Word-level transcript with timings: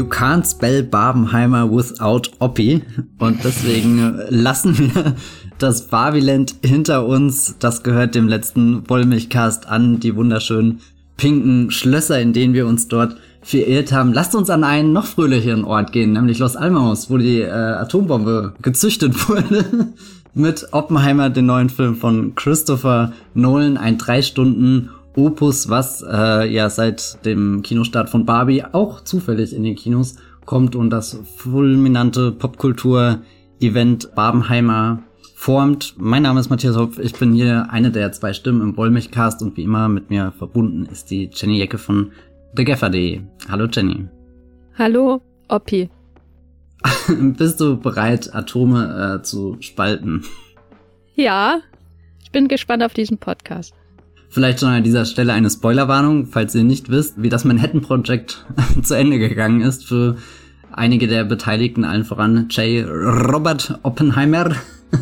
You 0.00 0.06
can't 0.06 0.46
spell 0.46 0.82
Barbenheimer 0.82 1.70
without 1.70 2.30
Oppi. 2.38 2.80
Und 3.18 3.44
deswegen 3.44 4.18
lassen 4.30 4.78
wir 4.78 5.14
das 5.58 5.88
Barbiland 5.88 6.54
hinter 6.64 7.04
uns. 7.04 7.56
Das 7.58 7.82
gehört 7.82 8.14
dem 8.14 8.26
letzten 8.26 8.88
Wollmilchcast 8.88 9.68
an. 9.68 10.00
Die 10.00 10.16
wunderschönen 10.16 10.80
pinken 11.18 11.70
Schlösser, 11.70 12.18
in 12.18 12.32
denen 12.32 12.54
wir 12.54 12.66
uns 12.66 12.88
dort 12.88 13.18
verirrt 13.42 13.92
haben. 13.92 14.14
Lasst 14.14 14.34
uns 14.34 14.48
an 14.48 14.64
einen 14.64 14.94
noch 14.94 15.04
fröhlicheren 15.04 15.66
Ort 15.66 15.92
gehen, 15.92 16.14
nämlich 16.14 16.38
Los 16.38 16.56
Alamos, 16.56 17.10
wo 17.10 17.18
die 17.18 17.42
äh, 17.42 17.50
Atombombe 17.50 18.54
gezüchtet 18.62 19.12
wurde. 19.28 19.92
Mit 20.32 20.68
Oppenheimer, 20.72 21.28
den 21.28 21.44
neuen 21.44 21.68
Film 21.68 21.94
von 21.96 22.34
Christopher 22.36 23.12
Nolan, 23.34 23.76
ein 23.76 23.98
drei 23.98 24.22
Stunden 24.22 24.88
Opus, 25.20 25.68
was 25.68 26.02
äh, 26.02 26.50
ja 26.50 26.70
seit 26.70 27.24
dem 27.26 27.60
Kinostart 27.62 28.08
von 28.08 28.24
Barbie 28.24 28.64
auch 28.64 29.02
zufällig 29.02 29.54
in 29.54 29.62
den 29.62 29.76
Kinos 29.76 30.16
kommt 30.46 30.74
und 30.74 30.88
das 30.88 31.20
fulminante 31.36 32.32
Popkultur-Event 32.32 34.14
Barbenheimer 34.14 35.02
formt. 35.34 35.94
Mein 35.98 36.22
Name 36.22 36.40
ist 36.40 36.48
Matthias 36.48 36.76
Hopf, 36.76 36.98
ich 36.98 37.12
bin 37.12 37.34
hier 37.34 37.66
eine 37.70 37.90
der 37.90 38.12
zwei 38.12 38.32
Stimmen 38.32 38.62
im 38.62 38.76
Wollmilchcast 38.78 39.42
und 39.42 39.58
wie 39.58 39.64
immer 39.64 39.88
mit 39.88 40.08
mir 40.08 40.32
verbunden 40.38 40.86
ist 40.86 41.10
die 41.10 41.28
Jenny 41.34 41.58
Jecke 41.58 41.76
von 41.76 42.12
TheGaffer.de. 42.56 43.20
Hallo 43.48 43.66
Jenny. 43.70 44.08
Hallo 44.78 45.20
Oppi. 45.48 45.90
Bist 47.08 47.60
du 47.60 47.76
bereit, 47.76 48.34
Atome 48.34 49.18
äh, 49.18 49.22
zu 49.22 49.58
spalten? 49.60 50.24
Ja, 51.14 51.60
ich 52.22 52.30
bin 52.30 52.48
gespannt 52.48 52.82
auf 52.82 52.94
diesen 52.94 53.18
Podcast. 53.18 53.74
Vielleicht 54.32 54.60
schon 54.60 54.68
an 54.68 54.84
dieser 54.84 55.06
Stelle 55.06 55.32
eine 55.32 55.50
Spoilerwarnung, 55.50 56.26
falls 56.26 56.54
ihr 56.54 56.62
nicht 56.62 56.88
wisst, 56.88 57.20
wie 57.20 57.28
das 57.28 57.44
Manhattan 57.44 57.80
Project 57.80 58.46
zu 58.82 58.94
Ende 58.94 59.18
gegangen 59.18 59.60
ist 59.60 59.84
für 59.84 60.16
einige 60.72 61.08
der 61.08 61.24
Beteiligten, 61.24 61.84
allen 61.84 62.04
voran 62.04 62.46
J. 62.50 62.86
Robert 62.88 63.80
Oppenheimer. 63.82 64.54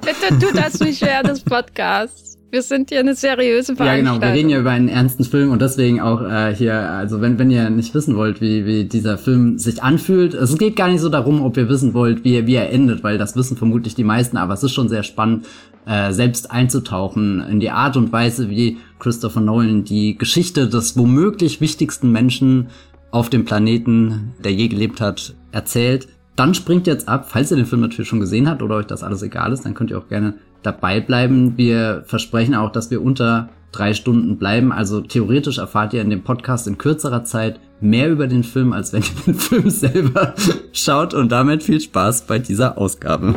Bitte 0.00 0.38
tu 0.40 0.46
das 0.54 0.80
nicht 0.80 1.02
während 1.02 1.28
des 1.28 1.40
Podcasts. 1.40 2.38
Wir 2.50 2.62
sind 2.62 2.88
hier 2.88 3.00
eine 3.00 3.14
seriöse 3.16 3.74
Veranstaltung. 3.74 4.06
Ja, 4.06 4.12
genau. 4.12 4.24
Wir 4.24 4.32
reden 4.32 4.48
ja 4.48 4.60
über 4.60 4.70
einen 4.70 4.88
ernsten 4.88 5.24
Film 5.24 5.50
und 5.50 5.60
deswegen 5.60 6.00
auch 6.00 6.22
äh, 6.22 6.54
hier, 6.54 6.74
also 6.74 7.20
wenn, 7.20 7.38
wenn 7.38 7.50
ihr 7.50 7.68
nicht 7.68 7.94
wissen 7.94 8.16
wollt, 8.16 8.40
wie, 8.40 8.64
wie 8.64 8.84
dieser 8.84 9.18
Film 9.18 9.58
sich 9.58 9.82
anfühlt, 9.82 10.34
es 10.34 10.56
geht 10.56 10.76
gar 10.76 10.88
nicht 10.88 11.00
so 11.00 11.08
darum, 11.08 11.42
ob 11.42 11.56
ihr 11.56 11.68
wissen 11.68 11.92
wollt, 11.94 12.24
wie, 12.24 12.46
wie 12.46 12.54
er 12.54 12.70
endet, 12.70 13.02
weil 13.02 13.18
das 13.18 13.34
wissen 13.34 13.56
vermutlich 13.56 13.94
die 13.94 14.04
meisten, 14.04 14.36
aber 14.36 14.54
es 14.54 14.62
ist 14.62 14.72
schon 14.72 14.88
sehr 14.88 15.02
spannend, 15.02 15.46
äh, 15.86 16.12
selbst 16.12 16.50
einzutauchen 16.50 17.40
in 17.40 17.60
die 17.60 17.70
Art 17.70 17.96
und 17.96 18.12
Weise, 18.12 18.50
wie 18.50 18.78
Christopher 18.98 19.40
Nolan 19.40 19.84
die 19.84 20.16
Geschichte 20.16 20.68
des 20.68 20.96
womöglich 20.96 21.60
wichtigsten 21.60 22.10
Menschen 22.10 22.68
auf 23.10 23.30
dem 23.30 23.44
Planeten, 23.44 24.32
der 24.42 24.52
je 24.52 24.68
gelebt 24.68 25.00
hat, 25.00 25.34
erzählt 25.52 26.08
dann 26.36 26.54
springt 26.54 26.86
jetzt 26.86 27.08
ab, 27.08 27.26
falls 27.28 27.50
ihr 27.50 27.56
den 27.56 27.66
Film 27.66 27.80
natürlich 27.80 28.08
schon 28.08 28.20
gesehen 28.20 28.48
habt 28.48 28.62
oder 28.62 28.76
euch 28.76 28.86
das 28.86 29.02
alles 29.02 29.22
egal 29.22 29.52
ist, 29.52 29.64
dann 29.64 29.74
könnt 29.74 29.90
ihr 29.90 29.98
auch 29.98 30.08
gerne 30.08 30.34
dabei 30.62 31.00
bleiben. 31.00 31.56
Wir 31.56 32.02
versprechen 32.06 32.54
auch, 32.54 32.72
dass 32.72 32.90
wir 32.90 33.02
unter 33.02 33.50
drei 33.70 33.94
Stunden 33.94 34.36
bleiben. 34.36 34.72
Also 34.72 35.00
theoretisch 35.00 35.58
erfahrt 35.58 35.94
ihr 35.94 36.02
in 36.02 36.10
dem 36.10 36.22
Podcast 36.22 36.66
in 36.66 36.78
kürzerer 36.78 37.24
Zeit 37.24 37.60
mehr 37.80 38.10
über 38.10 38.26
den 38.26 38.42
Film, 38.42 38.72
als 38.72 38.92
wenn 38.92 39.02
ihr 39.02 39.22
den 39.26 39.34
Film 39.34 39.70
selber 39.70 40.34
schaut. 40.72 41.14
Und 41.14 41.30
damit 41.30 41.62
viel 41.62 41.80
Spaß 41.80 42.26
bei 42.26 42.38
dieser 42.38 42.78
Ausgabe. 42.78 43.34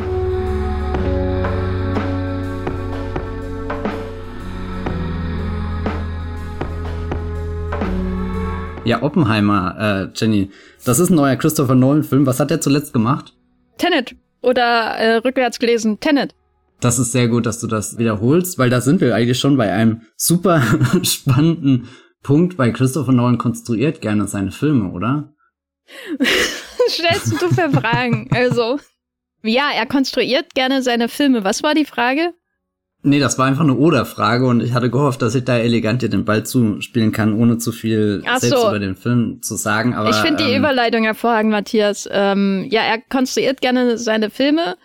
Ja, 8.88 9.02
Oppenheimer, 9.02 9.76
äh, 9.78 10.18
Jenny. 10.18 10.50
Das 10.82 10.98
ist 10.98 11.10
ein 11.10 11.16
neuer 11.16 11.36
Christopher 11.36 11.74
Nolan-Film. 11.74 12.24
Was 12.24 12.40
hat 12.40 12.50
er 12.50 12.62
zuletzt 12.62 12.94
gemacht? 12.94 13.34
Tenet. 13.76 14.16
Oder 14.40 14.62
äh, 14.96 15.16
rückwärts 15.16 15.58
gelesen, 15.58 16.00
Tenet. 16.00 16.34
Das 16.80 16.98
ist 16.98 17.12
sehr 17.12 17.28
gut, 17.28 17.44
dass 17.44 17.60
du 17.60 17.66
das 17.66 17.98
wiederholst, 17.98 18.58
weil 18.58 18.70
da 18.70 18.80
sind 18.80 19.02
wir 19.02 19.14
eigentlich 19.14 19.38
schon 19.38 19.58
bei 19.58 19.70
einem 19.70 20.00
super 20.16 20.62
spannenden 21.02 21.90
Punkt, 22.22 22.56
weil 22.56 22.72
Christopher 22.72 23.12
Nolan 23.12 23.36
konstruiert 23.36 24.00
gerne 24.00 24.26
seine 24.26 24.52
Filme, 24.52 24.90
oder? 24.92 25.34
Stellst 26.88 27.42
du 27.42 27.48
für 27.50 27.68
Fragen? 27.68 28.30
Also, 28.32 28.78
ja, 29.42 29.70
er 29.74 29.84
konstruiert 29.84 30.54
gerne 30.54 30.82
seine 30.82 31.10
Filme. 31.10 31.44
Was 31.44 31.62
war 31.62 31.74
die 31.74 31.84
Frage? 31.84 32.32
Nee, 33.02 33.20
das 33.20 33.38
war 33.38 33.46
einfach 33.46 33.62
eine 33.62 33.76
Oder-Frage 33.76 34.46
und 34.46 34.60
ich 34.60 34.72
hatte 34.72 34.90
gehofft, 34.90 35.22
dass 35.22 35.34
ich 35.36 35.44
da 35.44 35.56
elegant 35.56 36.02
dir 36.02 36.08
den 36.08 36.24
Ball 36.24 36.44
zuspielen 36.44 37.12
kann, 37.12 37.32
ohne 37.32 37.58
zu 37.58 37.70
viel 37.70 38.22
Ach 38.26 38.38
selbst 38.38 38.60
so. 38.60 38.68
über 38.68 38.80
den 38.80 38.96
Film 38.96 39.40
zu 39.40 39.54
sagen. 39.54 39.94
Aber 39.94 40.10
ich 40.10 40.16
finde 40.16 40.42
die 40.42 40.50
ähm, 40.50 40.58
Überleitung 40.58 41.04
hervorragend, 41.04 41.52
Matthias. 41.52 42.08
Ähm, 42.10 42.66
ja, 42.70 42.82
er 42.82 43.00
konstruiert 43.00 43.60
gerne 43.60 43.98
seine 43.98 44.30
Filme. 44.30 44.76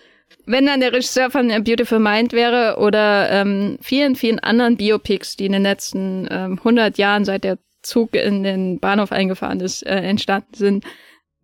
Wenn 0.45 0.67
dann 0.67 0.81
der 0.81 0.93
Regisseur 0.93 1.31
von 1.31 1.49
A 1.49 1.59
Beautiful 1.59 1.99
Mind 1.99 2.33
wäre 2.33 2.77
oder 2.77 3.31
ähm, 3.31 3.79
vielen, 3.81 4.15
vielen 4.15 4.39
anderen 4.39 4.77
Biopics, 4.77 5.35
die 5.35 5.47
in 5.47 5.53
den 5.53 5.63
letzten 5.63 6.27
ähm, 6.29 6.59
100 6.59 6.99
Jahren, 6.99 7.25
seit 7.25 7.43
der 7.43 7.57
Zug 7.81 8.15
in 8.15 8.43
den 8.43 8.79
Bahnhof 8.79 9.11
eingefahren 9.11 9.59
ist, 9.59 9.83
äh, 9.85 9.95
entstanden 9.95 10.53
sind. 10.53 10.85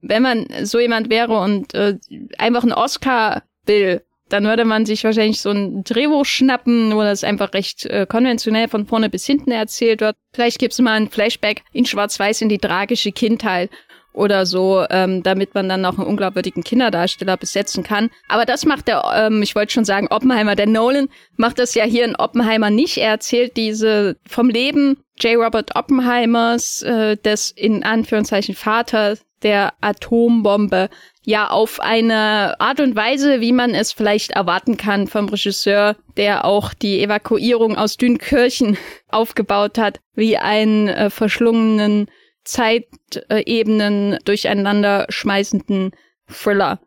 Wenn 0.01 0.22
man 0.22 0.46
so 0.63 0.80
jemand 0.80 1.09
wäre 1.09 1.40
und 1.40 1.74
äh, 1.74 1.97
einfach 2.38 2.63
einen 2.63 2.74
Oscar 2.74 3.44
will 3.66 4.01
dann 4.30 4.46
würde 4.46 4.66
man 4.66 4.86
sich 4.86 5.04
wahrscheinlich 5.04 5.42
so 5.42 5.50
ein 5.50 5.84
Drehbuch 5.84 6.26
schnappen, 6.26 6.96
wo 6.96 7.02
das 7.02 7.24
einfach 7.24 7.54
recht 7.54 7.86
äh, 7.86 8.06
konventionell 8.08 8.68
von 8.68 8.86
vorne 8.86 9.10
bis 9.10 9.26
hinten 9.26 9.52
erzählt 9.52 10.02
wird. 10.02 10.16
Vielleicht 10.34 10.60
gibt's 10.60 10.80
mal 10.80 10.94
ein 10.94 11.10
Flashback 11.10 11.64
in 11.74 11.86
Schwarz-Weiß 11.86 12.42
in 12.42 12.50
die 12.50 12.60
tragische 12.60 13.12
Kindheit 13.12 13.70
oder 14.14 14.46
so, 14.46 14.86
ähm, 14.90 15.24
damit 15.24 15.54
man 15.54 15.70
dann 15.70 15.82
noch 15.82 15.98
einen 15.98 16.08
unglaubwürdigen 16.08 16.64
Kinderdarsteller 16.64 17.38
besetzen 17.38 17.84
kann. 17.84 18.10
Aber 18.28 18.46
das 18.46 18.66
macht 18.66 18.88
der, 18.88 19.04
ähm, 19.16 19.42
ich 19.42 19.56
wollte 19.56 19.74
schon 19.74 19.86
sagen, 19.86 20.08
Oppenheimer, 20.10 20.56
der 20.56 20.68
Nolan 20.68 21.10
macht 21.38 21.60
das 21.60 21.76
ja 21.76 21.86
hier 21.86 22.06
in 22.06 22.16
Oppenheimer 22.16 22.70
nicht. 22.70 22.98
Er 22.98 23.12
erzählt 23.12 23.56
diese 23.56 24.18
vom 24.28 24.50
Leben 24.50 24.98
J. 25.20 25.38
Robert 25.38 25.76
Oppenheimers, 25.76 26.82
äh, 26.82 27.18
des 27.18 27.52
in 27.52 27.84
Anführungszeichen 27.84 28.56
Vater 28.56 29.18
der 29.44 29.74
Atombombe 29.82 30.90
ja 31.24 31.50
auf 31.50 31.80
eine 31.80 32.60
Art 32.60 32.80
und 32.80 32.96
Weise, 32.96 33.42
wie 33.42 33.52
man 33.52 33.76
es 33.76 33.92
vielleicht 33.92 34.32
erwarten 34.32 34.78
kann 34.78 35.08
vom 35.08 35.30
Regisseur, 35.30 35.96
der 36.18 36.46
auch 36.46 36.74
die 36.74 37.02
Evakuierung 37.02 37.78
aus 37.78 37.98
Dünkirchen 37.98 38.78
aufgebaut 39.10 39.78
hat, 39.78 40.00
wie 40.14 40.38
einen 40.38 40.88
äh, 40.88 41.10
verschlungenen 41.10 42.10
Zeitebenen 42.44 44.18
durcheinander 44.26 45.06
schmeißenden 45.10 45.92
Thriller. 46.28 46.80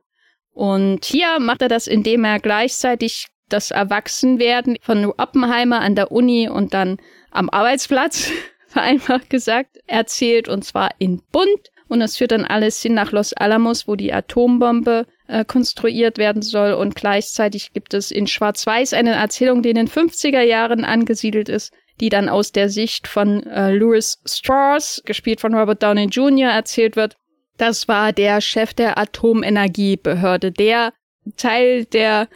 Und 0.52 1.04
hier 1.04 1.38
macht 1.38 1.62
er 1.62 1.68
das, 1.68 1.86
indem 1.86 2.24
er 2.24 2.40
gleichzeitig 2.40 3.28
das 3.48 3.70
Erwachsenwerden 3.70 4.76
von 4.80 5.06
Oppenheimer 5.06 5.80
an 5.80 5.94
der 5.94 6.10
Uni 6.10 6.48
und 6.48 6.74
dann 6.74 6.98
am 7.30 7.48
Arbeitsplatz, 7.50 8.30
vereinfacht 8.66 9.30
gesagt, 9.30 9.78
erzählt, 9.86 10.48
und 10.48 10.64
zwar 10.64 10.90
in 10.98 11.22
bunt 11.30 11.70
und 11.92 12.00
es 12.00 12.16
führt 12.16 12.32
dann 12.32 12.46
alles 12.46 12.80
hin 12.80 12.94
nach 12.94 13.12
Los 13.12 13.34
Alamos, 13.34 13.86
wo 13.86 13.96
die 13.96 14.14
Atombombe 14.14 15.04
äh, 15.28 15.44
konstruiert 15.44 16.16
werden 16.16 16.40
soll. 16.40 16.72
Und 16.72 16.96
gleichzeitig 16.96 17.74
gibt 17.74 17.92
es 17.92 18.10
in 18.10 18.26
Schwarz-Weiß 18.26 18.94
eine 18.94 19.12
Erzählung, 19.12 19.60
die 19.62 19.68
in 19.68 19.76
den 19.76 19.88
50er 19.88 20.40
Jahren 20.40 20.86
angesiedelt 20.86 21.50
ist, 21.50 21.70
die 22.00 22.08
dann 22.08 22.30
aus 22.30 22.50
der 22.50 22.70
Sicht 22.70 23.06
von 23.06 23.46
äh, 23.46 23.74
Louis 23.74 24.22
Strauss, 24.24 25.02
gespielt 25.04 25.42
von 25.42 25.54
Robert 25.54 25.82
Downey 25.82 26.06
Jr., 26.06 26.50
erzählt 26.50 26.96
wird. 26.96 27.18
Das 27.58 27.88
war 27.88 28.14
der 28.14 28.40
Chef 28.40 28.72
der 28.72 28.96
Atomenergiebehörde, 28.96 30.50
der 30.50 30.94
Teil 31.36 31.84
der 31.84 32.26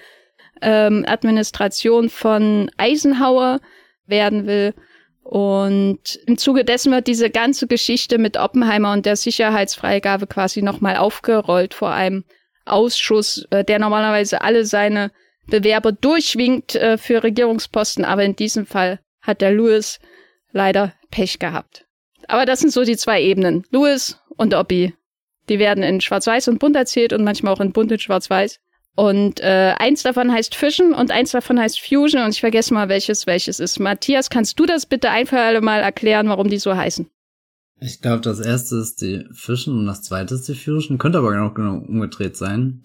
ähm, 0.61 1.07
Administration 1.09 2.11
von 2.11 2.71
Eisenhower 2.77 3.61
werden 4.05 4.47
will 4.47 4.75
und 5.29 6.21
im 6.27 6.39
Zuge 6.39 6.65
dessen 6.65 6.93
wird 6.93 7.09
diese 7.09 7.31
ganze 7.31 7.67
Geschichte 7.67 8.17
mit 8.17 8.37
Oppenheimer 8.37 8.93
und 8.93 9.07
der 9.07 9.17
Sicherheitsfreigabe 9.17 10.29
quasi 10.29 10.63
nochmal 10.63 10.97
aufgerollt 10.97 11.75
vor 11.75 11.91
einem 11.91 12.23
Ausschuss, 12.65 13.45
äh, 13.51 13.65
der 13.65 13.81
normalerweise 13.81 14.43
alle 14.43 14.65
seine 14.65 15.11
Bewerber 15.49 15.91
durchwinkt 15.91 16.77
äh, 16.77 16.97
für 16.97 17.25
Regierungsposten, 17.25 18.05
aber 18.05 18.23
in 18.23 18.37
diesem 18.37 18.67
Fall 18.67 19.01
hat 19.21 19.41
der 19.41 19.51
Louis 19.51 19.99
leider 20.53 20.93
Pech 21.11 21.41
gehabt. 21.41 21.87
Aber 22.29 22.47
das 22.47 22.61
sind 22.61 22.73
so 22.73 22.85
die 22.85 22.97
zwei 22.97 23.21
Ebenen. 23.21 23.65
Louis 23.71 24.21
und 24.37 24.55
Oppi. 24.55 24.95
Die 25.49 25.59
werden 25.59 25.83
in 25.83 26.01
Schwarz-Weiß 26.01 26.47
und 26.47 26.61
Bunt 26.61 26.77
erzählt 26.77 27.13
und 27.13 27.25
manchmal 27.25 27.53
auch 27.53 27.61
in 27.61 27.73
Bunt 27.73 27.91
und 27.91 28.01
Schwarz-Weiß. 28.01 28.61
Und 28.97 29.41
äh, 29.41 29.75
eins 29.79 30.03
davon 30.03 30.33
heißt 30.33 30.55
Fission 30.55 30.95
und 30.95 31.11
eins 31.11 31.31
davon 31.33 31.61
heißt 31.61 31.81
Fusion 31.81 32.23
und 32.23 32.31
ich 32.31 32.41
vergesse 32.41 32.73
mal, 32.73 32.89
welches 32.89 33.27
welches 33.27 33.61
ist. 33.61 33.79
Matthias, 33.79 34.31
kannst 34.31 34.59
du 34.59 34.65
das 34.65 34.87
bitte 34.87 35.11
ein 35.11 35.27
für 35.27 35.39
alle 35.39 35.61
Mal 35.61 35.81
erklären, 35.81 36.29
warum 36.31 36.49
die 36.49 36.59
so 36.59 36.75
heißen? 36.75 37.07
Ich 37.79 38.01
glaube, 38.01 38.23
das 38.23 38.41
erste 38.41 38.77
ist 38.77 39.03
die 39.03 39.27
Fission 39.33 39.79
und 39.79 39.87
das 39.87 40.03
zweite 40.03 40.35
ist 40.35 40.49
die 40.49 40.55
Fusion. 40.55 40.97
Könnte 40.97 41.19
aber 41.19 41.39
auch 41.43 41.53
genau 41.53 41.77
umgedreht 41.77 42.39
sein. 42.39 42.83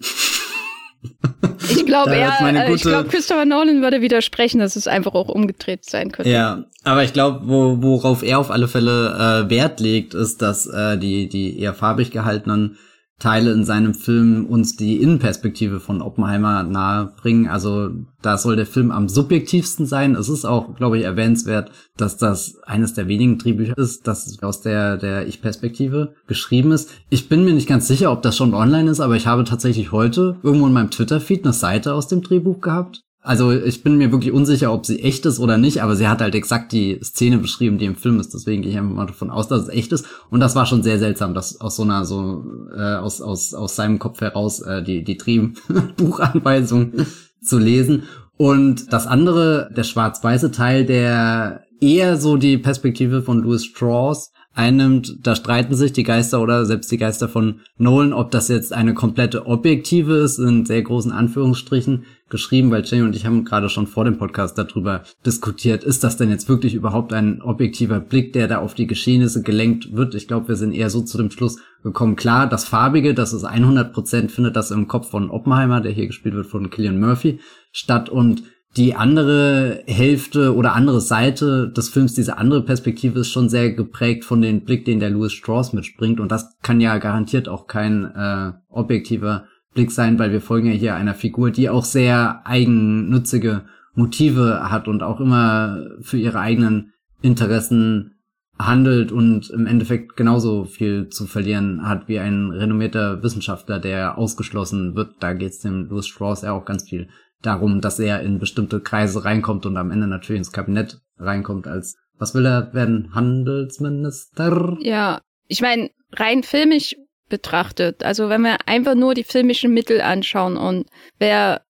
Ich 1.70 1.86
glaube, 1.86 2.10
äh, 2.14 2.74
ich 2.74 2.82
glaube, 2.82 3.08
Christopher 3.08 3.46
Nolan 3.46 3.80
würde 3.80 4.02
widersprechen, 4.02 4.58
dass 4.58 4.76
es 4.76 4.86
einfach 4.86 5.14
auch 5.14 5.30
umgedreht 5.30 5.86
sein 5.86 6.12
könnte. 6.12 6.30
Ja, 6.30 6.66
aber 6.84 7.04
ich 7.04 7.14
glaube, 7.14 7.48
wo, 7.48 7.82
worauf 7.82 8.22
er 8.22 8.38
auf 8.38 8.50
alle 8.50 8.68
Fälle 8.68 9.46
äh, 9.46 9.50
Wert 9.50 9.80
legt, 9.80 10.12
ist, 10.12 10.42
dass 10.42 10.66
äh, 10.66 10.98
die, 10.98 11.30
die 11.30 11.58
eher 11.58 11.72
farbig 11.72 12.10
gehaltenen 12.10 12.76
Teile 13.22 13.52
in 13.52 13.64
seinem 13.64 13.94
Film 13.94 14.46
uns 14.46 14.74
die 14.74 15.00
Innenperspektive 15.00 15.78
von 15.78 16.02
Oppenheimer 16.02 16.64
nahe 16.64 17.12
bringen. 17.16 17.46
Also 17.46 17.90
da 18.20 18.36
soll 18.36 18.56
der 18.56 18.66
Film 18.66 18.90
am 18.90 19.08
subjektivsten 19.08 19.86
sein. 19.86 20.16
Es 20.16 20.28
ist 20.28 20.44
auch, 20.44 20.74
glaube 20.74 20.98
ich, 20.98 21.04
erwähnenswert, 21.04 21.70
dass 21.96 22.16
das 22.16 22.58
eines 22.64 22.94
der 22.94 23.06
wenigen 23.06 23.38
Drehbücher 23.38 23.78
ist, 23.78 24.08
das 24.08 24.42
aus 24.42 24.60
der, 24.60 24.96
der 24.96 25.28
Ich-Perspektive 25.28 26.14
geschrieben 26.26 26.72
ist. 26.72 26.90
Ich 27.10 27.28
bin 27.28 27.44
mir 27.44 27.54
nicht 27.54 27.68
ganz 27.68 27.86
sicher, 27.86 28.10
ob 28.10 28.22
das 28.22 28.36
schon 28.36 28.54
online 28.54 28.90
ist, 28.90 28.98
aber 28.98 29.14
ich 29.14 29.28
habe 29.28 29.44
tatsächlich 29.44 29.92
heute 29.92 30.38
irgendwo 30.42 30.66
in 30.66 30.72
meinem 30.72 30.90
Twitter-Feed 30.90 31.44
eine 31.44 31.52
Seite 31.52 31.94
aus 31.94 32.08
dem 32.08 32.22
Drehbuch 32.22 32.60
gehabt. 32.60 33.02
Also 33.24 33.52
ich 33.52 33.84
bin 33.84 33.98
mir 33.98 34.10
wirklich 34.10 34.32
unsicher, 34.32 34.72
ob 34.72 34.84
sie 34.84 34.98
echt 35.00 35.24
ist 35.26 35.38
oder 35.38 35.56
nicht, 35.56 35.80
aber 35.80 35.94
sie 35.94 36.08
hat 36.08 36.20
halt 36.20 36.34
exakt 36.34 36.72
die 36.72 36.98
Szene 37.04 37.38
beschrieben, 37.38 37.78
die 37.78 37.84
im 37.84 37.94
Film 37.94 38.18
ist. 38.18 38.34
Deswegen 38.34 38.62
gehe 38.62 38.72
ich 38.72 38.76
einfach 38.76 38.94
mal 38.94 39.06
davon 39.06 39.30
aus, 39.30 39.46
dass 39.46 39.62
es 39.62 39.68
echt 39.68 39.92
ist. 39.92 40.06
Und 40.28 40.40
das 40.40 40.56
war 40.56 40.66
schon 40.66 40.82
sehr 40.82 40.98
seltsam, 40.98 41.32
dass 41.32 41.60
aus 41.60 41.76
so 41.76 41.84
einer 41.84 42.04
so 42.04 42.44
äh, 42.76 42.96
aus 42.96 43.20
aus 43.20 43.54
aus 43.54 43.76
seinem 43.76 44.00
Kopf 44.00 44.20
heraus 44.20 44.60
äh, 44.60 44.82
die 44.82 45.04
die 45.04 45.16
Drehbuchanweisung 45.16 46.92
zu 47.40 47.58
lesen. 47.58 48.02
Und 48.36 48.92
das 48.92 49.06
andere, 49.06 49.70
der 49.76 49.84
schwarz-weiße 49.84 50.50
Teil, 50.50 50.84
der 50.84 51.62
eher 51.80 52.16
so 52.16 52.36
die 52.36 52.58
Perspektive 52.58 53.22
von 53.22 53.38
Louis 53.38 53.64
Strauss 53.64 54.32
einnimmt, 54.54 55.18
da 55.22 55.34
streiten 55.34 55.74
sich 55.74 55.92
die 55.92 56.02
Geister 56.02 56.40
oder 56.42 56.66
selbst 56.66 56.90
die 56.90 56.98
Geister 56.98 57.28
von 57.28 57.60
Nolan, 57.78 58.12
ob 58.12 58.30
das 58.30 58.48
jetzt 58.48 58.72
eine 58.72 58.94
komplette 58.94 59.46
objektive 59.46 60.14
ist, 60.16 60.38
in 60.38 60.66
sehr 60.66 60.82
großen 60.82 61.12
Anführungsstrichen 61.12 62.04
geschrieben, 62.28 62.70
weil 62.70 62.84
Jenny 62.84 63.04
und 63.04 63.14
ich 63.14 63.26
haben 63.26 63.44
gerade 63.44 63.68
schon 63.68 63.86
vor 63.86 64.04
dem 64.04 64.18
Podcast 64.18 64.56
darüber 64.58 65.02
diskutiert, 65.24 65.84
ist 65.84 66.02
das 66.02 66.16
denn 66.16 66.30
jetzt 66.30 66.48
wirklich 66.48 66.74
überhaupt 66.74 67.12
ein 67.12 67.42
objektiver 67.42 68.00
Blick, 68.00 68.32
der 68.32 68.48
da 68.48 68.58
auf 68.58 68.74
die 68.74 68.86
Geschehnisse 68.86 69.42
gelenkt 69.42 69.94
wird? 69.94 70.14
Ich 70.14 70.28
glaube, 70.28 70.48
wir 70.48 70.56
sind 70.56 70.72
eher 70.72 70.90
so 70.90 71.02
zu 71.02 71.18
dem 71.18 71.30
Schluss 71.30 71.58
gekommen. 71.82 72.16
Klar, 72.16 72.48
das 72.48 72.64
Farbige, 72.64 73.14
das 73.14 73.32
ist 73.32 73.44
100 73.44 73.92
Prozent, 73.92 74.32
findet 74.32 74.56
das 74.56 74.70
im 74.70 74.88
Kopf 74.88 75.10
von 75.10 75.30
Oppenheimer, 75.30 75.80
der 75.80 75.92
hier 75.92 76.06
gespielt 76.06 76.34
wird 76.34 76.46
von 76.46 76.70
Killian 76.70 77.00
Murphy, 77.00 77.38
statt 77.70 78.08
und 78.08 78.42
die 78.76 78.94
andere 78.94 79.82
Hälfte 79.86 80.54
oder 80.54 80.74
andere 80.74 81.00
Seite 81.00 81.68
des 81.68 81.90
Films, 81.90 82.14
diese 82.14 82.38
andere 82.38 82.62
Perspektive 82.62 83.20
ist 83.20 83.30
schon 83.30 83.50
sehr 83.50 83.72
geprägt 83.72 84.24
von 84.24 84.40
dem 84.40 84.64
Blick, 84.64 84.86
den 84.86 84.98
der 84.98 85.10
Louis 85.10 85.32
Strauss 85.32 85.74
mitspringt. 85.74 86.20
Und 86.20 86.32
das 86.32 86.56
kann 86.62 86.80
ja 86.80 86.96
garantiert 86.98 87.48
auch 87.48 87.66
kein 87.66 88.04
äh, 88.04 88.52
objektiver 88.70 89.44
Blick 89.74 89.90
sein, 89.90 90.18
weil 90.18 90.32
wir 90.32 90.40
folgen 90.40 90.68
ja 90.68 90.72
hier 90.72 90.94
einer 90.94 91.14
Figur, 91.14 91.50
die 91.50 91.68
auch 91.68 91.84
sehr 91.84 92.46
eigennützige 92.46 93.64
Motive 93.94 94.70
hat 94.70 94.88
und 94.88 95.02
auch 95.02 95.20
immer 95.20 95.84
für 96.00 96.18
ihre 96.18 96.40
eigenen 96.40 96.92
Interessen 97.20 98.12
handelt 98.58 99.12
und 99.12 99.50
im 99.50 99.66
Endeffekt 99.66 100.16
genauso 100.16 100.64
viel 100.64 101.08
zu 101.08 101.26
verlieren 101.26 101.86
hat 101.86 102.08
wie 102.08 102.18
ein 102.18 102.50
renommierter 102.50 103.22
Wissenschaftler, 103.22 103.78
der 103.78 104.16
ausgeschlossen 104.16 104.94
wird. 104.94 105.16
Da 105.20 105.32
geht 105.34 105.52
es 105.52 105.58
dem 105.60 105.88
Louis 105.88 106.06
Strauss 106.06 106.42
ja 106.42 106.52
auch 106.52 106.64
ganz 106.64 106.88
viel 106.88 107.08
darum, 107.42 107.80
dass 107.80 107.98
er 107.98 108.20
in 108.22 108.38
bestimmte 108.38 108.80
Kreise 108.80 109.24
reinkommt 109.24 109.66
und 109.66 109.76
am 109.76 109.90
Ende 109.90 110.06
natürlich 110.06 110.38
ins 110.38 110.52
Kabinett 110.52 111.00
reinkommt 111.18 111.66
als, 111.66 111.96
was 112.18 112.34
will 112.34 112.46
er 112.46 112.72
werden, 112.72 113.14
Handelsminister? 113.14 114.76
Ja, 114.80 115.20
ich 115.48 115.60
meine, 115.60 115.90
rein 116.12 116.42
filmisch 116.42 116.96
betrachtet, 117.28 118.04
also 118.04 118.28
wenn 118.28 118.42
wir 118.42 118.56
einfach 118.66 118.94
nur 118.94 119.14
die 119.14 119.24
filmischen 119.24 119.72
Mittel 119.72 120.00
anschauen 120.00 120.56
und 120.56 120.86
wer 121.18 121.62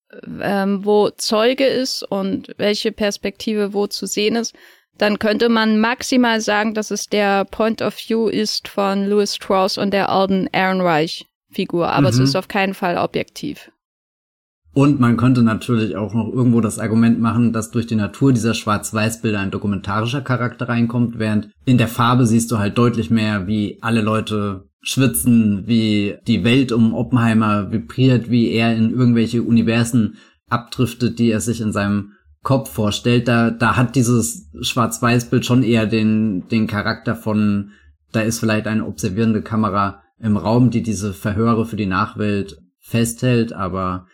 ähm, 0.42 0.84
wo 0.84 1.10
Zeuge 1.10 1.64
ist 1.64 2.02
und 2.02 2.52
welche 2.58 2.92
Perspektive 2.92 3.72
wo 3.72 3.86
zu 3.86 4.06
sehen 4.06 4.36
ist, 4.36 4.54
dann 4.98 5.18
könnte 5.18 5.48
man 5.48 5.80
maximal 5.80 6.40
sagen, 6.40 6.74
dass 6.74 6.90
es 6.90 7.06
der 7.06 7.44
Point 7.46 7.82
of 7.82 7.96
View 7.96 8.28
ist 8.28 8.68
von 8.68 9.06
Louis 9.06 9.34
Strauss 9.34 9.78
und 9.78 9.92
der 9.92 10.10
Alden 10.10 10.48
Ehrenreich 10.52 11.26
Figur, 11.50 11.88
aber 11.88 12.12
mhm. 12.12 12.14
es 12.14 12.18
ist 12.18 12.36
auf 12.36 12.48
keinen 12.48 12.74
Fall 12.74 12.96
objektiv. 12.96 13.71
Und 14.74 15.00
man 15.00 15.18
könnte 15.18 15.42
natürlich 15.42 15.96
auch 15.96 16.14
noch 16.14 16.32
irgendwo 16.32 16.62
das 16.62 16.78
Argument 16.78 17.20
machen, 17.20 17.52
dass 17.52 17.70
durch 17.70 17.86
die 17.86 17.94
Natur 17.94 18.32
dieser 18.32 18.54
Schwarz-Weiß-Bilder 18.54 19.40
ein 19.40 19.50
dokumentarischer 19.50 20.22
Charakter 20.22 20.68
reinkommt, 20.68 21.18
während 21.18 21.50
in 21.66 21.76
der 21.76 21.88
Farbe 21.88 22.26
siehst 22.26 22.50
du 22.50 22.58
halt 22.58 22.78
deutlich 22.78 23.10
mehr, 23.10 23.46
wie 23.46 23.78
alle 23.82 24.00
Leute 24.00 24.64
schwitzen, 24.80 25.64
wie 25.66 26.16
die 26.26 26.42
Welt 26.42 26.72
um 26.72 26.94
Oppenheimer 26.94 27.70
vibriert, 27.70 28.30
wie 28.30 28.50
er 28.50 28.74
in 28.74 28.90
irgendwelche 28.90 29.42
Universen 29.42 30.16
abdriftet, 30.48 31.18
die 31.18 31.30
er 31.30 31.40
sich 31.40 31.60
in 31.60 31.72
seinem 31.72 32.12
Kopf 32.42 32.72
vorstellt. 32.72 33.28
Da, 33.28 33.50
da 33.50 33.76
hat 33.76 33.94
dieses 33.94 34.50
Schwarz-Weiß-Bild 34.60 35.44
schon 35.44 35.62
eher 35.62 35.86
den, 35.86 36.48
den 36.48 36.66
Charakter 36.66 37.14
von, 37.14 37.72
da 38.12 38.20
ist 38.20 38.40
vielleicht 38.40 38.66
eine 38.66 38.86
observierende 38.86 39.42
Kamera 39.42 40.02
im 40.18 40.36
Raum, 40.36 40.70
die 40.70 40.82
diese 40.82 41.12
Verhöre 41.12 41.66
für 41.66 41.76
die 41.76 41.86
Nachwelt 41.86 42.56
festhält, 42.80 43.52
aber 43.52 44.06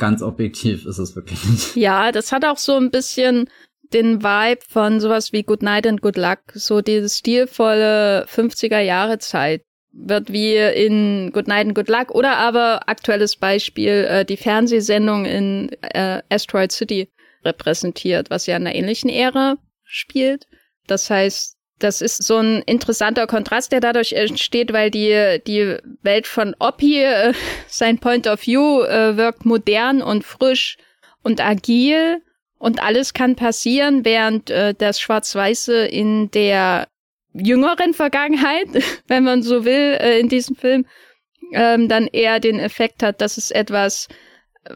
ganz 0.00 0.22
objektiv 0.22 0.84
ist 0.86 0.98
es 0.98 1.14
wirklich 1.14 1.44
nicht. 1.44 1.76
Ja, 1.76 2.10
das 2.10 2.32
hat 2.32 2.44
auch 2.44 2.58
so 2.58 2.76
ein 2.76 2.90
bisschen 2.90 3.48
den 3.92 4.22
Vibe 4.22 4.62
von 4.68 4.98
sowas 4.98 5.32
wie 5.32 5.44
Good 5.44 5.62
Night 5.62 5.86
and 5.86 6.02
Good 6.02 6.16
Luck, 6.16 6.38
so 6.54 6.80
diese 6.80 7.08
stilvolle 7.08 8.26
50er 8.26 8.80
Jahre 8.80 9.18
Zeit 9.18 9.62
wird 9.92 10.32
wie 10.32 10.56
in 10.56 11.30
Good 11.32 11.48
Night 11.48 11.66
and 11.66 11.74
Good 11.74 11.88
Luck 11.88 12.10
oder 12.12 12.36
aber 12.36 12.88
aktuelles 12.88 13.36
Beispiel 13.36 14.06
äh, 14.08 14.24
die 14.24 14.36
Fernsehsendung 14.36 15.24
in 15.24 15.70
äh, 15.82 16.22
Asteroid 16.30 16.72
City 16.72 17.10
repräsentiert, 17.44 18.30
was 18.30 18.46
ja 18.46 18.56
in 18.56 18.66
einer 18.66 18.76
ähnlichen 18.76 19.10
Ära 19.10 19.56
spielt. 19.84 20.46
Das 20.86 21.10
heißt, 21.10 21.56
das 21.80 22.00
ist 22.00 22.22
so 22.22 22.38
ein 22.38 22.62
interessanter 22.62 23.26
Kontrast, 23.26 23.72
der 23.72 23.80
dadurch 23.80 24.12
entsteht, 24.12 24.72
weil 24.72 24.90
die, 24.90 25.40
die 25.46 25.76
Welt 26.02 26.26
von 26.26 26.54
Oppi, 26.58 27.02
äh, 27.02 27.32
sein 27.66 27.98
Point 27.98 28.26
of 28.26 28.46
View, 28.46 28.82
äh, 28.82 29.16
wirkt 29.16 29.44
modern 29.44 30.02
und 30.02 30.24
frisch 30.24 30.78
und 31.22 31.40
agil 31.40 32.22
und 32.58 32.82
alles 32.82 33.14
kann 33.14 33.36
passieren, 33.36 34.04
während 34.04 34.50
äh, 34.50 34.74
das 34.74 35.00
Schwarz-Weiße 35.00 35.86
in 35.86 36.30
der 36.30 36.86
jüngeren 37.32 37.94
Vergangenheit, 37.94 38.68
wenn 39.08 39.24
man 39.24 39.42
so 39.42 39.64
will, 39.64 39.96
äh, 40.00 40.20
in 40.20 40.28
diesem 40.28 40.56
Film, 40.56 40.86
ähm, 41.52 41.88
dann 41.88 42.06
eher 42.06 42.38
den 42.38 42.58
Effekt 42.58 43.02
hat, 43.02 43.20
dass 43.20 43.36
es 43.36 43.50
etwas, 43.50 44.08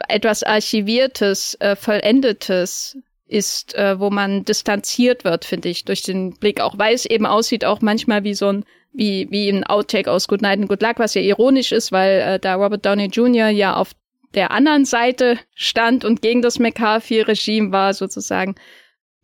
etwas 0.09 0.43
Archiviertes, 0.43 1.57
äh, 1.61 1.77
Vollendetes 1.77 2.97
ist, 3.27 3.75
äh, 3.75 3.99
wo 3.99 4.11
man 4.11 4.45
distanziert 4.45 5.25
wird, 5.25 5.45
finde 5.45 5.69
ich, 5.69 5.85
durch 5.85 6.03
den 6.03 6.35
Blick, 6.35 6.61
auch 6.61 6.79
weil 6.79 6.95
es 6.95 7.07
eben 7.07 7.27
aussieht, 7.27 7.65
auch 7.65 7.81
manchmal 7.81 8.25
wie 8.25 8.35
so 8.35 8.49
ein, 8.49 8.65
wie, 8.93 9.29
wie 9.31 9.49
ein 9.49 9.65
Outtake 9.65 10.11
aus 10.11 10.29
Good 10.29 10.43
Night 10.43 10.61
and 10.61 10.69
Good 10.69 10.83
Luck, 10.83 10.99
was 10.99 11.15
ja 11.15 11.23
ironisch 11.23 11.73
ist, 11.73 11.91
weil 11.91 12.21
äh, 12.21 12.39
da 12.39 12.55
Robert 12.55 12.85
Downey 12.85 13.07
Jr. 13.07 13.49
ja 13.49 13.77
auf 13.77 13.93
der 14.35 14.51
anderen 14.51 14.85
Seite 14.85 15.39
stand 15.55 16.05
und 16.05 16.21
gegen 16.21 16.43
das 16.43 16.59
McCarthy-Regime 16.59 17.73
war, 17.73 17.95
sozusagen. 17.95 18.57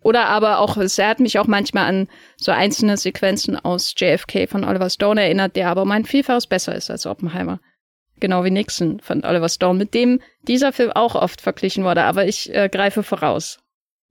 Oder 0.03 0.27
aber 0.27 0.61
auch, 0.61 0.77
es 0.79 0.99
hat 0.99 1.21
mich 1.21 1.39
auch 1.39 1.47
manchmal 1.47 1.85
an 1.87 2.09
so 2.37 2.53
einzelne 2.53 2.97
Sequenzen 2.97 3.57
aus 3.57 3.95
JFK 3.97 4.49
von 4.49 4.65
Oliver 4.65 4.89
Stone 4.89 5.21
erinnert, 5.21 5.57
der 5.57 5.69
aber 5.69 5.83
um 5.83 5.91
ein 5.91 6.07
Vielfaches 6.07 6.47
besser 6.47 6.75
ist 6.75 6.91
als 6.91 7.07
Oppenheimer. 7.07 7.61
Genau 8.19 8.45
wie 8.45 8.51
Nixon 8.51 9.01
von 9.01 9.25
Oliver 9.25 9.49
Stone, 9.49 9.79
mit 9.79 9.93
dem 9.93 10.21
dieser 10.43 10.73
Film 10.73 10.93
auch 10.93 11.15
oft 11.15 11.41
verglichen 11.41 11.85
wurde, 11.85 12.03
aber 12.05 12.27
ich 12.27 12.55
äh, 12.55 12.69
greife 12.71 13.03
voraus. 13.03 13.59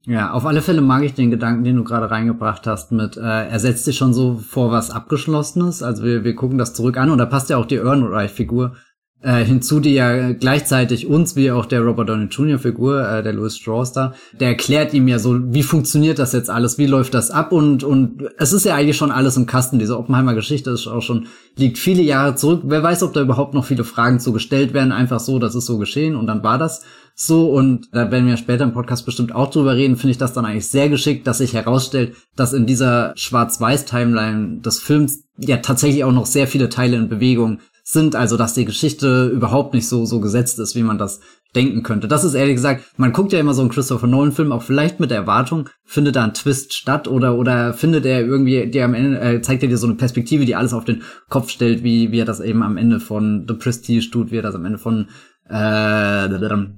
Ja, 0.06 0.32
auf 0.32 0.46
alle 0.46 0.62
Fälle 0.62 0.80
mag 0.80 1.02
ich 1.02 1.12
den 1.12 1.30
Gedanken, 1.30 1.62
den 1.62 1.76
du 1.76 1.84
gerade 1.84 2.10
reingebracht 2.10 2.66
hast, 2.66 2.90
mit 2.90 3.18
äh, 3.18 3.20
er 3.20 3.60
setzt 3.60 3.84
sich 3.84 3.98
schon 3.98 4.14
so 4.14 4.36
vor 4.36 4.70
was 4.70 4.90
Abgeschlossenes. 4.90 5.82
Also 5.82 6.04
wir, 6.04 6.24
wir 6.24 6.34
gucken 6.34 6.56
das 6.56 6.72
zurück 6.72 6.96
an 6.96 7.10
und 7.10 7.18
da 7.18 7.26
passt 7.26 7.50
ja 7.50 7.58
auch 7.58 7.66
die 7.66 7.74
Ehrenreich-Figur 7.74 8.76
äh, 9.22 9.44
hinzu, 9.44 9.80
die 9.80 9.92
ja 9.92 10.32
gleichzeitig 10.32 11.06
uns, 11.06 11.36
wie 11.36 11.50
auch 11.50 11.66
der 11.66 11.82
Robert 11.82 12.08
Downey 12.08 12.28
Jr. 12.30 12.58
Figur, 12.58 13.06
äh, 13.06 13.22
der 13.22 13.34
Louis 13.34 13.56
Strauss 13.56 13.92
da, 13.92 14.14
der 14.32 14.48
erklärt 14.48 14.94
ihm 14.94 15.06
ja 15.08 15.18
so, 15.18 15.38
wie 15.52 15.62
funktioniert 15.62 16.18
das 16.18 16.32
jetzt 16.32 16.48
alles, 16.48 16.78
wie 16.78 16.86
läuft 16.86 17.12
das 17.12 17.30
ab 17.30 17.52
und, 17.52 17.84
und 17.84 18.24
es 18.38 18.54
ist 18.54 18.64
ja 18.64 18.74
eigentlich 18.74 18.96
schon 18.96 19.10
alles 19.10 19.36
im 19.36 19.44
Kasten. 19.44 19.78
Diese 19.78 19.98
Oppenheimer 19.98 20.34
Geschichte 20.34 20.70
ist 20.70 20.86
auch 20.86 21.02
schon, 21.02 21.26
liegt 21.56 21.76
viele 21.76 22.02
Jahre 22.02 22.36
zurück. 22.36 22.62
Wer 22.64 22.82
weiß, 22.82 23.02
ob 23.02 23.12
da 23.12 23.20
überhaupt 23.20 23.52
noch 23.52 23.66
viele 23.66 23.84
Fragen 23.84 24.20
zu 24.20 24.32
gestellt 24.32 24.72
werden, 24.72 24.92
einfach 24.92 25.20
so, 25.20 25.38
das 25.38 25.54
ist 25.54 25.66
so 25.66 25.76
geschehen 25.76 26.16
und 26.16 26.26
dann 26.26 26.42
war 26.42 26.56
das 26.56 26.82
so 27.22 27.50
und 27.50 27.88
da 27.92 28.10
werden 28.10 28.26
wir 28.26 28.38
später 28.38 28.64
im 28.64 28.72
Podcast 28.72 29.04
bestimmt 29.04 29.34
auch 29.34 29.50
drüber 29.50 29.76
reden, 29.76 29.96
finde 29.96 30.12
ich 30.12 30.18
das 30.18 30.32
dann 30.32 30.46
eigentlich 30.46 30.68
sehr 30.68 30.88
geschickt, 30.88 31.26
dass 31.26 31.36
sich 31.36 31.52
herausstellt, 31.52 32.14
dass 32.34 32.54
in 32.54 32.64
dieser 32.64 33.12
Schwarz-Weiß-Timeline 33.14 34.60
des 34.60 34.78
Films 34.78 35.24
ja 35.36 35.58
tatsächlich 35.58 36.02
auch 36.04 36.12
noch 36.12 36.24
sehr 36.24 36.46
viele 36.46 36.70
Teile 36.70 36.96
in 36.96 37.10
Bewegung 37.10 37.58
sind, 37.84 38.16
also 38.16 38.38
dass 38.38 38.54
die 38.54 38.64
Geschichte 38.64 39.26
überhaupt 39.26 39.74
nicht 39.74 39.86
so 39.86 40.06
so 40.06 40.20
gesetzt 40.20 40.58
ist, 40.60 40.74
wie 40.76 40.82
man 40.82 40.96
das 40.96 41.20
denken 41.54 41.82
könnte. 41.82 42.08
Das 42.08 42.24
ist 42.24 42.32
ehrlich 42.32 42.54
gesagt, 42.54 42.84
man 42.96 43.12
guckt 43.12 43.32
ja 43.32 43.40
immer 43.40 43.52
so 43.52 43.60
einen 43.60 43.70
Christopher 43.70 44.06
Nolan 44.06 44.32
Film 44.32 44.52
auch 44.52 44.62
vielleicht 44.62 44.98
mit 44.98 45.10
der 45.10 45.18
Erwartung, 45.18 45.68
findet 45.84 46.16
da 46.16 46.24
ein 46.24 46.32
Twist 46.32 46.72
statt 46.72 47.06
oder 47.06 47.36
oder 47.36 47.74
findet 47.74 48.06
er 48.06 48.20
irgendwie, 48.20 48.70
der 48.70 48.86
am 48.86 48.94
Ende 48.94 49.20
äh, 49.20 49.42
zeigt 49.42 49.62
er 49.62 49.68
dir 49.68 49.76
so 49.76 49.86
eine 49.86 49.96
Perspektive, 49.96 50.46
die 50.46 50.56
alles 50.56 50.72
auf 50.72 50.86
den 50.86 51.02
Kopf 51.28 51.50
stellt, 51.50 51.82
wie 51.82 52.12
wie 52.12 52.20
er 52.20 52.24
das 52.24 52.40
eben 52.40 52.62
am 52.62 52.78
Ende 52.78 52.98
von 52.98 53.44
The 53.46 53.54
Prestige 53.54 54.10
tut, 54.10 54.30
wie 54.30 54.38
er 54.38 54.42
das 54.42 54.54
am 54.54 54.64
Ende 54.64 54.78
von 54.78 55.08
äh, 55.50 56.28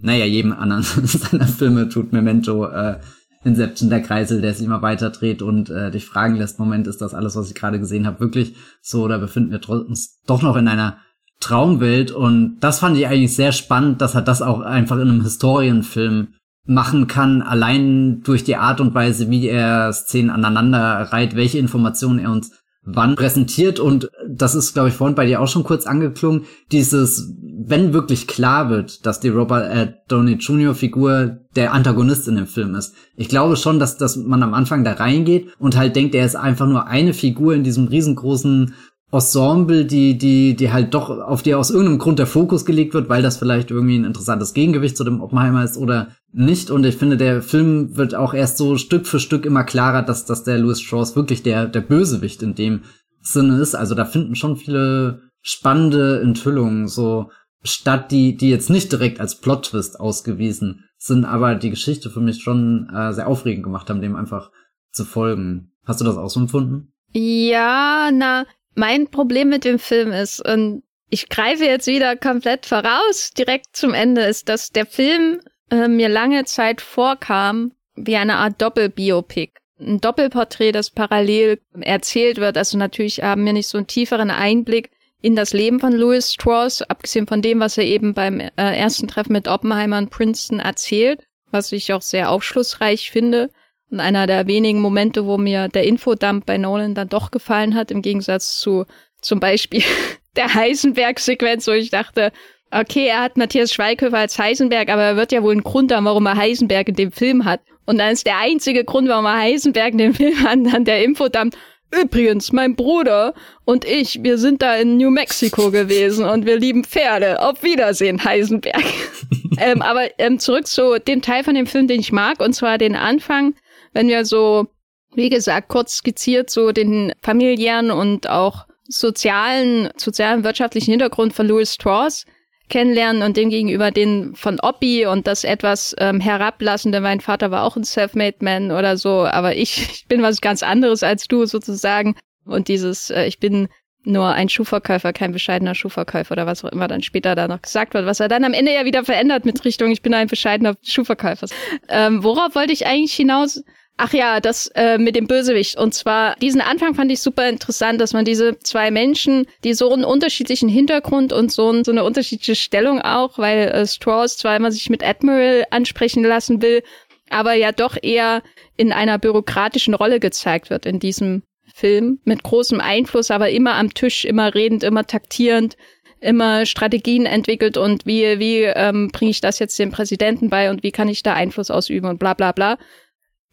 naja, 0.00 0.24
jedem 0.24 0.52
anderen 0.52 0.82
seiner 1.04 1.46
Filme 1.46 1.88
tut 1.88 2.12
Memento, 2.12 2.66
äh, 2.66 2.98
Inception 3.44 3.90
der 3.90 4.02
Kreisel, 4.02 4.40
der 4.40 4.54
sich 4.54 4.64
immer 4.64 4.82
weiter 4.82 5.10
dreht 5.10 5.42
und 5.42 5.68
äh, 5.68 5.90
dich 5.90 6.06
fragen 6.06 6.36
lässt, 6.36 6.58
Moment, 6.58 6.86
ist 6.86 7.00
das 7.00 7.12
alles, 7.12 7.36
was 7.36 7.48
ich 7.48 7.54
gerade 7.54 7.78
gesehen 7.78 8.06
habe, 8.06 8.20
wirklich 8.20 8.54
so 8.80 9.02
oder 9.02 9.18
befinden 9.18 9.50
wir 9.50 9.68
uns 9.68 10.20
doch 10.26 10.42
noch 10.42 10.56
in 10.56 10.68
einer 10.68 10.98
Traumwelt? 11.40 12.12
Und 12.12 12.60
das 12.60 12.78
fand 12.78 12.96
ich 12.96 13.06
eigentlich 13.06 13.34
sehr 13.34 13.52
spannend, 13.52 14.00
dass 14.00 14.14
er 14.14 14.22
das 14.22 14.42
auch 14.42 14.60
einfach 14.60 14.96
in 14.96 15.08
einem 15.08 15.22
Historienfilm 15.22 16.28
machen 16.64 17.08
kann, 17.08 17.42
allein 17.42 18.22
durch 18.22 18.44
die 18.44 18.56
Art 18.56 18.80
und 18.80 18.94
Weise, 18.94 19.28
wie 19.28 19.48
er 19.48 19.92
Szenen 19.92 20.30
aneinander 20.30 21.08
reiht, 21.12 21.34
welche 21.34 21.58
Informationen 21.58 22.20
er 22.20 22.30
uns 22.30 22.52
wann 22.84 23.14
präsentiert 23.14 23.78
und 23.78 24.10
das 24.28 24.54
ist, 24.54 24.72
glaube 24.72 24.88
ich, 24.88 24.94
vorhin 24.94 25.14
bei 25.14 25.26
dir 25.26 25.40
auch 25.40 25.46
schon 25.46 25.62
kurz 25.62 25.86
angeklungen, 25.86 26.46
dieses, 26.72 27.32
wenn 27.40 27.92
wirklich 27.92 28.26
klar 28.26 28.70
wird, 28.70 29.06
dass 29.06 29.20
die 29.20 29.28
Robert 29.28 29.72
äh, 29.72 29.92
Downey 30.08 30.32
Jr. 30.32 30.74
Figur 30.74 31.38
der 31.54 31.72
Antagonist 31.72 32.26
in 32.26 32.36
dem 32.36 32.48
Film 32.48 32.74
ist. 32.74 32.94
Ich 33.14 33.28
glaube 33.28 33.56
schon, 33.56 33.78
dass, 33.78 33.98
dass 33.98 34.16
man 34.16 34.42
am 34.42 34.54
Anfang 34.54 34.82
da 34.82 34.94
reingeht 34.94 35.48
und 35.58 35.76
halt 35.76 35.94
denkt, 35.94 36.14
er 36.14 36.26
ist 36.26 36.34
einfach 36.34 36.66
nur 36.66 36.88
eine 36.88 37.14
Figur 37.14 37.54
in 37.54 37.62
diesem 37.62 37.86
riesengroßen 37.86 38.74
Ensemble, 39.12 39.84
die, 39.84 40.16
die, 40.16 40.56
die 40.56 40.72
halt 40.72 40.94
doch, 40.94 41.10
auf 41.10 41.42
die 41.42 41.54
aus 41.54 41.70
irgendeinem 41.70 41.98
Grund 41.98 42.18
der 42.18 42.26
Fokus 42.26 42.64
gelegt 42.64 42.94
wird, 42.94 43.10
weil 43.10 43.22
das 43.22 43.36
vielleicht 43.36 43.70
irgendwie 43.70 43.98
ein 43.98 44.06
interessantes 44.06 44.54
Gegengewicht 44.54 44.96
zu 44.96 45.04
dem 45.04 45.20
Oppenheimer 45.20 45.62
ist 45.62 45.76
oder 45.76 46.08
nicht. 46.32 46.70
Und 46.70 46.84
ich 46.84 46.96
finde, 46.96 47.16
der 47.16 47.42
Film 47.42 47.96
wird 47.96 48.14
auch 48.14 48.34
erst 48.34 48.56
so 48.56 48.76
Stück 48.76 49.06
für 49.06 49.20
Stück 49.20 49.44
immer 49.44 49.64
klarer, 49.64 50.02
dass, 50.02 50.24
dass 50.24 50.44
der 50.44 50.58
Louis 50.58 50.80
Strauss 50.80 51.16
wirklich 51.16 51.42
der, 51.42 51.66
der 51.66 51.80
Bösewicht 51.80 52.42
in 52.42 52.54
dem 52.54 52.82
Sinne 53.20 53.58
ist. 53.60 53.74
Also 53.74 53.94
da 53.94 54.04
finden 54.04 54.34
schon 54.34 54.56
viele 54.56 55.22
spannende 55.42 56.20
Enthüllungen 56.20 56.88
so 56.88 57.30
statt, 57.62 58.10
die, 58.10 58.36
die 58.36 58.50
jetzt 58.50 58.70
nicht 58.70 58.90
direkt 58.90 59.20
als 59.20 59.40
Plot-Twist 59.40 60.00
ausgewiesen 60.00 60.88
sind, 60.96 61.24
aber 61.24 61.54
die 61.54 61.70
Geschichte 61.70 62.10
für 62.10 62.20
mich 62.20 62.42
schon 62.42 62.88
äh, 62.94 63.12
sehr 63.12 63.28
aufregend 63.28 63.64
gemacht 63.64 63.88
haben, 63.88 64.00
dem 64.00 64.16
einfach 64.16 64.50
zu 64.90 65.04
folgen. 65.04 65.72
Hast 65.84 66.00
du 66.00 66.04
das 66.04 66.16
auch 66.16 66.28
so 66.28 66.40
empfunden? 66.40 66.92
Ja, 67.12 68.10
na, 68.12 68.46
mein 68.74 69.08
Problem 69.08 69.48
mit 69.48 69.64
dem 69.64 69.78
Film 69.78 70.12
ist, 70.12 70.40
und 70.46 70.82
ich 71.08 71.28
greife 71.28 71.64
jetzt 71.64 71.86
wieder 71.86 72.16
komplett 72.16 72.66
voraus, 72.66 73.30
direkt 73.36 73.76
zum 73.76 73.94
Ende, 73.94 74.22
ist, 74.22 74.48
dass 74.48 74.70
der 74.70 74.86
Film 74.86 75.40
äh, 75.72 75.88
mir 75.88 76.08
lange 76.08 76.44
Zeit 76.44 76.80
vorkam 76.80 77.72
wie 77.94 78.16
eine 78.16 78.36
Art 78.36 78.60
Doppelbiopic. 78.60 79.52
Ein 79.80 80.00
Doppelporträt, 80.00 80.72
das 80.72 80.90
parallel 80.90 81.60
erzählt 81.80 82.36
wird. 82.36 82.56
Also 82.56 82.76
natürlich 82.78 83.22
haben 83.22 83.44
wir 83.44 83.52
nicht 83.52 83.68
so 83.68 83.78
einen 83.78 83.86
tieferen 83.86 84.30
Einblick 84.30 84.90
in 85.22 85.34
das 85.34 85.52
Leben 85.52 85.80
von 85.80 85.92
Louis 85.92 86.32
Strauss, 86.32 86.82
abgesehen 86.82 87.26
von 87.26 87.42
dem, 87.42 87.60
was 87.60 87.78
er 87.78 87.84
eben 87.84 88.12
beim 88.12 88.40
äh, 88.40 88.50
ersten 88.56 89.08
Treffen 89.08 89.32
mit 89.32 89.48
Oppenheimer 89.48 89.98
und 89.98 90.10
Princeton 90.10 90.60
erzählt, 90.60 91.24
was 91.50 91.72
ich 91.72 91.92
auch 91.92 92.02
sehr 92.02 92.30
aufschlussreich 92.30 93.10
finde. 93.10 93.50
Und 93.90 94.00
einer 94.00 94.26
der 94.26 94.46
wenigen 94.46 94.80
Momente, 94.80 95.26
wo 95.26 95.38
mir 95.38 95.68
der 95.68 95.84
Infodump 95.84 96.44
bei 96.44 96.58
Nolan 96.58 96.94
dann 96.94 97.08
doch 97.08 97.30
gefallen 97.30 97.74
hat, 97.74 97.90
im 97.90 98.02
Gegensatz 98.02 98.58
zu 98.58 98.84
zum 99.20 99.40
Beispiel 99.40 99.82
der 100.36 100.52
Heisenberg-Sequenz, 100.52 101.66
wo 101.66 101.72
ich 101.72 101.90
dachte, 101.90 102.32
okay, 102.72 103.06
er 103.06 103.20
hat 103.20 103.36
Matthias 103.36 103.72
Schweighöfer 103.72 104.18
als 104.18 104.38
Heisenberg, 104.38 104.88
aber 104.88 105.02
er 105.02 105.16
wird 105.16 105.32
ja 105.32 105.42
wohl 105.42 105.52
einen 105.52 105.62
Grund 105.62 105.92
haben, 105.92 106.06
warum 106.06 106.26
er 106.26 106.36
Heisenberg 106.36 106.88
in 106.88 106.96
dem 106.96 107.12
Film 107.12 107.44
hat. 107.44 107.60
Und 107.84 107.98
dann 107.98 108.12
ist 108.12 108.26
der 108.26 108.38
einzige 108.38 108.84
Grund, 108.84 109.08
warum 109.08 109.26
er 109.26 109.38
Heisenberg 109.38 109.92
in 109.92 109.98
dem 109.98 110.14
Film 110.14 110.42
hat, 110.42 110.58
dann 110.72 110.84
der 110.84 111.04
Infodump. 111.04 111.54
Übrigens, 112.00 112.52
mein 112.52 112.74
Bruder 112.74 113.34
und 113.66 113.84
ich, 113.84 114.22
wir 114.22 114.38
sind 114.38 114.62
da 114.62 114.76
in 114.76 114.96
New 114.96 115.10
Mexico 115.10 115.70
gewesen 115.70 116.24
und 116.24 116.46
wir 116.46 116.58
lieben 116.58 116.84
Pferde. 116.84 117.42
Auf 117.42 117.62
Wiedersehen, 117.62 118.24
Heisenberg. 118.24 118.82
ähm, 119.58 119.82
aber 119.82 120.08
ähm, 120.18 120.38
zurück 120.38 120.66
zu 120.66 120.98
dem 120.98 121.20
Teil 121.20 121.44
von 121.44 121.54
dem 121.54 121.66
Film, 121.66 121.88
den 121.88 122.00
ich 122.00 122.10
mag, 122.10 122.40
und 122.40 122.54
zwar 122.54 122.78
den 122.78 122.96
Anfang, 122.96 123.54
wenn 123.92 124.08
wir 124.08 124.24
so, 124.24 124.68
wie 125.14 125.28
gesagt, 125.28 125.68
kurz 125.68 125.96
skizziert 125.96 126.48
so 126.48 126.72
den 126.72 127.12
familiären 127.20 127.90
und 127.90 128.26
auch 128.26 128.64
sozialen, 128.88 129.90
sozialen, 129.96 130.44
wirtschaftlichen 130.44 130.92
Hintergrund 130.92 131.34
von 131.34 131.46
Louis 131.46 131.74
Strauss 131.74 132.24
kennenlernen 132.72 133.22
und 133.22 133.36
dem 133.36 133.50
gegenüber 133.50 133.90
den 133.90 134.34
von 134.34 134.58
Oppi 134.58 135.04
und 135.04 135.26
das 135.26 135.44
etwas 135.44 135.94
ähm, 135.98 136.20
herablassende, 136.20 137.02
mein 137.02 137.20
Vater 137.20 137.50
war 137.50 137.64
auch 137.64 137.76
ein 137.76 137.84
Self-Made 137.84 138.38
Man 138.40 138.70
oder 138.70 138.96
so, 138.96 139.26
aber 139.26 139.54
ich, 139.54 139.82
ich 139.92 140.08
bin 140.08 140.22
was 140.22 140.40
ganz 140.40 140.62
anderes 140.62 141.02
als 141.02 141.28
du 141.28 141.44
sozusagen. 141.44 142.16
Und 142.46 142.68
dieses, 142.68 143.10
äh, 143.10 143.26
ich 143.26 143.38
bin 143.38 143.68
nur 144.04 144.28
ein 144.28 144.48
Schuhverkäufer, 144.48 145.12
kein 145.12 145.32
bescheidener 145.32 145.74
Schuhverkäufer 145.74 146.32
oder 146.32 146.46
was 146.46 146.64
auch 146.64 146.72
immer 146.72 146.88
dann 146.88 147.02
später 147.02 147.34
da 147.34 147.46
noch 147.46 147.60
gesagt 147.60 147.92
wird, 147.92 148.06
was 148.06 148.20
er 148.20 148.28
dann 148.28 148.42
am 148.42 148.54
Ende 148.54 148.72
ja 148.72 148.86
wieder 148.86 149.04
verändert 149.04 149.44
mit 149.44 149.62
Richtung, 149.66 149.90
ich 149.90 150.00
bin 150.00 150.14
ein 150.14 150.26
bescheidener 150.26 150.74
Schuhverkäufer. 150.82 151.48
Ähm, 151.90 152.24
worauf 152.24 152.54
wollte 152.54 152.72
ich 152.72 152.86
eigentlich 152.86 153.12
hinaus? 153.12 153.62
Ach 153.98 154.12
ja, 154.12 154.40
das 154.40 154.68
äh, 154.74 154.98
mit 154.98 155.14
dem 155.16 155.26
Bösewicht. 155.26 155.78
Und 155.78 155.94
zwar, 155.94 156.34
diesen 156.36 156.60
Anfang 156.60 156.94
fand 156.94 157.12
ich 157.12 157.20
super 157.20 157.48
interessant, 157.48 158.00
dass 158.00 158.12
man 158.12 158.24
diese 158.24 158.58
zwei 158.58 158.90
Menschen, 158.90 159.46
die 159.64 159.74
so 159.74 159.92
einen 159.92 160.04
unterschiedlichen 160.04 160.68
Hintergrund 160.68 161.32
und 161.32 161.52
so, 161.52 161.70
ein, 161.70 161.84
so 161.84 161.92
eine 161.92 162.02
unterschiedliche 162.02 162.56
Stellung 162.56 163.00
auch, 163.00 163.38
weil 163.38 163.68
äh, 163.68 163.86
Strauss 163.86 164.38
zwar 164.38 164.56
immer 164.56 164.72
sich 164.72 164.90
mit 164.90 165.04
Admiral 165.04 165.66
ansprechen 165.70 166.24
lassen 166.24 166.62
will, 166.62 166.82
aber 167.30 167.54
ja 167.54 167.72
doch 167.72 167.96
eher 168.00 168.42
in 168.76 168.92
einer 168.92 169.18
bürokratischen 169.18 169.94
Rolle 169.94 170.20
gezeigt 170.20 170.70
wird 170.70 170.86
in 170.86 170.98
diesem 170.98 171.42
Film, 171.74 172.18
mit 172.24 172.42
großem 172.42 172.80
Einfluss, 172.80 173.30
aber 173.30 173.50
immer 173.50 173.74
am 173.74 173.94
Tisch, 173.94 174.24
immer 174.24 174.54
redend, 174.54 174.82
immer 174.82 175.06
taktierend, 175.06 175.76
immer 176.20 176.66
Strategien 176.66 177.26
entwickelt 177.26 177.76
und 177.76 178.06
wie, 178.06 178.38
wie 178.38 178.62
ähm, 178.62 179.10
bringe 179.12 179.30
ich 179.30 179.40
das 179.40 179.58
jetzt 179.58 179.78
dem 179.78 179.90
Präsidenten 179.90 180.50
bei 180.50 180.70
und 180.70 180.82
wie 180.82 180.92
kann 180.92 181.08
ich 181.08 181.22
da 181.22 181.34
Einfluss 181.34 181.70
ausüben 181.70 182.08
und 182.08 182.18
bla 182.18 182.34
bla 182.34 182.52
bla. 182.52 182.78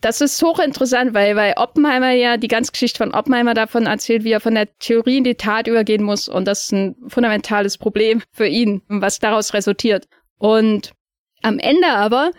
Das 0.02 0.22
ist 0.22 0.42
hochinteressant, 0.42 1.14
weil, 1.14 1.36
weil 1.36 1.54
Oppenheimer 1.58 2.12
ja 2.12 2.38
die 2.38 2.48
ganze 2.48 2.72
Geschichte 2.72 3.00
von 3.00 3.14
Oppenheimer 3.14 3.54
davon 3.54 3.86
erzählt, 3.86 4.24
wie 4.24 4.32
er 4.32 4.40
von 4.40 4.56
der 4.56 4.74
Theorie 4.80 5.18
in 5.18 5.26
die 5.26 5.36
Tat 5.36 5.68
übergehen 5.68 6.04
muss. 6.04 6.30
Und 6.30 6.46
das 6.46 6.64
ist 6.64 6.72
ein 6.72 6.96
fundamentales 7.08 7.78
Problem 7.78 8.22
für 8.32 8.48
ihn, 8.48 8.82
was 8.88 9.20
daraus 9.20 9.54
resultiert. 9.54 10.08
Und 10.38 10.94
am 11.42 11.60
Ende 11.60 11.88
aber 11.90 12.32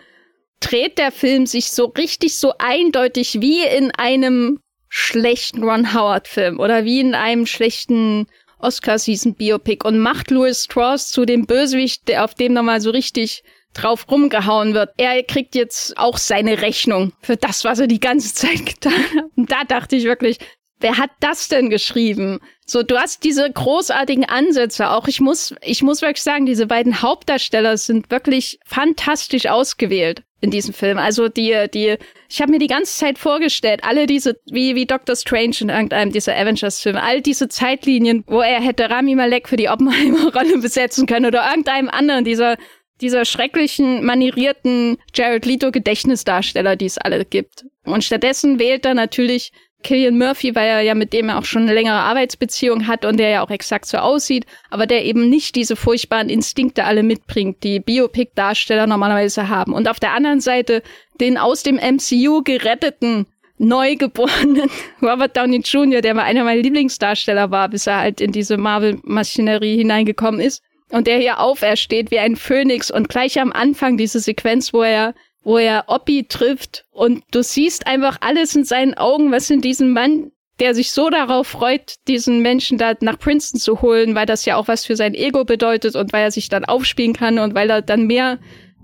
dreht 0.59 0.97
der 0.97 1.11
Film 1.11 1.45
sich 1.45 1.71
so 1.71 1.85
richtig 1.85 2.37
so 2.37 2.53
eindeutig 2.57 3.41
wie 3.41 3.63
in 3.63 3.91
einem 3.91 4.59
schlechten 4.89 5.63
Ron 5.63 5.93
Howard 5.93 6.27
Film 6.27 6.59
oder 6.59 6.83
wie 6.83 6.99
in 6.99 7.13
einem 7.15 7.45
schlechten 7.45 8.27
Oscar-Season 8.59 9.35
Biopic 9.35 9.85
und 9.85 9.99
macht 9.99 10.31
Louis 10.31 10.63
Strauss 10.65 11.09
zu 11.09 11.25
dem 11.25 11.45
Bösewicht, 11.45 12.07
der 12.07 12.23
auf 12.23 12.35
dem 12.35 12.53
nochmal 12.53 12.81
so 12.81 12.91
richtig 12.91 13.43
drauf 13.73 14.05
rumgehauen 14.09 14.73
wird. 14.73 14.91
Er 14.97 15.23
kriegt 15.23 15.55
jetzt 15.55 15.97
auch 15.97 16.17
seine 16.17 16.61
Rechnung 16.61 17.13
für 17.21 17.37
das, 17.37 17.63
was 17.63 17.79
er 17.79 17.87
die 17.87 17.99
ganze 17.99 18.33
Zeit 18.33 18.65
getan 18.65 18.93
hat. 19.15 19.25
Und 19.35 19.51
da 19.51 19.63
dachte 19.63 19.95
ich 19.95 20.03
wirklich, 20.03 20.37
wer 20.79 20.97
hat 20.97 21.11
das 21.19 21.47
denn 21.47 21.69
geschrieben? 21.69 22.39
So, 22.65 22.83
du 22.83 22.97
hast 22.97 23.23
diese 23.23 23.49
großartigen 23.49 24.25
Ansätze 24.25 24.89
auch. 24.89 25.07
Ich 25.07 25.19
muss, 25.19 25.53
ich 25.61 25.83
muss 25.83 26.01
wirklich 26.01 26.23
sagen, 26.23 26.45
diese 26.45 26.67
beiden 26.67 27.01
Hauptdarsteller 27.01 27.77
sind 27.77 28.11
wirklich 28.11 28.59
fantastisch 28.65 29.47
ausgewählt 29.47 30.23
in 30.41 30.49
diesem 30.49 30.73
Film. 30.73 30.97
Also 30.97 31.29
die, 31.29 31.67
die, 31.71 31.97
ich 32.27 32.41
habe 32.41 32.51
mir 32.51 32.59
die 32.59 32.67
ganze 32.67 32.97
Zeit 32.97 33.19
vorgestellt, 33.19 33.83
alle 33.83 34.07
diese, 34.07 34.39
wie, 34.45 34.75
wie 34.75 34.87
Doctor 34.87 35.15
Strange 35.15 35.55
in 35.59 35.69
irgendeinem 35.69 36.11
dieser 36.11 36.35
Avengers-Filme, 36.35 37.01
all 37.01 37.21
diese 37.21 37.47
Zeitlinien, 37.47 38.23
wo 38.27 38.41
er 38.41 38.59
hätte 38.59 38.89
Rami 38.89 39.15
Malek 39.15 39.47
für 39.47 39.57
die 39.57 39.69
Oppenheimer-Rolle 39.69 40.57
besetzen 40.61 41.05
können 41.05 41.27
oder 41.27 41.47
irgendeinem 41.47 41.89
anderen 41.89 42.25
dieser 42.25 42.57
dieser 43.01 43.25
schrecklichen, 43.25 44.05
manierierten 44.05 44.97
Jared 45.13 45.45
Leto 45.45 45.71
Gedächtnisdarsteller, 45.71 46.75
die 46.75 46.85
es 46.85 46.97
alle 46.97 47.25
gibt. 47.25 47.65
Und 47.83 48.03
stattdessen 48.03 48.59
wählt 48.59 48.85
er 48.85 48.93
natürlich 48.93 49.51
Killian 49.83 50.17
Murphy, 50.17 50.53
weil 50.55 50.67
er 50.67 50.81
ja 50.81 50.95
mit 50.95 51.11
dem 51.13 51.29
er 51.29 51.39
auch 51.39 51.45
schon 51.45 51.63
eine 51.63 51.73
längere 51.73 51.95
Arbeitsbeziehung 51.95 52.87
hat 52.87 53.03
und 53.03 53.17
der 53.17 53.29
ja 53.29 53.43
auch 53.43 53.49
exakt 53.49 53.85
so 53.85 53.97
aussieht, 53.97 54.45
aber 54.69 54.85
der 54.85 55.05
eben 55.05 55.29
nicht 55.29 55.55
diese 55.55 55.75
furchtbaren 55.75 56.29
Instinkte 56.29 56.85
alle 56.85 57.03
mitbringt, 57.03 57.63
die 57.63 57.79
Biopic-Darsteller 57.79 58.87
normalerweise 58.87 59.49
haben. 59.49 59.73
Und 59.73 59.87
auf 59.89 59.99
der 59.99 60.13
anderen 60.13 60.39
Seite 60.39 60.83
den 61.19 61.37
aus 61.37 61.63
dem 61.63 61.75
MCU 61.75 62.43
geretteten 62.43 63.25
neugeborenen 63.57 64.69
Robert 65.01 65.37
Downey 65.37 65.61
Jr., 65.63 66.01
der 66.01 66.15
mal 66.15 66.23
einer 66.23 66.43
meiner 66.43 66.61
Lieblingsdarsteller 66.61 67.51
war, 67.51 67.69
bis 67.69 67.87
er 67.87 67.99
halt 67.99 68.21
in 68.21 68.31
diese 68.31 68.57
Marvel-Maschinerie 68.57 69.77
hineingekommen 69.77 70.39
ist 70.39 70.63
und 70.91 71.07
der 71.07 71.17
hier 71.17 71.39
aufersteht 71.39 72.11
wie 72.11 72.19
ein 72.19 72.35
Phönix. 72.35 72.91
Und 72.91 73.09
gleich 73.09 73.39
am 73.39 73.51
Anfang 73.51 73.97
diese 73.97 74.19
Sequenz, 74.19 74.73
wo 74.73 74.83
er 74.83 75.13
wo 75.43 75.57
er 75.57 75.85
Oppi 75.87 76.25
trifft. 76.27 76.85
Und 76.91 77.23
du 77.31 77.43
siehst 77.43 77.87
einfach 77.87 78.17
alles 78.21 78.55
in 78.55 78.63
seinen 78.63 78.93
Augen, 78.93 79.31
was 79.31 79.49
in 79.49 79.61
diesem 79.61 79.91
Mann, 79.91 80.31
der 80.59 80.75
sich 80.75 80.91
so 80.91 81.09
darauf 81.09 81.47
freut, 81.47 81.95
diesen 82.07 82.41
Menschen 82.41 82.77
da 82.77 82.93
nach 83.01 83.17
Princeton 83.17 83.59
zu 83.59 83.81
holen, 83.81 84.13
weil 84.13 84.27
das 84.27 84.45
ja 84.45 84.57
auch 84.57 84.67
was 84.67 84.85
für 84.85 84.95
sein 84.95 85.15
Ego 85.15 85.43
bedeutet 85.43 85.95
und 85.95 86.13
weil 86.13 86.23
er 86.23 86.31
sich 86.31 86.49
dann 86.49 86.65
aufspielen 86.65 87.13
kann 87.13 87.39
und 87.39 87.55
weil 87.55 87.69
er 87.69 87.81
dann 87.81 88.05
mehr 88.05 88.37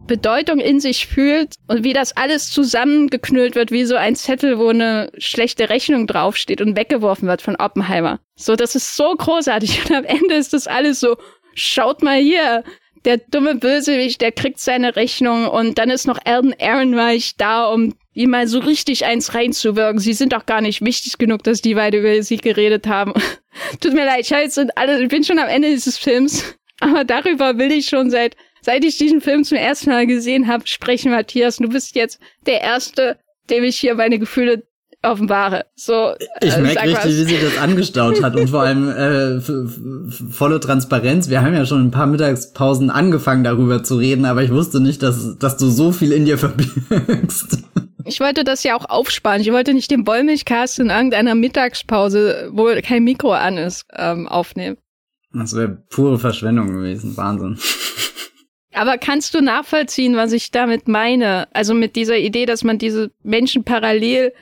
Bedeutung 0.07 0.59
in 0.59 0.79
sich 0.79 1.05
fühlt. 1.05 1.55
Und 1.67 1.83
wie 1.83 1.93
das 1.93 2.15
alles 2.15 2.49
zusammengeknüllt 2.49 3.55
wird, 3.55 3.71
wie 3.71 3.85
so 3.85 3.95
ein 3.95 4.15
Zettel, 4.15 4.57
wo 4.57 4.69
eine 4.69 5.11
schlechte 5.17 5.69
Rechnung 5.69 6.07
draufsteht 6.07 6.61
und 6.61 6.75
weggeworfen 6.75 7.27
wird 7.27 7.41
von 7.41 7.57
Oppenheimer. 7.57 8.19
So, 8.35 8.55
das 8.55 8.73
ist 8.73 8.95
so 8.95 9.13
großartig. 9.15 9.81
Und 9.89 9.95
am 9.95 10.05
Ende 10.05 10.35
ist 10.35 10.53
das 10.53 10.67
alles 10.67 10.99
so, 10.99 11.17
schaut 11.57 12.03
mal 12.03 12.19
hier, 12.19 12.63
der 13.05 13.17
dumme 13.17 13.55
Bösewicht, 13.55 14.21
der 14.21 14.31
kriegt 14.31 14.59
seine 14.59 14.95
Rechnung 14.95 15.47
und 15.47 15.77
dann 15.77 15.89
ist 15.89 16.07
noch 16.07 16.19
Elden 16.25 16.53
Ehrenreich 16.53 17.35
da, 17.37 17.65
um 17.67 17.95
ihm 18.13 18.31
mal 18.31 18.47
so 18.47 18.59
richtig 18.59 19.05
eins 19.05 19.33
reinzuwirken. 19.33 19.99
Sie 19.99 20.13
sind 20.13 20.33
doch 20.33 20.45
gar 20.45 20.61
nicht 20.61 20.83
wichtig 20.83 21.17
genug, 21.17 21.43
dass 21.43 21.61
die 21.61 21.75
beide 21.75 21.99
über 21.99 22.21
sie 22.23 22.37
geredet 22.37 22.87
haben. 22.87 23.13
Tut 23.79 23.93
mir 23.93 24.05
leid, 24.05 24.21
ich, 24.21 24.33
alle, 24.75 25.01
ich 25.01 25.09
bin 25.09 25.23
schon 25.23 25.39
am 25.39 25.47
Ende 25.47 25.69
dieses 25.69 25.97
Films, 25.97 26.55
aber 26.79 27.03
darüber 27.03 27.57
will 27.57 27.71
ich 27.71 27.87
schon 27.87 28.09
seit, 28.09 28.35
seit 28.61 28.83
ich 28.83 28.97
diesen 28.97 29.21
Film 29.21 29.43
zum 29.43 29.57
ersten 29.57 29.89
Mal 29.89 30.05
gesehen 30.05 30.47
habe, 30.47 30.67
sprechen, 30.67 31.11
Matthias. 31.11 31.57
Du 31.57 31.69
bist 31.69 31.95
jetzt 31.95 32.19
der 32.45 32.61
Erste, 32.61 33.17
dem 33.49 33.63
ich 33.63 33.79
hier 33.79 33.95
meine 33.95 34.19
Gefühle 34.19 34.66
offenbare. 35.03 35.65
So, 35.75 36.13
ich 36.41 36.53
äh, 36.53 36.61
merke 36.61 36.89
richtig, 36.89 37.05
wie 37.05 37.23
sie 37.23 37.39
das 37.39 37.57
angestaut 37.57 38.21
hat 38.23 38.35
und 38.35 38.49
vor 38.49 38.61
allem 38.61 38.89
äh, 38.89 39.41
volle 40.31 40.59
Transparenz. 40.59 41.29
Wir 41.29 41.41
haben 41.41 41.53
ja 41.53 41.65
schon 41.65 41.87
ein 41.87 41.91
paar 41.91 42.07
Mittagspausen 42.07 42.89
angefangen 42.89 43.43
darüber 43.43 43.83
zu 43.83 43.97
reden, 43.97 44.25
aber 44.25 44.43
ich 44.43 44.51
wusste 44.51 44.79
nicht, 44.79 45.03
dass, 45.03 45.37
dass 45.37 45.57
du 45.57 45.69
so 45.69 45.91
viel 45.91 46.11
in 46.11 46.25
dir 46.25 46.37
verbirgst. 46.37 47.59
Ich 48.05 48.19
wollte 48.21 48.43
das 48.43 48.63
ja 48.63 48.75
auch 48.75 48.85
aufsparen. 48.89 49.41
Ich 49.41 49.51
wollte 49.51 49.73
nicht 49.73 49.91
den 49.91 50.07
Wollmilchcast 50.07 50.79
in 50.79 50.89
irgendeiner 50.89 51.35
Mittagspause, 51.35 52.49
wo 52.53 52.69
kein 52.81 53.03
Mikro 53.03 53.33
an 53.33 53.57
ist, 53.57 53.85
ähm, 53.93 54.27
aufnehmen. 54.27 54.77
Das 55.33 55.53
wäre 55.55 55.83
pure 55.89 56.17
Verschwendung 56.17 56.67
gewesen. 56.67 57.17
Wahnsinn. 57.17 57.59
Aber 58.73 58.97
kannst 58.97 59.33
du 59.33 59.41
nachvollziehen, 59.41 60.15
was 60.15 60.31
ich 60.31 60.51
damit 60.51 60.87
meine? 60.87 61.47
Also 61.53 61.73
mit 61.73 61.95
dieser 61.95 62.17
Idee, 62.17 62.45
dass 62.45 62.63
man 62.63 62.77
diese 62.77 63.11
Menschen 63.23 63.63
parallel 63.63 64.33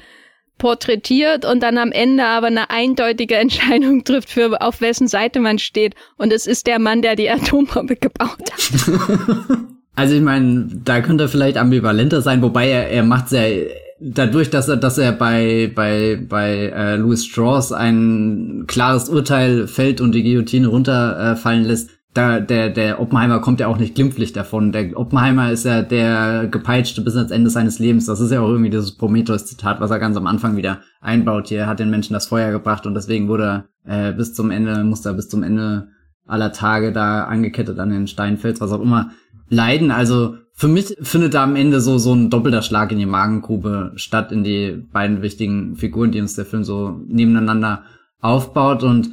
porträtiert 0.57 1.45
und 1.45 1.61
dann 1.61 1.77
am 1.77 1.91
Ende 1.91 2.25
aber 2.25 2.47
eine 2.47 2.69
eindeutige 2.69 3.35
Entscheidung 3.37 4.03
trifft, 4.03 4.29
für 4.29 4.61
auf 4.61 4.81
wessen 4.81 5.07
Seite 5.07 5.39
man 5.39 5.59
steht. 5.59 5.95
Und 6.17 6.31
es 6.31 6.47
ist 6.47 6.67
der 6.67 6.79
Mann, 6.79 7.01
der 7.01 7.15
die 7.15 7.29
Atombombe 7.29 7.95
gebaut 7.95 8.51
hat. 8.51 8.89
Also 9.97 10.13
ich 10.13 10.21
meine, 10.21 10.67
da 10.83 10.99
könnte 10.99 11.23
er 11.23 11.29
vielleicht 11.29 11.55
ambivalenter 11.55 12.21
sein, 12.21 12.41
wobei 12.41 12.67
er, 12.67 12.89
er 12.89 13.03
macht 13.03 13.29
sehr 13.29 13.67
dadurch, 13.99 14.49
dass 14.49 14.67
er, 14.67 14.77
dass 14.77 14.97
er 14.97 15.11
bei 15.11 15.71
bei 15.73 16.19
bei 16.27 16.71
äh, 16.75 16.95
Louis 16.97 17.25
Strauss 17.25 17.71
ein 17.71 18.65
klares 18.67 19.09
Urteil 19.09 19.67
fällt 19.67 20.01
und 20.01 20.13
die 20.13 20.23
Guillotine 20.23 20.67
runterfallen 20.67 21.65
äh, 21.65 21.67
lässt, 21.67 21.91
da, 22.15 22.39
der, 22.39 22.69
der 22.69 23.01
Oppenheimer 23.01 23.39
kommt 23.39 23.59
ja 23.59 23.67
auch 23.67 23.77
nicht 23.77 23.93
glimpflich 23.93 24.31
davon. 24.31 24.71
Der 24.71 24.97
Oppenheimer 24.97 25.51
ist 25.51 25.65
ja 25.65 25.81
der 25.81 26.47
gepeitschte 26.47 27.01
bis 27.01 27.17
ans 27.17 27.29
Ende 27.29 27.49
seines 27.49 27.77
Lebens. 27.77 28.05
Das 28.05 28.21
ist 28.21 28.31
ja 28.31 28.39
auch 28.39 28.47
irgendwie 28.47 28.69
dieses 28.69 28.95
Prometheus-Zitat, 28.95 29.81
was 29.81 29.91
er 29.91 29.99
ganz 29.99 30.15
am 30.15 30.25
Anfang 30.25 30.55
wieder 30.55 30.79
einbaut. 31.01 31.49
Hier 31.49 31.67
hat 31.67 31.79
den 31.79 31.89
Menschen 31.89 32.13
das 32.13 32.27
Feuer 32.27 32.51
gebracht 32.51 32.85
und 32.85 32.93
deswegen 32.93 33.27
wurde 33.27 33.65
äh, 33.83 34.13
bis 34.13 34.33
zum 34.33 34.49
Ende, 34.49 34.85
musste 34.85 35.09
er 35.09 35.15
bis 35.15 35.27
zum 35.27 35.43
Ende 35.43 35.89
aller 36.25 36.53
Tage 36.53 36.93
da 36.93 37.25
angekettet 37.25 37.79
an 37.79 37.89
den 37.89 38.07
Steinfels, 38.07 38.61
was 38.61 38.71
auch 38.71 38.81
immer, 38.81 39.11
leiden. 39.49 39.91
Also 39.91 40.37
für 40.53 40.69
mich 40.69 40.95
findet 41.01 41.33
da 41.33 41.43
am 41.43 41.57
Ende 41.57 41.81
so, 41.81 41.97
so 41.97 42.13
ein 42.13 42.29
doppelter 42.29 42.61
Schlag 42.61 42.93
in 42.93 42.97
die 42.97 43.05
Magengrube 43.05 43.91
statt, 43.97 44.31
in 44.31 44.45
die 44.45 44.87
beiden 44.93 45.21
wichtigen 45.21 45.75
Figuren, 45.75 46.11
die 46.11 46.21
uns 46.21 46.35
der 46.35 46.45
Film 46.45 46.63
so 46.63 47.01
nebeneinander 47.07 47.83
aufbaut 48.21 48.83
und 48.83 49.09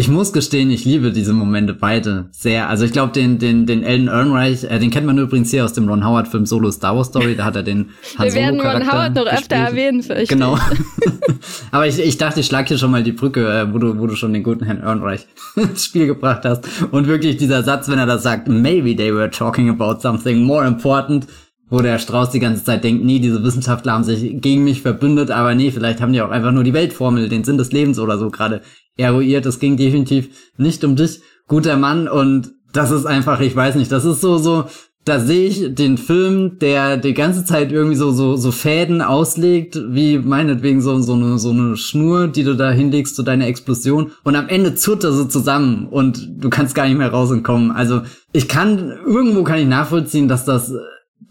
ich 0.00 0.08
muss 0.08 0.32
gestehen, 0.32 0.70
ich 0.70 0.86
liebe 0.86 1.12
diese 1.12 1.34
Momente 1.34 1.74
beide 1.74 2.30
sehr. 2.30 2.70
Also 2.70 2.86
ich 2.86 2.92
glaube, 2.92 3.12
den, 3.12 3.38
den, 3.38 3.66
den 3.66 3.82
Elden 3.82 4.08
Ehrenreich, 4.08 4.64
äh, 4.64 4.78
den 4.78 4.90
kennt 4.90 5.04
man 5.06 5.18
übrigens 5.18 5.50
hier 5.50 5.62
aus 5.62 5.74
dem 5.74 5.86
Ron 5.90 6.06
Howard 6.06 6.26
Film 6.26 6.46
Solo 6.46 6.70
Star 6.70 6.96
Wars 6.96 7.08
Story, 7.08 7.36
da 7.36 7.44
hat 7.44 7.56
er 7.56 7.62
den 7.62 7.90
Han 8.16 8.26
Wir 8.26 8.34
werden 8.34 8.60
Ron 8.62 8.90
Howard 8.90 9.14
noch 9.14 9.26
öfter 9.26 9.56
erwähnen, 9.56 10.02
fürchte 10.02 10.34
Genau. 10.34 10.56
Aber 11.70 11.86
ich, 11.86 11.98
ich 11.98 12.16
dachte, 12.16 12.40
ich 12.40 12.46
schlag 12.46 12.68
hier 12.68 12.78
schon 12.78 12.90
mal 12.90 13.02
die 13.02 13.12
Brücke, 13.12 13.46
äh, 13.46 13.70
wo 13.74 13.76
du, 13.76 13.98
wo 13.98 14.06
du 14.06 14.16
schon 14.16 14.32
den 14.32 14.42
guten 14.42 14.64
Herrn 14.64 14.80
Ehrenreich 14.80 15.26
ins 15.56 15.84
Spiel 15.84 16.06
gebracht 16.06 16.46
hast. 16.46 16.66
Und 16.92 17.06
wirklich 17.06 17.36
dieser 17.36 17.62
Satz, 17.62 17.90
wenn 17.90 17.98
er 17.98 18.06
das 18.06 18.22
sagt, 18.22 18.48
maybe 18.48 18.96
they 18.96 19.14
were 19.14 19.30
talking 19.30 19.68
about 19.68 20.00
something 20.00 20.42
more 20.44 20.66
important, 20.66 21.26
wo 21.68 21.80
der 21.80 21.98
Strauß 21.98 22.30
die 22.30 22.40
ganze 22.40 22.64
Zeit 22.64 22.84
denkt, 22.84 23.04
nee, 23.04 23.18
diese 23.18 23.44
Wissenschaftler 23.44 23.92
haben 23.92 24.04
sich 24.04 24.40
gegen 24.40 24.64
mich 24.64 24.80
verbündet, 24.80 25.30
aber 25.30 25.54
nee, 25.54 25.70
vielleicht 25.70 26.00
haben 26.00 26.14
die 26.14 26.22
auch 26.22 26.30
einfach 26.30 26.52
nur 26.52 26.64
die 26.64 26.72
Weltformel, 26.72 27.28
den 27.28 27.44
Sinn 27.44 27.58
des 27.58 27.70
Lebens 27.70 27.98
oder 27.98 28.18
so 28.18 28.30
gerade 28.30 28.62
eruiert. 28.96 29.46
Es 29.46 29.58
ging 29.58 29.76
definitiv 29.76 30.28
nicht 30.56 30.84
um 30.84 30.96
dich, 30.96 31.20
guter 31.48 31.76
Mann. 31.76 32.08
Und 32.08 32.52
das 32.72 32.90
ist 32.90 33.06
einfach, 33.06 33.40
ich 33.40 33.54
weiß 33.54 33.74
nicht, 33.74 33.90
das 33.90 34.04
ist 34.04 34.20
so, 34.20 34.38
so, 34.38 34.64
da 35.04 35.18
sehe 35.18 35.48
ich 35.48 35.74
den 35.74 35.96
Film, 35.96 36.58
der 36.58 36.98
die 36.98 37.14
ganze 37.14 37.44
Zeit 37.44 37.72
irgendwie 37.72 37.96
so, 37.96 38.12
so, 38.12 38.36
so 38.36 38.52
Fäden 38.52 39.00
auslegt, 39.00 39.80
wie 39.88 40.18
meinetwegen 40.18 40.82
so, 40.82 41.00
so 41.00 41.14
eine, 41.14 41.38
so 41.38 41.50
eine 41.50 41.76
Schnur, 41.76 42.28
die 42.28 42.44
du 42.44 42.54
da 42.54 42.70
hinlegst 42.70 43.16
zu 43.16 43.22
deiner 43.22 43.46
Explosion. 43.46 44.12
Und 44.24 44.36
am 44.36 44.48
Ende 44.48 44.74
zurrt 44.74 45.04
er 45.04 45.12
so 45.12 45.24
zusammen 45.24 45.86
und 45.86 46.28
du 46.38 46.50
kannst 46.50 46.74
gar 46.74 46.86
nicht 46.86 46.98
mehr 46.98 47.10
raus 47.10 47.30
und 47.30 47.42
kommen. 47.42 47.70
Also 47.70 48.02
ich 48.32 48.46
kann, 48.46 48.98
irgendwo 49.06 49.42
kann 49.42 49.58
ich 49.58 49.66
nachvollziehen, 49.66 50.28
dass 50.28 50.44
das 50.44 50.72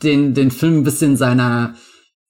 den, 0.02 0.34
den 0.34 0.50
Film 0.50 0.78
ein 0.78 0.84
bisschen 0.84 1.16
seiner, 1.16 1.76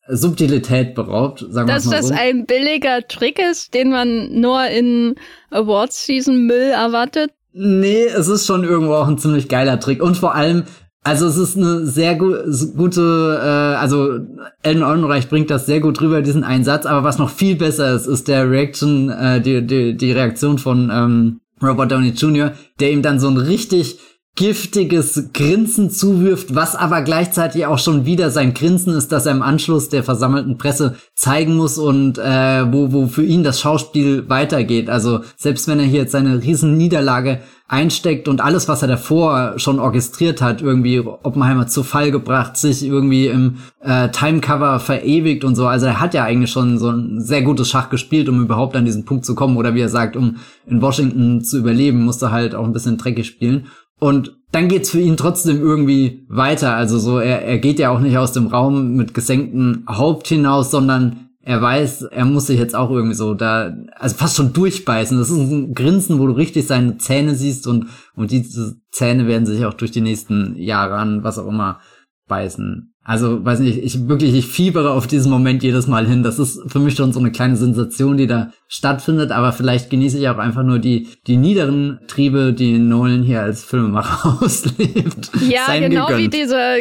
Subtilität 0.09 0.95
beraubt, 0.95 1.45
sagen 1.49 1.67
wir 1.67 1.75
Dass 1.75 1.85
mal 1.85 1.97
das 1.97 2.07
so. 2.07 2.13
ein 2.17 2.45
billiger 2.45 3.07
Trick 3.07 3.39
ist, 3.39 3.73
den 3.73 3.91
man 3.91 4.39
nur 4.39 4.65
in 4.67 5.15
Awards-Season-Müll 5.51 6.71
erwartet? 6.71 7.31
Nee, 7.53 8.05
es 8.05 8.27
ist 8.27 8.45
schon 8.45 8.63
irgendwo 8.63 8.93
auch 8.93 9.07
ein 9.07 9.17
ziemlich 9.17 9.47
geiler 9.47 9.79
Trick. 9.79 10.01
Und 10.01 10.17
vor 10.17 10.35
allem, 10.35 10.63
also 11.03 11.27
es 11.27 11.37
ist 11.37 11.57
eine 11.57 11.85
sehr 11.85 12.15
gu 12.15 12.35
gute, 12.75 13.39
äh, 13.41 13.75
also 13.77 14.19
Ellen 14.61 14.81
Ehrenreich 14.81 15.29
bringt 15.29 15.49
das 15.49 15.65
sehr 15.65 15.79
gut 15.79 16.01
rüber, 16.01 16.21
diesen 16.21 16.43
Einsatz, 16.43 16.85
aber 16.85 17.03
was 17.03 17.17
noch 17.17 17.29
viel 17.29 17.55
besser 17.55 17.93
ist, 17.95 18.05
ist 18.05 18.27
der 18.27 18.49
Reaction, 18.49 19.09
äh, 19.09 19.41
die, 19.41 19.65
die, 19.65 19.95
die 19.95 20.11
Reaktion 20.11 20.57
von 20.57 20.91
ähm, 20.93 21.39
Robert 21.61 21.91
Downey 21.91 22.09
Jr., 22.09 22.53
der 22.79 22.91
ihm 22.91 23.01
dann 23.01 23.19
so 23.19 23.27
ein 23.27 23.37
richtig 23.37 23.99
giftiges 24.39 25.31
Grinsen 25.33 25.89
zuwirft, 25.89 26.55
was 26.55 26.73
aber 26.73 27.01
gleichzeitig 27.01 27.65
auch 27.65 27.77
schon 27.77 28.05
wieder 28.05 28.31
sein 28.31 28.53
Grinsen 28.53 28.93
ist, 28.95 29.11
dass 29.11 29.25
er 29.25 29.33
im 29.33 29.41
Anschluss 29.41 29.89
der 29.89 30.01
versammelten 30.01 30.57
Presse 30.57 30.95
zeigen 31.13 31.57
muss 31.57 31.77
und 31.77 32.17
äh, 32.17 32.71
wo, 32.71 32.93
wo 32.93 33.07
für 33.07 33.25
ihn 33.25 33.43
das 33.43 33.59
Schauspiel 33.59 34.29
weitergeht. 34.29 34.89
Also 34.89 35.19
selbst 35.35 35.67
wenn 35.67 35.81
er 35.81 35.85
hier 35.85 35.99
jetzt 35.99 36.13
seine 36.13 36.41
riesen 36.41 36.77
Niederlage 36.77 37.41
einsteckt 37.69 38.27
und 38.27 38.41
alles, 38.41 38.67
was 38.67 38.81
er 38.81 38.87
davor 38.87 39.53
schon 39.57 39.79
orchestriert 39.79 40.41
hat, 40.41 40.61
irgendwie 40.61 40.99
Oppenheimer 40.99 41.67
zu 41.67 41.83
Fall 41.83 42.09
gebracht, 42.09 42.57
sich 42.57 42.83
irgendwie 42.83 43.27
im 43.27 43.57
äh, 43.81 44.09
Timecover 44.09 44.79
verewigt 44.79 45.43
und 45.43 45.55
so. 45.55 45.67
Also 45.67 45.85
er 45.85 45.99
hat 45.99 46.15
ja 46.15 46.23
eigentlich 46.23 46.49
schon 46.49 46.79
so 46.79 46.89
ein 46.89 47.21
sehr 47.21 47.43
gutes 47.43 47.69
Schach 47.69 47.89
gespielt, 47.91 48.27
um 48.27 48.41
überhaupt 48.41 48.75
an 48.75 48.85
diesen 48.85 49.05
Punkt 49.05 49.23
zu 49.23 49.35
kommen. 49.35 49.55
Oder 49.55 49.75
wie 49.75 49.81
er 49.81 49.89
sagt, 49.89 50.15
um 50.15 50.37
in 50.65 50.81
Washington 50.81 51.43
zu 51.43 51.59
überleben, 51.59 52.03
musste 52.03 52.31
halt 52.31 52.55
auch 52.55 52.65
ein 52.65 52.73
bisschen 52.73 52.97
dreckig 52.97 53.27
spielen. 53.27 53.67
Und 53.99 54.37
dann 54.51 54.67
geht's 54.67 54.89
für 54.89 54.99
ihn 54.99 55.17
trotzdem 55.17 55.61
irgendwie 55.61 56.25
weiter. 56.29 56.73
Also 56.73 56.97
so, 56.97 57.19
er, 57.19 57.43
er 57.43 57.59
geht 57.59 57.79
ja 57.79 57.91
auch 57.91 57.99
nicht 57.99 58.17
aus 58.17 58.33
dem 58.33 58.47
Raum 58.47 58.95
mit 58.95 59.13
gesenktem 59.13 59.83
Haupt 59.87 60.27
hinaus, 60.27 60.71
sondern 60.71 61.29
er 61.41 61.61
weiß, 61.61 62.03
er 62.03 62.25
muss 62.25 62.47
sich 62.47 62.59
jetzt 62.59 62.75
auch 62.75 62.89
irgendwie 62.91 63.15
so 63.15 63.33
da, 63.33 63.75
also 63.95 64.15
fast 64.15 64.35
schon 64.35 64.53
durchbeißen. 64.53 65.17
Das 65.17 65.29
ist 65.29 65.37
ein 65.37 65.73
Grinsen, 65.73 66.19
wo 66.19 66.27
du 66.27 66.33
richtig 66.33 66.67
seine 66.67 66.97
Zähne 66.97 67.35
siehst 67.35 67.67
und, 67.67 67.87
und 68.15 68.31
diese 68.31 68.77
Zähne 68.91 69.27
werden 69.27 69.45
sich 69.45 69.65
auch 69.65 69.73
durch 69.73 69.91
die 69.91 70.01
nächsten 70.01 70.55
Jahre 70.57 70.95
an, 70.95 71.23
was 71.23 71.37
auch 71.37 71.47
immer, 71.47 71.79
beißen. 72.27 72.88
Also, 73.09 73.43
weiß 73.43 73.61
nicht, 73.61 73.79
ich 73.79 74.07
wirklich, 74.07 74.35
ich 74.35 74.45
fiebere 74.45 74.91
auf 74.91 75.07
diesen 75.07 75.31
Moment 75.31 75.63
jedes 75.63 75.87
Mal 75.87 76.05
hin. 76.05 76.21
Das 76.21 76.37
ist 76.37 76.61
für 76.67 76.77
mich 76.77 76.93
schon 76.93 77.11
so 77.11 77.19
eine 77.19 77.31
kleine 77.31 77.55
Sensation, 77.55 78.17
die 78.17 78.27
da 78.27 78.51
stattfindet, 78.67 79.31
aber 79.31 79.51
vielleicht 79.51 79.89
genieße 79.89 80.19
ich 80.19 80.29
auch 80.29 80.37
einfach 80.37 80.61
nur 80.61 80.77
die, 80.77 81.07
die 81.25 81.37
niederen 81.37 82.01
Triebe, 82.05 82.53
die 82.53 82.77
Nolan 82.77 83.23
hier 83.23 83.41
als 83.41 83.63
Filmemacher 83.63 84.37
auslebt. 84.43 85.31
Ja, 85.49 85.65
Sein 85.65 85.89
genau 85.89 86.05
gegönnt. 86.05 86.23
wie 86.23 86.37
dieser, 86.37 86.75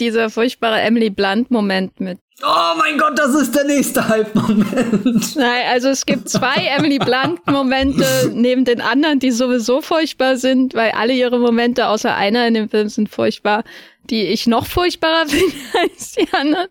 dieser 0.00 0.30
furchtbare 0.30 0.80
Emily 0.80 1.10
Blunt-Moment 1.10 2.00
mit 2.00 2.18
Oh 2.40 2.78
mein 2.78 2.96
Gott, 2.98 3.18
das 3.18 3.34
ist 3.34 3.54
der 3.54 3.64
nächste 3.64 4.08
Hype-Moment. 4.08 5.36
Nein, 5.36 5.62
also 5.70 5.88
es 5.88 6.06
gibt 6.06 6.28
zwei 6.28 6.54
Emily 6.76 6.98
Blunt-Momente 6.98 8.30
neben 8.32 8.64
den 8.64 8.80
anderen, 8.80 9.18
die 9.18 9.32
sowieso 9.32 9.80
furchtbar 9.80 10.36
sind, 10.36 10.74
weil 10.74 10.92
alle 10.92 11.14
ihre 11.14 11.38
Momente 11.40 11.88
außer 11.88 12.14
einer 12.14 12.46
in 12.46 12.54
dem 12.54 12.68
Film 12.68 12.88
sind 12.88 13.08
furchtbar 13.08 13.64
die 14.10 14.26
ich 14.26 14.46
noch 14.46 14.66
furchtbarer 14.66 15.26
finde 15.28 15.54
als 15.80 16.12
die 16.12 16.28
anderen. 16.32 16.68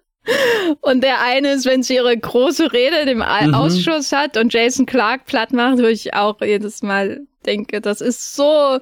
Und 0.82 1.04
der 1.04 1.22
eine 1.22 1.54
ist, 1.54 1.66
wenn 1.66 1.84
sie 1.84 1.96
ihre 1.96 2.18
große 2.18 2.74
Rede 2.74 3.10
im 3.10 3.20
mhm. 3.20 3.54
Ausschuss 3.54 4.12
hat 4.12 4.36
und 4.36 4.52
Jason 4.52 4.86
Clark 4.86 5.26
platt 5.26 5.54
macht, 5.54 5.78
wo 5.78 5.86
ich 5.86 6.14
auch 6.14 6.42
jedes 6.42 6.82
Mal 6.82 7.22
denke, 7.46 7.80
das 7.80 8.02
ist 8.02 8.36
so 8.36 8.80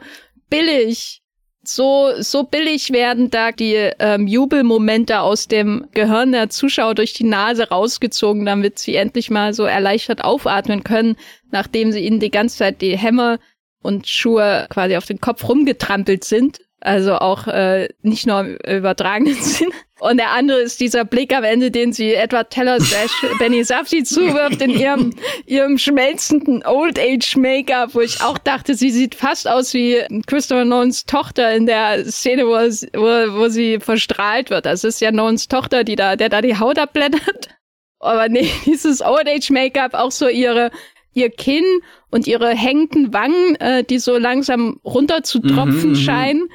billig. 0.50 1.21
So, 1.67 2.12
so 2.19 2.43
billig 2.43 2.91
werden 2.91 3.30
da 3.30 3.51
die 3.51 3.75
ähm, 3.99 4.28
Jubelmomente 4.28 5.19
aus 5.19 5.47
dem 5.47 5.88
Gehirn 5.93 6.32
der 6.32 6.49
Zuschauer 6.49 6.95
durch 6.95 7.13
die 7.13 7.23
Nase 7.23 7.69
rausgezogen, 7.69 8.45
damit 8.45 8.80
sie 8.80 8.95
endlich 8.95 9.30
mal 9.30 9.54
so 9.54 9.63
erleichtert 9.63 10.23
aufatmen 10.23 10.84
können, 10.84 11.15
nachdem 11.51 11.91
sie 11.91 12.06
ihnen 12.06 12.19
die 12.19 12.32
ganze 12.32 12.58
Zeit 12.58 12.82
die 12.82 12.97
Hämmer 12.97 13.39
und 13.82 14.08
Schuhe 14.08 14.67
quasi 14.69 14.95
auf 14.95 15.06
den 15.06 15.19
Kopf 15.19 15.47
rumgetrampelt 15.47 16.23
sind 16.23 16.60
also 16.86 17.15
auch 17.15 17.47
äh, 17.47 17.89
nicht 18.01 18.28
nur 18.28 18.41
im 18.41 18.58
übertragenen 18.58 19.34
Sinn. 19.41 19.71
Und 19.99 20.17
der 20.17 20.31
andere 20.31 20.60
ist 20.60 20.81
dieser 20.81 21.05
Blick 21.05 21.34
am 21.34 21.45
Ende, 21.45 21.71
den 21.71 21.93
sie 21.93 22.13
Edward 22.13 22.49
Teller 22.49 22.79
Benny 23.39 23.63
Safdie 23.63 24.03
zuwirft 24.03 24.62
in 24.62 24.71
ihrem, 24.71 25.13
ihrem 25.45 25.77
schmelzenden 25.77 26.65
Old 26.65 26.99
Age 26.99 27.38
Make-up, 27.38 27.95
wo 27.95 28.01
ich 28.01 28.21
auch 28.21 28.38
dachte, 28.38 28.75
sie 28.75 28.91
sieht 28.91 29.15
fast 29.15 29.47
aus 29.47 29.73
wie 29.73 30.03
Christopher 30.27 30.65
Nolans 30.65 31.05
Tochter 31.05 31.53
in 31.55 31.65
der 31.65 32.03
Szene, 32.05 32.45
wo, 32.45 32.55
wo, 32.55 33.39
wo 33.39 33.47
sie 33.47 33.79
verstrahlt 33.79 34.49
wird. 34.49 34.65
Das 34.65 34.84
ist 34.84 34.99
ja 34.99 35.12
Nolans 35.12 35.47
Tochter, 35.47 35.86
die 35.86 35.95
da, 35.95 36.17
der 36.17 36.27
da 36.27 36.41
die 36.41 36.60
Haut 36.60 36.77
abblättert. 36.77 37.55
Aber 37.99 38.27
nee, 38.27 38.51
dieses 38.65 39.01
Old 39.01 39.29
Age 39.29 39.49
Make-up, 39.49 39.93
auch 39.93 40.12
so 40.12 40.27
ihre, 40.27 40.71
ihr 41.13 41.29
Kinn 41.29 41.63
und 42.12 42.27
ihre 42.27 42.49
hängenden 42.49 43.13
Wangen, 43.13 43.55
äh, 43.62 43.86
die 43.86 43.99
so 43.99 44.17
langsam 44.17 44.81
runter 44.84 45.23
zu 45.23 45.39
tropfen 45.39 45.84
mhm, 45.84 45.89
mhm. 45.91 45.95
scheinen 45.95 46.49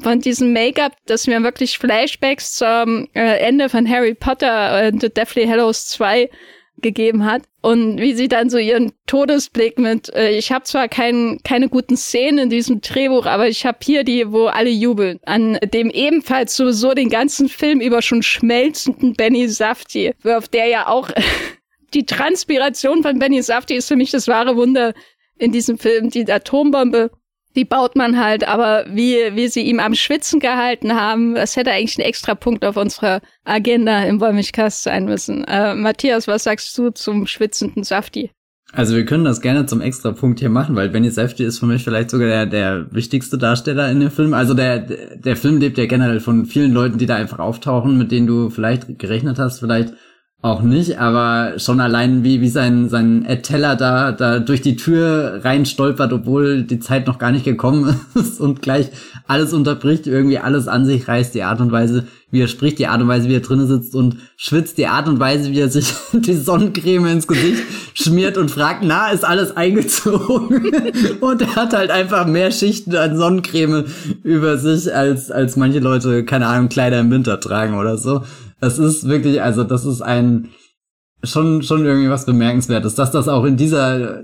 von 0.00 0.20
diesem 0.20 0.52
Make-up, 0.52 0.92
das 1.06 1.26
mir 1.26 1.42
wirklich 1.42 1.78
Flashbacks 1.78 2.54
zum 2.54 3.08
äh, 3.14 3.38
Ende 3.38 3.68
von 3.68 3.88
Harry 3.88 4.14
Potter 4.14 4.88
und 4.88 5.00
The 5.00 5.08
Deathly 5.08 5.46
Hallows 5.46 5.86
2 5.88 6.28
gegeben 6.78 7.24
hat 7.24 7.42
und 7.62 7.98
wie 7.98 8.14
sie 8.14 8.28
dann 8.28 8.50
so 8.50 8.58
ihren 8.58 8.92
Todesblick 9.06 9.78
mit 9.78 10.14
äh, 10.14 10.36
ich 10.36 10.52
habe 10.52 10.64
zwar 10.64 10.88
kein, 10.88 11.40
keine 11.42 11.68
guten 11.68 11.96
Szenen 11.96 12.38
in 12.38 12.50
diesem 12.50 12.82
Drehbuch, 12.82 13.24
aber 13.24 13.48
ich 13.48 13.64
habe 13.64 13.78
hier 13.82 14.04
die, 14.04 14.30
wo 14.30 14.46
alle 14.46 14.70
jubeln, 14.70 15.18
an 15.24 15.58
dem 15.72 15.90
ebenfalls 15.90 16.54
sowieso 16.54 16.92
den 16.92 17.08
ganzen 17.08 17.48
Film 17.48 17.80
über 17.80 18.02
schon 18.02 18.22
schmelzenden 18.22 19.14
Benny 19.14 19.48
Safti 19.48 20.12
wirft, 20.22 20.52
der 20.52 20.66
ja 20.66 20.86
auch 20.86 21.10
die 21.94 22.04
Transpiration 22.04 23.02
von 23.02 23.18
Benny 23.18 23.42
Safti 23.42 23.74
ist 23.74 23.88
für 23.88 23.96
mich 23.96 24.10
das 24.10 24.28
wahre 24.28 24.56
Wunder 24.56 24.92
in 25.38 25.52
diesem 25.52 25.78
Film, 25.78 26.10
die 26.10 26.30
Atombombe 26.30 27.10
die 27.56 27.64
baut 27.64 27.96
man 27.96 28.22
halt, 28.22 28.46
aber 28.46 28.84
wie, 28.88 29.16
wie 29.34 29.48
sie 29.48 29.62
ihm 29.62 29.80
am 29.80 29.94
Schwitzen 29.94 30.40
gehalten 30.40 30.94
haben, 30.94 31.34
das 31.34 31.56
hätte 31.56 31.72
eigentlich 31.72 31.98
ein 31.98 32.02
extra 32.02 32.34
Punkt 32.34 32.64
auf 32.64 32.76
unserer 32.76 33.20
Agenda 33.44 34.04
im 34.04 34.20
Wollmilchcast 34.20 34.82
sein 34.82 35.06
müssen. 35.06 35.44
Äh, 35.44 35.74
Matthias, 35.74 36.28
was 36.28 36.44
sagst 36.44 36.76
du 36.76 36.90
zum 36.90 37.26
schwitzenden 37.26 37.82
Safti? 37.82 38.30
Also 38.72 38.94
wir 38.94 39.06
können 39.06 39.24
das 39.24 39.40
gerne 39.40 39.64
zum 39.64 39.80
extra 39.80 40.12
Punkt 40.12 40.40
hier 40.40 40.50
machen, 40.50 40.76
weil 40.76 40.90
Benny 40.90 41.08
Safdie 41.08 41.44
ist 41.44 41.60
für 41.60 41.66
mich 41.66 41.84
vielleicht 41.84 42.10
sogar 42.10 42.28
der, 42.28 42.46
der 42.46 42.86
wichtigste 42.92 43.38
Darsteller 43.38 43.90
in 43.90 44.00
dem 44.00 44.10
Film. 44.10 44.34
Also 44.34 44.54
der, 44.54 44.80
der 44.80 45.36
Film 45.36 45.58
lebt 45.58 45.78
ja 45.78 45.86
generell 45.86 46.20
von 46.20 46.44
vielen 46.44 46.72
Leuten, 46.72 46.98
die 46.98 47.06
da 47.06 47.14
einfach 47.14 47.38
auftauchen, 47.38 47.96
mit 47.96 48.10
denen 48.10 48.26
du 48.26 48.50
vielleicht 48.50 48.98
gerechnet 48.98 49.38
hast, 49.38 49.60
vielleicht 49.60 49.94
auch 50.42 50.62
nicht, 50.62 50.98
aber 50.98 51.58
schon 51.58 51.80
allein 51.80 52.22
wie, 52.22 52.40
wie 52.40 52.48
sein, 52.48 52.88
sein 52.88 53.24
Ed 53.24 53.42
Teller 53.42 53.74
da, 53.74 54.12
da 54.12 54.38
durch 54.38 54.60
die 54.60 54.76
Tür 54.76 55.40
rein 55.42 55.66
stolpert, 55.66 56.12
obwohl 56.12 56.62
die 56.62 56.78
Zeit 56.78 57.06
noch 57.06 57.18
gar 57.18 57.32
nicht 57.32 57.44
gekommen 57.44 57.98
ist 58.14 58.40
und 58.40 58.62
gleich 58.62 58.90
alles 59.26 59.52
unterbricht, 59.52 60.06
irgendwie 60.06 60.38
alles 60.38 60.68
an 60.68 60.84
sich 60.84 61.08
reißt, 61.08 61.34
die 61.34 61.42
Art 61.42 61.60
und 61.60 61.72
Weise, 61.72 62.06
wie 62.30 62.42
er 62.42 62.48
spricht, 62.48 62.78
die 62.78 62.86
Art 62.86 63.00
und 63.00 63.08
Weise, 63.08 63.28
wie 63.28 63.34
er 63.34 63.40
drinnen 63.40 63.66
sitzt 63.66 63.94
und 63.96 64.18
schwitzt, 64.36 64.78
die 64.78 64.86
Art 64.86 65.08
und 65.08 65.18
Weise, 65.18 65.50
wie 65.50 65.58
er 65.58 65.70
sich 65.70 65.92
die 66.12 66.34
Sonnencreme 66.34 67.06
ins 67.06 67.26
Gesicht 67.26 67.62
schmiert 67.94 68.36
und 68.36 68.50
fragt, 68.50 68.84
na, 68.84 69.08
ist 69.08 69.24
alles 69.24 69.56
eingezogen? 69.56 70.70
und 71.20 71.42
er 71.42 71.56
hat 71.56 71.72
halt 71.72 71.90
einfach 71.90 72.26
mehr 72.26 72.52
Schichten 72.52 72.94
an 72.94 73.16
Sonnencreme 73.16 73.86
über 74.22 74.58
sich, 74.58 74.94
als, 74.94 75.30
als 75.30 75.56
manche 75.56 75.80
Leute, 75.80 76.24
keine 76.24 76.46
Ahnung, 76.46 76.68
Kleider 76.68 77.00
im 77.00 77.10
Winter 77.10 77.40
tragen 77.40 77.76
oder 77.76 77.96
so. 77.96 78.22
Es 78.60 78.78
ist 78.78 79.08
wirklich, 79.08 79.42
also 79.42 79.64
das 79.64 79.84
ist 79.84 80.02
ein 80.02 80.50
schon 81.22 81.62
schon 81.62 81.84
irgendwie 81.84 82.10
was 82.10 82.26
bemerkenswertes, 82.26 82.94
dass 82.94 83.10
das 83.10 83.28
auch 83.28 83.44
in 83.44 83.56
dieser 83.56 84.22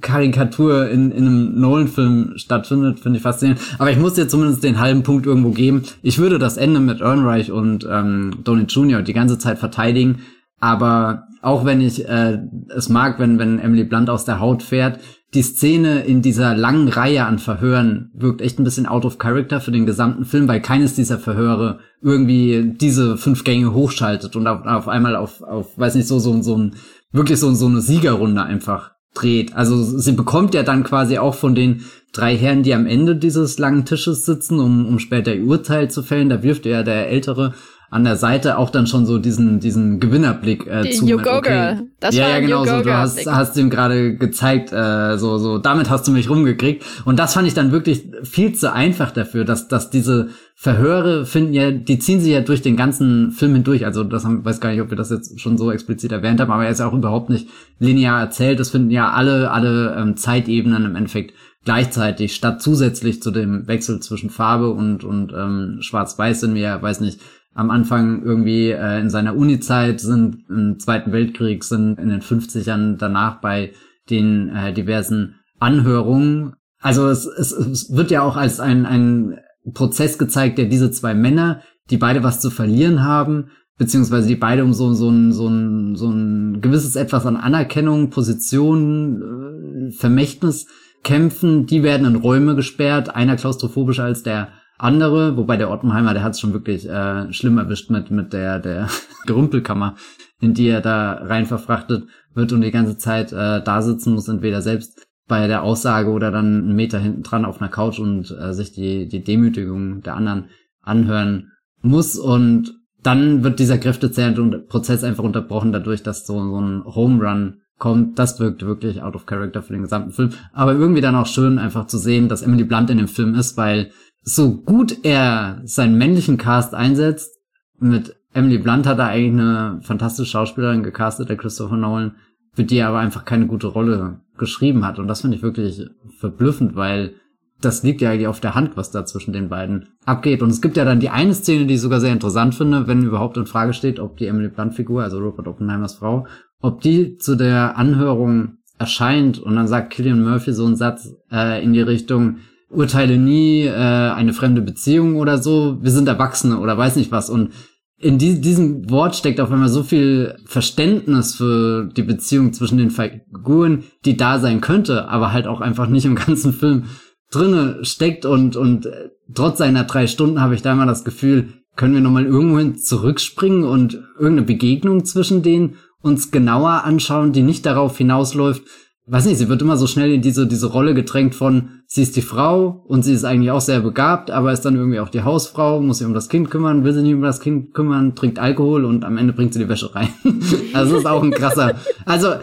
Karikatur 0.00 0.88
in, 0.88 1.12
in 1.12 1.26
einem 1.26 1.60
Nolan-Film 1.60 2.32
stattfindet, 2.36 3.00
finde 3.00 3.18
ich 3.18 3.22
faszinierend. 3.22 3.62
Aber 3.78 3.90
ich 3.90 3.98
muss 3.98 4.14
dir 4.14 4.28
zumindest 4.28 4.64
den 4.64 4.80
halben 4.80 5.02
Punkt 5.02 5.26
irgendwo 5.26 5.50
geben. 5.50 5.82
Ich 6.02 6.18
würde 6.18 6.38
das 6.38 6.56
Ende 6.56 6.80
mit 6.80 7.00
Ehrenreich 7.00 7.52
und 7.52 7.86
ähm, 7.88 8.38
Donny 8.42 8.64
Jr. 8.64 9.02
die 9.02 9.12
ganze 9.12 9.38
Zeit 9.38 9.58
verteidigen, 9.58 10.20
aber 10.58 11.24
auch 11.42 11.64
wenn 11.64 11.80
ich 11.80 12.08
äh, 12.08 12.38
es 12.74 12.88
mag, 12.88 13.20
wenn, 13.20 13.38
wenn 13.38 13.58
Emily 13.58 13.84
Blunt 13.84 14.10
aus 14.10 14.24
der 14.24 14.40
Haut 14.40 14.62
fährt, 14.62 14.98
die 15.36 15.42
Szene 15.42 16.00
in 16.00 16.22
dieser 16.22 16.56
langen 16.56 16.88
Reihe 16.88 17.26
an 17.26 17.38
Verhören 17.38 18.10
wirkt 18.14 18.40
echt 18.40 18.58
ein 18.58 18.64
bisschen 18.64 18.86
out 18.86 19.04
of 19.04 19.18
character 19.18 19.60
für 19.60 19.70
den 19.70 19.84
gesamten 19.84 20.24
Film, 20.24 20.48
weil 20.48 20.62
keines 20.62 20.94
dieser 20.94 21.18
Verhöre 21.18 21.78
irgendwie 22.00 22.72
diese 22.74 23.18
fünf 23.18 23.44
Gänge 23.44 23.74
hochschaltet 23.74 24.34
und 24.34 24.46
auf, 24.46 24.64
auf 24.64 24.88
einmal 24.88 25.14
auf, 25.14 25.42
auf, 25.42 25.78
weiß 25.78 25.94
nicht, 25.94 26.08
so, 26.08 26.18
so, 26.18 26.40
so 26.40 26.56
ein, 26.56 26.76
wirklich 27.12 27.38
so, 27.38 27.52
so 27.52 27.66
eine 27.66 27.82
Siegerrunde 27.82 28.42
einfach 28.42 28.92
dreht. 29.12 29.54
Also 29.54 29.82
sie 29.82 30.12
bekommt 30.12 30.54
ja 30.54 30.62
dann 30.62 30.84
quasi 30.84 31.18
auch 31.18 31.34
von 31.34 31.54
den 31.54 31.84
drei 32.14 32.34
Herren, 32.34 32.62
die 32.62 32.74
am 32.74 32.86
Ende 32.86 33.14
dieses 33.14 33.58
langen 33.58 33.84
Tisches 33.84 34.24
sitzen, 34.24 34.58
um, 34.58 34.86
um 34.86 34.98
später 34.98 35.34
ihr 35.34 35.44
Urteil 35.44 35.90
zu 35.90 36.02
fällen, 36.02 36.30
da 36.30 36.42
wirft 36.42 36.64
ja 36.64 36.82
der 36.82 37.10
Ältere 37.10 37.52
an 37.90 38.04
der 38.04 38.16
Seite 38.16 38.58
auch 38.58 38.70
dann 38.70 38.86
schon 38.86 39.06
so 39.06 39.18
diesen 39.18 39.60
diesen 39.60 40.00
Gewinnerblick 40.00 40.66
äh, 40.66 40.90
zu. 40.90 41.06
You 41.06 41.18
go 41.18 41.36
okay. 41.36 41.78
Das 42.00 42.14
ja, 42.14 42.28
ja, 42.28 42.40
genau 42.40 42.64
so. 42.64 42.82
Du 42.82 42.92
hast, 42.92 43.26
hast 43.26 43.56
ihm 43.56 43.70
gerade 43.70 44.16
gezeigt, 44.16 44.72
äh, 44.72 45.16
so 45.18 45.38
so. 45.38 45.58
Damit 45.58 45.88
hast 45.88 46.06
du 46.08 46.12
mich 46.12 46.28
rumgekriegt. 46.28 46.84
Und 47.04 47.18
das 47.18 47.34
fand 47.34 47.46
ich 47.46 47.54
dann 47.54 47.72
wirklich 47.72 48.04
viel 48.24 48.54
zu 48.54 48.72
einfach 48.72 49.12
dafür, 49.12 49.44
dass 49.44 49.68
dass 49.68 49.90
diese 49.90 50.28
Verhöre 50.54 51.26
finden 51.26 51.52
ja, 51.52 51.70
die 51.70 51.98
ziehen 51.98 52.20
sich 52.20 52.32
ja 52.32 52.40
durch 52.40 52.62
den 52.62 52.76
ganzen 52.76 53.30
Film 53.30 53.54
hindurch. 53.54 53.84
Also 53.84 54.04
das 54.04 54.24
haben, 54.24 54.44
weiß 54.44 54.60
gar 54.60 54.70
nicht, 54.70 54.80
ob 54.80 54.90
wir 54.90 54.96
das 54.96 55.10
jetzt 55.10 55.40
schon 55.40 55.58
so 55.58 55.70
explizit 55.70 56.12
erwähnt 56.12 56.40
haben, 56.40 56.50
aber 56.50 56.64
er 56.64 56.70
ist 56.70 56.80
ja 56.80 56.88
auch 56.88 56.94
überhaupt 56.94 57.30
nicht 57.30 57.48
linear 57.78 58.20
erzählt. 58.20 58.58
Es 58.58 58.70
finden 58.70 58.90
ja 58.90 59.10
alle 59.10 59.50
alle 59.50 59.94
ähm, 59.96 60.16
Zeitebenen 60.16 60.86
im 60.86 60.96
Endeffekt 60.96 61.34
gleichzeitig 61.64 62.34
statt 62.34 62.62
zusätzlich 62.62 63.20
zu 63.20 63.30
dem 63.30 63.66
Wechsel 63.68 64.00
zwischen 64.00 64.30
Farbe 64.30 64.70
und 64.70 65.04
und 65.04 65.32
ähm, 65.32 65.78
Schwarz-Weiß 65.80 66.40
sind 66.40 66.54
wir, 66.54 66.80
weiß 66.80 67.00
nicht, 67.00 67.20
am 67.56 67.70
Anfang 67.70 68.22
irgendwie 68.22 68.70
äh, 68.70 69.00
in 69.00 69.10
seiner 69.10 69.34
Uni-Zeit, 69.34 70.00
sind 70.00 70.44
im 70.48 70.78
Zweiten 70.78 71.10
Weltkrieg, 71.12 71.64
sind 71.64 71.98
in 71.98 72.10
den 72.10 72.20
50ern 72.20 72.98
danach 72.98 73.40
bei 73.40 73.72
den 74.10 74.50
äh, 74.50 74.72
diversen 74.74 75.36
Anhörungen. 75.58 76.54
Also 76.80 77.08
es, 77.08 77.26
es, 77.26 77.52
es 77.52 77.96
wird 77.96 78.10
ja 78.10 78.22
auch 78.22 78.36
als 78.36 78.60
ein, 78.60 78.84
ein 78.84 79.38
Prozess 79.72 80.18
gezeigt, 80.18 80.58
der 80.58 80.66
diese 80.66 80.90
zwei 80.90 81.14
Männer, 81.14 81.62
die 81.90 81.96
beide 81.96 82.22
was 82.22 82.40
zu 82.40 82.50
verlieren 82.50 83.02
haben, 83.02 83.50
beziehungsweise 83.78 84.28
die 84.28 84.36
beide 84.36 84.62
um 84.62 84.74
so, 84.74 84.92
so, 84.92 85.08
ein, 85.08 85.32
so, 85.32 85.48
ein, 85.48 85.96
so 85.96 86.10
ein 86.10 86.60
gewisses 86.60 86.94
Etwas 86.94 87.24
an 87.24 87.36
Anerkennung, 87.36 88.10
Position, 88.10 89.90
äh, 89.90 89.92
Vermächtnis 89.92 90.66
kämpfen, 91.04 91.64
die 91.64 91.82
werden 91.82 92.06
in 92.06 92.16
Räume 92.16 92.54
gesperrt, 92.54 93.14
einer 93.14 93.36
klaustrophobischer 93.36 94.04
als 94.04 94.22
der 94.22 94.48
andere, 94.78 95.36
wobei 95.36 95.56
der 95.56 95.70
Ottenheimer, 95.70 96.12
der 96.12 96.22
hat 96.22 96.32
es 96.32 96.40
schon 96.40 96.52
wirklich 96.52 96.88
äh, 96.88 97.32
schlimm 97.32 97.58
erwischt 97.58 97.90
mit, 97.90 98.10
mit 98.10 98.32
der, 98.32 98.58
der 98.58 98.88
Gerümpelkammer, 99.26 99.94
in 100.40 100.54
die 100.54 100.68
er 100.68 100.80
da 100.80 101.12
rein 101.14 101.46
verfrachtet 101.46 102.04
wird 102.34 102.52
und 102.52 102.60
die 102.60 102.70
ganze 102.70 102.98
Zeit 102.98 103.32
äh, 103.32 103.62
da 103.62 103.82
sitzen 103.82 104.14
muss, 104.14 104.28
entweder 104.28 104.62
selbst 104.62 105.06
bei 105.28 105.46
der 105.46 105.62
Aussage 105.62 106.10
oder 106.10 106.30
dann 106.30 106.62
einen 106.62 106.76
Meter 106.76 106.98
hinten 106.98 107.22
dran 107.22 107.44
auf 107.44 107.60
einer 107.60 107.70
Couch 107.70 107.98
und 107.98 108.30
äh, 108.30 108.52
sich 108.52 108.72
die, 108.72 109.08
die 109.08 109.24
Demütigung 109.24 110.02
der 110.02 110.14
anderen 110.14 110.50
anhören 110.82 111.52
muss 111.82 112.18
und 112.18 112.74
dann 113.02 113.44
wird 113.44 113.58
dieser 113.58 113.78
kräftezehrende 113.78 114.58
Prozess 114.58 115.04
einfach 115.04 115.24
unterbrochen 115.24 115.72
dadurch, 115.72 116.02
dass 116.02 116.26
so, 116.26 116.38
so 116.38 116.60
ein 116.60 116.84
Home 116.84 117.24
Run 117.24 117.60
kommt. 117.78 118.18
Das 118.18 118.40
wirkt 118.40 118.64
wirklich 118.66 119.02
out 119.02 119.14
of 119.14 119.26
character 119.26 119.62
für 119.62 119.74
den 119.74 119.82
gesamten 119.82 120.10
Film. 120.10 120.30
Aber 120.52 120.72
irgendwie 120.72 121.00
dann 121.00 121.14
auch 121.14 121.26
schön 121.26 121.58
einfach 121.58 121.86
zu 121.86 121.98
sehen, 121.98 122.28
dass 122.28 122.42
Emily 122.42 122.64
Blunt 122.64 122.90
in 122.90 122.98
dem 122.98 123.08
Film 123.08 123.34
ist, 123.34 123.56
weil 123.56 123.90
so 124.28 124.56
gut 124.56 125.04
er 125.04 125.62
seinen 125.64 125.96
männlichen 125.96 126.36
Cast 126.36 126.74
einsetzt, 126.74 127.38
mit 127.78 128.16
Emily 128.34 128.58
Blunt 128.58 128.86
hat 128.86 128.98
er 128.98 129.06
eigentlich 129.06 129.40
eine 129.40 129.78
fantastische 129.82 130.30
Schauspielerin 130.30 130.82
gecastet, 130.82 131.28
der 131.28 131.36
Christopher 131.36 131.76
Nolan, 131.76 132.16
für 132.52 132.64
die 132.64 132.78
er 132.78 132.88
aber 132.88 132.98
einfach 132.98 133.24
keine 133.24 133.46
gute 133.46 133.68
Rolle 133.68 134.20
geschrieben 134.36 134.84
hat. 134.84 134.98
Und 134.98 135.06
das 135.06 135.20
finde 135.20 135.36
ich 135.36 135.42
wirklich 135.42 135.86
verblüffend, 136.18 136.74
weil 136.74 137.14
das 137.60 137.84
liegt 137.84 138.00
ja 138.00 138.10
eigentlich 138.10 138.26
auf 138.26 138.40
der 138.40 138.54
Hand, 138.54 138.76
was 138.76 138.90
da 138.90 139.06
zwischen 139.06 139.32
den 139.32 139.48
beiden 139.48 139.90
abgeht. 140.04 140.42
Und 140.42 140.50
es 140.50 140.60
gibt 140.60 140.76
ja 140.76 140.84
dann 140.84 141.00
die 141.00 141.08
eine 141.08 141.32
Szene, 141.32 141.66
die 141.66 141.74
ich 141.74 141.80
sogar 141.80 142.00
sehr 142.00 142.12
interessant 142.12 142.54
finde, 142.54 142.88
wenn 142.88 143.04
überhaupt 143.04 143.36
in 143.36 143.46
Frage 143.46 143.72
steht, 143.72 144.00
ob 144.00 144.16
die 144.16 144.26
Emily 144.26 144.48
Blunt-Figur, 144.48 145.04
also 145.04 145.18
Robert 145.20 145.46
Oppenheimers 145.46 145.94
Frau, 145.94 146.26
ob 146.60 146.80
die 146.80 147.16
zu 147.16 147.36
der 147.36 147.78
Anhörung 147.78 148.58
erscheint 148.78 149.38
und 149.38 149.54
dann 149.54 149.68
sagt 149.68 149.92
Killian 149.92 150.22
Murphy 150.22 150.52
so 150.52 150.66
einen 150.66 150.76
Satz 150.76 151.14
äh, 151.30 151.62
in 151.62 151.72
die 151.72 151.80
Richtung, 151.80 152.38
urteile 152.68 153.18
nie 153.18 153.64
äh, 153.64 153.70
eine 153.70 154.32
fremde 154.32 154.62
Beziehung 154.62 155.16
oder 155.16 155.38
so. 155.38 155.78
Wir 155.82 155.90
sind 155.90 156.08
Erwachsene 156.08 156.58
oder 156.58 156.76
weiß 156.76 156.96
nicht 156.96 157.12
was. 157.12 157.30
Und 157.30 157.52
in 157.98 158.18
die, 158.18 158.40
diesem 158.40 158.90
Wort 158.90 159.16
steckt 159.16 159.40
auf 159.40 159.50
einmal 159.50 159.68
so 159.68 159.82
viel 159.82 160.36
Verständnis 160.44 161.34
für 161.34 161.88
die 161.96 162.02
Beziehung 162.02 162.52
zwischen 162.52 162.78
den 162.78 162.90
Figuren, 162.90 163.84
die 164.04 164.16
da 164.16 164.38
sein 164.38 164.60
könnte, 164.60 165.08
aber 165.08 165.32
halt 165.32 165.46
auch 165.46 165.60
einfach 165.60 165.88
nicht 165.88 166.04
im 166.04 166.16
ganzen 166.16 166.52
Film 166.52 166.84
drinne 167.30 167.84
steckt 167.84 168.24
und 168.24 168.56
und 168.56 168.88
trotz 169.34 169.58
seiner 169.58 169.84
drei 169.84 170.06
Stunden 170.06 170.40
habe 170.40 170.54
ich 170.54 170.62
da 170.62 170.72
immer 170.72 170.86
das 170.86 171.04
Gefühl, 171.04 171.48
können 171.74 171.94
wir 171.94 172.00
nochmal 172.00 172.26
irgendwohin 172.26 172.78
zurückspringen 172.78 173.64
und 173.64 173.94
irgendeine 174.18 174.46
Begegnung 174.46 175.04
zwischen 175.04 175.42
denen 175.42 175.76
uns 176.00 176.30
genauer 176.30 176.84
anschauen, 176.84 177.32
die 177.32 177.42
nicht 177.42 177.66
darauf 177.66 177.98
hinausläuft, 177.98 178.62
weiß 179.06 179.26
nicht, 179.26 179.38
sie 179.38 179.48
wird 179.48 179.62
immer 179.62 179.76
so 179.76 179.86
schnell 179.86 180.12
in 180.12 180.22
diese, 180.22 180.46
diese 180.46 180.66
Rolle 180.66 180.94
gedrängt 180.94 181.34
von, 181.34 181.82
sie 181.86 182.02
ist 182.02 182.16
die 182.16 182.22
Frau 182.22 182.84
und 182.86 183.02
sie 183.02 183.12
ist 183.12 183.24
eigentlich 183.24 183.52
auch 183.52 183.60
sehr 183.60 183.80
begabt, 183.80 184.30
aber 184.30 184.52
ist 184.52 184.62
dann 184.62 184.74
irgendwie 184.74 184.98
auch 184.98 185.08
die 185.08 185.22
Hausfrau, 185.22 185.80
muss 185.80 185.98
sich 185.98 186.06
um 186.06 186.14
das 186.14 186.28
Kind 186.28 186.50
kümmern, 186.50 186.82
will 186.82 186.92
sich 186.92 187.04
nicht 187.04 187.14
um 187.14 187.22
das 187.22 187.40
Kind 187.40 187.72
kümmern, 187.72 188.16
trinkt 188.16 188.38
Alkohol 188.38 188.84
und 188.84 189.04
am 189.04 189.16
Ende 189.16 189.32
bringt 189.32 189.52
sie 189.52 189.60
die 189.60 189.68
Wäsche 189.68 189.94
rein. 189.94 190.08
also 190.72 190.96
ist 190.96 191.06
auch 191.06 191.22
ein 191.22 191.30
krasser, 191.30 191.76
also 192.04 192.34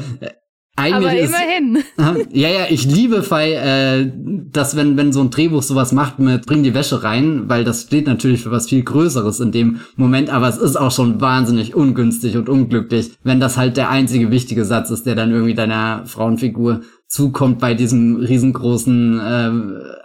eigentlich 0.75 0.95
Aber 0.95 1.19
immerhin. 1.19 1.75
Ist, 1.75 2.35
ja, 2.35 2.49
ja, 2.49 2.65
ich 2.69 2.85
liebe 2.85 3.21
Fei, 3.21 3.53
äh, 3.53 4.11
dass 4.51 4.75
wenn, 4.75 4.97
wenn 4.97 5.13
so 5.13 5.21
ein 5.21 5.29
Drehbuch 5.29 5.61
sowas 5.61 5.91
macht 5.91 6.17
mit 6.17 6.47
bring 6.47 6.63
die 6.63 6.73
Wäsche 6.73 7.03
rein, 7.03 7.47
weil 7.47 7.63
das 7.63 7.83
steht 7.83 8.07
natürlich 8.07 8.41
für 8.41 8.51
was 8.51 8.69
viel 8.69 8.83
Größeres 8.83 9.39
in 9.39 9.51
dem 9.51 9.81
Moment, 9.95 10.31
aber 10.31 10.47
es 10.47 10.57
ist 10.57 10.75
auch 10.75 10.91
schon 10.91 11.21
wahnsinnig 11.21 11.75
ungünstig 11.75 12.37
und 12.37 12.49
unglücklich, 12.49 13.11
wenn 13.23 13.39
das 13.39 13.57
halt 13.57 13.77
der 13.77 13.89
einzige 13.89 14.31
wichtige 14.31 14.65
Satz 14.65 14.89
ist, 14.89 15.05
der 15.05 15.15
dann 15.15 15.31
irgendwie 15.31 15.53
deiner 15.53 16.05
Frauenfigur 16.07 16.81
zukommt 17.07 17.59
bei 17.59 17.75
diesem 17.75 18.15
riesengroßen 18.15 19.19
äh, 19.19 19.51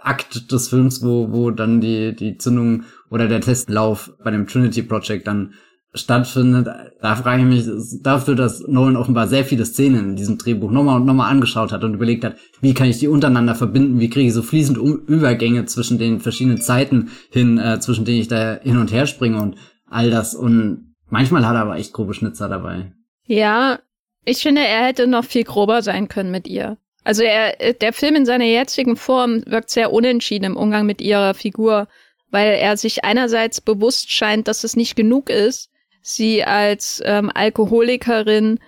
Akt 0.03 0.51
des 0.51 0.67
Films, 0.67 1.01
wo, 1.03 1.31
wo 1.31 1.49
dann 1.49 1.81
die, 1.81 2.15
die 2.15 2.37
Zündung 2.37 2.83
oder 3.09 3.27
der 3.27 3.41
Testlauf 3.41 4.11
bei 4.23 4.29
dem 4.29 4.45
Trinity 4.45 4.83
Project 4.83 5.25
dann 5.25 5.53
stattfindet, 5.93 6.67
da 7.01 7.15
frage 7.15 7.41
ich 7.41 7.47
mich 7.47 8.01
dafür, 8.03 8.35
dass 8.35 8.61
Nolan 8.67 8.95
offenbar 8.95 9.27
sehr 9.27 9.43
viele 9.43 9.65
Szenen 9.65 10.09
in 10.09 10.15
diesem 10.15 10.37
Drehbuch 10.37 10.69
nochmal 10.69 10.97
und 10.97 11.05
nochmal 11.05 11.31
angeschaut 11.31 11.71
hat 11.71 11.83
und 11.83 11.95
überlegt 11.95 12.23
hat, 12.23 12.35
wie 12.61 12.75
kann 12.75 12.87
ich 12.87 12.99
die 12.99 13.07
untereinander 13.07 13.55
verbinden, 13.55 13.99
wie 13.99 14.09
kriege 14.09 14.27
ich 14.27 14.33
so 14.33 14.43
fließend 14.43 14.77
um 14.77 14.99
Übergänge 15.07 15.65
zwischen 15.65 15.97
den 15.97 16.19
verschiedenen 16.19 16.61
Zeiten 16.61 17.09
hin, 17.31 17.57
äh, 17.57 17.79
zwischen 17.79 18.05
denen 18.05 18.21
ich 18.21 18.27
da 18.27 18.59
hin 18.61 18.77
und 18.77 18.91
her 18.91 19.07
springe 19.07 19.41
und 19.41 19.55
all 19.87 20.11
das 20.11 20.35
und 20.35 20.95
manchmal 21.07 21.47
hat 21.47 21.55
er 21.55 21.61
aber 21.61 21.77
echt 21.77 21.93
grobe 21.93 22.13
Schnitzer 22.13 22.47
dabei. 22.49 22.91
Ja, 23.25 23.79
ich 24.25 24.39
finde, 24.39 24.61
er 24.61 24.85
hätte 24.85 25.07
noch 25.07 25.25
viel 25.25 25.43
grober 25.43 25.81
sein 25.81 26.07
können 26.07 26.29
mit 26.29 26.47
ihr. 26.47 26.77
Also 27.03 27.23
er, 27.23 27.73
der 27.73 27.93
Film 27.93 28.15
in 28.15 28.25
seiner 28.25 28.45
jetzigen 28.45 28.95
Form 28.95 29.41
wirkt 29.47 29.71
sehr 29.71 29.91
unentschieden 29.91 30.45
im 30.45 30.57
Umgang 30.57 30.85
mit 30.85 31.01
ihrer 31.01 31.33
Figur, 31.33 31.87
weil 32.29 32.53
er 32.53 32.77
sich 32.77 33.03
einerseits 33.03 33.61
bewusst 33.61 34.11
scheint, 34.11 34.47
dass 34.47 34.63
es 34.63 34.75
nicht 34.75 34.95
genug 34.95 35.29
ist, 35.31 35.71
sie 36.01 36.43
als 36.43 37.01
ähm, 37.05 37.31
Alkoholikerin 37.33 38.59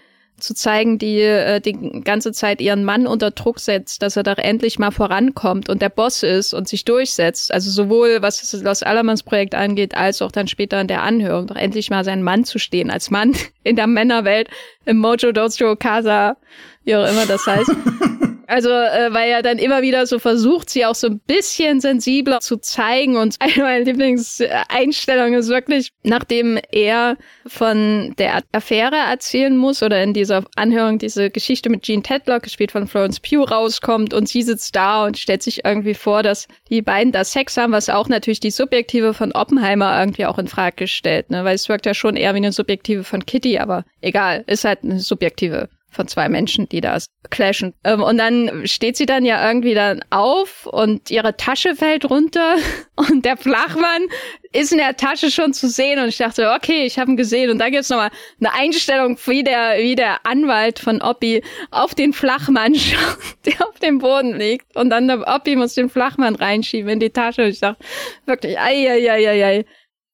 zu 0.41 0.53
zeigen, 0.53 0.97
die 0.97 1.19
äh, 1.19 1.61
die 1.61 2.01
ganze 2.03 2.31
Zeit 2.31 2.61
ihren 2.61 2.83
Mann 2.83 3.07
unter 3.07 3.31
Druck 3.31 3.59
setzt, 3.59 4.01
dass 4.01 4.17
er 4.17 4.23
doch 4.23 4.37
endlich 4.37 4.79
mal 4.79 4.91
vorankommt 4.91 5.69
und 5.69 5.81
der 5.81 5.89
Boss 5.89 6.23
ist 6.23 6.53
und 6.53 6.67
sich 6.67 6.83
durchsetzt. 6.83 7.53
Also 7.53 7.69
sowohl 7.69 8.21
was 8.21 8.41
das 8.41 8.61
Los 8.61 8.83
Alamos 8.83 9.23
Projekt 9.23 9.55
angeht, 9.55 9.95
als 9.95 10.21
auch 10.21 10.31
dann 10.31 10.47
später 10.47 10.81
in 10.81 10.87
der 10.87 11.03
Anhörung, 11.03 11.47
doch 11.47 11.55
endlich 11.55 11.89
mal 11.89 12.03
seinen 12.03 12.23
Mann 12.23 12.43
zu 12.43 12.59
stehen 12.59 12.89
als 12.89 13.11
Mann 13.11 13.35
in 13.63 13.75
der 13.75 13.87
Männerwelt 13.87 14.49
im 14.85 14.97
Mojo 14.97 15.31
Dojo 15.31 15.75
Casa, 15.75 16.37
wie 16.83 16.95
auch 16.95 17.07
immer 17.07 17.25
das 17.25 17.45
heißt. 17.45 17.71
Also, 18.51 18.69
äh, 18.69 19.13
weil 19.13 19.29
er 19.29 19.41
dann 19.43 19.59
immer 19.59 19.81
wieder 19.81 20.05
so 20.05 20.19
versucht, 20.19 20.69
sie 20.69 20.85
auch 20.85 20.93
so 20.93 21.07
ein 21.07 21.21
bisschen 21.25 21.79
sensibler 21.79 22.41
zu 22.41 22.57
zeigen. 22.57 23.15
Und 23.15 23.37
eine 23.39 23.63
meiner 23.63 23.85
Lieblingseinstellungen 23.85 25.39
ist 25.39 25.47
wirklich, 25.47 25.93
nachdem 26.03 26.59
er 26.69 27.15
von 27.47 28.13
der 28.17 28.43
Affäre 28.51 28.97
erzählen 28.97 29.55
muss 29.55 29.81
oder 29.81 30.03
in 30.03 30.13
dieser 30.13 30.43
Anhörung 30.57 30.97
diese 30.97 31.29
Geschichte 31.29 31.69
mit 31.69 31.83
Gene 31.83 32.03
Tedlock, 32.03 32.43
gespielt 32.43 32.73
von 32.73 32.87
Florence 32.87 33.21
Pugh, 33.21 33.49
rauskommt 33.49 34.13
und 34.13 34.27
sie 34.27 34.41
sitzt 34.41 34.75
da 34.75 35.05
und 35.05 35.17
stellt 35.17 35.43
sich 35.43 35.63
irgendwie 35.63 35.93
vor, 35.93 36.21
dass 36.21 36.49
die 36.69 36.81
beiden 36.81 37.13
da 37.13 37.23
Sex 37.23 37.55
haben, 37.55 37.71
was 37.71 37.87
auch 37.87 38.09
natürlich 38.09 38.41
die 38.41 38.51
Subjektive 38.51 39.13
von 39.13 39.31
Oppenheimer 39.31 39.97
irgendwie 39.97 40.25
auch 40.25 40.37
in 40.37 40.49
Frage 40.49 40.75
gestellt, 40.75 41.29
ne? 41.29 41.45
Weil 41.45 41.55
es 41.55 41.69
wirkt 41.69 41.85
ja 41.85 41.93
schon 41.93 42.17
eher 42.17 42.33
wie 42.33 42.39
eine 42.39 42.51
Subjektive 42.51 43.05
von 43.05 43.25
Kitty, 43.25 43.59
aber 43.59 43.85
egal, 44.01 44.43
ist 44.47 44.65
halt 44.65 44.83
eine 44.83 44.99
Subjektive 44.99 45.69
von 45.91 46.07
zwei 46.07 46.29
Menschen, 46.29 46.67
die 46.69 46.81
da 46.81 46.97
clashen. 47.29 47.73
Ähm, 47.83 48.01
und 48.01 48.17
dann 48.17 48.65
steht 48.65 48.95
sie 48.95 49.05
dann 49.05 49.25
ja 49.25 49.45
irgendwie 49.45 49.73
dann 49.73 50.03
auf 50.09 50.65
und 50.65 51.11
ihre 51.11 51.35
Tasche 51.35 51.75
fällt 51.75 52.09
runter 52.09 52.55
und 52.95 53.25
der 53.25 53.37
Flachmann 53.37 54.07
ist 54.53 54.71
in 54.71 54.77
der 54.77 54.95
Tasche 54.95 55.29
schon 55.29 55.53
zu 55.53 55.67
sehen 55.69 55.99
und 55.99 56.07
ich 56.07 56.17
dachte, 56.17 56.51
okay, 56.51 56.85
ich 56.85 56.97
habe 56.97 57.11
ihn 57.11 57.17
gesehen 57.17 57.51
und 57.51 57.59
dann 57.59 57.71
gibt's 57.71 57.89
nochmal 57.89 58.11
eine 58.39 58.53
Einstellung, 58.53 59.17
wie 59.25 59.43
der, 59.43 59.77
wie 59.79 59.95
der 59.95 60.25
Anwalt 60.25 60.79
von 60.79 61.01
Oppi 61.01 61.43
auf 61.71 61.93
den 61.93 62.13
Flachmann 62.13 62.73
schaut, 62.75 63.17
der 63.45 63.67
auf 63.67 63.77
dem 63.79 63.99
Boden 63.99 64.37
liegt 64.37 64.75
und 64.75 64.89
dann 64.89 65.07
der 65.07 65.27
Oppi 65.27 65.55
muss 65.55 65.75
den 65.75 65.89
Flachmann 65.89 66.35
reinschieben 66.35 66.89
in 66.89 66.99
die 66.99 67.11
Tasche 67.11 67.43
und 67.43 67.49
ich 67.49 67.59
dachte, 67.59 67.83
wirklich, 68.25 68.57
ei, 68.57 68.89
ei, 68.89 69.11
ei, 69.11 69.29
ei, 69.29 69.45
ei. 69.45 69.65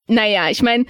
Naja, 0.08 0.50
ich 0.50 0.62
meine, 0.62 0.86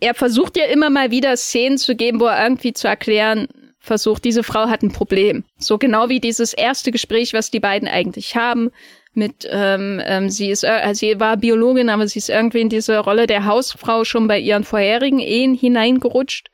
er 0.00 0.14
versucht 0.14 0.56
ja 0.56 0.66
immer 0.66 0.90
mal 0.90 1.10
wieder 1.10 1.36
Szenen 1.36 1.78
zu 1.78 1.96
geben, 1.96 2.20
wo 2.20 2.26
er 2.26 2.42
irgendwie 2.42 2.74
zu 2.74 2.86
erklären 2.86 3.48
versucht, 3.84 4.24
diese 4.24 4.42
Frau 4.42 4.68
hat 4.68 4.82
ein 4.82 4.92
Problem. 4.92 5.44
So 5.58 5.78
genau 5.78 6.08
wie 6.08 6.18
dieses 6.18 6.54
erste 6.54 6.90
Gespräch, 6.90 7.34
was 7.34 7.50
die 7.50 7.60
beiden 7.60 7.86
eigentlich 7.86 8.34
haben. 8.34 8.70
Mit, 9.12 9.46
ähm, 9.48 10.02
ähm, 10.04 10.28
sie 10.28 10.50
ist, 10.50 10.64
äh, 10.64 10.92
sie 10.94 11.20
war 11.20 11.36
Biologin, 11.36 11.88
aber 11.88 12.08
sie 12.08 12.18
ist 12.18 12.30
irgendwie 12.30 12.62
in 12.62 12.68
diese 12.68 12.98
Rolle 12.98 13.28
der 13.28 13.44
Hausfrau 13.44 14.04
schon 14.04 14.26
bei 14.26 14.40
ihren 14.40 14.64
vorherigen 14.64 15.20
Ehen 15.20 15.54
hineingerutscht. 15.54 16.48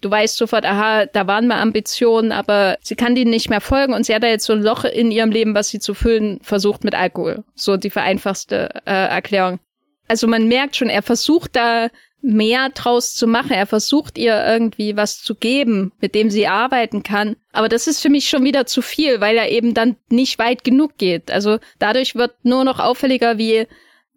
Du 0.00 0.08
weißt 0.08 0.36
sofort, 0.36 0.64
aha, 0.64 1.06
da 1.06 1.26
waren 1.26 1.48
mal 1.48 1.60
Ambitionen, 1.60 2.30
aber 2.30 2.76
sie 2.82 2.94
kann 2.94 3.16
denen 3.16 3.32
nicht 3.32 3.50
mehr 3.50 3.60
folgen 3.60 3.94
und 3.94 4.06
sie 4.06 4.14
hat 4.14 4.22
da 4.22 4.28
jetzt 4.28 4.44
so 4.44 4.52
ein 4.52 4.62
Loch 4.62 4.84
in 4.84 5.10
ihrem 5.10 5.32
Leben, 5.32 5.56
was 5.56 5.70
sie 5.70 5.80
zu 5.80 5.94
füllen 5.94 6.38
versucht 6.42 6.84
mit 6.84 6.94
Alkohol. 6.94 7.42
So 7.56 7.76
die 7.76 7.90
vereinfachte 7.90 8.68
äh, 8.84 9.08
Erklärung. 9.08 9.58
Also 10.06 10.28
man 10.28 10.46
merkt 10.46 10.76
schon, 10.76 10.88
er 10.88 11.02
versucht 11.02 11.56
da 11.56 11.88
mehr 12.20 12.68
draus 12.70 13.14
zu 13.14 13.26
machen. 13.26 13.52
Er 13.52 13.66
versucht 13.66 14.18
ihr 14.18 14.44
irgendwie 14.44 14.96
was 14.96 15.22
zu 15.22 15.34
geben, 15.34 15.92
mit 16.00 16.14
dem 16.14 16.30
sie 16.30 16.46
arbeiten 16.46 17.02
kann. 17.02 17.36
Aber 17.52 17.68
das 17.68 17.86
ist 17.86 18.00
für 18.00 18.08
mich 18.08 18.28
schon 18.28 18.44
wieder 18.44 18.66
zu 18.66 18.82
viel, 18.82 19.20
weil 19.20 19.36
er 19.36 19.50
eben 19.50 19.74
dann 19.74 19.96
nicht 20.10 20.38
weit 20.38 20.64
genug 20.64 20.98
geht. 20.98 21.30
Also 21.30 21.58
dadurch 21.78 22.14
wird 22.16 22.34
nur 22.42 22.64
noch 22.64 22.80
auffälliger, 22.80 23.38
wie 23.38 23.66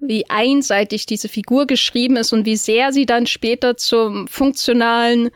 wie 0.01 0.27
einseitig 0.29 1.05
diese 1.05 1.29
Figur 1.29 1.67
geschrieben 1.67 2.17
ist 2.17 2.33
und 2.33 2.45
wie 2.45 2.55
sehr 2.55 2.91
sie 2.91 3.05
dann 3.05 3.27
später 3.27 3.77
zum 3.77 4.27
funktionalen 4.27 5.29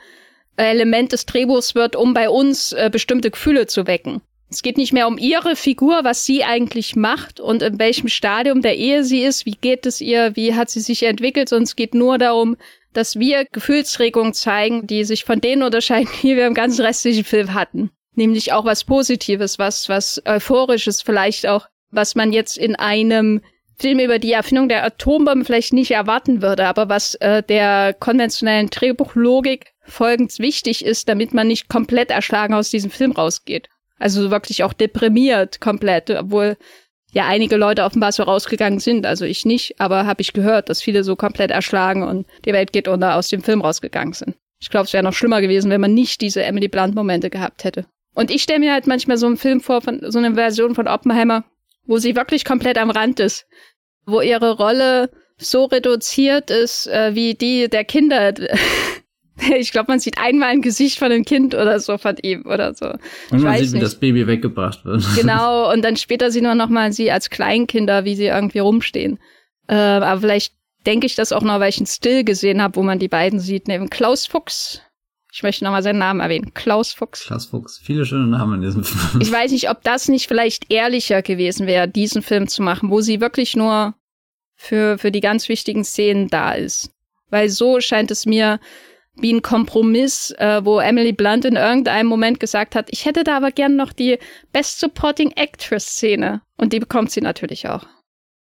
Element 0.58 1.12
des 1.12 1.26
Drehbuchs 1.26 1.76
wird, 1.76 1.96
um 1.96 2.14
bei 2.14 2.30
uns 2.30 2.74
äh, 2.74 2.90
bestimmte 2.92 3.30
Gefühle 3.30 3.68
zu 3.68 3.88
wecken. 3.88 4.22
Es 4.50 4.62
geht 4.62 4.78
nicht 4.78 4.94
mehr 4.94 5.08
um 5.08 5.18
ihre 5.18 5.56
Figur, 5.56 6.04
was 6.04 6.24
sie 6.26 6.44
eigentlich 6.44 6.96
macht 6.96 7.40
und 7.40 7.62
in 7.62 7.80
welchem 7.80 8.10
Stadium 8.10 8.62
der 8.62 8.78
Ehe 8.78 9.04
sie 9.04 9.24
ist, 9.24 9.46
wie 9.46 9.58
geht 9.60 9.86
es 9.86 10.02
ihr, 10.02 10.36
wie 10.36 10.54
hat 10.54 10.70
sie 10.70 10.82
sich 10.82 11.04
entwickelt, 11.04 11.50
sondern 11.50 11.64
es 11.64 11.76
geht 11.76 11.96
nur 11.96 12.18
darum, 12.18 12.56
dass 12.94 13.20
wir 13.20 13.46
Gefühlsregungen 13.46 14.34
zeigen, 14.34 14.88
die 14.88 15.04
sich 15.04 15.26
von 15.26 15.42
denen 15.42 15.64
unterscheiden, 15.64 16.10
die 16.22 16.36
wir 16.36 16.48
im 16.48 16.54
ganzen 16.54 16.86
restlichen 16.86 17.24
Film 17.24 17.54
hatten. 17.54 17.92
Nämlich 18.14 18.54
auch 18.54 18.66
was 18.66 18.86
Positives, 18.86 19.60
was, 19.60 19.90
was 19.90 20.22
Euphorisches, 20.26 21.02
vielleicht 21.02 21.48
auch, 21.48 21.68
was 21.92 22.16
man 22.16 22.32
jetzt 22.32 22.58
in 22.58 22.76
einem 22.76 23.42
Film 23.78 24.00
über 24.00 24.20
die 24.20 24.32
Erfindung 24.32 24.70
der 24.70 24.86
Atombombe 24.86 25.44
vielleicht 25.44 25.74
nicht 25.74 25.92
erwarten 25.92 26.42
würde, 26.42 26.66
aber 26.66 26.88
was 26.88 27.16
äh, 27.16 27.44
der 27.44 27.94
konventionellen 27.94 28.70
Drehbuchlogik 28.70 29.74
folgend 29.82 30.38
wichtig 30.40 30.86
ist, 30.86 31.10
damit 31.10 31.34
man 31.34 31.48
nicht 31.48 31.68
komplett 31.68 32.10
erschlagen 32.10 32.54
aus 32.54 32.70
diesem 32.70 32.90
Film 32.90 33.12
rausgeht. 33.12 33.68
Also 33.98 34.32
wirklich 34.32 34.64
auch 34.64 34.74
deprimiert 34.74 35.62
komplett, 35.62 36.10
obwohl 36.10 36.58
ja 37.12 37.26
einige 37.28 37.56
Leute 37.56 37.84
offenbar 37.84 38.12
so 38.12 38.24
rausgegangen 38.24 38.80
sind. 38.80 39.06
Also 39.06 39.26
ich 39.26 39.46
nicht, 39.46 39.80
aber 39.80 40.06
habe 40.06 40.22
ich 40.22 40.34
gehört, 40.34 40.70
dass 40.70 40.82
viele 40.82 41.04
so 41.04 41.16
komplett 41.16 41.52
erschlagen 41.52 42.04
und 42.04 42.28
die 42.44 42.54
Welt 42.54 42.74
geht 42.74 42.88
unter 42.88 43.16
aus 43.16 43.30
dem 43.30 43.42
Film 43.42 43.62
rausgegangen 43.62 44.14
sind. 44.14 44.36
Ich 44.60 44.70
glaube, 44.70 44.86
es 44.86 44.94
wäre 44.94 45.04
noch 45.04 45.14
schlimmer 45.14 45.42
gewesen, 45.42 45.72
wenn 45.72 45.82
man 45.82 45.94
nicht 45.94 46.22
diese 46.22 46.44
Emily 46.44 46.68
Blunt-Momente 46.68 47.30
gehabt 47.30 47.64
hätte. 47.64 47.86
Und 48.14 48.32
ich 48.32 48.44
stelle 48.44 48.60
mir 48.60 48.74
halt 48.74 48.88
manchmal 48.88 49.18
so 49.18 49.28
einen 49.28 49.38
Film 49.38 49.62
vor, 49.62 49.82
von 49.82 50.00
so 50.10 50.20
einer 50.20 50.36
Version 50.36 50.76
von 50.76 50.88
Oppenheimer, 50.88 51.44
wo 51.86 51.98
sie 51.98 52.16
wirklich 52.16 52.46
komplett 52.46 52.78
am 52.78 52.90
Rand 52.90 53.20
ist, 53.20 53.46
wo 54.06 54.22
ihre 54.22 54.58
Rolle 54.58 55.10
so 55.38 55.66
reduziert 55.66 56.50
ist, 56.50 56.88
äh, 56.88 57.14
wie 57.14 57.36
die 57.36 57.70
der 57.70 57.84
Kinder 57.84 58.34
Ich 59.58 59.72
glaube, 59.72 59.92
man 59.92 60.00
sieht 60.00 60.18
einmal 60.18 60.50
ein 60.50 60.62
Gesicht 60.62 61.00
von 61.00 61.12
einem 61.12 61.26
Kind 61.26 61.56
oder 61.56 61.80
so 61.80 61.98
von 61.98 62.16
ihm 62.22 62.46
oder 62.46 62.74
so. 62.74 62.86
Und 63.32 63.42
man 63.42 63.58
sieht, 63.58 63.68
nicht. 63.68 63.74
wie 63.74 63.80
das 63.80 63.96
Baby 63.96 64.28
weggebracht 64.28 64.86
wird. 64.86 65.04
Genau, 65.16 65.72
und 65.72 65.84
dann 65.84 65.98
später 65.98 66.32
sieht 66.32 66.44
man 66.44 66.58
nochmal 66.58 66.94
sie 66.94 67.12
als 67.12 67.30
Kleinkinder, 67.30 68.06
wie 68.06 68.16
sie 68.16 68.26
irgendwie 68.26 68.60
rumstehen. 68.60 69.20
Äh, 69.68 69.76
aber 69.76 70.22
vielleicht 70.22 70.54
denke 70.86 71.06
ich 71.06 71.16
das 71.16 71.32
auch 71.32 71.42
noch, 71.42 71.60
weil 71.60 71.70
ich 71.70 71.78
einen 71.78 71.88
Still 71.88 72.24
gesehen 72.24 72.62
habe, 72.62 72.76
wo 72.76 72.84
man 72.84 73.00
die 73.00 73.08
beiden 73.08 73.40
sieht, 73.40 73.68
neben 73.68 73.90
Klaus 73.90 74.28
Fuchs. 74.28 74.82
Ich 75.34 75.44
möchte 75.44 75.66
nochmal 75.66 75.84
seinen 75.84 76.00
Namen 76.00 76.22
erwähnen. 76.22 76.54
Klaus 76.54 76.94
Fuchs. 76.94 77.26
Klaus 77.26 77.48
Fuchs. 77.48 77.78
Viele 77.84 78.06
schöne 78.06 78.28
Namen 78.28 78.56
in 78.56 78.62
diesem 78.62 78.86
Film. 78.86 79.22
Ich 79.22 79.30
weiß 79.30 79.52
nicht, 79.52 79.70
ob 79.70 79.84
das 79.84 80.08
nicht 80.08 80.28
vielleicht 80.28 80.72
ehrlicher 80.72 81.22
gewesen 81.22 81.68
wäre, 81.68 81.90
diesen 81.90 82.22
Film 82.22 82.48
zu 82.48 82.62
machen, 82.62 82.90
wo 82.90 83.02
sie 83.02 83.20
wirklich 83.20 83.56
nur 83.56 83.96
für, 84.56 84.98
für 84.98 85.12
die 85.12 85.20
ganz 85.20 85.50
wichtigen 85.50 85.84
Szenen 85.84 86.30
da 86.30 86.54
ist. 86.54 86.90
Weil 87.30 87.50
so 87.50 87.82
scheint 87.82 88.12
es 88.12 88.26
mir 88.26 88.62
wie 89.18 89.34
ein 89.34 89.42
Kompromiss, 89.42 90.34
äh, 90.38 90.62
wo 90.64 90.80
Emily 90.80 91.14
Blunt 91.14 91.46
in 91.46 91.56
irgendeinem 91.56 92.08
Moment 92.08 92.40
gesagt 92.40 92.76
hat, 92.76 92.88
ich 92.92 93.06
hätte 93.06 93.24
da 93.24 93.38
aber 93.38 93.52
gern 93.52 93.76
noch 93.76 93.94
die 93.94 94.18
Best 94.52 94.80
Supporting 94.80 95.32
Actress 95.32 95.86
Szene. 95.86 96.42
Und 96.58 96.74
die 96.74 96.80
bekommt 96.80 97.12
sie 97.12 97.22
natürlich 97.22 97.68
auch. 97.68 97.86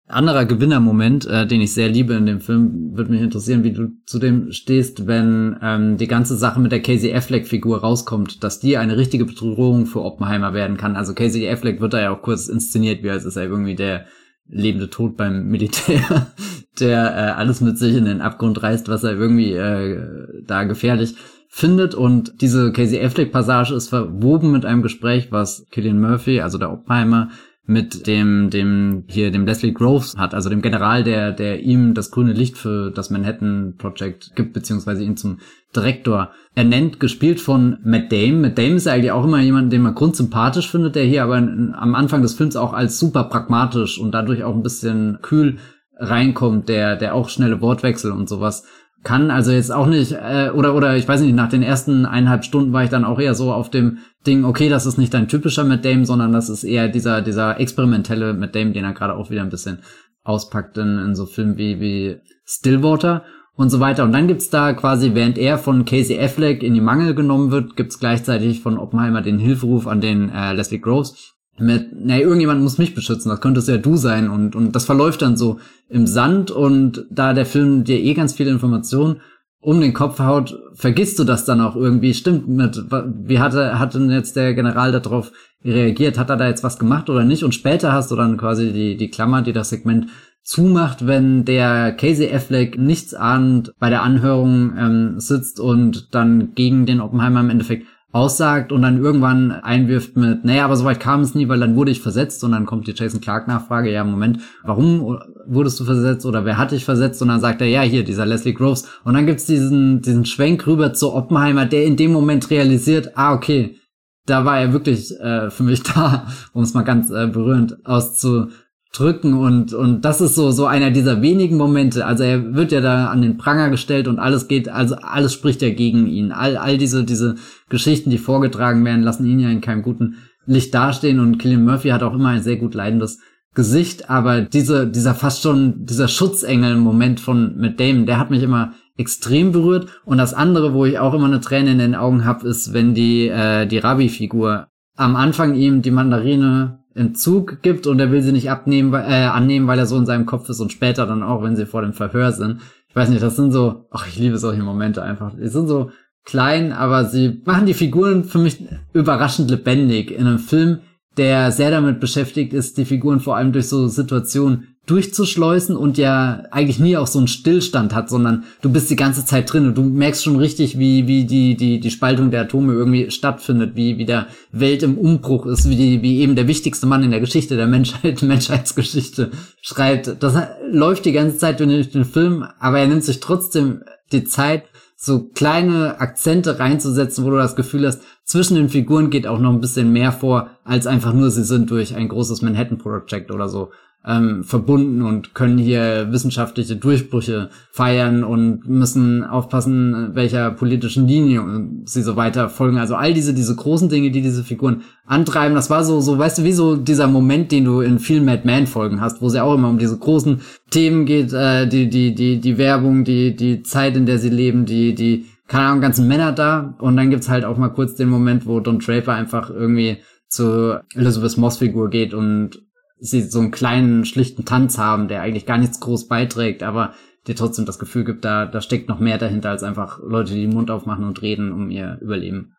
Anderer 0.06 0.44
Gewinnermoment, 0.44 1.26
äh, 1.26 1.46
den 1.46 1.62
ich 1.62 1.72
sehr 1.72 1.88
liebe 1.88 2.12
in 2.12 2.26
dem 2.26 2.40
Film, 2.40 2.90
würde 2.94 3.10
mich 3.10 3.22
interessieren, 3.22 3.64
wie 3.64 3.72
du 3.72 3.88
zu 4.04 4.18
dem 4.18 4.52
stehst, 4.52 5.06
wenn 5.06 5.56
ähm, 5.62 5.96
die 5.96 6.08
ganze 6.08 6.37
Sache 6.37 6.60
mit 6.60 6.72
der 6.72 6.82
Casey 6.82 7.14
Affleck-Figur 7.14 7.80
rauskommt, 7.80 8.44
dass 8.44 8.60
die 8.60 8.76
eine 8.76 8.98
richtige 8.98 9.24
Bedrohung 9.24 9.87
für 9.87 10.02
Oppenheimer 10.02 10.52
werden 10.52 10.76
kann. 10.76 10.96
Also 10.96 11.14
Casey 11.14 11.48
Affleck 11.48 11.80
wird 11.80 11.94
da 11.94 12.02
ja 12.02 12.10
auch 12.14 12.20
kurz 12.20 12.48
inszeniert, 12.48 13.02
wie 13.02 13.08
als 13.08 13.24
ist 13.24 13.37
er 13.37 13.44
irgendwie 13.44 13.76
der 13.76 14.04
lebende 14.48 14.90
Tod 14.90 15.16
beim 15.16 15.48
Militär, 15.48 16.33
der 16.80 17.16
äh, 17.16 17.30
alles 17.33 17.61
mit 17.61 17.78
sich 17.78 17.96
in 17.96 18.04
den 18.04 18.20
Abgrund 18.20 18.62
reißt, 18.62 18.88
was 18.88 19.04
er 19.04 19.12
irgendwie 19.12 19.52
äh, 19.52 20.42
da 20.46 20.64
gefährlich 20.64 21.14
findet. 21.48 21.94
Und 21.94 22.40
diese 22.40 22.72
Casey 22.72 23.02
Affleck-Passage 23.02 23.74
ist 23.74 23.88
verwoben 23.88 24.50
mit 24.50 24.64
einem 24.64 24.83
Gespräch, 24.83 25.30
was 25.30 25.66
Killian 25.70 26.00
Murphy, 26.00 26.40
also 26.40 26.59
der 26.59 26.72
Oppenheimer, 26.72 27.30
mit 27.66 28.07
dem, 28.07 28.50
dem, 28.50 29.05
hier, 29.07 29.31
dem 29.31 29.46
Leslie 29.46 29.72
Groves 29.72 30.14
hat, 30.18 30.35
also 30.35 30.50
dem 30.50 30.61
General, 30.61 31.03
der, 31.03 31.33
der 31.33 31.61
ihm 31.62 31.94
das 31.94 32.11
grüne 32.11 32.35
Licht 32.35 32.59
für 32.59 32.90
das 32.90 33.09
Manhattan 33.09 33.74
Project 33.79 34.37
gibt, 34.37 34.53
beziehungsweise 34.53 35.03
ihn 35.03 35.16
zum 35.16 35.38
Direktor 35.74 36.31
ernennt, 36.55 37.00
gespielt 37.00 37.40
von 37.40 37.79
Matt 37.83 38.12
Damon. 38.12 38.42
Matt 38.42 38.59
Damon 38.59 38.77
ist 38.77 38.87
eigentlich 38.87 39.12
auch 39.12 39.24
immer 39.24 39.40
jemand, 39.40 39.72
den 39.72 39.83
man 39.83 39.94
grundsympathisch 39.94 40.70
findet, 40.70 40.94
der 40.94 41.05
hier 41.05 41.24
aber 41.24 41.37
am 41.37 41.94
Anfang 41.94 42.20
des 42.20 42.35
Films 42.35 42.55
auch 42.55 42.74
als 42.74 42.98
super 42.98 43.24
pragmatisch 43.24 43.98
und 43.98 44.12
dadurch 44.12 44.44
auch 44.44 44.55
ein 44.55 44.62
bisschen 44.62 45.18
kühl 45.22 45.57
reinkommt, 45.96 46.68
der, 46.68 46.96
der 46.96 47.14
auch 47.14 47.31
schnelle 47.31 47.62
Wortwechsel 47.62 48.12
und 48.12 48.29
sowas 48.29 48.64
kann. 49.05 49.31
Also 49.31 49.53
jetzt 49.53 49.72
auch 49.72 49.87
nicht, 49.87 50.12
äh, 50.12 50.50
oder, 50.53 50.74
oder 50.74 50.96
ich 50.96 51.07
weiß 51.07 51.20
nicht, 51.20 51.35
nach 51.35 51.48
den 51.48 51.62
ersten 51.62 52.05
eineinhalb 52.05 52.44
Stunden 52.44 52.72
war 52.72 52.85
ich 52.85 52.90
dann 52.90 53.05
auch 53.05 53.20
eher 53.20 53.35
so 53.35 53.53
auf 53.53 53.70
dem 53.70 53.98
Ding, 54.26 54.44
okay, 54.44 54.68
das 54.68 54.87
ist 54.87 54.98
nicht 54.98 55.14
dein 55.14 55.28
typischer 55.28 55.64
Matt 55.64 55.84
Damon, 55.84 56.04
sondern 56.04 56.32
das 56.32 56.48
ist 56.48 56.64
eher 56.64 56.88
dieser, 56.88 57.22
dieser 57.22 57.60
experimentelle 57.60 58.34
Matt 58.34 58.54
Damon, 58.54 58.72
den 58.72 58.84
er 58.84 58.92
gerade 58.92 59.14
auch 59.14 59.30
wieder 59.30 59.42
ein 59.42 59.50
bisschen 59.50 59.80
auspackt 60.22 60.78
in, 60.78 60.98
in 60.98 61.14
so 61.14 61.26
Filmen 61.26 61.56
wie, 61.58 61.80
wie 61.80 62.16
Stillwater 62.44 63.24
und 63.54 63.70
so 63.70 63.80
weiter. 63.80 64.04
Und 64.04 64.12
dann 64.12 64.26
gibt's 64.26 64.50
da 64.50 64.72
quasi, 64.72 65.14
während 65.14 65.38
er 65.38 65.58
von 65.58 65.84
Casey 65.84 66.18
Affleck 66.18 66.62
in 66.62 66.74
die 66.74 66.80
Mangel 66.80 67.14
genommen 67.14 67.50
wird, 67.50 67.76
gibt's 67.76 67.98
gleichzeitig 67.98 68.60
von 68.60 68.78
Oppenheimer 68.78 69.22
den 69.22 69.38
Hilferuf 69.38 69.87
an 69.87 70.00
den 70.00 70.30
äh, 70.30 70.52
Leslie 70.52 70.80
Groves 70.80 71.34
mit, 71.58 71.92
nee, 71.92 72.20
irgendjemand 72.20 72.62
muss 72.62 72.78
mich 72.78 72.94
beschützen, 72.94 73.28
das 73.28 73.40
könntest 73.40 73.68
ja 73.68 73.76
du 73.76 73.96
sein 73.96 74.28
und, 74.28 74.56
und 74.56 74.72
das 74.72 74.84
verläuft 74.84 75.22
dann 75.22 75.37
so 75.37 75.58
im 75.88 76.06
Sand 76.06 76.50
und 76.50 77.06
da 77.10 77.32
der 77.32 77.46
Film 77.46 77.84
dir 77.84 78.00
eh 78.00 78.14
ganz 78.14 78.32
viele 78.32 78.50
Informationen 78.50 79.20
um 79.64 79.81
den 79.81 79.94
Kopf 79.94 80.18
haut, 80.18 80.59
vergisst 80.74 81.18
du 81.18 81.24
das 81.24 81.46
dann 81.46 81.61
auch 81.62 81.74
irgendwie. 81.74 82.12
Stimmt 82.12 82.48
mit, 82.48 82.77
wie 83.24 83.38
hatte, 83.38 83.79
hat 83.79 83.94
denn 83.94 84.11
jetzt 84.11 84.37
der 84.37 84.53
General 84.53 84.92
darauf 84.92 85.33
reagiert? 85.64 86.18
Hat 86.18 86.29
er 86.29 86.37
da 86.37 86.46
jetzt 86.46 86.62
was 86.62 86.79
gemacht 86.79 87.09
oder 87.09 87.24
nicht? 87.24 87.44
Und 87.44 87.55
später 87.55 87.92
hast 87.92 88.11
du 88.11 88.16
dann 88.16 88.37
quasi 88.37 88.72
die, 88.72 88.96
die 88.96 89.11
Klammer, 89.11 89.40
die 89.40 89.55
das 89.55 89.70
Segment 89.70 90.11
zumacht, 90.42 91.07
wenn 91.07 91.46
der 91.46 91.92
Casey 91.92 92.31
Affleck 92.31 92.79
nichts 92.79 93.14
ahnend 93.14 93.72
bei 93.79 93.88
der 93.88 94.03
Anhörung 94.03 94.74
ähm, 94.77 95.14
sitzt 95.20 95.59
und 95.59 96.14
dann 96.14 96.55
gegen 96.55 96.85
den 96.85 97.00
Oppenheimer 97.00 97.40
im 97.40 97.48
Endeffekt 97.48 97.87
aussagt 98.14 98.70
und 98.70 98.83
dann 98.83 99.03
irgendwann 99.03 99.50
einwirft 99.50 100.16
mit, 100.16 100.44
naja, 100.44 100.64
aber 100.64 100.77
soweit 100.77 101.00
kam 101.00 101.22
es 101.22 101.35
nie, 101.35 101.48
weil 101.48 101.59
dann 101.59 101.74
wurde 101.74 101.90
ich 101.90 102.00
versetzt 102.00 102.44
und 102.44 102.53
dann 102.53 102.64
kommt 102.64 102.87
die 102.87 102.94
Jason 102.94 103.20
Clark 103.20 103.48
Nachfrage, 103.48 103.90
ja, 103.90 104.05
Moment, 104.05 104.38
warum 104.62 105.18
wurdest 105.46 105.81
du 105.81 105.85
versetzt 105.85 106.24
oder 106.24 106.44
wer 106.44 106.57
hat 106.57 106.70
dich 106.70 106.85
versetzt? 106.85 107.20
Und 107.22 107.29
dann 107.29 107.40
sagt 107.40 107.61
er, 107.61 107.66
ja, 107.66 107.83
hier, 107.83 108.05
dieser 108.05 108.24
Leslie 108.24 108.55
Groves. 108.55 108.88
Und 109.03 109.14
dann 109.14 109.27
gibt's 109.27 109.46
diesen, 109.46 110.00
diesen 110.00 110.24
Schwenk 110.27 110.64
rüber 110.64 110.92
zu 110.92 111.12
Oppenheimer, 111.12 111.66
der 111.66 111.87
in 111.87 111.96
dem 111.96 112.12
Moment 112.12 112.50
realisiert, 112.50 113.11
ah, 113.16 113.35
okay, 113.35 113.81
da 114.27 114.44
war 114.44 114.61
er 114.61 114.72
wirklich 114.72 115.11
äh, 115.18 115.50
für 115.50 115.64
mich 115.64 115.83
da, 115.94 116.29
um 116.53 116.62
es 116.62 116.72
mal 116.72 116.83
ganz 116.83 117.11
äh, 117.11 117.27
berührend 117.27 117.85
auszu 117.85 118.46
drücken 118.94 119.35
und 119.35 119.74
und 119.74 120.04
das 120.04 120.20
ist 120.20 120.37
so 120.37 120.50
so 120.52 120.66
einer 120.66 120.90
dieser 120.90 121.20
wenigen 121.20 121.57
Momente. 121.57 122.07
Also 122.07 122.22
er 122.22 122.54
wird 122.54 122.72
ja 122.72 122.80
da 122.80 123.09
an 123.09 123.22
den 123.22 123.37
Pranger 123.37 123.68
gestellt 123.70 124.09
und 124.09 124.18
alles 124.18 124.48
geht, 124.48 124.68
also 124.68 124.94
alles 124.96 125.33
spricht 125.33 125.62
ja 125.62 125.70
gegen 125.70 126.07
ihn. 126.07 126.33
All 126.33 126.57
all 126.57 126.78
diese 126.78 127.04
diese 127.04 127.35
Geschichten, 127.68 128.11
die 128.11 128.18
vorgetragen 128.18 128.85
werden, 128.85 129.02
lassen 129.02 129.26
ihn 129.26 129.40
ja 129.40 129.50
in 129.50 129.61
keinem 129.61 129.83
guten 129.83 130.16
Licht 130.46 130.74
dastehen 130.74 131.20
und 131.20 131.38
Killian 131.38 131.64
Murphy 131.64 131.88
hat 131.88 132.02
auch 132.02 132.14
immer 132.14 132.28
ein 132.28 132.42
sehr 132.42 132.57
gut 132.57 132.74
leidendes 132.74 133.18
Gesicht, 133.54 134.11
aber 134.11 134.42
diese 134.42 134.87
dieser 134.87 135.14
fast 135.14 135.42
schon 135.42 135.85
dieser 135.85 136.09
Schutzengel-Moment 136.09 137.20
von 137.20 137.57
mit 137.57 137.80
Damon, 137.80 138.07
der 138.07 138.18
hat 138.18 138.30
mich 138.30 138.42
immer 138.42 138.74
extrem 138.96 139.50
berührt 139.50 139.88
und 140.04 140.18
das 140.18 140.35
andere, 140.35 140.72
wo 140.72 140.85
ich 140.85 140.98
auch 140.98 141.14
immer 141.14 141.26
eine 141.26 141.40
Träne 141.40 141.72
in 141.72 141.78
den 141.78 141.94
Augen 141.94 142.24
habe, 142.24 142.46
ist, 142.48 142.72
wenn 142.72 142.94
die 142.94 143.28
äh, 143.28 143.66
die 143.66 143.78
Rabbi-Figur 143.78 144.68
am 144.96 145.16
Anfang 145.16 145.54
ihm 145.54 145.83
die 145.83 145.90
Mandarine 145.90 146.84
Entzug 146.94 147.62
gibt 147.62 147.87
und 147.87 147.98
er 147.98 148.11
will 148.11 148.22
sie 148.22 148.33
nicht 148.33 148.50
abnehmen, 148.50 148.94
äh, 148.94 149.24
annehmen, 149.24 149.66
weil 149.66 149.78
er 149.78 149.87
so 149.87 149.96
in 149.96 150.07
seinem 150.07 150.26
Kopf 150.26 150.48
ist 150.48 150.61
und 150.61 150.72
später 150.72 151.07
dann 151.07 151.22
auch, 151.22 151.42
wenn 151.42 151.57
sie 151.57 151.66
vor 151.66 151.83
dem 151.83 151.92
Verhör 151.92 152.33
sind. 152.33 152.61
Ich 152.88 152.96
weiß 152.96 153.09
nicht, 153.09 153.22
das 153.22 153.37
sind 153.37 153.50
so, 153.50 153.87
ach, 153.90 154.07
ich 154.07 154.16
liebe 154.16 154.38
solche 154.38 154.62
Momente 154.62 155.02
einfach. 155.02 155.35
Die 155.37 155.48
sind 155.48 155.66
so 155.66 155.90
klein, 156.24 156.72
aber 156.72 157.04
sie 157.04 157.42
machen 157.44 157.66
die 157.66 157.74
Figuren 157.74 158.24
für 158.24 158.38
mich 158.38 158.64
überraschend 158.92 159.50
lebendig 159.50 160.11
in 160.12 160.26
einem 160.26 160.38
Film, 160.38 160.78
der 161.16 161.52
sehr 161.52 161.70
damit 161.70 162.00
beschäftigt 162.00 162.52
ist, 162.52 162.78
die 162.78 162.85
Figuren 162.85 163.20
vor 163.20 163.37
allem 163.37 163.52
durch 163.52 163.68
so 163.68 163.88
Situationen 163.88 164.73
durchzuschleusen 164.87 165.77
und 165.77 165.97
ja 165.97 166.42
eigentlich 166.51 166.79
nie 166.79 166.97
auch 166.97 167.07
so 167.07 167.18
einen 167.18 167.29
Stillstand 167.29 167.94
hat, 167.94 168.11
sondern 168.11 168.44
du 168.61 168.70
bist 168.70 168.90
die 168.90 168.97
ganze 168.97 169.25
Zeit 169.25 169.51
drin 169.51 169.66
und 169.66 169.79
du 169.79 169.83
merkst 169.83 170.23
schon 170.23 170.37
richtig, 170.37 170.79
wie, 170.79 171.07
wie 171.07 171.25
die, 171.25 171.57
die, 171.57 171.81
die 171.81 171.90
Spaltung 171.90 172.31
der 172.31 172.42
Atome 172.42 172.75
irgendwie 172.75 173.11
stattfindet, 173.11 173.77
wie, 173.77 173.97
wie 173.97 174.05
der 174.05 174.27
Welt 174.53 174.83
im 174.83 174.99
Umbruch 174.99 175.47
ist, 175.47 175.70
wie, 175.70 175.77
die, 175.77 176.03
wie 176.03 176.20
eben 176.20 176.37
der 176.37 176.49
wichtigste 176.49 176.87
Mann 176.87 177.03
in 177.03 177.12
der 177.12 177.20
Geschichte 177.20 177.57
der 177.57 177.66
Menschheit, 177.66 178.23
Menschheitsgeschichte 178.23 179.31
schreibt. 179.62 180.23
Das 180.23 180.37
läuft 180.70 181.07
die 181.07 181.12
ganze 181.12 181.38
Zeit 181.38 181.61
durch 181.61 181.90
den 181.90 182.05
Film, 182.05 182.44
aber 182.59 182.79
er 182.79 182.87
nimmt 182.87 183.05
sich 183.05 183.20
trotzdem 183.20 183.85
die 184.12 184.25
Zeit, 184.25 184.64
so 184.97 185.25
kleine 185.35 186.01
Akzente 186.01 186.59
reinzusetzen, 186.59 187.25
wo 187.25 187.31
du 187.31 187.37
das 187.37 187.57
Gefühl 187.57 187.87
hast, 187.87 188.03
zwischen 188.25 188.55
den 188.55 188.70
Figuren 188.70 189.11
geht 189.11 189.27
auch 189.27 189.38
noch 189.38 189.53
ein 189.53 189.61
bisschen 189.61 189.92
mehr 189.92 190.12
vor, 190.12 190.51
als 190.64 190.87
einfach 190.87 191.12
nur, 191.12 191.31
sie 191.31 191.44
sind 191.44 191.70
durch 191.70 191.94
ein 191.94 192.09
großes 192.09 192.42
Manhattan 192.42 192.79
Project 192.79 193.31
oder 193.31 193.49
so 193.49 193.70
ähm, 194.06 194.44
verbunden 194.44 195.02
und 195.02 195.34
können 195.34 195.56
hier 195.56 196.08
wissenschaftliche 196.10 196.76
Durchbrüche 196.76 197.48
feiern 197.70 198.22
und 198.22 198.68
müssen 198.68 199.24
aufpassen, 199.24 200.10
welcher 200.14 200.50
politischen 200.50 201.06
Linie 201.08 201.42
sie 201.84 202.02
so 202.02 202.16
weiter 202.16 202.48
folgen. 202.48 202.78
Also 202.78 202.96
all 202.96 203.14
diese, 203.14 203.32
diese 203.32 203.56
großen 203.56 203.88
Dinge, 203.88 204.10
die 204.10 204.20
diese 204.20 204.44
Figuren 204.44 204.82
antreiben, 205.06 205.54
das 205.54 205.70
war 205.70 205.84
so, 205.84 206.00
so, 206.00 206.18
weißt 206.18 206.38
du, 206.38 206.44
wie 206.44 206.52
so 206.52 206.76
dieser 206.76 207.06
Moment, 207.06 207.50
den 207.50 207.64
du 207.64 207.80
in 207.80 207.98
vielen 207.98 208.24
Mad 208.24 208.42
Men 208.44 208.66
Folgen 208.66 209.00
hast, 209.00 209.22
wo 209.22 209.28
es 209.28 209.34
ja 209.34 209.42
auch 209.42 209.54
immer 209.54 209.70
um 209.70 209.78
diese 209.78 209.98
großen 209.98 210.40
Themen 210.70 211.06
geht, 211.06 211.32
äh, 211.32 211.66
die, 211.66 211.88
die, 211.88 212.14
die, 212.14 212.40
die 212.40 212.58
Werbung, 212.58 213.04
die, 213.04 213.34
die 213.34 213.62
Zeit, 213.62 213.96
in 213.96 214.04
der 214.06 214.18
sie 214.18 214.30
leben, 214.30 214.66
die, 214.66 214.94
die, 214.94 215.26
keine 215.46 215.66
Ahnung, 215.66 215.80
ganzen 215.80 216.08
Männer 216.08 216.32
da. 216.32 216.74
Und 216.78 216.96
dann 216.96 217.10
gibt's 217.10 217.28
halt 217.30 217.44
auch 217.44 217.56
mal 217.56 217.68
kurz 217.68 217.94
den 217.94 218.08
Moment, 218.08 218.46
wo 218.46 218.60
Don 218.60 218.80
Draper 218.80 219.12
einfach 219.14 219.50
irgendwie 219.50 219.98
zu 220.28 220.80
Elizabeth 220.94 221.38
Moss 221.38 221.58
Figur 221.58 221.90
geht 221.90 222.12
und 222.12 222.63
sie 223.04 223.22
so 223.22 223.38
einen 223.38 223.50
kleinen, 223.50 224.04
schlichten 224.04 224.44
Tanz 224.44 224.78
haben, 224.78 225.08
der 225.08 225.22
eigentlich 225.22 225.46
gar 225.46 225.58
nichts 225.58 225.80
groß 225.80 226.08
beiträgt, 226.08 226.62
aber 226.62 226.94
dir 227.26 227.36
trotzdem 227.36 227.66
das 227.66 227.78
Gefühl 227.78 228.04
gibt, 228.04 228.24
da, 228.24 228.46
da 228.46 228.60
steckt 228.60 228.88
noch 228.88 228.98
mehr 228.98 229.18
dahinter 229.18 229.50
als 229.50 229.62
einfach 229.62 229.98
Leute, 230.02 230.32
die 230.34 230.42
den 230.42 230.54
Mund 230.54 230.70
aufmachen 230.70 231.04
und 231.04 231.20
reden 231.22 231.52
um 231.52 231.70
ihr 231.70 231.98
Überleben. 232.00 232.56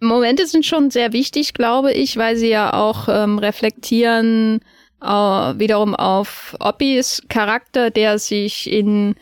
Momente 0.00 0.46
sind 0.46 0.66
schon 0.66 0.90
sehr 0.90 1.14
wichtig, 1.14 1.54
glaube 1.54 1.92
ich, 1.92 2.18
weil 2.18 2.36
sie 2.36 2.50
ja 2.50 2.74
auch 2.74 3.08
ähm, 3.08 3.38
reflektieren 3.38 4.60
äh, 5.00 5.06
wiederum 5.06 5.94
auf 5.94 6.54
Oppis 6.60 7.22
Charakter, 7.28 7.90
der 7.90 8.18
sich 8.18 8.70
in 8.70 9.14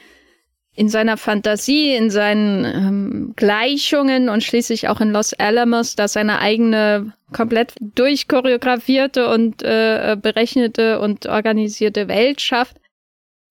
in 0.77 0.89
seiner 0.89 1.17
Fantasie, 1.17 1.95
in 1.95 2.11
seinen 2.11 2.65
ähm, 2.65 3.33
Gleichungen 3.37 4.29
und 4.29 4.43
schließlich 4.43 4.89
auch 4.89 5.01
in 5.01 5.13
Los 5.13 5.33
Alamos, 5.35 5.95
dass 5.95 6.15
seine 6.15 6.41
eigene 6.41 7.13
komplett 7.33 7.75
durchchoreografierte 7.81 9.29
und 9.29 9.63
äh, 9.63 10.17
berechnete 10.21 11.01
und 11.01 11.27
organisierte 11.27 12.09
Welt 12.09 12.41
schafft. 12.41 12.77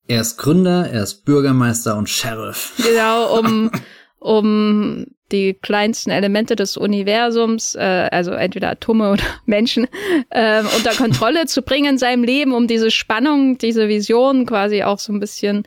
Er 0.08 0.22
ist 0.22 0.38
Gründer, 0.38 0.90
er 0.90 1.04
ist 1.04 1.24
Bürgermeister 1.24 1.96
und 1.96 2.10
Sheriff. 2.10 2.74
Genau, 2.78 3.40
um, 3.40 3.72
um 4.20 5.06
die 5.32 5.54
kleinsten 5.54 6.12
Elemente 6.12 6.58
des 6.58 6.76
Universums, 6.76 7.76
äh, 7.76 8.10
also 8.12 8.32
entweder 8.32 8.70
Atome 8.72 9.12
oder 9.12 9.24
Menschen, 9.46 9.88
äh, 10.30 10.62
unter 10.76 10.92
Kontrolle 10.92 11.46
zu 11.46 11.62
bringen 11.62 11.92
in 11.92 11.98
seinem 11.98 12.24
Leben, 12.24 12.54
um 12.54 12.68
diese 12.68 12.92
Spannung, 12.92 13.58
diese 13.58 13.88
Vision 13.88 14.46
quasi 14.46 14.84
auch 14.84 15.00
so 15.00 15.14
ein 15.14 15.22
bisschen 15.22 15.66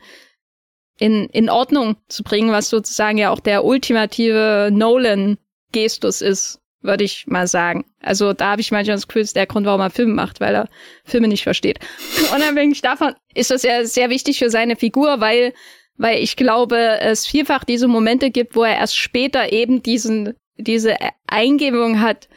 in, 0.99 1.25
in 1.29 1.49
Ordnung 1.49 1.97
zu 2.07 2.23
bringen, 2.23 2.51
was 2.51 2.69
sozusagen 2.69 3.17
ja 3.17 3.31
auch 3.31 3.39
der 3.39 3.63
ultimative 3.63 4.69
Nolan-Gestus 4.71 6.21
ist, 6.21 6.59
würde 6.81 7.03
ich 7.03 7.27
mal 7.27 7.47
sagen. 7.47 7.85
Also 8.01 8.33
da 8.33 8.51
habe 8.51 8.61
ich 8.61 8.71
manchmal 8.71 8.95
das 8.95 9.07
Gefühl, 9.07 9.21
ist 9.21 9.35
der 9.35 9.45
Grund, 9.45 9.65
warum 9.65 9.81
er 9.81 9.89
Filme 9.89 10.13
macht, 10.13 10.39
weil 10.39 10.55
er 10.55 10.69
Filme 11.03 11.27
nicht 11.27 11.43
versteht. 11.43 11.79
Unabhängig 12.35 12.81
davon 12.81 13.13
ist 13.33 13.51
das 13.51 13.63
ja 13.63 13.83
sehr 13.85 14.09
wichtig 14.09 14.39
für 14.39 14.49
seine 14.49 14.75
Figur, 14.75 15.19
weil, 15.19 15.53
weil 15.97 16.21
ich 16.23 16.35
glaube, 16.35 16.99
es 17.01 17.27
vielfach 17.27 17.63
diese 17.63 17.87
Momente 17.87 18.31
gibt, 18.31 18.55
wo 18.55 18.63
er 18.63 18.77
erst 18.77 18.97
später 18.97 19.51
eben 19.51 19.83
diesen, 19.83 20.33
diese 20.55 20.95
Eingebung 21.27 22.01
hat. 22.01 22.27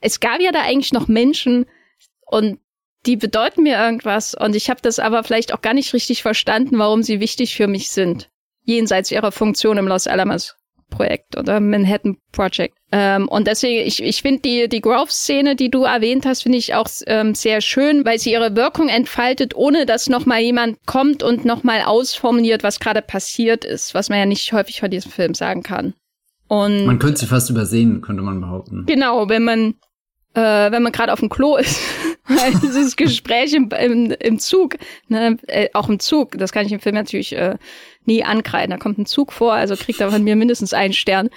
Es 0.00 0.20
gab 0.20 0.40
ja 0.40 0.52
da 0.52 0.62
eigentlich 0.62 0.92
noch 0.92 1.08
Menschen 1.08 1.66
und 2.26 2.58
die 3.06 3.16
bedeuten 3.16 3.62
mir 3.62 3.78
irgendwas 3.78 4.34
und 4.34 4.54
ich 4.54 4.70
habe 4.70 4.80
das 4.82 4.98
aber 4.98 5.24
vielleicht 5.24 5.54
auch 5.54 5.62
gar 5.62 5.74
nicht 5.74 5.92
richtig 5.94 6.22
verstanden, 6.22 6.78
warum 6.78 7.02
sie 7.02 7.20
wichtig 7.20 7.54
für 7.56 7.66
mich 7.66 7.90
sind. 7.90 8.28
Jenseits 8.64 9.10
ihrer 9.10 9.32
Funktion 9.32 9.78
im 9.78 9.88
Los 9.88 10.06
Alamos 10.06 10.56
Projekt 10.90 11.36
oder 11.36 11.60
Manhattan 11.60 12.18
Project. 12.32 12.76
Ähm, 12.92 13.28
und 13.28 13.46
deswegen, 13.46 13.86
ich, 13.86 14.02
ich 14.02 14.20
finde 14.20 14.42
die, 14.42 14.68
die 14.68 14.80
Grove-Szene, 14.80 15.56
die 15.56 15.70
du 15.70 15.84
erwähnt 15.84 16.26
hast, 16.26 16.42
finde 16.42 16.58
ich 16.58 16.74
auch 16.74 16.88
ähm, 17.06 17.34
sehr 17.34 17.60
schön, 17.60 18.04
weil 18.04 18.18
sie 18.18 18.32
ihre 18.32 18.56
Wirkung 18.56 18.88
entfaltet, 18.88 19.54
ohne 19.54 19.86
dass 19.86 20.08
nochmal 20.08 20.40
jemand 20.40 20.84
kommt 20.86 21.22
und 21.22 21.44
nochmal 21.44 21.82
ausformuliert, 21.82 22.62
was 22.62 22.80
gerade 22.80 23.02
passiert 23.02 23.64
ist, 23.64 23.94
was 23.94 24.08
man 24.08 24.18
ja 24.18 24.26
nicht 24.26 24.52
häufig 24.52 24.80
von 24.80 24.90
diesem 24.90 25.12
Film 25.12 25.34
sagen 25.34 25.62
kann. 25.62 25.94
Und 26.48 26.84
man 26.84 26.98
könnte 26.98 27.20
sie 27.20 27.26
fast 27.26 27.48
übersehen, 27.48 28.00
könnte 28.00 28.22
man 28.22 28.40
behaupten. 28.40 28.84
Genau, 28.86 29.28
wenn 29.28 29.44
man 29.44 29.74
äh, 30.34 30.70
wenn 30.70 30.82
man 30.82 30.92
gerade 30.92 31.12
auf 31.12 31.20
dem 31.20 31.28
Klo 31.28 31.56
ist. 31.56 31.78
Weil 32.26 32.54
dieses 32.62 32.96
Gespräch 32.96 33.52
im, 33.54 33.70
im, 33.70 34.10
im 34.10 34.38
Zug, 34.38 34.76
ne, 35.08 35.36
äh, 35.46 35.68
auch 35.72 35.88
im 35.88 35.98
Zug, 35.98 36.38
das 36.38 36.52
kann 36.52 36.66
ich 36.66 36.72
im 36.72 36.80
Film 36.80 36.94
natürlich 36.94 37.34
äh, 37.34 37.56
nie 38.04 38.24
ankreiden. 38.24 38.70
Da 38.70 38.76
kommt 38.76 38.98
ein 38.98 39.06
Zug 39.06 39.32
vor, 39.32 39.54
also 39.54 39.76
kriegt 39.76 40.00
er 40.00 40.10
von 40.10 40.24
mir 40.24 40.36
mindestens 40.36 40.72
einen 40.72 40.92
Stern. 40.92 41.30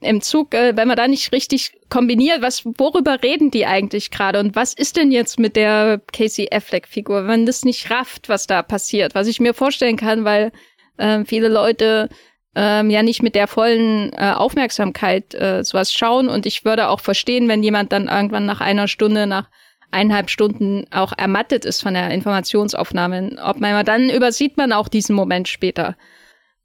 Im 0.00 0.20
Zug, 0.20 0.54
äh, 0.54 0.76
wenn 0.76 0.88
man 0.88 0.96
da 0.96 1.08
nicht 1.08 1.32
richtig 1.32 1.72
kombiniert, 1.88 2.40
was, 2.40 2.64
worüber 2.64 3.22
reden 3.22 3.50
die 3.50 3.66
eigentlich 3.66 4.10
gerade 4.10 4.38
und 4.38 4.54
was 4.54 4.72
ist 4.72 4.96
denn 4.96 5.10
jetzt 5.10 5.40
mit 5.40 5.56
der 5.56 6.00
Casey 6.12 6.48
Affleck-Figur, 6.50 7.26
wenn 7.26 7.46
das 7.46 7.64
nicht 7.64 7.90
rafft, 7.90 8.28
was 8.28 8.46
da 8.46 8.62
passiert, 8.62 9.14
was 9.14 9.26
ich 9.26 9.40
mir 9.40 9.54
vorstellen 9.54 9.96
kann, 9.96 10.24
weil 10.24 10.52
äh, 10.98 11.24
viele 11.24 11.48
Leute 11.48 12.08
ähm, 12.54 12.90
ja 12.90 13.02
nicht 13.02 13.22
mit 13.22 13.34
der 13.34 13.46
vollen 13.46 14.12
äh, 14.12 14.32
Aufmerksamkeit 14.36 15.34
äh, 15.34 15.62
sowas 15.64 15.92
schauen. 15.92 16.28
Und 16.28 16.46
ich 16.46 16.64
würde 16.64 16.88
auch 16.88 17.00
verstehen, 17.00 17.48
wenn 17.48 17.62
jemand 17.62 17.92
dann 17.92 18.08
irgendwann 18.08 18.46
nach 18.46 18.60
einer 18.60 18.88
Stunde, 18.88 19.26
nach 19.26 19.48
eineinhalb 19.90 20.30
Stunden 20.30 20.84
auch 20.90 21.12
ermattet 21.16 21.64
ist 21.64 21.82
von 21.82 21.94
der 21.94 22.10
Informationsaufnahme. 22.10 23.36
Ob 23.42 23.60
man 23.60 23.84
dann 23.84 24.10
übersieht 24.10 24.56
man 24.56 24.72
auch 24.72 24.88
diesen 24.88 25.14
Moment 25.14 25.48
später. 25.48 25.96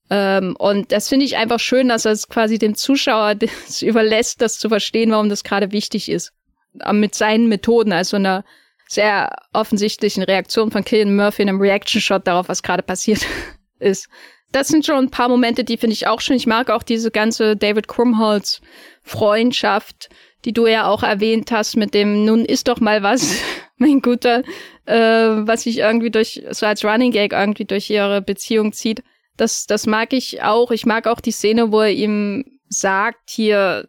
Ähm, 0.09 0.55
und 0.57 0.91
das 0.91 1.09
finde 1.09 1.25
ich 1.25 1.37
einfach 1.37 1.59
schön, 1.59 1.89
dass 1.89 2.05
es 2.05 2.27
quasi 2.27 2.57
dem 2.57 2.75
Zuschauer 2.75 3.35
das 3.35 3.81
überlässt, 3.81 4.41
das 4.41 4.59
zu 4.59 4.69
verstehen, 4.69 5.11
warum 5.11 5.29
das 5.29 5.43
gerade 5.43 5.71
wichtig 5.71 6.09
ist. 6.09 6.33
Aber 6.79 6.93
mit 6.93 7.15
seinen 7.15 7.47
Methoden, 7.47 7.93
also 7.93 8.17
einer 8.17 8.43
sehr 8.87 9.33
offensichtlichen 9.53 10.23
Reaktion 10.23 10.71
von 10.71 10.83
Killian 10.83 11.15
Murphy 11.15 11.43
in 11.43 11.49
einem 11.49 11.61
Reaction-Shot 11.61 12.27
darauf, 12.27 12.49
was 12.49 12.63
gerade 12.63 12.83
passiert 12.83 13.25
ist 13.79 14.09
das 14.53 14.67
sind 14.67 14.85
schon 14.85 15.05
ein 15.05 15.09
paar 15.09 15.29
Momente, 15.29 15.63
die 15.63 15.77
finde 15.77 15.95
ich 15.95 16.07
auch 16.07 16.21
schön. 16.21 16.37
Ich 16.37 16.47
mag 16.47 16.69
auch 16.69 16.83
diese 16.83 17.11
ganze 17.11 17.57
David 17.57 17.87
Krumholz 17.87 18.61
Freundschaft, 19.01 20.09
die 20.45 20.53
du 20.53 20.67
ja 20.67 20.87
auch 20.87 21.03
erwähnt 21.03 21.51
hast 21.51 21.77
mit 21.77 21.93
dem 21.93 22.25
nun 22.25 22.45
ist 22.45 22.67
doch 22.67 22.79
mal 22.79 23.03
was, 23.03 23.35
mein 23.77 24.01
Guter, 24.01 24.43
äh, 24.85 24.95
was 24.95 25.63
sich 25.63 25.79
irgendwie 25.79 26.11
durch 26.11 26.43
so 26.51 26.65
als 26.65 26.83
Running 26.83 27.11
Gag 27.11 27.33
irgendwie 27.33 27.65
durch 27.65 27.89
ihre 27.89 28.21
Beziehung 28.21 28.73
zieht. 28.73 29.03
Das 29.37 29.65
das 29.65 29.87
mag 29.87 30.13
ich 30.13 30.43
auch. 30.43 30.71
Ich 30.71 30.85
mag 30.85 31.07
auch 31.07 31.19
die 31.19 31.31
Szene, 31.31 31.71
wo 31.71 31.81
er 31.81 31.91
ihm 31.91 32.59
sagt, 32.67 33.29
hier 33.29 33.87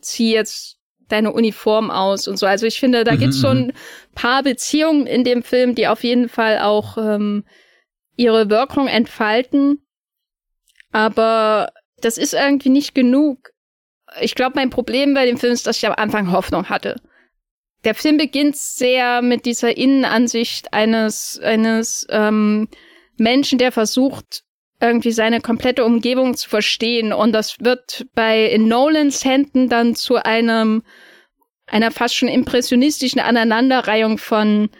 zieh 0.00 0.32
jetzt 0.32 0.76
deine 1.08 1.32
Uniform 1.32 1.90
aus 1.90 2.26
und 2.28 2.36
so. 2.36 2.46
Also 2.46 2.66
ich 2.66 2.80
finde, 2.80 3.04
da 3.04 3.14
mhm, 3.14 3.18
gibt's 3.18 3.40
schon 3.40 3.66
mhm. 3.68 3.72
paar 4.14 4.42
Beziehungen 4.42 5.06
in 5.06 5.24
dem 5.24 5.42
Film, 5.42 5.74
die 5.74 5.88
auf 5.88 6.02
jeden 6.02 6.28
Fall 6.28 6.60
auch 6.60 6.98
ähm, 6.98 7.44
ihre 8.16 8.50
Wirkung 8.50 8.88
entfalten. 8.88 9.86
Aber 10.92 11.72
das 12.00 12.18
ist 12.18 12.34
irgendwie 12.34 12.70
nicht 12.70 12.94
genug. 12.94 13.50
Ich 14.20 14.34
glaube, 14.34 14.52
mein 14.56 14.70
Problem 14.70 15.14
bei 15.14 15.26
dem 15.26 15.38
Film 15.38 15.52
ist, 15.52 15.66
dass 15.66 15.78
ich 15.78 15.86
am 15.86 15.94
Anfang 15.96 16.32
Hoffnung 16.32 16.68
hatte. 16.68 16.96
Der 17.84 17.94
Film 17.94 18.16
beginnt 18.16 18.56
sehr 18.56 19.22
mit 19.22 19.44
dieser 19.46 19.76
Innenansicht 19.76 20.72
eines, 20.72 21.38
eines 21.42 22.06
ähm, 22.10 22.68
Menschen, 23.16 23.58
der 23.58 23.72
versucht, 23.72 24.42
irgendwie 24.80 25.12
seine 25.12 25.40
komplette 25.40 25.84
Umgebung 25.84 26.36
zu 26.36 26.48
verstehen. 26.48 27.12
Und 27.12 27.32
das 27.32 27.60
wird 27.60 28.06
bei 28.14 28.46
in 28.46 28.68
Nolans 28.68 29.24
Händen 29.24 29.68
dann 29.68 29.94
zu 29.94 30.16
einem 30.16 30.82
einer 31.66 31.90
fast 31.90 32.14
schon 32.14 32.28
impressionistischen 32.28 33.20
Aneinanderreihung 33.20 34.18
von 34.18 34.70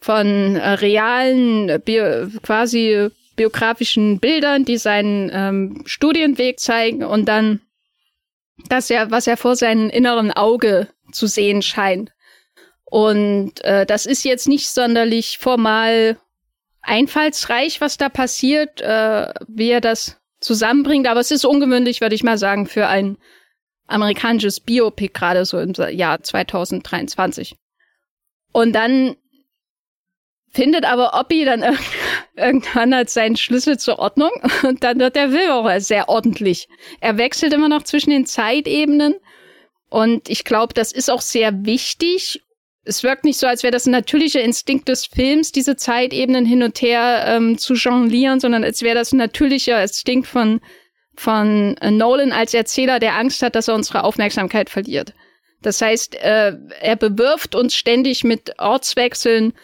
von 0.00 0.56
äh, 0.56 0.68
realen, 0.68 1.82
quasi 2.42 3.08
biografischen 3.36 4.20
Bildern, 4.20 4.66
die 4.66 4.76
seinen 4.76 5.30
ähm, 5.32 5.82
Studienweg 5.86 6.60
zeigen 6.60 7.02
und 7.02 7.26
dann 7.26 7.60
das 8.68 8.88
ja, 8.88 9.10
was 9.10 9.26
er 9.26 9.36
vor 9.36 9.56
seinem 9.56 9.90
inneren 9.90 10.32
Auge 10.32 10.88
zu 11.12 11.26
sehen 11.26 11.62
scheint. 11.62 12.12
Und 12.84 13.62
äh, 13.64 13.86
das 13.86 14.06
ist 14.06 14.24
jetzt 14.24 14.48
nicht 14.48 14.68
sonderlich 14.68 15.38
formal 15.38 16.18
einfallsreich, 16.82 17.80
was 17.80 17.96
da 17.96 18.08
passiert, 18.08 18.80
äh, 18.80 19.32
wie 19.48 19.70
er 19.70 19.80
das 19.80 20.20
zusammenbringt, 20.40 21.08
aber 21.08 21.20
es 21.20 21.30
ist 21.30 21.44
ungewöhnlich, 21.44 22.00
würde 22.00 22.14
ich 22.14 22.22
mal 22.22 22.38
sagen, 22.38 22.66
für 22.66 22.86
ein 22.86 23.16
amerikanisches 23.86 24.60
Biopic, 24.60 25.12
gerade 25.12 25.44
so 25.44 25.58
im 25.58 25.72
Jahr 25.90 26.22
2023. 26.22 27.56
Und 28.52 28.72
dann 28.72 29.16
findet 30.50 30.84
aber 30.84 31.18
Oppi 31.18 31.44
dann 31.44 31.62
irgendwann 32.36 32.94
halt 32.94 33.10
seinen 33.10 33.36
Schlüssel 33.36 33.78
zur 33.78 33.98
Ordnung 33.98 34.30
und 34.62 34.82
dann 34.84 34.98
wird 34.98 35.16
der 35.16 35.32
Will 35.32 35.50
auch 35.50 35.70
sehr 35.80 36.08
ordentlich. 36.08 36.68
Er 37.00 37.18
wechselt 37.18 37.52
immer 37.52 37.68
noch 37.68 37.84
zwischen 37.84 38.10
den 38.10 38.26
Zeitebenen 38.26 39.14
und 39.88 40.28
ich 40.28 40.44
glaube, 40.44 40.74
das 40.74 40.92
ist 40.92 41.10
auch 41.10 41.20
sehr 41.20 41.64
wichtig. 41.64 42.42
Es 42.84 43.02
wirkt 43.02 43.24
nicht 43.24 43.38
so, 43.38 43.46
als 43.46 43.62
wäre 43.62 43.70
das 43.70 43.86
ein 43.86 43.92
natürlicher 43.92 44.42
Instinkt 44.42 44.88
des 44.88 45.06
Films, 45.06 45.52
diese 45.52 45.76
Zeitebenen 45.76 46.44
hin 46.44 46.62
und 46.62 46.82
her 46.82 47.24
ähm, 47.28 47.56
zu 47.58 47.74
jonglieren, 47.74 48.40
sondern 48.40 48.64
als 48.64 48.82
wäre 48.82 48.96
das 48.96 49.12
ein 49.12 49.18
natürlicher 49.18 49.80
Instinkt 49.80 50.26
von, 50.26 50.60
von 51.14 51.76
äh, 51.78 51.90
Nolan 51.90 52.32
als 52.32 52.52
Erzähler, 52.52 52.98
der 52.98 53.14
Angst 53.16 53.42
hat, 53.42 53.54
dass 53.54 53.68
er 53.68 53.74
unsere 53.74 54.04
Aufmerksamkeit 54.04 54.68
verliert. 54.68 55.14
Das 55.62 55.80
heißt, 55.80 56.16
äh, 56.16 56.52
er 56.80 56.96
bewirft 56.96 57.54
uns 57.54 57.74
ständig 57.74 58.22
mit 58.22 58.58
Ortswechseln 58.58 59.54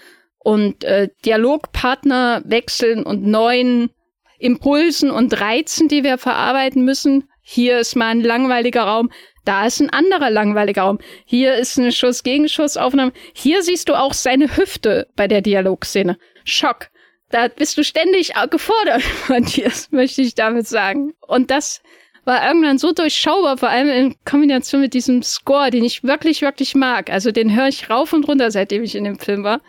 und 0.40 0.84
äh, 0.84 1.08
Dialogpartner 1.24 2.42
wechseln 2.44 3.04
und 3.04 3.26
neuen 3.26 3.90
Impulsen 4.38 5.10
und 5.10 5.38
Reizen, 5.40 5.88
die 5.88 6.02
wir 6.02 6.18
verarbeiten 6.18 6.84
müssen. 6.84 7.28
Hier 7.42 7.78
ist 7.78 7.94
mal 7.94 8.08
ein 8.08 8.22
langweiliger 8.22 8.82
Raum, 8.82 9.10
da 9.44 9.66
ist 9.66 9.80
ein 9.80 9.90
anderer 9.90 10.30
langweiliger 10.30 10.82
Raum. 10.82 10.98
Hier 11.24 11.54
ist 11.54 11.78
eine 11.78 11.92
Schuss-Gegenschussaufnahme. 11.92 13.12
Hier 13.34 13.62
siehst 13.62 13.88
du 13.88 13.94
auch 13.94 14.12
seine 14.12 14.56
Hüfte 14.56 15.08
bei 15.16 15.28
der 15.28 15.40
Dialogszene. 15.40 16.18
Schock. 16.44 16.88
Da 17.30 17.48
bist 17.48 17.78
du 17.78 17.84
ständig 17.84 18.32
gefordert, 18.50 19.02
Matthias, 19.28 19.90
möchte 19.92 20.22
ich 20.22 20.34
damit 20.34 20.66
sagen. 20.66 21.14
Und 21.26 21.50
das 21.50 21.80
war 22.24 22.46
irgendwann 22.46 22.78
so 22.78 22.92
durchschaubar, 22.92 23.56
vor 23.56 23.70
allem 23.70 23.88
in 23.88 24.16
Kombination 24.24 24.80
mit 24.80 24.94
diesem 24.94 25.22
Score, 25.22 25.70
den 25.70 25.84
ich 25.84 26.02
wirklich, 26.02 26.42
wirklich 26.42 26.74
mag. 26.74 27.08
Also 27.10 27.30
den 27.30 27.54
höre 27.54 27.68
ich 27.68 27.88
rauf 27.88 28.12
und 28.12 28.28
runter, 28.28 28.50
seitdem 28.50 28.82
ich 28.82 28.94
in 28.94 29.04
dem 29.04 29.18
Film 29.18 29.44
war. 29.44 29.60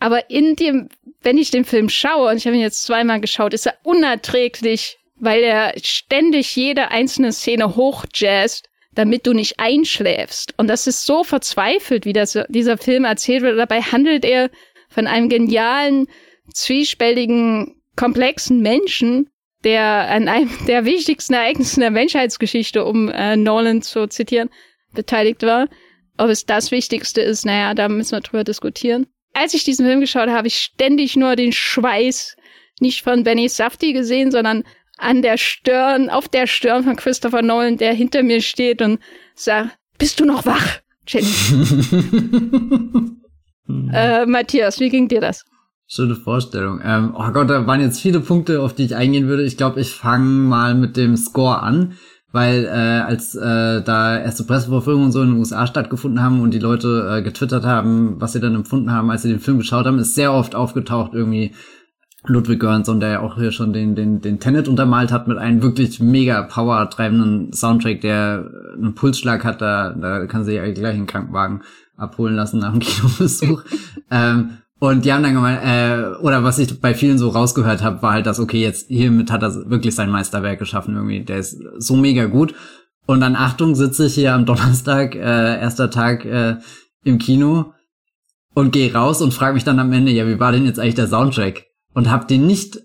Aber 0.00 0.30
in 0.30 0.56
dem, 0.56 0.88
wenn 1.20 1.38
ich 1.38 1.50
den 1.50 1.64
Film 1.64 1.88
schaue, 1.88 2.30
und 2.30 2.38
ich 2.38 2.46
habe 2.46 2.56
ihn 2.56 2.62
jetzt 2.62 2.82
zweimal 2.82 3.20
geschaut, 3.20 3.54
ist 3.54 3.66
er 3.66 3.76
unerträglich, 3.84 4.98
weil 5.16 5.42
er 5.42 5.74
ständig 5.82 6.56
jede 6.56 6.90
einzelne 6.90 7.32
Szene 7.32 7.76
hochjazzt, 7.76 8.68
damit 8.94 9.26
du 9.26 9.34
nicht 9.34 9.60
einschläfst. 9.60 10.54
Und 10.56 10.68
das 10.68 10.86
ist 10.86 11.04
so 11.04 11.22
verzweifelt, 11.22 12.06
wie 12.06 12.14
das, 12.14 12.36
dieser 12.48 12.78
Film 12.78 13.04
erzählt 13.04 13.42
wird. 13.42 13.58
Dabei 13.58 13.82
handelt 13.82 14.24
er 14.24 14.50
von 14.88 15.06
einem 15.06 15.28
genialen, 15.28 16.08
zwiespältigen, 16.52 17.80
komplexen 17.94 18.60
Menschen, 18.60 19.28
der 19.64 19.84
an 19.84 20.28
einem 20.28 20.50
der 20.66 20.86
wichtigsten 20.86 21.34
Ereignisse 21.34 21.78
der 21.78 21.90
Menschheitsgeschichte, 21.90 22.84
um 22.86 23.10
äh, 23.10 23.36
Nolan 23.36 23.82
zu 23.82 24.08
zitieren, 24.08 24.48
beteiligt 24.94 25.42
war. 25.42 25.68
Ob 26.16 26.30
es 26.30 26.46
das 26.46 26.70
Wichtigste 26.70 27.20
ist, 27.20 27.44
naja, 27.44 27.74
da 27.74 27.88
müssen 27.90 28.12
wir 28.12 28.20
drüber 28.20 28.44
diskutieren 28.44 29.06
als 29.32 29.54
ich 29.54 29.64
diesen 29.64 29.86
Film 29.86 30.00
geschaut 30.00 30.22
habe, 30.22 30.32
habe 30.32 30.48
ich 30.48 30.56
ständig 30.56 31.16
nur 31.16 31.36
den 31.36 31.52
Schweiß 31.52 32.36
nicht 32.80 33.02
von 33.02 33.24
Benny 33.24 33.48
Safdie 33.48 33.92
gesehen, 33.92 34.30
sondern 34.30 34.64
an 34.98 35.22
der 35.22 35.38
Stirn, 35.38 36.10
auf 36.10 36.28
der 36.28 36.46
Stirn 36.46 36.84
von 36.84 36.96
Christopher 36.96 37.42
Nolan, 37.42 37.76
der 37.76 37.92
hinter 37.94 38.22
mir 38.22 38.40
steht 38.40 38.82
und 38.82 39.00
sagt, 39.34 39.76
bist 39.98 40.20
du 40.20 40.24
noch 40.24 40.46
wach, 40.46 40.80
Jenny? 41.06 41.26
äh, 43.92 44.26
Matthias, 44.26 44.80
wie 44.80 44.88
ging 44.88 45.08
dir 45.08 45.20
das? 45.20 45.44
Schöne 45.86 46.14
Vorstellung. 46.14 46.80
Ähm, 46.84 47.14
oh 47.16 47.30
Gott, 47.32 47.50
da 47.50 47.66
waren 47.66 47.80
jetzt 47.80 48.00
viele 48.00 48.20
Punkte, 48.20 48.62
auf 48.62 48.74
die 48.74 48.84
ich 48.84 48.94
eingehen 48.94 49.26
würde. 49.26 49.42
Ich 49.42 49.56
glaube, 49.56 49.80
ich 49.80 49.90
fange 49.90 50.24
mal 50.24 50.74
mit 50.74 50.96
dem 50.96 51.16
Score 51.16 51.60
an 51.60 51.96
weil 52.32 52.64
äh, 52.64 52.68
als 52.68 53.34
äh, 53.34 53.82
da 53.82 54.18
erste 54.18 54.44
Pressevorführungen 54.44 55.06
und 55.06 55.12
so 55.12 55.22
in 55.22 55.30
den 55.30 55.38
USA 55.38 55.66
stattgefunden 55.66 56.22
haben 56.22 56.40
und 56.40 56.52
die 56.52 56.58
Leute 56.58 57.16
äh, 57.18 57.22
getwittert 57.22 57.64
haben, 57.64 58.20
was 58.20 58.32
sie 58.32 58.40
dann 58.40 58.54
empfunden 58.54 58.92
haben, 58.92 59.10
als 59.10 59.22
sie 59.22 59.28
den 59.30 59.40
Film 59.40 59.58
geschaut 59.58 59.86
haben, 59.86 59.98
ist 59.98 60.14
sehr 60.14 60.32
oft 60.32 60.54
aufgetaucht 60.54 61.12
irgendwie 61.12 61.52
Ludwig 62.26 62.60
Göransson, 62.60 63.00
der 63.00 63.08
ja 63.08 63.20
auch 63.20 63.36
hier 63.36 63.50
schon 63.50 63.72
den 63.72 63.94
den 63.94 64.20
den 64.20 64.40
Tenet 64.40 64.68
untermalt 64.68 65.10
hat 65.10 65.26
mit 65.26 65.38
einem 65.38 65.62
wirklich 65.62 66.00
mega 66.00 66.42
power 66.42 66.88
treibenden 66.90 67.52
Soundtrack, 67.52 68.02
der 68.02 68.44
einen 68.76 68.94
Pulsschlag 68.94 69.42
hat, 69.42 69.60
da 69.62 69.90
da 69.90 70.26
kann 70.26 70.44
sie 70.44 70.54
ja 70.54 70.70
gleich 70.70 70.96
einen 70.96 71.06
Krankenwagen 71.06 71.62
abholen 71.96 72.36
lassen 72.36 72.60
nach 72.60 72.72
dem 72.72 72.80
Kinobesuch. 72.80 73.62
ähm, 74.10 74.50
Und 74.80 75.04
die 75.04 75.12
haben 75.12 75.22
dann 75.22 75.34
gemeint, 75.34 75.60
äh, 75.62 76.18
oder 76.22 76.42
was 76.42 76.58
ich 76.58 76.80
bei 76.80 76.94
vielen 76.94 77.18
so 77.18 77.28
rausgehört 77.28 77.82
habe, 77.82 78.00
war 78.00 78.14
halt 78.14 78.24
das, 78.24 78.40
okay, 78.40 78.62
jetzt 78.62 78.88
hiermit 78.88 79.30
hat 79.30 79.42
er 79.42 79.70
wirklich 79.70 79.94
sein 79.94 80.10
Meisterwerk 80.10 80.58
geschaffen 80.58 80.96
irgendwie. 80.96 81.22
Der 81.22 81.36
ist 81.36 81.62
so 81.78 81.96
mega 81.96 82.24
gut. 82.24 82.54
Und 83.04 83.20
dann, 83.20 83.36
Achtung, 83.36 83.74
sitze 83.74 84.06
ich 84.06 84.14
hier 84.14 84.32
am 84.32 84.46
Donnerstag, 84.46 85.14
äh, 85.14 85.60
erster 85.60 85.90
Tag 85.90 86.24
äh, 86.24 86.56
im 87.04 87.18
Kino 87.18 87.74
und 88.54 88.72
gehe 88.72 88.92
raus 88.92 89.20
und 89.20 89.34
frage 89.34 89.52
mich 89.52 89.64
dann 89.64 89.78
am 89.78 89.92
Ende, 89.92 90.12
ja, 90.12 90.26
wie 90.26 90.40
war 90.40 90.50
denn 90.50 90.64
jetzt 90.64 90.80
eigentlich 90.80 90.94
der 90.94 91.08
Soundtrack? 91.08 91.66
Und 91.92 92.08
habe 92.08 92.26
den 92.26 92.46
nicht 92.46 92.78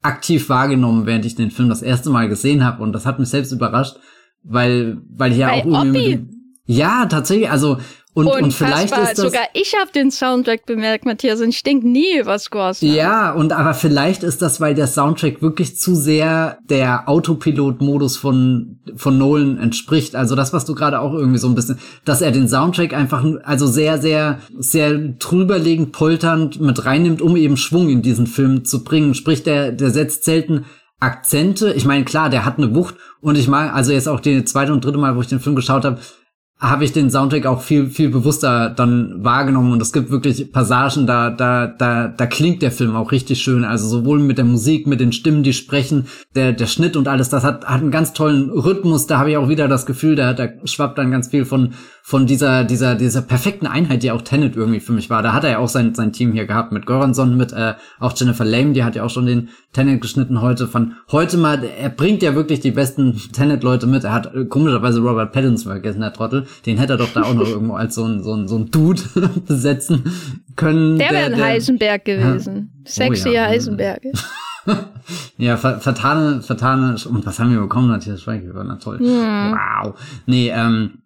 aktiv 0.00 0.48
wahrgenommen, 0.48 1.04
während 1.04 1.26
ich 1.26 1.34
den 1.34 1.50
Film 1.50 1.68
das 1.68 1.82
erste 1.82 2.08
Mal 2.08 2.30
gesehen 2.30 2.64
habe. 2.64 2.82
Und 2.82 2.94
das 2.94 3.04
hat 3.04 3.18
mich 3.18 3.28
selbst 3.28 3.52
überrascht, 3.52 3.96
weil, 4.42 5.02
weil 5.10 5.32
ich 5.32 5.38
ja 5.38 5.48
Bei 5.48 5.60
auch 5.60 5.84
irgendwie. 5.84 6.26
Ja, 6.64 7.04
tatsächlich, 7.06 7.50
also 7.50 7.78
und, 8.14 8.26
und 8.26 8.52
vielleicht 8.52 8.94
ist 8.96 9.12
das 9.12 9.16
sogar 9.16 9.44
ich 9.54 9.74
habe 9.80 9.90
den 9.90 10.10
Soundtrack 10.10 10.66
bemerkt, 10.66 11.06
Matthias, 11.06 11.40
und 11.40 11.48
ich 11.48 11.62
denke 11.62 11.88
nie 11.88 12.18
über 12.18 12.38
Scores. 12.38 12.82
Ja, 12.82 13.32
und 13.32 13.52
aber 13.52 13.72
vielleicht 13.72 14.22
ist 14.22 14.42
das, 14.42 14.60
weil 14.60 14.74
der 14.74 14.86
Soundtrack 14.86 15.40
wirklich 15.40 15.78
zu 15.78 15.94
sehr 15.94 16.58
der 16.68 17.08
Autopilot-Modus 17.08 18.18
von 18.18 18.80
von 18.96 19.16
Nolan 19.16 19.56
entspricht. 19.56 20.14
Also 20.14 20.36
das, 20.36 20.52
was 20.52 20.66
du 20.66 20.74
gerade 20.74 21.00
auch 21.00 21.14
irgendwie 21.14 21.38
so 21.38 21.48
ein 21.48 21.54
bisschen, 21.54 21.78
dass 22.04 22.20
er 22.20 22.32
den 22.32 22.48
Soundtrack 22.48 22.92
einfach 22.92 23.24
also 23.44 23.66
sehr 23.66 23.98
sehr 23.98 24.40
sehr 24.58 24.98
drüberlegend 24.98 25.92
polternd 25.92 26.60
mit 26.60 26.84
reinnimmt, 26.84 27.22
um 27.22 27.34
eben 27.36 27.56
Schwung 27.56 27.88
in 27.88 28.02
diesen 28.02 28.26
Film 28.26 28.66
zu 28.66 28.84
bringen. 28.84 29.14
Sprich, 29.14 29.42
der 29.42 29.72
der 29.72 29.90
setzt 29.90 30.24
selten 30.24 30.66
Akzente. 31.00 31.72
Ich 31.72 31.84
meine, 31.84 32.04
klar, 32.04 32.30
der 32.30 32.44
hat 32.44 32.58
eine 32.58 32.74
Wucht 32.74 32.94
und 33.20 33.36
ich 33.36 33.48
mag 33.48 33.74
also 33.74 33.92
jetzt 33.92 34.08
auch 34.08 34.20
die 34.20 34.44
zweite 34.44 34.72
und 34.72 34.84
dritte 34.84 34.98
Mal, 34.98 35.16
wo 35.16 35.20
ich 35.20 35.26
den 35.26 35.40
Film 35.40 35.56
geschaut 35.56 35.84
habe, 35.84 35.98
habe 36.62 36.84
ich 36.84 36.92
den 36.92 37.10
Soundtrack 37.10 37.44
auch 37.44 37.60
viel 37.60 37.88
viel 37.88 38.08
bewusster 38.08 38.70
dann 38.70 39.24
wahrgenommen 39.24 39.72
und 39.72 39.82
es 39.82 39.92
gibt 39.92 40.12
wirklich 40.12 40.52
Passagen 40.52 41.08
da 41.08 41.28
da 41.28 41.66
da 41.66 42.06
da 42.06 42.26
klingt 42.26 42.62
der 42.62 42.70
Film 42.70 42.94
auch 42.94 43.10
richtig 43.10 43.42
schön. 43.42 43.64
Also 43.64 43.88
sowohl 43.88 44.20
mit 44.20 44.38
der 44.38 44.44
Musik 44.44 44.86
mit 44.86 45.00
den 45.00 45.12
Stimmen 45.12 45.42
die 45.42 45.54
sprechen 45.54 46.06
der 46.36 46.52
der 46.52 46.66
Schnitt 46.66 46.96
und 46.96 47.08
alles 47.08 47.28
das 47.30 47.42
hat 47.42 47.66
hat 47.66 47.80
einen 47.80 47.90
ganz 47.90 48.12
tollen 48.12 48.48
Rhythmus. 48.48 49.08
Da 49.08 49.18
habe 49.18 49.32
ich 49.32 49.36
auch 49.36 49.48
wieder 49.48 49.66
das 49.66 49.86
Gefühl 49.86 50.14
da 50.14 50.34
da 50.34 50.48
schwappt 50.64 50.98
dann 50.98 51.10
ganz 51.10 51.28
viel 51.28 51.44
von 51.44 51.74
von 52.04 52.26
dieser 52.28 52.62
dieser 52.62 52.94
dieser 52.94 53.22
perfekten 53.22 53.66
Einheit 53.66 54.04
die 54.04 54.12
auch 54.12 54.22
Tenet 54.22 54.54
irgendwie 54.54 54.80
für 54.80 54.92
mich 54.92 55.10
war. 55.10 55.24
Da 55.24 55.32
hat 55.32 55.42
er 55.42 55.50
ja 55.50 55.58
auch 55.58 55.68
sein 55.68 55.96
sein 55.96 56.12
Team 56.12 56.32
hier 56.32 56.46
gehabt 56.46 56.70
mit 56.70 56.86
Göransson 56.86 57.36
mit 57.36 57.52
äh, 57.52 57.74
auch 57.98 58.14
Jennifer 58.16 58.44
Lame 58.44 58.72
die 58.72 58.84
hat 58.84 58.94
ja 58.94 59.02
auch 59.02 59.10
schon 59.10 59.26
den 59.26 59.48
Tenet 59.72 60.00
geschnitten 60.00 60.40
heute. 60.40 60.68
Von 60.68 60.94
heute 61.10 61.38
mal 61.38 61.64
er 61.64 61.88
bringt 61.88 62.22
ja 62.22 62.36
wirklich 62.36 62.60
die 62.60 62.70
besten 62.70 63.20
Tenet 63.32 63.64
Leute 63.64 63.88
mit. 63.88 64.04
Er 64.04 64.12
hat 64.12 64.32
äh, 64.32 64.44
komischerweise 64.44 65.00
Robert 65.00 65.32
Pattinson 65.32 65.72
vergessen 65.72 66.02
der 66.02 66.12
Trottel 66.12 66.46
den 66.66 66.78
hätte 66.78 66.94
er 66.94 66.96
doch 66.96 67.12
da 67.12 67.22
auch 67.22 67.34
noch 67.34 67.48
irgendwo 67.48 67.74
als 67.74 67.94
so 67.94 68.04
ein, 68.04 68.22
so 68.22 68.34
ein, 68.34 68.48
so 68.48 68.56
ein 68.56 68.70
Dude 68.70 69.02
besetzen 69.46 70.04
können. 70.56 70.98
Der 70.98 71.10
wäre 71.10 71.26
ein 71.26 71.36
der, 71.36 71.44
Heisenberg 71.44 72.04
gewesen. 72.04 72.72
Ja. 72.84 72.90
Sexy 72.90 73.28
oh, 73.30 73.32
ja. 73.32 73.46
Heisenberg. 73.46 74.02
ja, 75.38 75.56
vertane, 75.56 76.42
vertane, 76.42 76.96
und 77.08 77.26
was 77.26 77.38
haben 77.38 77.52
wir 77.52 77.60
bekommen, 77.60 77.88
Matthias 77.88 78.22
Schweighöfer, 78.22 78.64
na 78.64 78.76
toll. 78.76 78.98
Ja. 79.00 79.84
Wow. 79.84 79.94
Nee, 80.26 80.50
ähm, 80.50 81.02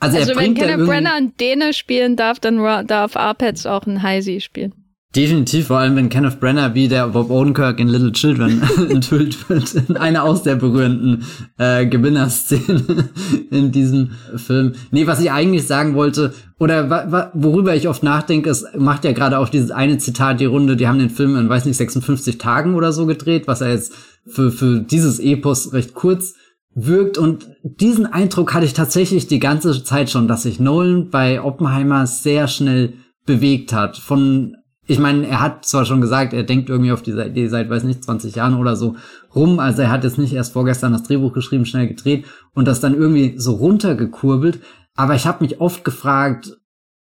also, 0.00 0.18
also 0.18 0.32
er 0.32 0.38
wenn 0.38 0.54
Kenneth 0.54 0.86
Brenner 0.86 1.14
einen 1.14 1.36
Däne 1.36 1.72
spielen 1.72 2.16
darf, 2.16 2.38
dann 2.40 2.58
darf 2.86 3.16
Arpets 3.16 3.66
auch 3.66 3.86
ein 3.86 4.02
Heisi 4.02 4.40
spielen. 4.40 4.72
Definitiv, 5.16 5.68
vor 5.68 5.78
allem 5.78 5.96
wenn 5.96 6.10
Kenneth 6.10 6.40
Brenner 6.40 6.74
wie 6.74 6.88
der 6.88 7.08
Bob 7.08 7.30
Odenkirk 7.30 7.80
in 7.80 7.88
Little 7.88 8.12
Children 8.12 8.60
enthüllt 8.90 9.48
wird, 9.48 9.74
in 9.88 9.96
einer 9.96 10.24
aus 10.24 10.42
der 10.42 10.56
berührenden 10.56 11.24
äh, 11.56 11.86
Gewinnerszene 11.86 13.08
in 13.50 13.72
diesem 13.72 14.10
Film. 14.36 14.74
Nee, 14.90 15.06
was 15.06 15.22
ich 15.22 15.32
eigentlich 15.32 15.66
sagen 15.66 15.94
wollte, 15.94 16.34
oder 16.58 17.30
worüber 17.32 17.74
ich 17.74 17.88
oft 17.88 18.02
nachdenke, 18.02 18.50
es 18.50 18.66
macht 18.76 19.04
ja 19.04 19.12
gerade 19.12 19.38
auch 19.38 19.48
dieses 19.48 19.70
eine 19.70 19.96
Zitat 19.96 20.38
die 20.38 20.44
Runde, 20.44 20.76
die 20.76 20.86
haben 20.86 20.98
den 20.98 21.08
Film 21.08 21.34
in, 21.36 21.48
weiß 21.48 21.64
nicht, 21.64 21.78
56 21.78 22.36
Tagen 22.36 22.74
oder 22.74 22.92
so 22.92 23.06
gedreht, 23.06 23.48
was 23.48 23.62
er 23.62 23.70
jetzt 23.70 23.94
für, 24.26 24.50
für 24.50 24.80
dieses 24.80 25.18
Epos 25.18 25.72
recht 25.72 25.94
kurz 25.94 26.34
wirkt 26.74 27.16
und 27.16 27.48
diesen 27.62 28.04
Eindruck 28.04 28.52
hatte 28.52 28.66
ich 28.66 28.74
tatsächlich 28.74 29.26
die 29.26 29.38
ganze 29.38 29.82
Zeit 29.82 30.10
schon, 30.10 30.28
dass 30.28 30.42
sich 30.42 30.60
Nolan 30.60 31.08
bei 31.08 31.42
Oppenheimer 31.42 32.06
sehr 32.06 32.48
schnell 32.48 32.92
bewegt 33.24 33.72
hat. 33.72 33.96
Von 33.96 34.56
ich 34.86 34.98
meine, 34.98 35.26
er 35.26 35.40
hat 35.40 35.64
zwar 35.64 35.84
schon 35.84 36.00
gesagt, 36.00 36.32
er 36.32 36.44
denkt 36.44 36.68
irgendwie 36.68 36.92
auf 36.92 37.02
diese 37.02 37.24
Idee 37.24 37.48
seit, 37.48 37.68
weiß 37.68 37.82
nicht, 37.84 38.04
20 38.04 38.36
Jahren 38.36 38.54
oder 38.54 38.76
so 38.76 38.96
rum. 39.34 39.58
Also 39.58 39.82
er 39.82 39.90
hat 39.90 40.04
jetzt 40.04 40.18
nicht 40.18 40.32
erst 40.32 40.52
vorgestern 40.52 40.92
das 40.92 41.02
Drehbuch 41.02 41.32
geschrieben, 41.32 41.66
schnell 41.66 41.88
gedreht 41.88 42.24
und 42.54 42.68
das 42.68 42.80
dann 42.80 42.94
irgendwie 42.94 43.34
so 43.36 43.54
runtergekurbelt. 43.54 44.60
Aber 44.94 45.14
ich 45.14 45.26
habe 45.26 45.44
mich 45.44 45.60
oft 45.60 45.84
gefragt, 45.84 46.56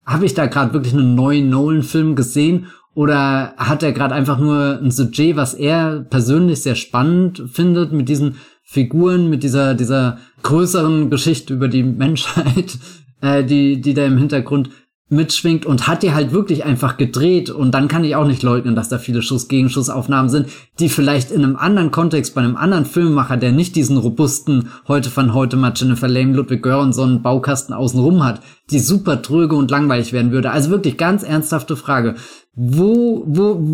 habe 0.05 0.27
ich 0.27 0.35
da 0.35 0.47
gerade 0.47 0.73
wirklich 0.73 0.95
einen 0.95 1.14
neuen 1.14 1.49
Nolan-Film 1.49 2.16
gesehen 2.16 2.66
oder 2.95 3.55
hat 3.57 3.83
er 3.83 3.93
gerade 3.93 4.14
einfach 4.14 4.39
nur 4.39 4.81
ein 4.83 4.91
Sujet, 4.91 5.37
was 5.37 5.55
er 5.55 6.01
persönlich 6.01 6.62
sehr 6.62 6.75
spannend 6.75 7.45
findet 7.53 7.93
mit 7.93 8.09
diesen 8.09 8.37
Figuren, 8.64 9.31
mit 9.31 9.43
dieser 9.43 9.75
dieser 9.75 10.18
größeren 10.43 11.11
Geschichte 11.11 11.55
über 11.55 11.68
die 11.68 11.85
Menschheit, 11.85 12.79
äh, 13.21 13.45
die 13.45 13.81
die 13.81 13.95
da 13.95 14.05
im 14.05 14.18
Hintergrund 14.18 14.71
mitschwingt 15.11 15.67
und 15.67 15.89
hat 15.89 16.03
die 16.05 16.15
halt 16.15 16.33
wirklich 16.33 16.65
einfach 16.65 16.97
gedreht 16.97 17.51
und 17.51 17.73
dann 17.73 17.89
kann 17.89 18.05
ich 18.05 18.15
auch 18.15 18.27
nicht 18.27 18.45
leugnen, 18.45 18.77
dass 18.77 18.89
da 18.89 18.99
viele 18.99 19.23
Schuss-Gegenschussaufnahmen 19.23 20.31
sind, 20.31 20.49
die 20.79 20.89
vielleicht 20.89 21.33
in 21.33 21.43
einem 21.43 21.57
anderen 21.57 21.91
Kontext 21.91 22.35
bei 22.35 22.41
einem 22.41 22.57
anderen 22.57 22.85
Filmemacher, 22.85 23.37
der 23.37 23.51
nicht 23.51 23.75
diesen 23.75 23.97
robusten 23.97 24.69
heute 24.87 25.11
von 25.11 25.35
heute 25.35 25.57
mal 25.57 25.73
Jennifer 25.75 26.07
Lane, 26.07 26.35
Ludwig 26.35 26.63
Göransson 26.63 27.23
Baukasten 27.23 27.75
außenrum 27.75 28.25
hat, 28.25 28.41
die 28.71 28.79
super 28.79 29.21
tröge 29.21 29.57
und 29.57 29.71
langweilig 29.71 30.13
werden 30.13 30.31
würde. 30.31 30.53
Also 30.53 30.71
wirklich 30.71 30.97
ganz 30.97 31.25
ernsthafte 31.25 31.77
Frage. 31.77 32.15
Wo, 32.55 33.25
wo 33.27 33.65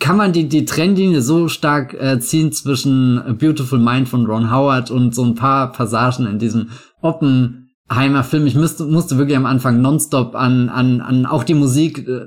kann 0.00 0.16
man 0.16 0.32
die, 0.32 0.48
die 0.48 0.66
Trennlinie 0.66 1.22
so 1.22 1.48
stark 1.48 1.94
äh, 1.94 2.18
ziehen 2.20 2.52
zwischen 2.52 3.18
A 3.18 3.32
Beautiful 3.32 3.78
Mind 3.78 4.08
von 4.08 4.26
Ron 4.26 4.50
Howard 4.50 4.90
und 4.90 5.14
so 5.14 5.24
ein 5.24 5.34
paar 5.34 5.72
Passagen 5.72 6.26
in 6.26 6.38
diesem 6.38 6.68
Oppen 7.00 7.67
Heimer-Film. 7.92 8.46
Ich 8.46 8.54
müsste, 8.54 8.84
musste 8.84 9.18
wirklich 9.18 9.36
am 9.36 9.46
Anfang 9.46 9.80
nonstop 9.80 10.34
an, 10.34 10.68
an, 10.68 11.00
an 11.00 11.26
auch 11.26 11.44
die 11.44 11.54
Musik 11.54 12.06
äh, 12.06 12.20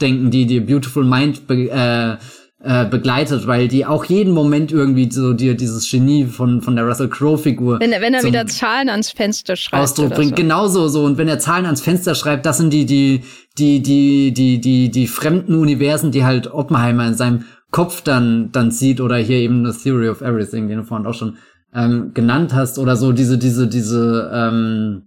denken, 0.00 0.30
die 0.30 0.46
die 0.46 0.60
Beautiful 0.60 1.04
Mind 1.04 1.46
be, 1.46 1.70
äh, 1.70 2.16
äh, 2.60 2.86
begleitet, 2.86 3.46
weil 3.46 3.68
die 3.68 3.86
auch 3.86 4.04
jeden 4.04 4.32
Moment 4.32 4.72
irgendwie 4.72 5.08
so 5.10 5.32
dir 5.32 5.56
dieses 5.56 5.88
Genie 5.88 6.26
von 6.26 6.60
von 6.60 6.74
der 6.74 6.86
Russell 6.86 7.08
Crowe 7.08 7.38
Figur 7.38 7.78
wenn 7.78 7.92
er 7.92 8.00
wenn 8.00 8.14
er 8.14 8.24
wieder 8.24 8.46
Zahlen 8.48 8.88
ans 8.88 9.12
Fenster 9.12 9.54
schreibt 9.54 9.80
Ausdruck 9.80 10.14
bringt 10.14 10.30
so. 10.30 10.34
genauso 10.34 10.88
so 10.88 11.04
und 11.04 11.18
wenn 11.18 11.28
er 11.28 11.38
Zahlen 11.38 11.66
ans 11.66 11.80
Fenster 11.80 12.16
schreibt 12.16 12.46
das 12.46 12.58
sind 12.58 12.72
die 12.72 12.84
die 12.84 13.22
die 13.58 13.80
die 13.80 14.32
die 14.32 14.60
die 14.60 14.90
die 14.90 15.06
fremden 15.06 15.54
Universen 15.54 16.10
die 16.10 16.24
halt 16.24 16.52
Oppenheimer 16.52 17.06
in 17.06 17.14
seinem 17.14 17.44
Kopf 17.70 18.02
dann 18.02 18.50
dann 18.50 18.72
sieht 18.72 19.00
oder 19.00 19.18
hier 19.18 19.38
eben 19.38 19.64
The 19.70 19.78
Theory 19.80 20.08
of 20.08 20.20
Everything 20.20 20.66
den 20.66 20.78
du 20.78 20.84
vorhin 20.84 21.06
auch 21.06 21.14
schon 21.14 21.36
ähm, 21.74 22.12
genannt 22.14 22.54
hast 22.54 22.78
oder 22.78 22.96
so 22.96 23.12
diese 23.12 23.38
diese 23.38 23.68
diese 23.68 24.30
ähm, 24.32 25.02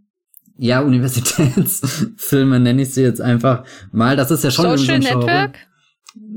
ja 0.58 0.82
Universitätsfilme 0.82 2.60
nenne 2.60 2.84
ich 2.84 2.94
sie 2.94 3.02
jetzt 3.02 3.22
einfach 3.22 3.64
mal. 3.92 4.16
Das 4.16 4.32
ist 4.32 4.44
ja 4.44 4.52
schon 4.52 4.78
Social 4.78 5.02
so 5.02 5.10
Network. 5.10 5.56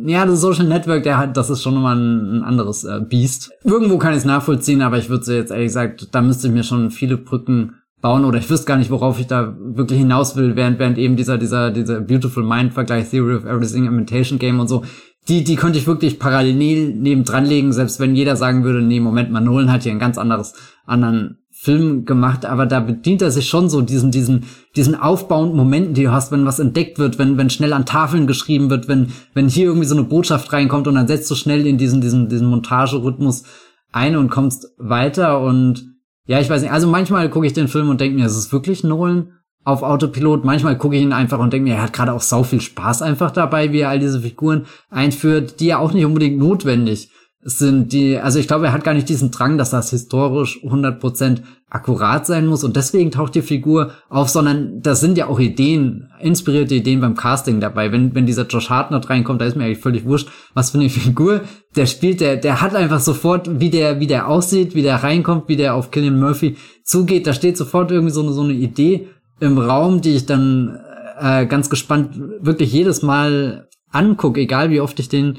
Ja, 0.06 0.24
das 0.24 0.40
Social 0.40 0.66
Network, 0.66 1.02
der 1.02 1.18
hat, 1.18 1.36
das 1.36 1.50
ist 1.50 1.62
schon 1.62 1.74
nochmal 1.74 1.96
ein, 1.96 2.38
ein 2.38 2.44
anderes 2.44 2.84
äh, 2.84 3.00
Biest. 3.00 3.50
Irgendwo 3.64 3.98
kann 3.98 4.12
ich 4.12 4.18
es 4.18 4.24
nachvollziehen, 4.24 4.82
aber 4.82 4.98
ich 4.98 5.08
würde 5.08 5.34
jetzt 5.34 5.50
ehrlich 5.50 5.68
gesagt, 5.68 6.08
da 6.12 6.22
müsste 6.22 6.46
ich 6.46 6.54
mir 6.54 6.62
schon 6.62 6.90
viele 6.90 7.16
Brücken 7.16 7.74
bauen 8.00 8.24
oder 8.24 8.38
ich 8.38 8.50
wüsste 8.50 8.66
gar 8.66 8.76
nicht, 8.76 8.90
worauf 8.90 9.18
ich 9.18 9.26
da 9.26 9.56
wirklich 9.58 9.98
hinaus 9.98 10.36
will, 10.36 10.56
während, 10.56 10.78
während 10.78 10.98
eben 10.98 11.16
dieser, 11.16 11.38
dieser, 11.38 11.70
dieser 11.70 12.00
Beautiful 12.02 12.44
Mind 12.44 12.74
Vergleich 12.74 13.08
Theory 13.08 13.34
of 13.34 13.46
Everything 13.46 13.86
Imitation 13.86 14.38
Game 14.38 14.60
und 14.60 14.68
so, 14.68 14.84
die, 15.28 15.42
die 15.42 15.56
könnte 15.56 15.78
ich 15.78 15.86
wirklich 15.86 16.18
parallel 16.18 16.54
neben 16.94 17.24
dran 17.24 17.46
legen, 17.46 17.72
selbst 17.72 17.98
wenn 17.98 18.14
jeder 18.14 18.36
sagen 18.36 18.64
würde, 18.64 18.82
nee, 18.82 19.00
Moment 19.00 19.30
mal, 19.30 19.40
Nolan 19.40 19.72
hat 19.72 19.82
hier 19.82 19.92
ein 19.92 19.98
ganz 19.98 20.18
anderes, 20.18 20.54
anderen 20.84 21.38
Film 21.50 22.04
gemacht, 22.04 22.44
aber 22.44 22.66
da 22.66 22.80
bedient 22.80 23.22
er 23.22 23.30
sich 23.30 23.48
schon 23.48 23.70
so 23.70 23.80
diesen, 23.80 24.10
diesen, 24.10 24.44
diesen 24.76 24.94
aufbauenden 24.94 25.56
Momenten, 25.56 25.94
die 25.94 26.02
du 26.02 26.12
hast, 26.12 26.30
wenn 26.30 26.44
was 26.44 26.58
entdeckt 26.58 26.98
wird, 26.98 27.18
wenn, 27.18 27.38
wenn 27.38 27.48
schnell 27.48 27.72
an 27.72 27.86
Tafeln 27.86 28.26
geschrieben 28.26 28.68
wird, 28.68 28.86
wenn, 28.86 29.12
wenn 29.32 29.48
hier 29.48 29.66
irgendwie 29.66 29.86
so 29.86 29.96
eine 29.96 30.04
Botschaft 30.04 30.52
reinkommt 30.52 30.88
und 30.88 30.96
dann 30.96 31.08
setzt 31.08 31.30
du 31.30 31.34
schnell 31.34 31.66
in 31.66 31.78
diesen, 31.78 32.02
diesen, 32.02 32.28
diesen 32.28 32.48
Montagerhythmus 32.48 33.44
ein 33.92 34.16
und 34.16 34.30
kommst 34.30 34.74
weiter 34.76 35.40
und 35.40 35.86
ja, 36.26 36.40
ich 36.40 36.50
weiß 36.50 36.60
nicht, 36.60 36.72
also 36.72 36.88
manchmal 36.88 37.30
gucke 37.30 37.46
ich 37.46 37.52
den 37.52 37.68
Film 37.68 37.88
und 37.88 38.00
denke 38.00 38.18
mir, 38.18 38.26
es 38.26 38.36
ist 38.36 38.52
wirklich 38.52 38.84
Nolan 38.84 39.32
auf 39.64 39.82
Autopilot. 39.82 40.44
Manchmal 40.44 40.78
gucke 40.78 40.96
ich 40.96 41.02
ihn 41.02 41.12
einfach 41.12 41.38
und 41.38 41.52
denke 41.52 41.68
mir, 41.68 41.76
er 41.76 41.82
hat 41.82 41.92
gerade 41.92 42.12
auch 42.12 42.20
sau 42.20 42.42
viel 42.42 42.60
Spaß 42.60 43.02
einfach 43.02 43.30
dabei, 43.30 43.72
wie 43.72 43.80
er 43.80 43.88
all 43.88 43.98
diese 43.98 44.20
Figuren 44.20 44.66
einführt, 44.90 45.60
die 45.60 45.66
ja 45.66 45.78
auch 45.78 45.92
nicht 45.92 46.04
unbedingt 46.04 46.38
notwendig 46.38 47.10
sind 47.46 47.92
die, 47.92 48.18
also 48.18 48.38
ich 48.38 48.46
glaube, 48.46 48.66
er 48.66 48.72
hat 48.72 48.84
gar 48.84 48.94
nicht 48.94 49.08
diesen 49.08 49.30
Drang, 49.30 49.58
dass 49.58 49.68
das 49.68 49.90
historisch 49.90 50.60
100% 50.64 51.42
akkurat 51.68 52.24
sein 52.24 52.46
muss 52.46 52.64
und 52.64 52.74
deswegen 52.74 53.10
taucht 53.10 53.34
die 53.34 53.42
Figur 53.42 53.92
auf, 54.08 54.30
sondern 54.30 54.80
das 54.80 55.00
sind 55.00 55.18
ja 55.18 55.26
auch 55.26 55.38
Ideen, 55.38 56.08
inspirierte 56.20 56.76
Ideen 56.76 57.02
beim 57.02 57.16
Casting 57.16 57.60
dabei. 57.60 57.92
Wenn, 57.92 58.14
wenn 58.14 58.24
dieser 58.24 58.46
Josh 58.46 58.70
Hartnett 58.70 59.10
reinkommt, 59.10 59.42
da 59.42 59.44
ist 59.44 59.56
mir 59.56 59.64
eigentlich 59.64 59.80
völlig 59.80 60.06
wurscht, 60.06 60.30
was 60.54 60.70
für 60.70 60.78
eine 60.78 60.88
Figur 60.88 61.42
der 61.76 61.84
spielt, 61.84 62.20
der, 62.20 62.36
der 62.36 62.62
hat 62.62 62.74
einfach 62.74 63.00
sofort, 63.00 63.60
wie 63.60 63.70
der, 63.70 64.00
wie 64.00 64.06
der 64.06 64.28
aussieht, 64.28 64.74
wie 64.74 64.82
der 64.82 65.02
reinkommt, 65.02 65.48
wie 65.48 65.56
der 65.56 65.74
auf 65.74 65.90
Killian 65.90 66.18
Murphy 66.18 66.56
zugeht, 66.82 67.26
da 67.26 67.34
steht 67.34 67.58
sofort 67.58 67.90
irgendwie 67.90 68.12
so 68.12 68.22
eine, 68.22 68.32
so 68.32 68.42
eine 68.42 68.52
Idee 68.54 69.08
im 69.40 69.58
Raum, 69.58 70.00
die 70.00 70.14
ich 70.14 70.26
dann 70.26 70.80
äh, 71.18 71.46
ganz 71.46 71.70
gespannt 71.70 72.16
wirklich 72.40 72.72
jedes 72.72 73.02
Mal 73.02 73.68
angucke, 73.90 74.40
egal 74.40 74.70
wie 74.70 74.80
oft 74.80 74.98
ich 75.00 75.08
den 75.08 75.38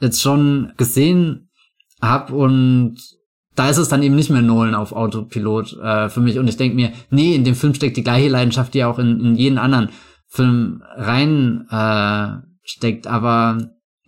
jetzt 0.00 0.20
schon 0.22 0.72
gesehen 0.76 1.48
hab 2.00 2.30
und 2.30 2.96
da 3.54 3.70
ist 3.70 3.78
es 3.78 3.88
dann 3.88 4.02
eben 4.02 4.14
nicht 4.14 4.30
mehr 4.30 4.42
Nolan 4.42 4.74
auf 4.74 4.92
Autopilot 4.92 5.78
äh, 5.82 6.08
für 6.10 6.20
mich 6.20 6.38
und 6.38 6.48
ich 6.48 6.58
denke 6.58 6.76
mir, 6.76 6.92
nee, 7.10 7.34
in 7.34 7.44
dem 7.44 7.54
Film 7.54 7.74
steckt 7.74 7.96
die 7.96 8.04
gleiche 8.04 8.28
Leidenschaft, 8.28 8.74
die 8.74 8.84
auch 8.84 8.98
in, 8.98 9.20
in 9.20 9.34
jeden 9.34 9.58
anderen 9.58 9.88
Film 10.28 10.82
rein 10.94 11.66
äh, 11.70 12.46
steckt, 12.62 13.06
aber 13.06 13.58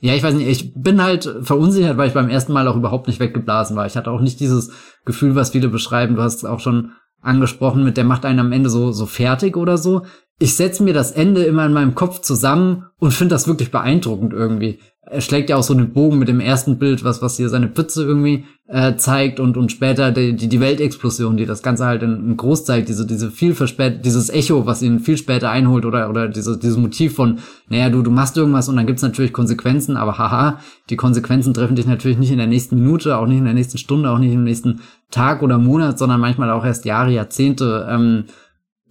ja, 0.01 0.15
ich 0.15 0.23
weiß 0.23 0.35
nicht, 0.35 0.47
ich 0.47 0.75
bin 0.75 1.03
halt 1.03 1.29
verunsichert, 1.43 1.97
weil 1.97 2.09
ich 2.09 2.15
beim 2.15 2.29
ersten 2.29 2.53
Mal 2.53 2.69
auch 2.69 2.77
überhaupt 2.77 3.09
nicht 3.09 3.19
weggeblasen 3.19 3.75
war. 3.75 3.87
Ich 3.87 3.97
hatte 3.97 4.13
auch 4.13 4.21
nicht 4.21 4.39
dieses 4.39 4.71
Gefühl, 5.05 5.35
was 5.35 5.51
viele 5.51 5.69
beschreiben. 5.69 6.15
Du 6.15 6.23
hast 6.23 6.37
es 6.37 6.45
auch 6.45 6.61
schon 6.61 6.93
angesprochen 7.29 7.85
mit, 7.85 7.97
der 7.97 8.05
macht 8.05 8.25
einen 8.25 8.41
am 8.41 8.53
Ende 8.53 8.71
so, 8.71 8.93
so 8.93 9.07
fertig 9.07 9.57
oder 9.57 9.79
so. 9.79 10.03
Ich 10.39 10.57
setze 10.57 10.83
mir 10.83 10.95
das 10.95 11.13
Ende 11.13 11.45
immer 11.45 11.67
in 11.67 11.73
meinem 11.73 11.95
Kopf 11.95 12.21
zusammen 12.21 12.87
und 12.99 13.13
finde 13.13 13.35
das 13.35 13.47
wirklich 13.47 13.71
beeindruckend 13.71 14.33
irgendwie 14.33 14.81
er 15.11 15.21
schlägt 15.21 15.49
ja 15.49 15.57
auch 15.57 15.63
so 15.63 15.73
einen 15.73 15.93
Bogen 15.93 16.19
mit 16.19 16.29
dem 16.29 16.41
ersten 16.41 16.79
Bild, 16.79 17.03
was, 17.05 17.23
was 17.23 17.37
hier 17.37 17.49
seine 17.49 17.69
Pütze 17.69 18.05
irgendwie 18.05 18.45
äh, 18.67 18.97
zeigt 18.97 19.41
und, 19.41 19.57
und 19.57 19.73
später 19.73 20.13
die, 20.13 20.37
die, 20.37 20.49
die 20.49 20.61
Weltexplosion, 20.61 21.37
die 21.37 21.47
das 21.47 21.63
Ganze 21.63 21.87
halt 21.87 22.03
in, 22.03 22.31
in 22.31 22.37
groß 22.37 22.65
zeigt, 22.65 22.89
diese, 22.89 23.07
diese 23.07 23.31
viel 23.31 23.55
verspätet, 23.55 24.05
dieses 24.05 24.29
Echo, 24.29 24.67
was 24.67 24.83
ihn 24.83 25.01
viel 25.01 25.17
später 25.17 25.51
einholt 25.51 25.87
oder, 25.87 26.11
oder 26.11 26.29
diese, 26.29 26.59
dieses 26.59 26.77
Motiv 26.77 27.15
von, 27.15 27.39
naja, 27.69 27.89
du, 27.89 28.03
du 28.03 28.11
machst 28.11 28.37
irgendwas 28.37 28.69
und 28.69 28.77
dann 28.77 28.87
gibt's 28.87 29.03
natürlich 29.03 29.33
Konsequenzen, 29.33 29.97
aber 29.97 30.19
haha, 30.19 30.61
die 30.91 30.97
Konsequenzen 30.97 31.55
treffen 31.55 31.77
dich 31.77 31.87
natürlich 31.87 32.19
nicht 32.19 32.33
in 32.33 32.39
der 32.39 32.47
nächsten 32.47 32.77
Minute, 32.77 33.17
auch 33.17 33.27
nicht 33.27 33.39
in 33.39 33.45
der 33.45 33.55
nächsten 33.55 33.79
Stunde, 33.79 34.11
auch 34.11 34.19
nicht 34.19 34.35
im 34.35 34.45
nächsten 34.45 34.81
Tag 35.11 35.43
oder 35.43 35.59
Monat, 35.59 35.99
sondern 35.99 36.21
manchmal 36.21 36.51
auch 36.51 36.65
erst 36.65 36.85
Jahre, 36.85 37.13
Jahrzehnte 37.13 37.89
ähm, 37.91 38.25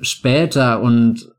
später 0.02 0.82
und 0.82 1.30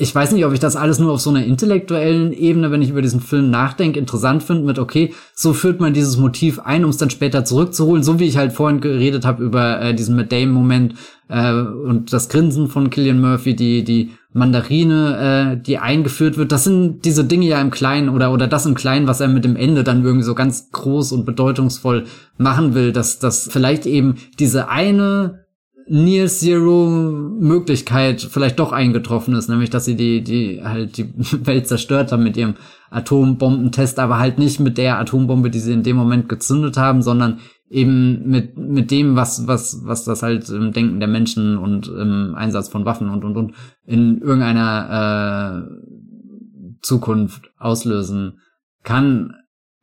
ich 0.00 0.14
weiß 0.14 0.30
nicht, 0.30 0.44
ob 0.44 0.52
ich 0.52 0.60
das 0.60 0.76
alles 0.76 1.00
nur 1.00 1.12
auf 1.12 1.20
so 1.20 1.30
einer 1.30 1.44
intellektuellen 1.44 2.32
Ebene, 2.32 2.70
wenn 2.70 2.82
ich 2.82 2.90
über 2.90 3.02
diesen 3.02 3.20
Film 3.20 3.50
nachdenke, 3.50 3.98
interessant 3.98 4.44
finde, 4.44 4.62
mit 4.62 4.78
okay, 4.78 5.12
so 5.34 5.52
führt 5.52 5.80
man 5.80 5.92
dieses 5.92 6.16
Motiv 6.16 6.60
ein, 6.60 6.84
um 6.84 6.90
es 6.90 6.98
dann 6.98 7.10
später 7.10 7.44
zurückzuholen, 7.44 8.04
so 8.04 8.20
wie 8.20 8.26
ich 8.26 8.36
halt 8.36 8.52
vorhin 8.52 8.80
geredet 8.80 9.26
habe 9.26 9.42
über 9.42 9.80
äh, 9.80 9.94
diesen 9.94 10.14
Matt 10.14 10.30
Damon-Moment 10.30 10.94
äh, 11.28 11.52
und 11.52 12.12
das 12.12 12.28
Grinsen 12.28 12.68
von 12.68 12.90
Killian 12.90 13.20
Murphy, 13.20 13.56
die 13.56 13.82
die 13.82 14.12
Mandarine, 14.32 15.56
äh, 15.58 15.60
die 15.60 15.78
eingeführt 15.78 16.36
wird. 16.36 16.52
Das 16.52 16.62
sind 16.62 17.04
diese 17.04 17.24
Dinge 17.24 17.46
ja 17.46 17.60
im 17.60 17.72
Kleinen 17.72 18.08
oder 18.08 18.32
oder 18.32 18.46
das 18.46 18.66
im 18.66 18.76
Kleinen, 18.76 19.08
was 19.08 19.20
er 19.20 19.26
mit 19.26 19.44
dem 19.44 19.56
Ende 19.56 19.82
dann 19.82 20.04
irgendwie 20.04 20.24
so 20.24 20.36
ganz 20.36 20.70
groß 20.70 21.10
und 21.10 21.24
bedeutungsvoll 21.24 22.04
machen 22.36 22.74
will, 22.74 22.92
dass 22.92 23.18
dass 23.18 23.48
vielleicht 23.50 23.84
eben 23.84 24.14
diese 24.38 24.68
eine 24.68 25.47
Near 25.90 26.26
Zero 26.26 26.86
Möglichkeit 26.88 28.20
vielleicht 28.20 28.58
doch 28.58 28.72
eingetroffen 28.72 29.34
ist, 29.34 29.48
nämlich 29.48 29.70
dass 29.70 29.84
sie 29.84 29.96
die 29.96 30.22
die 30.22 30.62
halt 30.62 30.96
die 30.96 31.08
Welt 31.46 31.66
zerstört 31.66 32.12
haben 32.12 32.24
mit 32.24 32.36
ihrem 32.36 32.54
Atombombentest, 32.90 33.98
aber 33.98 34.18
halt 34.18 34.38
nicht 34.38 34.60
mit 34.60 34.78
der 34.78 34.98
Atombombe, 34.98 35.50
die 35.50 35.58
sie 35.58 35.72
in 35.72 35.82
dem 35.82 35.96
Moment 35.96 36.28
gezündet 36.28 36.76
haben, 36.76 37.02
sondern 37.02 37.40
eben 37.70 38.28
mit 38.28 38.56
mit 38.56 38.90
dem 38.90 39.16
was 39.16 39.46
was 39.46 39.80
was 39.84 40.04
das 40.04 40.22
halt 40.22 40.48
im 40.50 40.72
Denken 40.72 41.00
der 41.00 41.08
Menschen 41.08 41.58
und 41.58 41.88
im 41.88 42.34
Einsatz 42.34 42.68
von 42.68 42.84
Waffen 42.84 43.10
und 43.10 43.24
und 43.24 43.36
und 43.36 43.54
in 43.84 44.20
irgendeiner 44.20 45.66
äh, 45.66 46.78
Zukunft 46.82 47.50
auslösen 47.58 48.38
kann. 48.82 49.34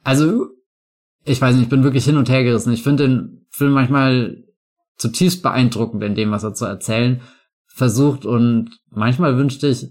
Also 0.03 0.47
ich 1.25 1.41
weiß 1.41 1.55
nicht, 1.55 1.63
ich 1.63 1.69
bin 1.69 1.83
wirklich 1.83 2.05
hin 2.05 2.17
und 2.17 2.29
her 2.29 2.43
gerissen. 2.43 2.71
Ich 2.71 2.83
finde 2.83 3.07
den 3.07 3.45
Film 3.49 3.73
manchmal 3.73 4.44
zutiefst 4.97 5.41
beeindruckend 5.41 6.03
in 6.03 6.15
dem, 6.15 6.31
was 6.31 6.43
er 6.43 6.53
zu 6.53 6.65
erzählen 6.65 7.21
versucht. 7.67 8.25
Und 8.25 8.71
manchmal 8.89 9.37
wünschte 9.37 9.67
ich 9.67 9.87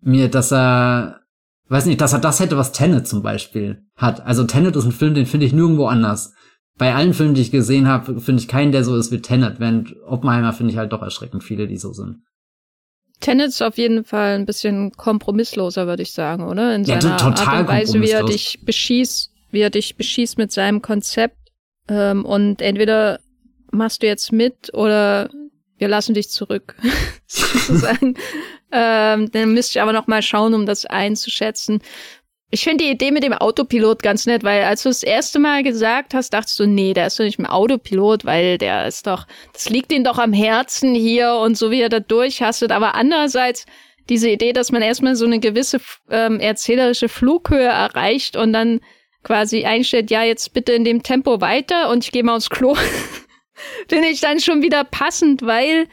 mir, 0.00 0.28
dass 0.28 0.52
er, 0.52 1.20
weiß 1.68 1.86
nicht, 1.86 2.00
dass 2.00 2.12
er 2.12 2.18
das 2.18 2.40
hätte, 2.40 2.56
was 2.56 2.72
Tenet 2.72 3.08
zum 3.08 3.22
Beispiel 3.22 3.82
hat. 3.96 4.24
Also 4.26 4.44
Tenet 4.44 4.76
ist 4.76 4.84
ein 4.84 4.92
Film, 4.92 5.14
den 5.14 5.26
finde 5.26 5.46
ich 5.46 5.52
nirgendwo 5.52 5.86
anders. 5.86 6.34
Bei 6.76 6.94
allen 6.94 7.14
Filmen, 7.14 7.34
die 7.34 7.40
ich 7.40 7.52
gesehen 7.52 7.86
habe, 7.86 8.20
finde 8.20 8.42
ich 8.42 8.48
keinen, 8.48 8.72
der 8.72 8.84
so 8.84 8.96
ist 8.96 9.12
wie 9.12 9.22
Tenet. 9.22 9.60
Während 9.60 9.94
Oppenheimer 10.04 10.52
finde 10.52 10.72
ich 10.72 10.78
halt 10.78 10.92
doch 10.92 11.02
erschreckend 11.02 11.44
viele, 11.44 11.68
die 11.68 11.76
so 11.76 11.92
sind. 11.92 12.18
Tenet 13.20 13.48
ist 13.48 13.62
auf 13.62 13.78
jeden 13.78 14.04
Fall 14.04 14.34
ein 14.34 14.44
bisschen 14.44 14.90
kompromissloser, 14.92 15.86
würde 15.86 16.02
ich 16.02 16.12
sagen, 16.12 16.42
oder? 16.42 16.74
In 16.74 16.84
seiner 16.84 17.10
ja, 17.10 17.16
total 17.16 17.46
Art 17.46 17.60
und 17.60 17.68
Weise, 17.68 18.00
wie 18.02 18.10
er 18.10 18.24
dich 18.24 18.60
beschießt, 18.64 19.30
wie 19.52 19.60
er 19.60 19.70
dich 19.70 19.96
beschießt 19.96 20.36
mit 20.36 20.52
seinem 20.52 20.82
Konzept. 20.82 21.38
Ähm, 21.88 22.24
und 22.24 22.60
entweder 22.60 23.20
machst 23.74 24.02
du 24.02 24.06
jetzt 24.06 24.32
mit 24.32 24.72
oder 24.74 25.30
wir 25.78 25.88
lassen 25.88 26.14
dich 26.14 26.30
zurück, 26.30 26.76
sozusagen. 27.26 28.16
ähm, 28.72 29.30
dann 29.30 29.52
müsste 29.52 29.78
ich 29.78 29.82
aber 29.82 29.92
noch 29.92 30.06
mal 30.06 30.22
schauen, 30.22 30.54
um 30.54 30.66
das 30.66 30.86
einzuschätzen. 30.86 31.80
Ich 32.50 32.62
finde 32.62 32.84
die 32.84 32.90
Idee 32.90 33.10
mit 33.10 33.24
dem 33.24 33.32
Autopilot 33.32 34.02
ganz 34.02 34.26
nett, 34.26 34.44
weil 34.44 34.62
als 34.62 34.84
du 34.84 34.88
das 34.88 35.02
erste 35.02 35.40
Mal 35.40 35.64
gesagt 35.64 36.14
hast, 36.14 36.30
dachtest 36.30 36.60
du, 36.60 36.66
nee, 36.66 36.94
der 36.94 37.08
ist 37.08 37.18
doch 37.18 37.24
nicht 37.24 37.40
mehr 37.40 37.52
Autopilot, 37.52 38.24
weil 38.24 38.58
der 38.58 38.86
ist 38.86 39.08
doch, 39.08 39.26
das 39.52 39.68
liegt 39.70 39.90
ihm 39.90 40.04
doch 40.04 40.18
am 40.18 40.32
Herzen 40.32 40.94
hier 40.94 41.34
und 41.34 41.58
so 41.58 41.72
wie 41.72 41.80
er 41.80 41.88
da 41.88 41.98
durchhastet. 41.98 42.70
Aber 42.70 42.94
andererseits 42.94 43.66
diese 44.08 44.30
Idee, 44.30 44.52
dass 44.52 44.70
man 44.70 44.82
erstmal 44.82 45.16
so 45.16 45.24
eine 45.24 45.40
gewisse 45.40 45.80
ähm, 46.10 46.38
erzählerische 46.38 47.08
Flughöhe 47.08 47.66
erreicht 47.66 48.36
und 48.36 48.52
dann 48.52 48.80
quasi 49.22 49.64
einstellt, 49.64 50.10
ja, 50.10 50.22
jetzt 50.22 50.52
bitte 50.52 50.72
in 50.72 50.84
dem 50.84 51.02
Tempo 51.02 51.40
weiter 51.40 51.90
und 51.90 52.04
ich 52.04 52.12
gehe 52.12 52.22
mal 52.22 52.36
aufs 52.36 52.50
Klo. 52.50 52.76
finde 53.88 54.08
ich 54.08 54.20
dann 54.20 54.40
schon 54.40 54.62
wieder 54.62 54.84
passend, 54.84 55.42
weil 55.42 55.88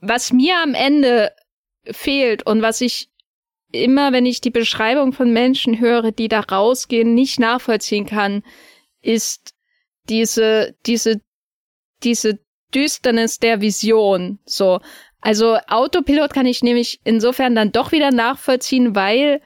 was 0.00 0.32
mir 0.32 0.56
am 0.58 0.74
Ende 0.74 1.32
fehlt 1.84 2.44
und 2.46 2.62
was 2.62 2.80
ich 2.80 3.08
immer, 3.72 4.12
wenn 4.12 4.26
ich 4.26 4.40
die 4.40 4.50
Beschreibung 4.50 5.12
von 5.12 5.32
Menschen 5.32 5.80
höre, 5.80 6.12
die 6.12 6.28
da 6.28 6.40
rausgehen, 6.40 7.14
nicht 7.14 7.40
nachvollziehen 7.40 8.06
kann, 8.06 8.42
ist 9.00 9.54
diese, 10.08 10.76
diese, 10.86 11.20
diese 12.02 12.38
Düsternis 12.74 13.38
der 13.38 13.60
Vision. 13.60 14.38
So. 14.44 14.80
Also 15.20 15.56
Autopilot 15.68 16.32
kann 16.32 16.46
ich 16.46 16.62
nämlich 16.62 17.00
insofern 17.04 17.54
dann 17.54 17.72
doch 17.72 17.92
wieder 17.92 18.10
nachvollziehen, 18.10 18.94
weil, 18.94 19.40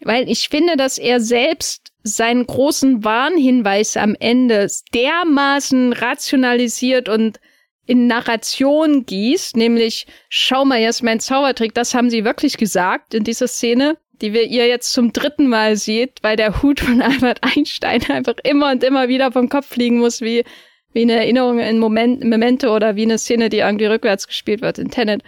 weil 0.00 0.28
ich 0.28 0.48
finde, 0.48 0.76
dass 0.76 0.98
er 0.98 1.20
selbst 1.20 1.91
seinen 2.02 2.46
großen 2.46 3.04
Warnhinweis 3.04 3.96
am 3.96 4.16
Ende 4.18 4.66
dermaßen 4.94 5.92
rationalisiert 5.92 7.08
und 7.08 7.40
in 7.86 8.06
Narration 8.06 9.06
gießt, 9.06 9.56
nämlich 9.56 10.06
schau 10.28 10.64
mal, 10.64 10.80
jetzt 10.80 11.02
mein 11.02 11.20
Zaubertrick, 11.20 11.74
das 11.74 11.94
haben 11.94 12.10
sie 12.10 12.24
wirklich 12.24 12.56
gesagt 12.56 13.14
in 13.14 13.24
dieser 13.24 13.48
Szene, 13.48 13.98
die 14.20 14.32
wir 14.32 14.44
ihr 14.44 14.68
jetzt 14.68 14.92
zum 14.92 15.12
dritten 15.12 15.48
Mal 15.48 15.76
seht, 15.76 16.18
weil 16.22 16.36
der 16.36 16.62
Hut 16.62 16.80
von 16.80 17.02
Albert 17.02 17.40
Einstein 17.42 18.02
einfach 18.08 18.36
immer 18.44 18.70
und 18.70 18.84
immer 18.84 19.08
wieder 19.08 19.32
vom 19.32 19.48
Kopf 19.48 19.66
fliegen 19.66 19.98
muss, 19.98 20.20
wie, 20.20 20.44
wie 20.92 21.02
eine 21.02 21.14
Erinnerung 21.14 21.58
in 21.58 21.78
Moment, 21.78 22.24
Momente 22.24 22.70
oder 22.70 22.94
wie 22.94 23.02
eine 23.02 23.18
Szene, 23.18 23.48
die 23.48 23.58
irgendwie 23.58 23.86
rückwärts 23.86 24.28
gespielt 24.28 24.62
wird 24.62 24.78
in 24.78 24.90
Tenet. 24.90 25.22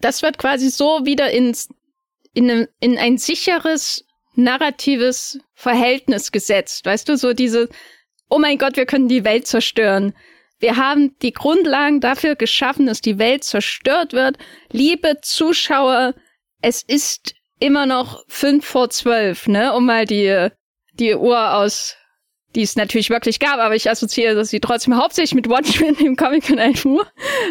Das 0.00 0.22
wird 0.22 0.36
quasi 0.36 0.68
so 0.68 1.06
wieder 1.06 1.30
ins, 1.30 1.68
in, 2.34 2.68
in 2.80 2.98
ein 2.98 3.16
sicheres 3.16 4.05
narratives 4.36 5.38
Verhältnis 5.54 6.32
gesetzt. 6.32 6.84
Weißt 6.84 7.08
du, 7.08 7.16
so 7.16 7.32
diese, 7.32 7.68
oh 8.28 8.38
mein 8.38 8.58
Gott, 8.58 8.76
wir 8.76 8.86
können 8.86 9.08
die 9.08 9.24
Welt 9.24 9.46
zerstören. 9.46 10.14
Wir 10.58 10.76
haben 10.76 11.16
die 11.20 11.32
Grundlagen 11.32 12.00
dafür 12.00 12.34
geschaffen, 12.34 12.86
dass 12.86 13.00
die 13.00 13.18
Welt 13.18 13.44
zerstört 13.44 14.12
wird. 14.12 14.38
Liebe 14.70 15.18
Zuschauer, 15.20 16.14
es 16.62 16.82
ist 16.82 17.34
immer 17.58 17.86
noch 17.86 18.24
fünf 18.28 18.66
vor 18.66 18.90
zwölf, 18.90 19.46
ne, 19.46 19.74
um 19.74 19.86
mal 19.86 20.06
die, 20.06 20.48
die 20.94 21.14
Uhr 21.14 21.54
aus, 21.54 21.96
die 22.54 22.62
es 22.62 22.76
natürlich 22.76 23.10
wirklich 23.10 23.38
gab, 23.38 23.58
aber 23.58 23.74
ich 23.74 23.90
assoziiere 23.90 24.44
sie 24.44 24.60
trotzdem 24.60 24.96
hauptsächlich 24.96 25.34
mit 25.34 25.48
Watchmen 25.48 25.94
im 25.96 26.16
Comic 26.16 26.44
von 26.44 26.58
11 26.58 26.84
Uhr 26.86 27.06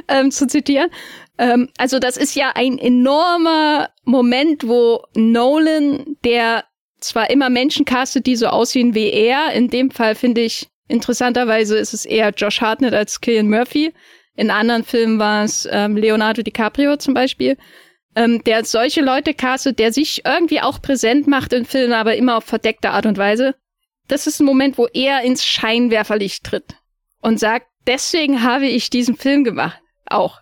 ähm, 0.08 0.32
zu 0.32 0.48
zitieren. 0.48 0.90
Ähm, 1.38 1.70
also 1.78 2.00
das 2.00 2.18
ist 2.18 2.36
ja 2.36 2.52
ein 2.56 2.80
enormer 2.80 3.90
Moment, 4.04 4.68
wo 4.68 5.04
Nolan, 5.16 6.18
der 6.24 6.66
zwar 7.06 7.30
immer 7.30 7.50
Menschen 7.50 7.86
castet, 7.86 8.26
die 8.26 8.36
so 8.36 8.48
aussehen 8.48 8.94
wie 8.96 9.10
er. 9.10 9.52
In 9.54 9.70
dem 9.70 9.92
Fall 9.92 10.16
finde 10.16 10.42
ich, 10.42 10.68
interessanterweise 10.88 11.78
ist 11.78 11.94
es 11.94 12.06
eher 12.06 12.32
Josh 12.32 12.62
Hartnett 12.62 12.94
als 12.94 13.22
Killian 13.22 13.50
Murphy. 13.50 13.94
In 14.36 14.52
anderen 14.52 14.84
Filmen 14.84 15.18
war 15.20 15.44
es 15.44 15.68
ähm, 15.72 15.96
Leonardo 15.96 16.42
DiCaprio 16.42 16.98
zum 16.98 17.14
Beispiel. 17.14 17.58
Ähm, 18.16 18.44
der 18.44 18.64
solche 18.66 19.02
Leute 19.02 19.34
castet, 19.34 19.80
der 19.80 19.92
sich 19.92 20.26
irgendwie 20.26 20.62
auch 20.62 20.82
präsent 20.82 21.28
macht 21.28 21.54
in 21.54 21.66
Filmen, 21.66 21.94
aber 21.94 22.16
immer 22.16 22.38
auf 22.38 22.46
verdeckte 22.46 22.92
Art 22.92 23.06
und 23.06 23.18
Weise. 23.18 23.56
Das 24.08 24.28
ist 24.28 24.40
ein 24.40 24.46
Moment, 24.46 24.78
wo 24.78 24.88
er 24.88 25.22
ins 25.22 25.46
Scheinwerferlicht 25.46 26.44
tritt 26.44 26.76
und 27.22 27.40
sagt, 27.40 27.68
deswegen 27.88 28.44
habe 28.44 28.68
ich 28.68 28.90
diesen 28.90 29.16
Film 29.16 29.44
gemacht. 29.44 29.80
Auch. 30.06 30.42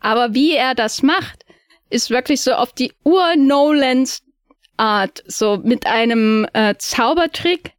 Aber 0.00 0.34
wie 0.34 0.52
er 0.52 0.74
das 0.74 1.02
macht, 1.02 1.44
ist 1.88 2.10
wirklich 2.10 2.42
so 2.42 2.52
auf 2.52 2.72
die 2.72 2.92
Ur-Nolans 3.04 4.23
Art, 4.76 5.22
so 5.26 5.60
mit 5.62 5.86
einem 5.86 6.46
äh, 6.52 6.74
Zaubertrick, 6.78 7.72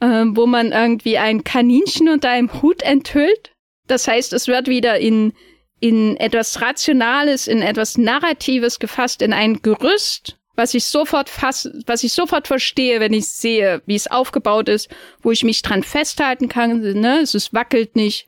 äh, 0.00 0.24
wo 0.28 0.46
man 0.46 0.72
irgendwie 0.72 1.18
ein 1.18 1.44
Kaninchen 1.44 2.08
unter 2.08 2.30
einem 2.30 2.62
Hut 2.62 2.82
enthüllt. 2.82 3.52
Das 3.86 4.08
heißt, 4.08 4.32
es 4.32 4.48
wird 4.48 4.66
wieder 4.66 4.98
in, 4.98 5.32
in 5.80 6.16
etwas 6.16 6.60
Rationales, 6.60 7.46
in 7.46 7.62
etwas 7.62 7.98
Narratives 7.98 8.78
gefasst, 8.78 9.22
in 9.22 9.32
ein 9.32 9.60
Gerüst, 9.62 10.36
was 10.56 10.74
ich 10.74 10.84
sofort 10.84 11.28
fass, 11.28 11.68
was 11.86 12.04
ich 12.04 12.12
sofort 12.12 12.46
verstehe, 12.46 13.00
wenn 13.00 13.12
ich 13.12 13.28
sehe, 13.28 13.82
wie 13.86 13.96
es 13.96 14.10
aufgebaut 14.10 14.68
ist, 14.68 14.88
wo 15.22 15.30
ich 15.30 15.44
mich 15.44 15.62
dran 15.62 15.82
festhalten 15.82 16.48
kann, 16.48 16.80
ne, 16.80 17.20
es 17.20 17.34
ist 17.34 17.52
wackelt 17.52 17.96
nicht. 17.96 18.26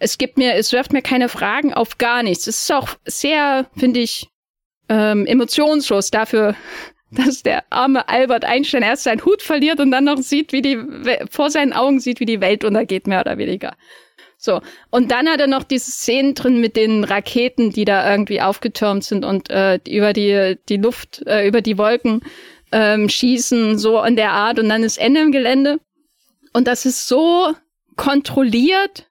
Es 0.00 0.18
gibt 0.18 0.38
mir, 0.38 0.54
es 0.54 0.72
wirft 0.72 0.92
mir 0.92 1.02
keine 1.02 1.28
Fragen 1.28 1.74
auf 1.74 1.98
gar 1.98 2.22
nichts. 2.22 2.46
Es 2.46 2.62
ist 2.62 2.72
auch 2.72 2.90
sehr, 3.04 3.68
finde 3.76 4.00
ich, 4.00 4.28
ähm, 4.88 5.26
emotionslos 5.26 6.10
dafür, 6.10 6.54
dass 7.10 7.42
der 7.42 7.64
arme 7.70 8.08
Albert 8.08 8.44
Einstein 8.44 8.82
erst 8.82 9.04
seinen 9.04 9.24
Hut 9.24 9.42
verliert 9.42 9.80
und 9.80 9.90
dann 9.90 10.04
noch 10.04 10.18
sieht, 10.18 10.52
wie 10.52 10.62
die, 10.62 10.78
vor 11.30 11.50
seinen 11.50 11.72
Augen 11.72 12.00
sieht, 12.00 12.20
wie 12.20 12.26
die 12.26 12.40
Welt 12.40 12.64
untergeht, 12.64 13.06
mehr 13.06 13.20
oder 13.20 13.38
weniger. 13.38 13.74
So. 14.36 14.60
Und 14.90 15.10
dann 15.10 15.28
hat 15.28 15.40
er 15.40 15.48
noch 15.48 15.64
diese 15.64 15.90
Szenen 15.90 16.34
drin 16.34 16.60
mit 16.60 16.76
den 16.76 17.04
Raketen, 17.04 17.70
die 17.70 17.84
da 17.84 18.10
irgendwie 18.10 18.40
aufgetürmt 18.40 19.04
sind 19.04 19.24
und 19.24 19.50
äh, 19.50 19.80
über 19.88 20.12
die, 20.12 20.56
die 20.68 20.76
Luft, 20.76 21.26
äh, 21.26 21.46
über 21.46 21.60
die 21.60 21.76
Wolken 21.76 22.20
ähm, 22.70 23.08
schießen, 23.08 23.78
so 23.78 24.02
in 24.02 24.16
der 24.16 24.32
Art. 24.32 24.58
Und 24.58 24.68
dann 24.68 24.84
ist 24.84 24.98
Ende 24.98 25.20
im 25.20 25.32
Gelände. 25.32 25.80
Und 26.52 26.68
das 26.68 26.86
ist 26.86 27.08
so 27.08 27.52
kontrolliert 27.96 29.10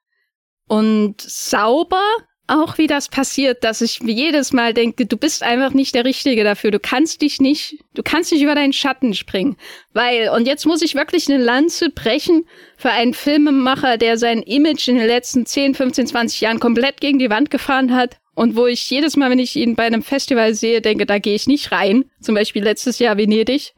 und 0.66 1.20
sauber 1.20 2.02
auch 2.48 2.78
wie 2.78 2.86
das 2.86 3.08
passiert, 3.08 3.62
dass 3.62 3.82
ich 3.82 4.00
jedes 4.00 4.52
Mal 4.52 4.72
denke, 4.74 5.06
du 5.06 5.16
bist 5.16 5.42
einfach 5.42 5.72
nicht 5.72 5.94
der 5.94 6.04
Richtige 6.04 6.44
dafür. 6.44 6.70
Du 6.70 6.80
kannst 6.80 7.20
dich 7.20 7.40
nicht, 7.40 7.76
du 7.94 8.02
kannst 8.02 8.32
nicht 8.32 8.42
über 8.42 8.54
deinen 8.54 8.72
Schatten 8.72 9.14
springen. 9.14 9.56
Weil, 9.92 10.30
und 10.30 10.46
jetzt 10.46 10.66
muss 10.66 10.82
ich 10.82 10.94
wirklich 10.94 11.28
eine 11.28 11.42
Lanze 11.42 11.90
brechen 11.90 12.46
für 12.76 12.90
einen 12.90 13.14
Filmemacher, 13.14 13.98
der 13.98 14.16
sein 14.16 14.42
Image 14.42 14.88
in 14.88 14.96
den 14.96 15.06
letzten 15.06 15.46
10, 15.46 15.74
15, 15.74 16.06
20 16.08 16.40
Jahren 16.40 16.58
komplett 16.58 17.00
gegen 17.00 17.18
die 17.18 17.30
Wand 17.30 17.50
gefahren 17.50 17.94
hat. 17.94 18.16
Und 18.34 18.56
wo 18.56 18.66
ich 18.66 18.88
jedes 18.88 19.16
Mal, 19.16 19.30
wenn 19.30 19.38
ich 19.38 19.56
ihn 19.56 19.76
bei 19.76 19.84
einem 19.84 20.02
Festival 20.02 20.54
sehe, 20.54 20.80
denke, 20.80 21.06
da 21.06 21.18
gehe 21.18 21.34
ich 21.34 21.46
nicht 21.46 21.70
rein. 21.70 22.04
Zum 22.20 22.34
Beispiel 22.34 22.62
letztes 22.64 22.98
Jahr 22.98 23.16
Venedig. 23.16 23.74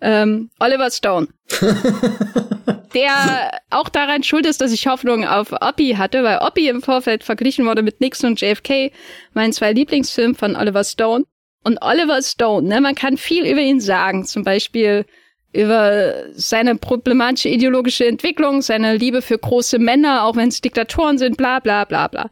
Ähm, 0.00 0.50
Oliver 0.58 0.90
Stone. 0.90 1.28
der 2.94 3.60
auch 3.70 3.88
daran 3.88 4.22
schuld 4.22 4.46
ist, 4.46 4.60
dass 4.60 4.72
ich 4.72 4.86
Hoffnung 4.86 5.26
auf 5.26 5.52
Oppie 5.52 5.96
hatte, 5.96 6.22
weil 6.22 6.38
Oppie 6.38 6.68
im 6.68 6.82
Vorfeld 6.82 7.24
verglichen 7.24 7.66
wurde 7.66 7.82
mit 7.82 8.00
Nixon 8.00 8.30
und 8.30 8.40
JFK, 8.40 8.92
meinen 9.32 9.52
zwei 9.52 9.72
Lieblingsfilmen 9.72 10.34
von 10.34 10.56
Oliver 10.56 10.84
Stone. 10.84 11.24
Und 11.62 11.78
Oliver 11.82 12.22
Stone, 12.22 12.66
ne, 12.68 12.80
man 12.80 12.94
kann 12.94 13.16
viel 13.16 13.44
über 13.44 13.60
ihn 13.60 13.80
sagen, 13.80 14.24
zum 14.24 14.44
Beispiel 14.44 15.04
über 15.52 16.26
seine 16.32 16.76
problematische 16.76 17.48
ideologische 17.48 18.06
Entwicklung, 18.06 18.62
seine 18.62 18.96
Liebe 18.96 19.20
für 19.20 19.38
große 19.38 19.78
Männer, 19.78 20.24
auch 20.24 20.36
wenn 20.36 20.48
es 20.48 20.60
Diktatoren 20.60 21.18
sind, 21.18 21.36
bla 21.36 21.58
bla 21.58 21.84
bla 21.84 22.08
bla. 22.08 22.30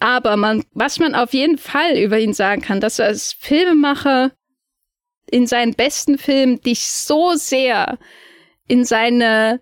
Aber 0.00 0.36
man, 0.36 0.64
was 0.72 0.98
man 0.98 1.14
auf 1.14 1.34
jeden 1.34 1.58
Fall 1.58 1.98
über 1.98 2.18
ihn 2.18 2.32
sagen 2.32 2.62
kann, 2.62 2.80
dass 2.80 2.98
er 2.98 3.06
als 3.06 3.34
Filmemacher 3.38 4.32
in 5.30 5.46
seinen 5.46 5.74
besten 5.74 6.18
Filmen 6.18 6.60
dich 6.60 6.82
so 6.84 7.34
sehr 7.34 7.98
in 8.66 8.84
seine 8.84 9.60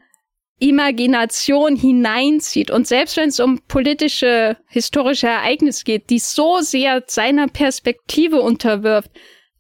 Imagination 0.59 1.77
hineinzieht 1.77 2.71
und 2.71 2.87
selbst 2.87 3.17
wenn 3.17 3.29
es 3.29 3.41
um 3.41 3.61
politische, 3.69 4.57
historische 4.69 5.27
Ereignisse 5.27 5.85
geht, 5.85 6.09
die 6.09 6.19
so 6.19 6.61
sehr 6.61 7.05
seiner 7.07 7.47
Perspektive 7.47 8.41
unterwirft, 8.41 9.11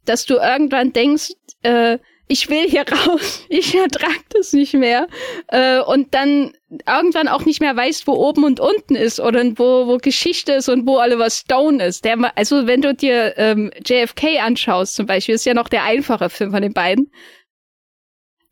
dass 0.07 0.24
du 0.24 0.36
irgendwann 0.36 0.92
denkst, 0.92 1.32
äh, 1.62 1.99
ich 2.28 2.49
will 2.49 2.68
hier 2.68 2.84
raus, 3.07 3.44
ich 3.49 3.74
ertrag 3.74 4.18
das 4.30 4.53
nicht 4.53 4.74
mehr 4.74 5.07
äh, 5.49 5.80
und 5.80 6.14
dann 6.14 6.53
irgendwann 6.86 7.28
auch 7.28 7.44
nicht 7.44 7.61
mehr 7.61 7.76
weißt, 7.76 8.07
wo 8.07 8.12
oben 8.12 8.44
und 8.44 8.59
unten 8.59 8.97
ist 8.97 9.20
oder 9.20 9.44
wo, 9.57 9.86
wo 9.86 9.99
Geschichte 9.99 10.55
ist 10.55 10.68
und 10.68 10.86
wo 10.86 10.99
Oliver 10.99 11.30
Stone 11.30 11.84
ist. 11.84 12.05
Der, 12.05 12.16
also 12.36 12.66
wenn 12.66 12.82
du 12.82 12.94
dir 12.94 13.34
ähm, 13.36 13.70
JFK 13.84 14.40
anschaust 14.40 14.97
zum 14.97 15.07
Beispiel, 15.07 15.34
ist 15.34 15.47
ja 15.47 15.55
noch 15.55 15.68
der 15.68 15.84
einfache 15.84 16.30
Film 16.30 16.51
von 16.51 16.62
den 16.62 16.72
beiden, 16.72 17.11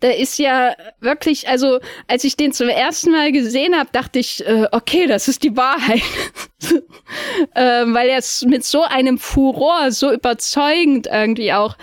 der 0.04 0.18
ist 0.18 0.38
ja 0.38 0.76
wirklich, 1.00 1.48
also 1.48 1.80
als 2.08 2.24
ich 2.24 2.36
den 2.36 2.52
zum 2.52 2.68
ersten 2.68 3.10
Mal 3.10 3.32
gesehen 3.32 3.74
habe, 3.74 3.88
dachte 3.90 4.18
ich, 4.18 4.46
äh, 4.46 4.66
okay, 4.70 5.06
das 5.06 5.28
ist 5.28 5.42
die 5.42 5.56
Wahrheit. 5.56 6.02
äh, 7.54 7.86
weil 7.86 8.10
er 8.10 8.18
es 8.18 8.44
mit 8.44 8.66
so 8.66 8.82
einem 8.82 9.16
Furor, 9.16 9.90
so 9.92 10.12
überzeugend 10.12 11.06
irgendwie 11.06 11.54
auch, 11.54 11.78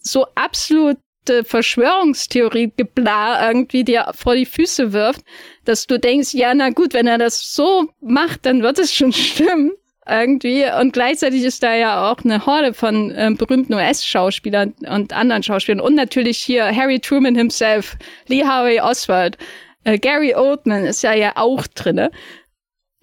so 0.00 0.26
absolute 0.36 1.44
Verschwörungstheorie 1.44 2.72
gebla 2.74 3.46
irgendwie 3.46 3.84
dir 3.84 4.10
vor 4.14 4.36
die 4.36 4.46
Füße 4.46 4.94
wirft, 4.94 5.20
dass 5.66 5.86
du 5.86 5.98
denkst, 5.98 6.32
ja, 6.32 6.54
na 6.54 6.70
gut, 6.70 6.94
wenn 6.94 7.06
er 7.06 7.18
das 7.18 7.52
so 7.52 7.90
macht, 8.00 8.46
dann 8.46 8.62
wird 8.62 8.78
es 8.78 8.94
schon 8.94 9.12
stimmen 9.12 9.72
irgendwie. 10.08 10.64
Und 10.80 10.92
gleichzeitig 10.92 11.42
ist 11.42 11.62
da 11.62 11.74
ja 11.74 12.10
auch 12.10 12.24
eine 12.24 12.46
Horde 12.46 12.74
von 12.74 13.12
ähm, 13.16 13.36
berühmten 13.36 13.74
US-Schauspielern 13.74 14.74
und 14.88 15.12
anderen 15.12 15.42
Schauspielern. 15.42 15.80
Und 15.80 15.94
natürlich 15.94 16.38
hier 16.38 16.74
Harry 16.74 17.00
Truman 17.00 17.34
himself, 17.34 17.96
Lee 18.28 18.44
Harvey 18.44 18.80
Oswald, 18.80 19.36
äh, 19.84 19.98
Gary 19.98 20.34
Oldman 20.34 20.84
ist 20.84 21.02
ja 21.02 21.14
ja 21.14 21.32
auch 21.36 21.66
drinne. 21.66 22.10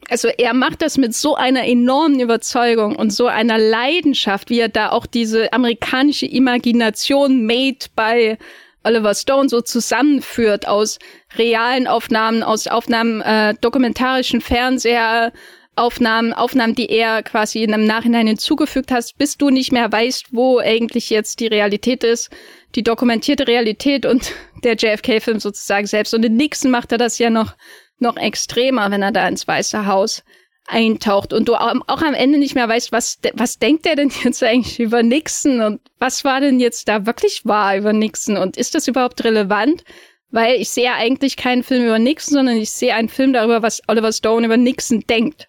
Also 0.10 0.28
er 0.28 0.54
macht 0.54 0.82
das 0.82 0.97
mit 0.97 1.16
so 1.16 1.36
einer 1.36 1.66
enormen 1.66 2.20
Überzeugung 2.20 2.95
und 2.95 3.12
so 3.12 3.28
einer 3.28 3.58
Leidenschaft, 3.58 4.49
wie 4.49 4.60
er 4.60 4.68
da 4.68 4.91
auch 4.91 5.06
diese 5.06 5.54
amerikanische 5.54 6.26
Imagination 6.26 7.45
made 7.45 7.88
by 7.95 8.38
Oliver 8.84 9.16
Stone 9.16 9.47
so 9.47 9.62
zusammenführt 9.62 10.68
aus 10.68 10.99
realen 11.38 11.88
Aufnahmen, 11.88 12.43
aus 12.43 12.68
Aufnahmen 12.68 13.22
äh, 13.22 13.54
dokumentarischen 13.62 14.41
Fernseher, 14.41 15.32
Aufnahmen, 15.76 16.34
Aufnahmen, 16.34 16.76
die 16.76 16.89
er 16.89 17.24
quasi 17.24 17.63
in 17.63 17.74
einem 17.74 17.86
Nachhinein 17.86 18.28
hinzugefügt 18.28 18.91
hast, 18.91 19.17
bis 19.17 19.38
du 19.38 19.49
nicht 19.49 19.71
mehr 19.71 19.91
weißt, 19.91 20.28
wo 20.32 20.59
eigentlich 20.59 21.09
jetzt 21.09 21.39
die 21.39 21.47
Realität 21.47 22.03
ist, 22.03 22.30
die 22.76 22.84
dokumentierte 22.84 23.47
Realität 23.47 24.05
und 24.05 24.32
der 24.63 24.76
JFK-Film 24.76 25.39
sozusagen 25.39 25.88
selbst. 25.88 26.13
Und 26.13 26.24
in 26.24 26.36
Nixon 26.36 26.69
macht 26.69 26.91
er 26.91 26.97
das 26.97 27.17
ja 27.17 27.30
noch, 27.30 27.55
noch 27.97 28.17
extremer, 28.17 28.91
wenn 28.91 29.01
er 29.01 29.11
da 29.11 29.28
ins 29.28 29.47
Weiße 29.47 29.88
Haus 29.88 30.24
eintaucht 30.65 31.34
und 31.34 31.49
du 31.49 31.55
auch, 31.55 32.01
am 32.01 32.13
Ende 32.13 32.38
nicht 32.38 32.55
mehr 32.55 32.69
weißt, 32.69 32.93
was, 32.93 33.19
was 33.34 33.57
denkt 33.57 33.86
er 33.86 33.95
denn 33.95 34.11
jetzt 34.24 34.43
eigentlich 34.43 34.80
über 34.80 35.03
Nixon 35.03 35.61
und 35.61 35.82
was 35.99 36.24
war 36.24 36.39
denn 36.39 36.59
jetzt 36.59 36.88
da 36.88 37.05
wirklich 37.05 37.41
wahr 37.45 37.78
über 37.78 37.93
Nixon 37.93 38.38
und 38.38 38.57
ist 38.57 38.76
das 38.76 38.88
überhaupt 38.88 39.24
relevant? 39.24 39.84
Weil 40.30 40.59
ich 40.59 40.69
sehe 40.69 40.93
eigentlich 40.93 41.36
keinen 41.36 41.63
Film 41.63 41.86
über 41.86 41.99
Nixon, 41.99 42.36
sondern 42.36 42.57
ich 42.57 42.71
sehe 42.71 42.95
einen 42.95 43.09
Film 43.09 43.34
darüber, 43.34 43.61
was 43.61 43.82
Oliver 43.88 44.11
Stone 44.11 44.45
über 44.45 44.57
Nixon 44.57 45.01
denkt 45.01 45.47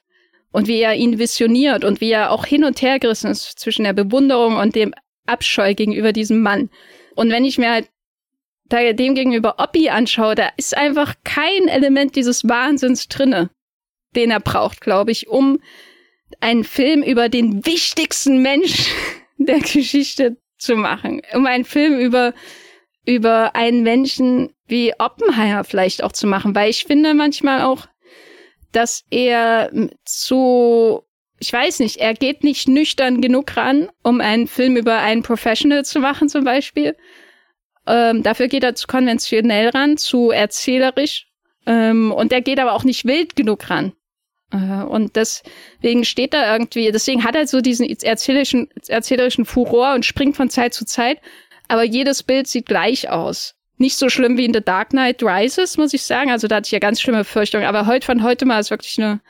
und 0.55 0.69
wie 0.69 0.81
er 0.81 0.95
ihn 0.95 1.19
visioniert 1.19 1.85
und 1.85 2.01
wie 2.01 2.13
er 2.13 2.31
auch 2.31 2.47
hin 2.47 2.63
und 2.63 2.81
her 2.81 3.01
gerissen 3.01 3.33
ist 3.33 3.59
zwischen 3.59 3.83
der 3.83 3.93
Bewunderung 3.93 4.57
und 4.57 4.77
dem 4.77 4.95
Abscheu 5.27 5.75
gegenüber 5.75 6.13
diesem 6.13 6.43
Mann. 6.43 6.71
Und 7.17 7.31
wenn 7.31 7.45
ich 7.45 7.59
mir 7.59 7.73
halt 7.73 7.89
da 8.67 8.93
dem 8.93 9.17
gegenüber 9.17 9.57
Oppi 9.59 9.89
anschaue, 9.89 10.37
da 10.37 10.51
ist 10.57 10.77
einfach 10.77 11.17
kein 11.25 11.67
Element 11.67 12.15
dieses 12.15 12.49
Wahnsinns 12.49 13.09
drinne, 13.09 13.51
den 14.15 14.31
er 14.31 14.39
braucht, 14.39 14.81
glaube 14.81 15.11
ich, 15.11 15.27
um 15.27 15.59
einen 16.39 16.63
Film 16.63 17.03
über 17.03 17.29
den 17.29 17.67
wichtigsten 17.67 18.41
Mensch 18.41 18.93
der 19.39 19.59
Geschichte 19.59 20.37
zu 20.57 20.77
machen. 20.77 21.21
Um 21.33 21.47
einen 21.47 21.65
Film 21.65 21.99
über, 21.99 22.33
über 23.05 23.57
einen 23.57 23.83
Menschen 23.83 24.55
wie 24.69 24.93
Oppenheimer 25.01 25.65
vielleicht 25.65 26.05
auch 26.05 26.13
zu 26.13 26.29
machen, 26.29 26.55
weil 26.55 26.71
ich 26.71 26.85
finde 26.85 27.13
manchmal 27.13 27.63
auch, 27.63 27.89
dass 28.75 29.05
er 29.11 29.71
zu, 30.05 31.03
ich 31.39 31.53
weiß 31.53 31.81
nicht, 31.81 31.99
er 31.99 32.15
geht 32.15 32.45
nicht 32.45 32.69
nüchtern 32.69 33.21
genug 33.21 33.57
ran, 33.57 33.89
um 34.03 34.21
einen 34.21 34.47
Film 34.47 34.77
über 34.77 34.99
einen 34.99 35.23
Professional 35.23 35.85
zu 35.85 36.01
machen 36.01 36.29
zum 36.29 36.45
Beispiel. 36.45 36.97
Ähm, 37.87 38.23
dafür 38.23 38.49
geht 38.49 38.65
er 38.65 38.75
zu 38.75 38.87
konventionell 38.87 39.69
ran, 39.69 39.97
zu 39.97 40.31
erzählerisch. 40.31 41.27
Ähm, 41.67 42.13
und 42.13 42.33
er 42.33 42.41
geht 42.41 42.59
aber 42.59 42.73
auch 42.73 42.85
nicht 42.85 43.05
wild 43.05 43.37
genug 43.37 43.71
ran. 43.71 43.93
Äh, 44.51 44.57
und 44.85 45.17
deswegen 45.17 46.05
steht 46.05 46.35
er 46.35 46.53
irgendwie, 46.53 46.91
deswegen 46.93 47.25
hat 47.25 47.35
er 47.35 47.47
so 47.47 47.61
diesen 47.61 47.89
erzählerischen, 47.89 48.69
erzählerischen 48.89 49.45
Furor 49.45 49.95
und 49.95 50.05
springt 50.05 50.37
von 50.37 50.51
Zeit 50.51 50.75
zu 50.75 50.85
Zeit. 50.85 51.19
Aber 51.69 51.85
jedes 51.85 52.23
Bild 52.23 52.47
sieht 52.47 52.67
gleich 52.67 53.11
aus 53.11 53.55
nicht 53.77 53.97
so 53.97 54.09
schlimm 54.09 54.37
wie 54.37 54.45
in 54.45 54.55
The 54.55 54.61
Dark 54.61 54.91
Knight 54.91 55.23
Rises, 55.23 55.77
muss 55.77 55.95
ich 55.95 56.03
sagen. 56.03 56.31
Also 56.31 56.47
da 56.47 56.57
hatte 56.57 56.67
ich 56.67 56.73
ja 56.73 56.79
ganz 56.79 57.01
schlimme 57.01 57.19
Befürchtungen. 57.19 57.67
Aber 57.67 57.87
heute 57.87 58.07
von 58.07 58.23
heute 58.23 58.47
mal 58.47 58.61
ist 58.61 58.71
wirklich 58.71 58.99
eine, 58.99 59.21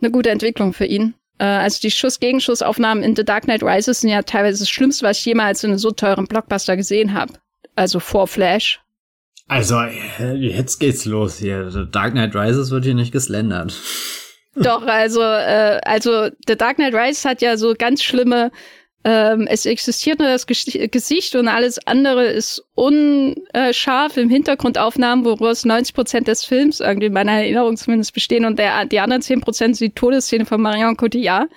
eine 0.00 0.10
gute 0.10 0.30
Entwicklung 0.30 0.72
für 0.72 0.84
ihn. 0.84 1.14
Äh, 1.38 1.44
also 1.44 1.80
die 1.80 1.90
Schuss-Gegenschussaufnahmen 1.90 3.02
in 3.02 3.16
The 3.16 3.24
Dark 3.24 3.44
Knight 3.44 3.62
Rises 3.62 4.00
sind 4.00 4.10
ja 4.10 4.22
teilweise 4.22 4.60
das 4.60 4.70
Schlimmste, 4.70 5.06
was 5.06 5.18
ich 5.18 5.24
jemals 5.24 5.64
in 5.64 5.70
einem 5.70 5.78
so 5.78 5.90
teuren 5.90 6.26
Blockbuster 6.26 6.76
gesehen 6.76 7.14
habe. 7.14 7.34
Also 7.74 8.00
vor 8.00 8.26
Flash. 8.26 8.80
Also, 9.48 9.80
äh, 9.80 10.34
jetzt 10.34 10.78
geht's 10.78 11.04
los 11.04 11.38
hier. 11.38 11.70
The 11.70 11.86
Dark 11.90 12.12
Knight 12.12 12.34
Rises 12.34 12.70
wird 12.70 12.84
hier 12.84 12.94
nicht 12.94 13.12
geslendert. 13.12 13.74
Doch, 14.54 14.86
also, 14.86 15.22
äh, 15.22 15.80
also 15.84 16.28
The 16.46 16.56
Dark 16.56 16.76
Knight 16.76 16.94
Rises 16.94 17.24
hat 17.24 17.40
ja 17.40 17.56
so 17.56 17.74
ganz 17.76 18.02
schlimme 18.02 18.50
ähm, 19.04 19.48
es 19.48 19.66
existiert 19.66 20.20
nur 20.20 20.28
das 20.28 20.46
Gesicht 20.46 21.34
und 21.34 21.48
alles 21.48 21.84
andere 21.86 22.26
ist 22.26 22.62
unscharf 22.74 24.16
im 24.16 24.30
Hintergrundaufnahmen, 24.30 25.24
woraus 25.24 25.64
90 25.64 25.94
Prozent 25.94 26.28
des 26.28 26.44
Films 26.44 26.80
irgendwie 26.80 27.06
in 27.06 27.12
meiner 27.12 27.32
Erinnerung 27.32 27.76
zumindest 27.76 28.14
bestehen 28.14 28.44
und 28.44 28.58
der, 28.58 28.84
die 28.84 29.00
anderen 29.00 29.22
10 29.22 29.40
Prozent 29.40 29.76
sind 29.76 29.88
die 29.88 29.94
Todesszene 29.94 30.46
von 30.46 30.60
Marion 30.60 30.96
Cotillard. 30.96 31.48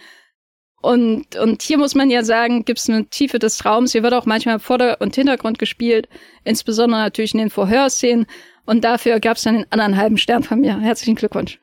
Und, 0.82 1.36
und 1.38 1.64
hier 1.64 1.80
muss 1.80 1.96
man 1.96 2.12
ja 2.12 2.24
sagen, 2.24 2.64
gibt 2.64 2.78
es 2.78 2.88
eine 2.88 3.06
Tiefe 3.06 3.39
des 3.39 3.58
Traums. 3.58 3.93
Hier 3.93 4.04
wird 4.04 4.14
auch 4.14 4.28
manchmal 4.28 4.60
Vorder- 4.60 5.02
und 5.02 5.16
Hintergrund 5.16 5.58
gespielt, 5.58 6.08
insbesondere 6.43 7.02
natürlich 7.02 7.34
in 7.34 7.39
den 7.39 7.50
Vorhörszenen. 7.50 8.28
Und 8.68 8.84
dafür 8.84 9.20
gab 9.20 9.38
es 9.38 9.43
dann 9.43 9.56
den 9.56 9.72
anderen 9.72 9.98
halben 9.98 10.18
Stern 10.18 10.43
von 10.43 10.60
mir. 10.60 10.80
Herzlichen 10.80 11.16
Glückwunsch. 11.16 11.60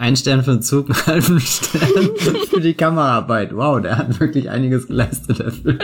Ein 0.00 0.16
Stern 0.16 0.42
für 0.42 0.52
den 0.52 0.62
Zug, 0.62 0.86
einen 0.86 1.06
halben 1.06 1.40
Stern 1.40 2.16
für 2.48 2.60
die 2.62 2.72
Kameraarbeit. 2.72 3.54
Wow, 3.54 3.82
der 3.82 3.98
hat 3.98 4.18
wirklich 4.18 4.48
einiges 4.48 4.86
geleistet, 4.86 5.40
der 5.40 5.52
Film. 5.52 5.78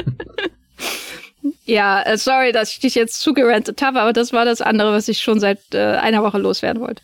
Ja, 1.66 2.00
äh, 2.00 2.16
sorry, 2.16 2.50
dass 2.52 2.72
ich 2.72 2.80
dich 2.80 2.94
jetzt 2.94 3.20
zugerantet 3.20 3.82
habe, 3.82 4.00
aber 4.00 4.14
das 4.14 4.32
war 4.32 4.46
das 4.46 4.62
andere, 4.62 4.90
was 4.92 5.08
ich 5.08 5.18
schon 5.18 5.38
seit 5.38 5.58
äh, 5.74 5.96
einer 5.96 6.22
Woche 6.22 6.38
loswerden 6.38 6.80
wollte. 6.80 7.02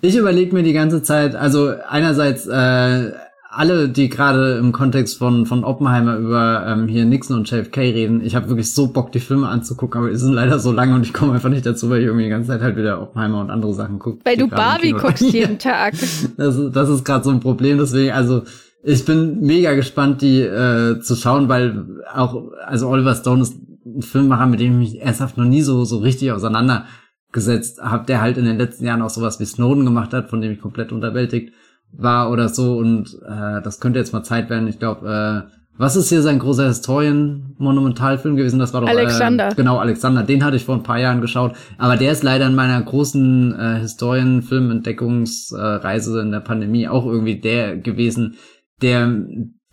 Ich 0.00 0.16
überlege 0.16 0.54
mir 0.54 0.62
die 0.62 0.72
ganze 0.72 1.02
Zeit, 1.02 1.34
also 1.34 1.74
einerseits 1.86 2.46
äh, 2.46 3.12
alle, 3.52 3.88
die 3.88 4.08
gerade 4.08 4.58
im 4.58 4.70
Kontext 4.70 5.18
von 5.18 5.44
von 5.44 5.64
Oppenheimer 5.64 6.16
über 6.16 6.64
ähm, 6.66 6.86
hier 6.86 7.04
Nixon 7.04 7.36
und 7.36 7.50
JFK 7.50 7.78
reden, 7.80 8.20
ich 8.24 8.36
habe 8.36 8.48
wirklich 8.48 8.72
so 8.72 8.86
Bock, 8.86 9.10
die 9.10 9.18
Filme 9.18 9.48
anzugucken, 9.48 10.00
aber 10.00 10.10
die 10.10 10.16
sind 10.16 10.34
leider 10.34 10.60
so 10.60 10.70
lang 10.70 10.94
und 10.94 11.02
ich 11.02 11.12
komme 11.12 11.32
einfach 11.32 11.48
nicht 11.48 11.66
dazu, 11.66 11.90
weil 11.90 12.00
ich 12.00 12.06
irgendwie 12.06 12.24
die 12.24 12.30
ganze 12.30 12.50
Zeit 12.50 12.60
halt 12.60 12.76
wieder 12.76 13.02
Oppenheimer 13.02 13.40
und 13.40 13.50
andere 13.50 13.74
Sachen 13.74 13.98
gucke. 13.98 14.20
Weil 14.24 14.36
du 14.36 14.46
Barbie 14.46 14.92
guckst 14.92 15.22
jeden 15.32 15.58
Tag. 15.58 15.94
Das, 16.36 16.58
das 16.72 16.88
ist 16.88 17.04
gerade 17.04 17.24
so 17.24 17.30
ein 17.30 17.40
Problem, 17.40 17.78
deswegen, 17.78 18.12
also 18.12 18.44
ich 18.84 19.04
bin 19.04 19.40
mega 19.40 19.74
gespannt, 19.74 20.22
die 20.22 20.40
äh, 20.40 21.00
zu 21.00 21.16
schauen, 21.16 21.48
weil 21.48 21.86
auch, 22.14 22.52
also 22.64 22.88
Oliver 22.88 23.16
Stone 23.16 23.42
ist 23.42 23.56
ein 23.84 24.02
Filmemacher, 24.02 24.46
mit 24.46 24.60
dem 24.60 24.80
ich 24.80 24.92
mich 24.92 25.02
ernsthaft 25.02 25.36
noch 25.36 25.44
nie 25.44 25.62
so, 25.62 25.84
so 25.84 25.98
richtig 25.98 26.30
auseinandergesetzt 26.30 27.82
habe, 27.82 28.06
der 28.06 28.20
halt 28.20 28.38
in 28.38 28.44
den 28.44 28.58
letzten 28.58 28.84
Jahren 28.84 29.02
auch 29.02 29.10
sowas 29.10 29.40
wie 29.40 29.44
Snowden 29.44 29.84
gemacht 29.84 30.12
hat, 30.12 30.30
von 30.30 30.40
dem 30.40 30.52
ich 30.52 30.60
komplett 30.60 30.92
unterwältigt 30.92 31.52
war 31.92 32.30
oder 32.30 32.48
so 32.48 32.78
und 32.78 33.18
äh, 33.26 33.60
das 33.62 33.80
könnte 33.80 33.98
jetzt 33.98 34.12
mal 34.12 34.22
Zeit 34.22 34.50
werden. 34.50 34.68
Ich 34.68 34.78
glaube, 34.78 35.08
äh, 35.08 35.50
was 35.80 35.96
ist 35.96 36.10
hier 36.10 36.20
sein 36.20 36.38
großer 36.38 36.66
Historien-Monumentalfilm 36.66 38.36
gewesen? 38.36 38.58
Das 38.58 38.74
war 38.74 38.82
doch 38.82 38.88
Alexander. 38.88 39.52
Äh, 39.52 39.54
genau, 39.54 39.78
Alexander. 39.78 40.22
Den 40.22 40.44
hatte 40.44 40.56
ich 40.56 40.66
vor 40.66 40.74
ein 40.74 40.82
paar 40.82 40.98
Jahren 40.98 41.22
geschaut. 41.22 41.54
Aber 41.78 41.96
der 41.96 42.12
ist 42.12 42.22
leider 42.22 42.46
in 42.46 42.54
meiner 42.54 42.82
großen 42.82 43.58
äh, 43.58 43.78
Historien-Film-Entdeckungsreise 43.80 46.18
äh, 46.18 46.22
in 46.22 46.32
der 46.32 46.40
Pandemie 46.40 46.86
auch 46.86 47.06
irgendwie 47.06 47.40
der 47.40 47.78
gewesen, 47.78 48.34
der, 48.82 49.06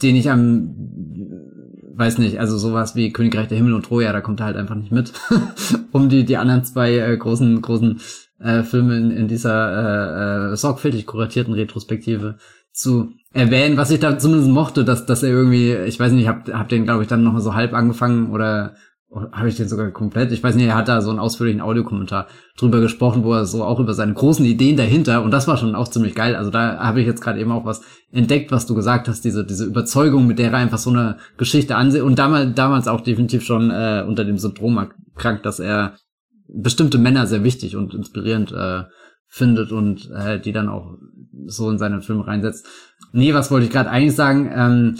den 0.01 0.15
ich 0.15 0.31
am 0.31 0.73
weiß 1.97 2.19
nicht, 2.19 2.39
also 2.39 2.57
sowas 2.57 2.95
wie 2.95 3.11
Königreich 3.11 3.47
der 3.47 3.57
Himmel 3.57 3.73
und 3.73 3.83
Troja, 3.83 4.13
da 4.13 4.21
kommt 4.21 4.39
er 4.39 4.45
halt 4.45 4.55
einfach 4.55 4.75
nicht 4.75 4.91
mit, 4.91 5.11
um 5.91 6.09
die 6.09 6.25
die 6.25 6.37
anderen 6.37 6.63
zwei 6.63 6.95
äh, 6.95 7.17
großen 7.17 7.59
großen 7.61 7.99
äh, 8.39 8.63
Filme 8.63 8.97
in, 8.97 9.11
in 9.11 9.27
dieser 9.27 10.49
äh, 10.49 10.53
äh, 10.53 10.55
sorgfältig 10.55 11.05
kuratierten 11.05 11.53
Retrospektive 11.53 12.37
zu 12.71 13.11
erwähnen, 13.33 13.77
was 13.77 13.91
ich 13.91 13.99
da 13.99 14.19
zumindest 14.19 14.49
mochte, 14.49 14.85
dass, 14.85 15.05
dass 15.05 15.23
er 15.23 15.29
irgendwie, 15.29 15.73
ich 15.73 15.99
weiß 15.99 16.11
nicht, 16.11 16.23
ich 16.23 16.27
hab, 16.27 16.47
hab 16.49 16.69
den, 16.69 16.85
glaube 16.85 17.03
ich, 17.03 17.07
dann 17.07 17.23
noch 17.23 17.39
so 17.39 17.55
halb 17.55 17.73
angefangen 17.73 18.31
oder 18.31 18.75
habe 19.31 19.47
ich 19.47 19.55
den 19.55 19.69
sogar 19.69 19.89
komplett, 19.91 20.33
ich 20.33 20.43
weiß 20.43 20.55
nicht, 20.55 20.67
er 20.67 20.75
hat 20.75 20.89
da 20.89 21.01
so 21.01 21.09
einen 21.09 21.19
ausführlichen 21.19 21.61
Audiokommentar 21.61 22.27
drüber 22.57 22.81
gesprochen, 22.81 23.23
wo 23.23 23.33
er 23.33 23.45
so 23.45 23.63
auch 23.63 23.79
über 23.79 23.93
seine 23.93 24.13
großen 24.13 24.45
Ideen 24.45 24.75
dahinter, 24.75 25.23
und 25.23 25.31
das 25.31 25.47
war 25.47 25.55
schon 25.55 25.75
auch 25.75 25.87
ziemlich 25.87 26.13
geil, 26.13 26.35
also 26.35 26.51
da 26.51 26.77
habe 26.79 26.99
ich 26.99 27.07
jetzt 27.07 27.21
gerade 27.21 27.39
eben 27.39 27.51
auch 27.53 27.65
was 27.65 27.81
entdeckt, 28.11 28.51
was 28.51 28.65
du 28.65 28.75
gesagt 28.75 29.07
hast, 29.07 29.23
diese, 29.23 29.45
diese 29.45 29.63
Überzeugung, 29.63 30.27
mit 30.27 30.39
der 30.39 30.51
er 30.51 30.57
einfach 30.57 30.77
so 30.77 30.89
eine 30.89 31.17
Geschichte 31.37 31.77
ansieht 31.77 32.01
und 32.01 32.19
damals, 32.19 32.53
damals 32.55 32.89
auch 32.89 32.99
definitiv 32.99 33.45
schon 33.45 33.71
äh, 33.71 34.03
unter 34.05 34.25
dem 34.25 34.37
Syndrom 34.37 34.77
erkrankt, 34.77 35.45
dass 35.45 35.59
er 35.59 35.93
bestimmte 36.47 36.97
Männer 36.97 37.27
sehr 37.27 37.43
wichtig 37.43 37.75
und 37.75 37.93
inspirierend 37.93 38.51
äh, 38.51 38.83
findet 39.27 39.71
und 39.71 40.09
äh, 40.11 40.39
die 40.39 40.53
dann 40.53 40.69
auch 40.69 40.97
so 41.45 41.69
in 41.69 41.77
seine 41.77 42.01
Filme 42.01 42.25
reinsetzt. 42.25 42.65
Nee, 43.11 43.33
was 43.33 43.51
wollte 43.51 43.65
ich 43.65 43.71
gerade 43.71 43.89
eigentlich 43.89 44.15
sagen? 44.15 44.51
Ähm, 44.53 44.95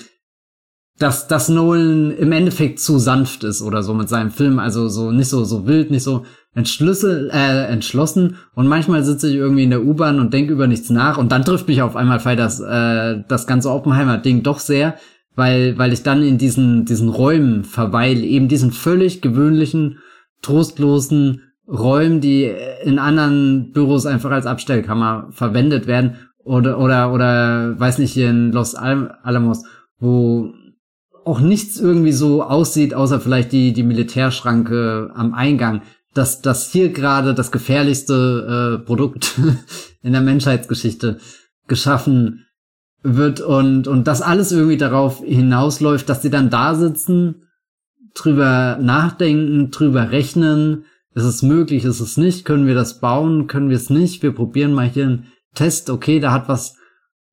dass, 0.99 1.27
dass 1.27 1.49
Nolan 1.49 2.11
im 2.11 2.31
Endeffekt 2.31 2.79
zu 2.79 2.97
sanft 2.97 3.43
ist 3.43 3.61
oder 3.61 3.83
so 3.83 3.93
mit 3.93 4.09
seinem 4.09 4.31
Film, 4.31 4.57
also 4.57 4.87
so 4.87 5.11
nicht 5.11 5.29
so 5.29 5.43
so 5.43 5.67
wild, 5.67 5.91
nicht 5.91 6.03
so 6.03 6.25
entschlüssel, 6.55 7.29
äh, 7.31 7.65
entschlossen 7.65 8.37
und 8.55 8.67
manchmal 8.67 9.03
sitze 9.03 9.29
ich 9.29 9.35
irgendwie 9.35 9.63
in 9.63 9.69
der 9.69 9.83
U-Bahn 9.83 10.19
und 10.19 10.33
denke 10.33 10.53
über 10.53 10.65
nichts 10.65 10.89
nach 10.89 11.19
und 11.19 11.31
dann 11.31 11.45
trifft 11.45 11.67
mich 11.67 11.83
auf 11.83 11.95
einmal 11.95 12.19
Fall 12.19 12.35
das 12.35 12.59
äh, 12.59 13.21
das 13.27 13.45
ganze 13.45 13.69
Oppenheimer 13.69 14.17
Ding 14.17 14.41
doch 14.41 14.59
sehr, 14.59 14.95
weil 15.35 15.77
weil 15.77 15.93
ich 15.93 16.01
dann 16.01 16.23
in 16.23 16.39
diesen 16.39 16.85
diesen 16.85 17.09
Räumen 17.09 17.63
verweile, 17.63 18.21
eben 18.21 18.47
diesen 18.47 18.71
völlig 18.71 19.21
gewöhnlichen 19.21 19.99
trostlosen 20.41 21.41
Räumen, 21.67 22.21
die 22.21 22.49
in 22.83 22.97
anderen 22.97 23.71
Büros 23.73 24.05
einfach 24.05 24.31
als 24.31 24.45
Abstellkammer 24.45 25.27
verwendet 25.31 25.85
werden 25.85 26.15
oder 26.43 26.79
oder 26.79 27.13
oder 27.13 27.77
weiß 27.77 27.97
nicht 27.97 28.13
hier 28.13 28.29
in 28.29 28.53
Los 28.53 28.73
Alamos, 28.75 29.63
wo 29.99 30.53
auch 31.25 31.41
nichts 31.41 31.77
irgendwie 31.77 32.13
so 32.13 32.41
aussieht, 32.41 32.93
außer 32.93 33.19
vielleicht 33.19 33.51
die 33.51 33.73
die 33.73 33.83
Militärschranke 33.83 35.11
am 35.13 35.33
Eingang, 35.33 35.81
dass 36.13 36.41
das 36.41 36.71
hier 36.71 36.93
gerade 36.93 37.33
das 37.33 37.51
gefährlichste 37.51 38.79
äh, 38.79 38.85
Produkt 38.85 39.37
in 40.01 40.13
der 40.13 40.21
Menschheitsgeschichte 40.21 41.19
geschaffen 41.67 42.45
wird 43.03 43.41
und 43.41 43.89
und 43.89 44.07
das 44.07 44.21
alles 44.21 44.53
irgendwie 44.53 44.77
darauf 44.77 45.21
hinausläuft, 45.21 46.07
dass 46.07 46.21
sie 46.21 46.29
dann 46.29 46.49
da 46.49 46.75
sitzen 46.75 47.46
drüber 48.17 48.77
nachdenken, 48.81 49.71
drüber 49.71 50.11
rechnen. 50.11 50.85
Ist 51.13 51.23
es 51.23 51.41
möglich, 51.41 51.85
ist 51.85 51.99
es 51.99 52.17
nicht? 52.17 52.45
Können 52.45 52.67
wir 52.67 52.75
das 52.75 52.99
bauen? 52.99 53.47
Können 53.47 53.69
wir 53.69 53.77
es 53.77 53.89
nicht? 53.89 54.21
Wir 54.21 54.33
probieren 54.33 54.73
mal 54.73 54.87
hier 54.87 55.05
einen 55.05 55.27
Test. 55.55 55.89
Okay, 55.89 56.19
da 56.19 56.31
hat 56.31 56.47
was 56.47 56.75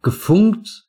gefunkt. 0.03 0.87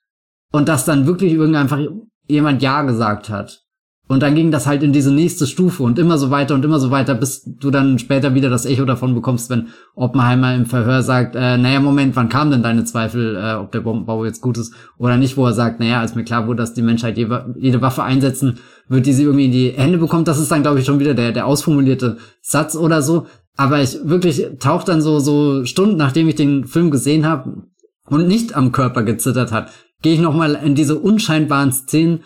Und 0.51 0.69
dass 0.69 0.85
dann 0.85 1.05
wirklich 1.05 1.33
irgend 1.33 1.55
einfach 1.55 1.79
jemand 2.27 2.61
Ja 2.61 2.83
gesagt 2.83 3.29
hat. 3.29 3.64
Und 4.07 4.21
dann 4.21 4.35
ging 4.35 4.51
das 4.51 4.67
halt 4.67 4.83
in 4.83 4.93
diese 4.93 5.11
nächste 5.11 5.47
Stufe 5.47 5.81
und 5.81 5.97
immer 5.97 6.19
so 6.19 6.29
weiter 6.29 6.53
und 6.53 6.63
immer 6.63 6.79
so 6.79 6.91
weiter, 6.91 7.15
bis 7.15 7.43
du 7.43 7.71
dann 7.71 7.97
später 7.97 8.35
wieder 8.35 8.51
das 8.51 8.67
Echo 8.67 8.85
davon 8.85 9.15
bekommst, 9.15 9.49
wenn 9.49 9.69
Oppenheimer 9.95 10.53
im 10.53 10.67
Verhör 10.67 11.01
sagt, 11.01 11.35
äh, 11.35 11.57
naja, 11.57 11.79
Moment, 11.79 12.15
wann 12.15 12.29
kamen 12.29 12.51
denn 12.51 12.61
deine 12.61 12.83
Zweifel, 12.83 13.35
äh, 13.35 13.55
ob 13.55 13.71
der 13.71 13.79
Bombenbau 13.79 14.23
jetzt 14.23 14.41
gut 14.41 14.59
ist 14.59 14.73
oder 14.99 15.17
nicht, 15.17 15.37
wo 15.37 15.47
er 15.47 15.53
sagt, 15.53 15.79
naja, 15.79 16.01
als 16.01 16.13
mir 16.13 16.23
klar 16.23 16.45
wurde, 16.45 16.57
dass 16.57 16.75
die 16.75 16.83
Menschheit 16.83 17.17
jede 17.17 17.81
Waffe 17.81 18.03
einsetzen 18.03 18.59
wird, 18.87 19.07
die 19.07 19.13
sie 19.13 19.23
irgendwie 19.23 19.45
in 19.45 19.51
die 19.51 19.71
Hände 19.71 19.97
bekommt, 19.97 20.27
das 20.27 20.39
ist 20.39 20.51
dann, 20.51 20.61
glaube 20.61 20.79
ich, 20.79 20.85
schon 20.85 20.99
wieder 20.99 21.15
der, 21.15 21.31
der 21.31 21.47
ausformulierte 21.47 22.17
Satz 22.41 22.75
oder 22.75 23.01
so. 23.01 23.25
Aber 23.57 23.81
ich 23.81 23.97
wirklich 24.03 24.45
taucht 24.59 24.87
dann 24.87 25.01
so, 25.01 25.19
so 25.19 25.65
Stunden, 25.65 25.97
nachdem 25.97 26.27
ich 26.27 26.35
den 26.35 26.65
Film 26.65 26.91
gesehen 26.91 27.25
habe 27.25 27.63
und 28.07 28.27
nicht 28.27 28.55
am 28.55 28.71
Körper 28.71 29.01
gezittert 29.01 29.51
hat, 29.51 29.71
gehe 30.03 30.13
ich 30.13 30.19
nochmal 30.19 30.59
in 30.63 30.75
diese 30.75 30.99
unscheinbaren 30.99 31.71
Szenen 31.71 32.19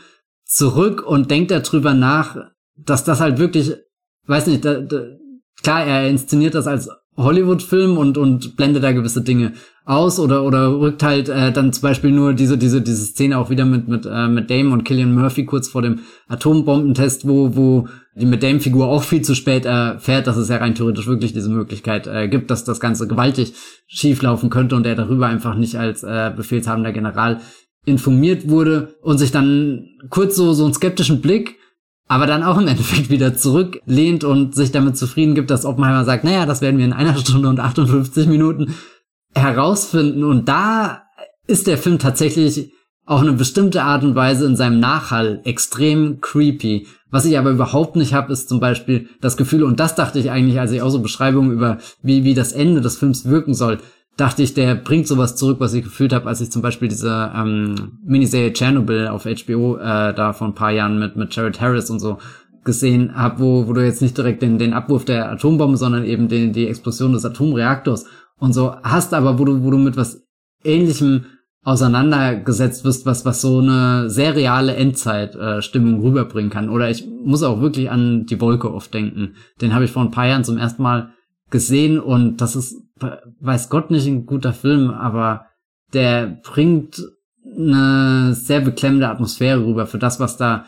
zurück 0.49 1.03
und 1.05 1.29
denkt 1.31 1.51
darüber 1.51 1.93
nach, 1.93 2.37
dass 2.75 3.03
das 3.03 3.21
halt 3.21 3.37
wirklich, 3.37 3.73
weiß 4.25 4.47
nicht, 4.47 4.65
da, 4.65 4.81
da, 4.81 5.03
klar, 5.61 5.85
er 5.85 6.09
inszeniert 6.09 6.55
das 6.55 6.67
als 6.67 6.89
Hollywood-Film 7.15 7.97
und, 7.97 8.17
und 8.17 8.55
blendet 8.55 8.83
da 8.83 8.91
gewisse 8.91 9.21
Dinge 9.21 9.53
aus 9.85 10.19
oder, 10.19 10.43
oder 10.43 10.79
rückt 10.79 11.03
halt 11.03 11.29
äh, 11.29 11.51
dann 11.51 11.73
zum 11.73 11.81
Beispiel 11.81 12.11
nur 12.11 12.33
diese, 12.33 12.57
diese, 12.57 12.81
diese 12.81 13.05
Szene 13.05 13.37
auch 13.37 13.49
wieder 13.49 13.65
mit, 13.65 13.87
mit, 13.87 14.05
äh, 14.05 14.27
mit 14.27 14.49
Dame 14.49 14.71
und 14.71 14.85
Killian 14.85 15.13
Murphy 15.13 15.45
kurz 15.45 15.67
vor 15.67 15.81
dem 15.81 15.99
Atombombentest, 16.27 17.27
wo, 17.27 17.55
wo 17.55 17.87
die 18.15 18.25
mit 18.25 18.41
Dame-Figur 18.41 18.87
auch 18.87 19.03
viel 19.03 19.21
zu 19.21 19.35
spät 19.35 19.65
erfährt, 19.65 20.27
dass 20.27 20.37
es 20.37 20.49
ja 20.49 20.57
rein 20.57 20.75
theoretisch 20.75 21.07
wirklich 21.07 21.33
diese 21.33 21.49
Möglichkeit 21.49 22.07
äh, 22.07 22.27
gibt, 22.27 22.49
dass 22.51 22.63
das 22.63 22.79
Ganze 22.79 23.07
gewaltig 23.07 23.53
schieflaufen 23.87 24.49
könnte 24.49 24.75
und 24.75 24.85
er 24.85 24.95
darüber 24.95 25.27
einfach 25.27 25.55
nicht 25.55 25.75
als 25.75 26.03
äh, 26.03 26.31
befehlshabender 26.35 26.91
General 26.91 27.41
informiert 27.85 28.49
wurde 28.49 28.95
und 29.01 29.17
sich 29.17 29.31
dann 29.31 29.89
kurz 30.09 30.35
so, 30.35 30.53
so 30.53 30.65
einen 30.65 30.73
skeptischen 30.73 31.21
Blick, 31.21 31.57
aber 32.07 32.27
dann 32.27 32.43
auch 32.43 32.57
im 32.57 32.67
Endeffekt 32.67 33.09
wieder 33.09 33.35
zurücklehnt 33.35 34.23
und 34.23 34.55
sich 34.55 34.71
damit 34.71 34.97
zufrieden 34.97 35.35
gibt, 35.35 35.49
dass 35.49 35.65
Oppenheimer 35.65 36.05
sagt, 36.05 36.23
naja, 36.23 36.45
das 36.45 36.61
werden 36.61 36.77
wir 36.77 36.85
in 36.85 36.93
einer 36.93 37.17
Stunde 37.19 37.49
und 37.49 37.59
58 37.59 38.27
Minuten 38.27 38.75
herausfinden. 39.33 40.23
Und 40.23 40.49
da 40.49 41.03
ist 41.47 41.67
der 41.67 41.77
Film 41.77 41.99
tatsächlich 41.99 42.73
auf 43.05 43.21
eine 43.21 43.33
bestimmte 43.33 43.81
Art 43.81 44.03
und 44.03 44.13
Weise 44.13 44.45
in 44.45 44.55
seinem 44.55 44.79
Nachhall 44.79 45.41
extrem 45.43 46.21
creepy. 46.21 46.85
Was 47.09 47.25
ich 47.25 47.39
aber 47.39 47.49
überhaupt 47.49 47.95
nicht 47.95 48.13
habe, 48.13 48.31
ist 48.31 48.47
zum 48.47 48.59
Beispiel 48.59 49.09
das 49.19 49.35
Gefühl, 49.35 49.63
und 49.63 49.79
das 49.79 49.95
dachte 49.95 50.19
ich 50.19 50.29
eigentlich, 50.29 50.59
als 50.59 50.71
ich 50.71 50.83
auch 50.83 50.91
so 50.91 50.99
Beschreibungen 50.99 51.51
über, 51.51 51.79
wie, 52.03 52.23
wie 52.23 52.35
das 52.35 52.51
Ende 52.51 52.81
des 52.81 52.97
Films 52.97 53.25
wirken 53.25 53.55
soll, 53.55 53.79
dachte 54.19 54.43
ich, 54.43 54.53
der 54.53 54.75
bringt 54.75 55.07
sowas 55.07 55.35
zurück, 55.35 55.59
was 55.59 55.73
ich 55.73 55.83
gefühlt 55.83 56.13
habe, 56.13 56.27
als 56.27 56.41
ich 56.41 56.51
zum 56.51 56.61
Beispiel 56.61 56.87
diese 56.87 57.31
ähm, 57.35 57.99
Miniserie 58.03 58.53
Chernobyl 58.53 59.07
auf 59.07 59.25
HBO 59.25 59.77
äh, 59.77 60.13
da 60.13 60.33
vor 60.33 60.47
ein 60.47 60.55
paar 60.55 60.71
Jahren 60.71 60.99
mit 60.99 61.15
mit 61.15 61.35
Jared 61.35 61.61
Harris 61.61 61.89
und 61.89 61.99
so 61.99 62.17
gesehen 62.63 63.15
habe, 63.15 63.39
wo, 63.39 63.67
wo 63.67 63.73
du 63.73 63.83
jetzt 63.83 64.01
nicht 64.01 64.17
direkt 64.17 64.41
den, 64.41 64.57
den 64.57 64.73
Abwurf 64.73 65.05
der 65.05 65.31
Atombombe, 65.31 65.77
sondern 65.77 66.03
eben 66.03 66.27
den, 66.27 66.53
die 66.53 66.67
Explosion 66.67 67.13
des 67.13 67.25
Atomreaktors 67.25 68.05
und 68.37 68.53
so 68.53 68.75
hast, 68.83 69.13
aber 69.13 69.39
wo 69.39 69.45
du, 69.45 69.63
wo 69.63 69.71
du 69.71 69.77
mit 69.77 69.97
was 69.97 70.21
ähnlichem 70.63 71.25
auseinandergesetzt 71.63 72.85
wirst, 72.85 73.05
was, 73.05 73.25
was 73.25 73.41
so 73.41 73.59
eine 73.59 74.09
sehr 74.09 74.35
reale 74.35 74.75
Endzeitstimmung 74.75 76.01
äh, 76.01 76.05
rüberbringen 76.05 76.49
kann. 76.49 76.69
Oder 76.69 76.89
ich 76.89 77.05
muss 77.23 77.43
auch 77.43 77.61
wirklich 77.61 77.91
an 77.91 78.25
die 78.25 78.39
Wolke 78.39 78.73
oft 78.73 78.93
denken. 78.93 79.35
Den 79.61 79.73
habe 79.73 79.85
ich 79.85 79.91
vor 79.91 80.03
ein 80.03 80.11
paar 80.11 80.27
Jahren 80.27 80.43
zum 80.43 80.57
ersten 80.57 80.83
Mal 80.83 81.13
gesehen 81.49 81.99
und 81.99 82.37
das 82.37 82.55
ist, 82.55 82.75
weiß 83.39 83.69
Gott 83.69 83.91
nicht 83.91 84.07
ein 84.07 84.25
guter 84.25 84.53
Film, 84.53 84.91
aber 84.91 85.45
der 85.93 86.39
bringt 86.43 87.01
eine 87.45 88.33
sehr 88.33 88.61
beklemmende 88.61 89.09
Atmosphäre 89.09 89.65
rüber 89.65 89.87
für 89.87 89.99
das, 89.99 90.19
was 90.19 90.37
da 90.37 90.65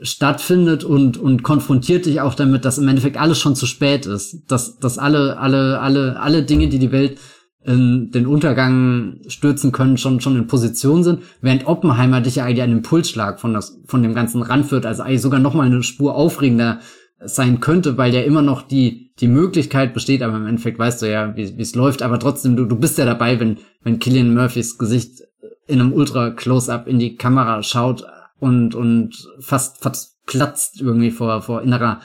stattfindet 0.00 0.84
und, 0.84 1.18
und 1.18 1.42
konfrontiert 1.42 2.06
dich 2.06 2.20
auch 2.20 2.34
damit, 2.34 2.64
dass 2.64 2.78
im 2.78 2.88
Endeffekt 2.88 3.18
alles 3.18 3.38
schon 3.38 3.54
zu 3.54 3.66
spät 3.66 4.06
ist. 4.06 4.44
Dass, 4.48 4.78
dass 4.78 4.98
alle, 4.98 5.38
alle, 5.38 5.80
alle, 5.80 6.18
alle 6.20 6.42
Dinge, 6.42 6.68
die 6.68 6.78
die 6.78 6.92
Welt 6.92 7.18
in 7.62 8.10
den 8.10 8.26
Untergang 8.26 9.20
stürzen 9.26 9.70
können, 9.70 9.98
schon, 9.98 10.20
schon 10.20 10.36
in 10.36 10.46
Position 10.46 11.04
sind, 11.04 11.22
während 11.42 11.66
Oppenheimer 11.66 12.22
dich 12.22 12.36
ja 12.36 12.44
eigentlich 12.44 12.62
einen 12.62 12.78
Impulsschlag 12.78 13.38
von, 13.38 13.52
das, 13.52 13.78
von 13.84 14.02
dem 14.02 14.14
Ganzen 14.14 14.40
ranführt, 14.40 14.86
also 14.86 15.02
eigentlich 15.02 15.20
sogar 15.20 15.40
noch 15.40 15.52
mal 15.52 15.66
eine 15.66 15.82
Spur 15.82 16.14
aufregender 16.14 16.80
sein 17.22 17.60
könnte, 17.60 17.98
weil 17.98 18.14
ja 18.14 18.22
immer 18.22 18.42
noch 18.42 18.62
die, 18.62 19.12
die 19.20 19.28
Möglichkeit 19.28 19.92
besteht, 19.92 20.22
aber 20.22 20.36
im 20.36 20.46
Endeffekt 20.46 20.78
weißt 20.78 21.02
du 21.02 21.10
ja, 21.10 21.36
wie 21.36 21.60
es 21.60 21.74
läuft, 21.74 22.02
aber 22.02 22.18
trotzdem, 22.18 22.56
du, 22.56 22.64
du 22.64 22.76
bist 22.76 22.98
ja 22.98 23.04
dabei, 23.04 23.38
wenn, 23.38 23.58
wenn 23.82 23.98
Killian 23.98 24.34
Murphys 24.34 24.78
Gesicht 24.78 25.22
in 25.66 25.80
einem 25.80 25.92
Ultra-Close-Up 25.92 26.88
in 26.88 26.98
die 26.98 27.16
Kamera 27.16 27.62
schaut 27.62 28.04
und, 28.38 28.74
und 28.74 29.28
fast, 29.40 29.82
fast 29.82 30.24
platzt 30.26 30.80
irgendwie 30.80 31.10
vor, 31.10 31.42
vor 31.42 31.62
innerer 31.62 32.00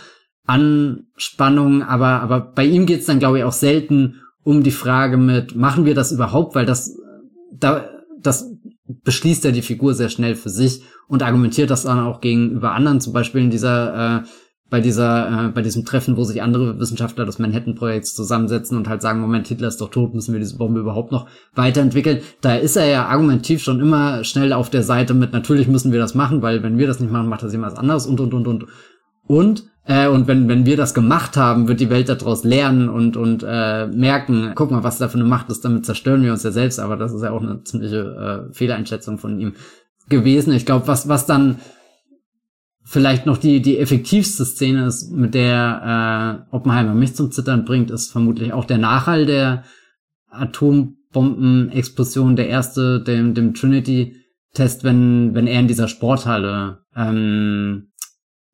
Anspannung, 0.46 1.82
aber, 1.82 2.22
aber 2.22 2.40
bei 2.40 2.66
ihm 2.66 2.86
geht's 2.86 3.06
dann, 3.06 3.20
glaube 3.20 3.40
ich, 3.40 3.44
auch 3.44 3.54
selten 3.54 4.22
um 4.44 4.62
die 4.62 4.72
Frage 4.72 5.18
mit, 5.18 5.56
machen 5.56 5.86
wir 5.86 5.96
das 5.96 6.12
überhaupt, 6.12 6.54
weil 6.54 6.66
das, 6.66 6.96
da, 7.52 7.90
das 8.20 8.52
beschließt 9.04 9.44
ja 9.44 9.52
die 9.52 9.64
Figur 9.64 9.94
sehr 9.94 10.10
schnell 10.10 10.36
für 10.36 10.50
sich 10.50 10.84
und 11.08 11.24
argumentiert 11.24 11.72
das 11.72 11.84
dann 11.84 12.00
auch 12.00 12.22
gegenüber 12.22 12.74
anderen, 12.74 13.02
zum 13.02 13.14
Beispiel 13.14 13.42
in 13.42 13.50
dieser, 13.50 14.22
äh, 14.22 14.24
bei 14.70 14.82
dieser, 14.82 15.48
äh, 15.48 15.50
bei 15.50 15.62
diesem 15.62 15.86
Treffen, 15.86 16.18
wo 16.18 16.24
sich 16.24 16.42
andere 16.42 16.80
Wissenschaftler 16.80 17.26
des 17.26 17.40
Manhattan-Projekts 17.40 18.16
zusammensetzen 18.16 18.78
und 18.78 18.90
halt 18.90 19.02
sagen, 19.02 19.22
Moment, 19.22 19.48
Hitler 19.48 19.68
ist 19.68 19.80
doch 19.80 19.90
tot, 19.90 20.14
müssen 20.14 20.34
wir 20.34 20.40
diese 20.40 20.58
Bombe 20.58 20.80
überhaupt 20.80 21.12
noch 21.12 21.28
weiterentwickeln. 21.54 22.22
Da 22.42 22.56
ist 22.56 22.76
er 22.76 22.88
ja 22.88 23.06
argumentativ 23.06 23.62
schon 23.62 23.80
immer 23.80 24.24
schnell 24.24 24.54
auf 24.54 24.70
der 24.70 24.84
Seite 24.84 25.14
mit, 25.14 25.34
natürlich 25.34 25.68
müssen 25.68 25.92
wir 25.92 26.00
das 26.00 26.16
machen, 26.16 26.42
weil 26.42 26.64
wenn 26.64 26.78
wir 26.78 26.88
das 26.88 27.00
nicht 27.00 27.12
machen, 27.12 27.30
macht 27.30 27.44
das 27.44 27.52
jemand 27.52 27.78
anderes 27.78 28.08
und, 28.08 28.20
und, 28.20 28.34
und, 28.34 28.48
und. 28.48 28.66
Und 29.28 29.64
äh, 29.88 30.08
und 30.08 30.28
wenn, 30.28 30.48
wenn 30.50 30.66
wir 30.66 30.78
das 30.78 30.96
gemacht 30.96 31.38
haben, 31.38 31.68
wird 31.68 31.80
die 31.80 31.92
Welt 31.92 32.10
daraus 32.10 32.44
lernen 32.44 32.90
und, 32.90 33.18
und 33.18 33.46
äh, 33.48 33.86
merken, 33.88 34.54
guck 34.56 34.72
mal, 34.72 34.84
was 34.84 34.98
da 34.98 35.08
für 35.08 35.20
eine 35.20 35.28
Macht 35.28 35.50
ist, 35.50 35.64
damit 35.64 35.86
zerstören 35.86 36.24
wir 36.24 36.32
uns 36.32 36.44
ja 36.44 36.52
selbst, 36.52 36.80
aber 36.80 36.98
das 36.98 37.14
ist 37.14 37.22
ja 37.22 37.32
auch 37.32 37.42
eine 37.42 37.64
ziemliche 37.64 38.48
äh, 38.50 38.54
Fehleinschätzung 38.54 39.20
von 39.20 39.40
ihm 39.40 39.54
gewesen. 40.10 40.54
Ich 40.54 40.66
glaube, 40.66 40.88
was, 40.88 41.08
was 41.08 41.28
dann 41.28 41.60
vielleicht 42.86 43.26
noch 43.26 43.38
die, 43.38 43.62
die 43.62 43.80
effektivste 43.80 44.46
Szene 44.46 44.86
ist, 44.86 45.12
mit 45.12 45.34
der 45.34 46.46
äh, 46.52 46.56
Oppenheimer 46.56 46.94
mich 46.94 47.16
zum 47.16 47.32
Zittern 47.32 47.66
bringt, 47.66 47.92
ist 47.92 48.12
vermutlich 48.12 48.54
auch 48.54 48.66
der 48.66 48.78
Nachhall 48.78 49.26
der 49.26 49.64
Atombombenexplosion, 50.30 52.36
der 52.36 52.48
erste, 52.48 53.02
dem, 53.02 53.34
dem 53.34 53.56
Trinity-Test, 53.56 54.84
wenn, 54.84 55.34
wenn 55.34 55.48
er 55.48 55.60
in 55.60 55.68
dieser 55.68 55.88
Sporthalle 55.88 56.86
ähm, 56.96 57.92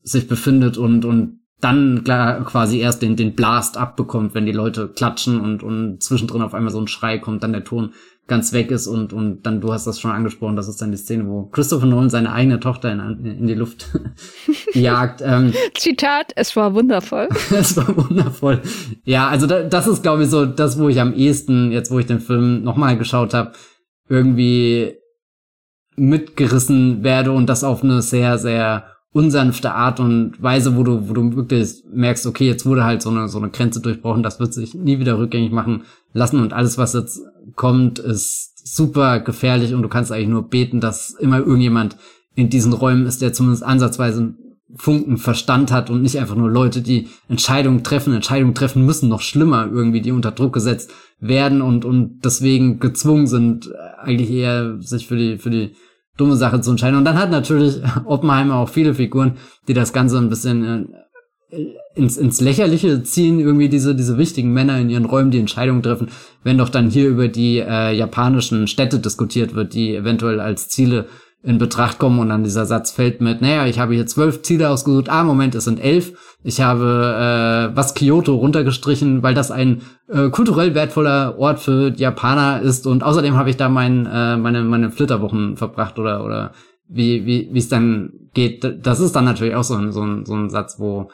sich 0.01 0.27
befindet 0.27 0.77
und, 0.77 1.03
und 1.03 1.41
dann 1.59 2.03
quasi 2.03 2.79
erst 2.79 3.03
den, 3.03 3.15
den 3.15 3.35
Blast 3.35 3.77
abbekommt, 3.77 4.33
wenn 4.33 4.47
die 4.47 4.51
Leute 4.51 4.87
klatschen 4.87 5.39
und, 5.39 5.61
und 5.61 6.01
zwischendrin 6.01 6.41
auf 6.41 6.55
einmal 6.55 6.71
so 6.71 6.79
ein 6.79 6.87
Schrei 6.87 7.19
kommt, 7.19 7.43
dann 7.43 7.53
der 7.53 7.63
Ton 7.63 7.93
ganz 8.31 8.53
weg 8.53 8.71
ist 8.71 8.87
und, 8.87 9.11
und 9.11 9.45
dann, 9.45 9.59
du 9.59 9.73
hast 9.73 9.87
das 9.87 9.99
schon 9.99 10.09
angesprochen, 10.09 10.55
das 10.55 10.69
ist 10.69 10.81
dann 10.81 10.89
die 10.89 10.97
Szene, 10.97 11.27
wo 11.27 11.47
Christopher 11.47 11.85
Nolan 11.85 12.09
seine 12.09 12.31
eigene 12.31 12.61
Tochter 12.61 12.89
in, 12.89 13.25
in 13.25 13.45
die 13.45 13.55
Luft 13.55 13.87
jagt. 14.73 15.21
Ähm, 15.21 15.51
Zitat, 15.77 16.31
es 16.37 16.55
war 16.55 16.73
wundervoll. 16.73 17.27
es 17.51 17.75
war 17.75 17.93
wundervoll. 17.97 18.61
Ja, 19.03 19.27
also 19.27 19.47
da, 19.47 19.63
das 19.63 19.85
ist, 19.85 20.01
glaube 20.01 20.23
ich, 20.23 20.29
so 20.29 20.45
das, 20.45 20.79
wo 20.79 20.87
ich 20.87 21.01
am 21.01 21.13
ehesten, 21.13 21.73
jetzt 21.73 21.91
wo 21.91 21.99
ich 21.99 22.05
den 22.05 22.21
Film 22.21 22.63
nochmal 22.63 22.97
geschaut 22.97 23.33
habe, 23.33 23.51
irgendwie 24.07 24.93
mitgerissen 25.97 27.03
werde 27.03 27.33
und 27.33 27.47
das 27.47 27.65
auf 27.65 27.83
eine 27.83 28.01
sehr, 28.01 28.37
sehr 28.37 28.85
unsanfte 29.11 29.73
Art 29.73 29.99
und 29.99 30.41
Weise, 30.41 30.77
wo 30.77 30.83
du, 30.83 31.09
wo 31.09 31.13
du 31.13 31.35
wirklich 31.35 31.83
merkst, 31.91 32.25
okay, 32.27 32.47
jetzt 32.47 32.65
wurde 32.65 32.85
halt 32.85 33.01
so 33.01 33.09
eine, 33.09 33.27
so 33.27 33.39
eine 33.39 33.49
Grenze 33.49 33.81
durchbrochen, 33.81 34.23
das 34.23 34.39
wird 34.39 34.53
sich 34.53 34.73
nie 34.73 34.99
wieder 34.99 35.17
rückgängig 35.17 35.51
machen 35.51 35.83
lassen 36.13 36.39
und 36.39 36.53
alles, 36.53 36.77
was 36.77 36.93
jetzt 36.93 37.21
kommt, 37.55 37.99
ist 37.99 38.51
super 38.67 39.19
gefährlich 39.19 39.73
und 39.73 39.81
du 39.81 39.89
kannst 39.89 40.11
eigentlich 40.11 40.29
nur 40.29 40.49
beten, 40.49 40.79
dass 40.79 41.11
immer 41.11 41.39
irgendjemand 41.39 41.97
in 42.35 42.49
diesen 42.49 42.73
Räumen 42.73 43.05
ist, 43.05 43.21
der 43.21 43.33
zumindest 43.33 43.63
ansatzweise 43.63 44.35
Funken 44.75 45.17
Verstand 45.17 45.71
hat 45.71 45.89
und 45.89 46.01
nicht 46.01 46.17
einfach 46.17 46.35
nur 46.35 46.49
Leute, 46.49 46.81
die 46.81 47.09
Entscheidungen 47.27 47.83
treffen, 47.83 48.13
Entscheidungen 48.13 48.55
treffen 48.55 48.85
müssen, 48.85 49.09
noch 49.09 49.21
schlimmer 49.21 49.69
irgendwie, 49.69 50.01
die 50.01 50.11
unter 50.11 50.31
Druck 50.31 50.53
gesetzt 50.53 50.91
werden 51.19 51.61
und, 51.61 51.83
und 51.83 52.21
deswegen 52.23 52.79
gezwungen 52.79 53.27
sind, 53.27 53.69
eigentlich 53.97 54.31
eher 54.31 54.81
sich 54.81 55.07
für 55.07 55.17
die, 55.17 55.37
für 55.37 55.49
die 55.49 55.75
dumme 56.17 56.37
Sache 56.37 56.61
zu 56.61 56.71
entscheiden. 56.71 56.97
Und 56.97 57.05
dann 57.05 57.17
hat 57.17 57.31
natürlich 57.31 57.81
Oppenheimer 58.05 58.55
auch 58.55 58.69
viele 58.69 58.93
Figuren, 58.93 59.37
die 59.67 59.73
das 59.73 59.93
Ganze 59.93 60.17
ein 60.17 60.29
bisschen 60.29 60.63
äh, 60.63 60.85
ins, 61.95 62.17
ins 62.17 62.41
Lächerliche 62.41 63.03
ziehen, 63.03 63.39
irgendwie 63.39 63.69
diese, 63.69 63.95
diese 63.95 64.17
wichtigen 64.17 64.53
Männer 64.53 64.79
in 64.79 64.89
ihren 64.89 65.05
Räumen, 65.05 65.31
die 65.31 65.39
Entscheidungen 65.39 65.83
treffen, 65.83 66.09
wenn 66.43 66.57
doch 66.57 66.69
dann 66.69 66.89
hier 66.89 67.09
über 67.09 67.27
die 67.27 67.59
äh, 67.59 67.93
japanischen 67.93 68.67
Städte 68.67 68.99
diskutiert 68.99 69.53
wird, 69.53 69.73
die 69.73 69.95
eventuell 69.95 70.39
als 70.39 70.69
Ziele 70.69 71.07
in 71.43 71.57
Betracht 71.57 71.97
kommen 71.97 72.19
und 72.19 72.29
dann 72.29 72.43
dieser 72.43 72.65
Satz 72.65 72.91
fällt 72.91 73.19
mit, 73.19 73.41
naja, 73.41 73.65
ich 73.65 73.79
habe 73.79 73.95
hier 73.95 74.05
zwölf 74.05 74.43
Ziele 74.43 74.69
ausgesucht, 74.69 75.09
ah, 75.09 75.23
Moment, 75.23 75.55
es 75.55 75.63
sind 75.63 75.79
elf. 75.79 76.13
Ich 76.43 76.61
habe 76.61 77.71
äh, 77.71 77.75
was 77.75 77.95
Kyoto 77.95 78.35
runtergestrichen, 78.35 79.23
weil 79.23 79.33
das 79.33 79.49
ein 79.49 79.81
äh, 80.07 80.29
kulturell 80.29 80.75
wertvoller 80.75 81.37
Ort 81.39 81.59
für 81.59 81.93
Japaner 81.95 82.61
ist 82.61 82.85
und 82.85 83.03
außerdem 83.03 83.35
habe 83.35 83.49
ich 83.49 83.57
da 83.57 83.69
mein, 83.69 84.05
äh, 84.05 84.37
meine, 84.37 84.63
meine 84.63 84.91
Flitterwochen 84.91 85.57
verbracht 85.57 85.97
oder, 85.97 86.23
oder 86.23 86.51
wie, 86.87 87.25
wie, 87.25 87.49
wie 87.51 87.59
es 87.59 87.69
dann 87.69 88.13
geht. 88.33 88.63
Das 88.85 88.99
ist 88.99 89.15
dann 89.15 89.25
natürlich 89.25 89.55
auch 89.55 89.63
so 89.63 89.75
ein, 89.75 89.91
so 89.91 90.03
ein, 90.03 90.25
so 90.25 90.35
ein 90.35 90.49
Satz, 90.49 90.79
wo 90.79 91.09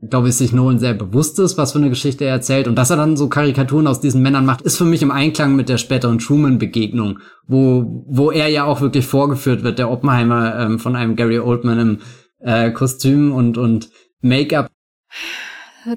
glaube 0.00 0.28
ich, 0.28 0.36
sich 0.36 0.52
Nolan 0.52 0.78
sehr 0.78 0.94
bewusst 0.94 1.38
ist, 1.38 1.58
was 1.58 1.72
für 1.72 1.78
eine 1.78 1.88
Geschichte 1.88 2.24
er 2.24 2.30
erzählt. 2.30 2.68
Und 2.68 2.76
dass 2.76 2.90
er 2.90 2.96
dann 2.96 3.16
so 3.16 3.28
Karikaturen 3.28 3.86
aus 3.86 4.00
diesen 4.00 4.22
Männern 4.22 4.46
macht, 4.46 4.62
ist 4.62 4.76
für 4.76 4.84
mich 4.84 5.02
im 5.02 5.10
Einklang 5.10 5.56
mit 5.56 5.68
der 5.68 5.78
späteren 5.78 6.18
Truman-Begegnung, 6.18 7.18
wo, 7.46 8.04
wo 8.06 8.30
er 8.30 8.48
ja 8.48 8.64
auch 8.64 8.80
wirklich 8.80 9.06
vorgeführt 9.06 9.64
wird, 9.64 9.78
der 9.78 9.90
Oppenheimer 9.90 10.58
ähm, 10.58 10.78
von 10.78 10.94
einem 10.94 11.16
Gary 11.16 11.40
Oldman 11.40 11.78
im 11.78 11.98
äh, 12.40 12.70
Kostüm 12.70 13.32
und, 13.32 13.58
und 13.58 13.90
Make-up. 14.20 14.70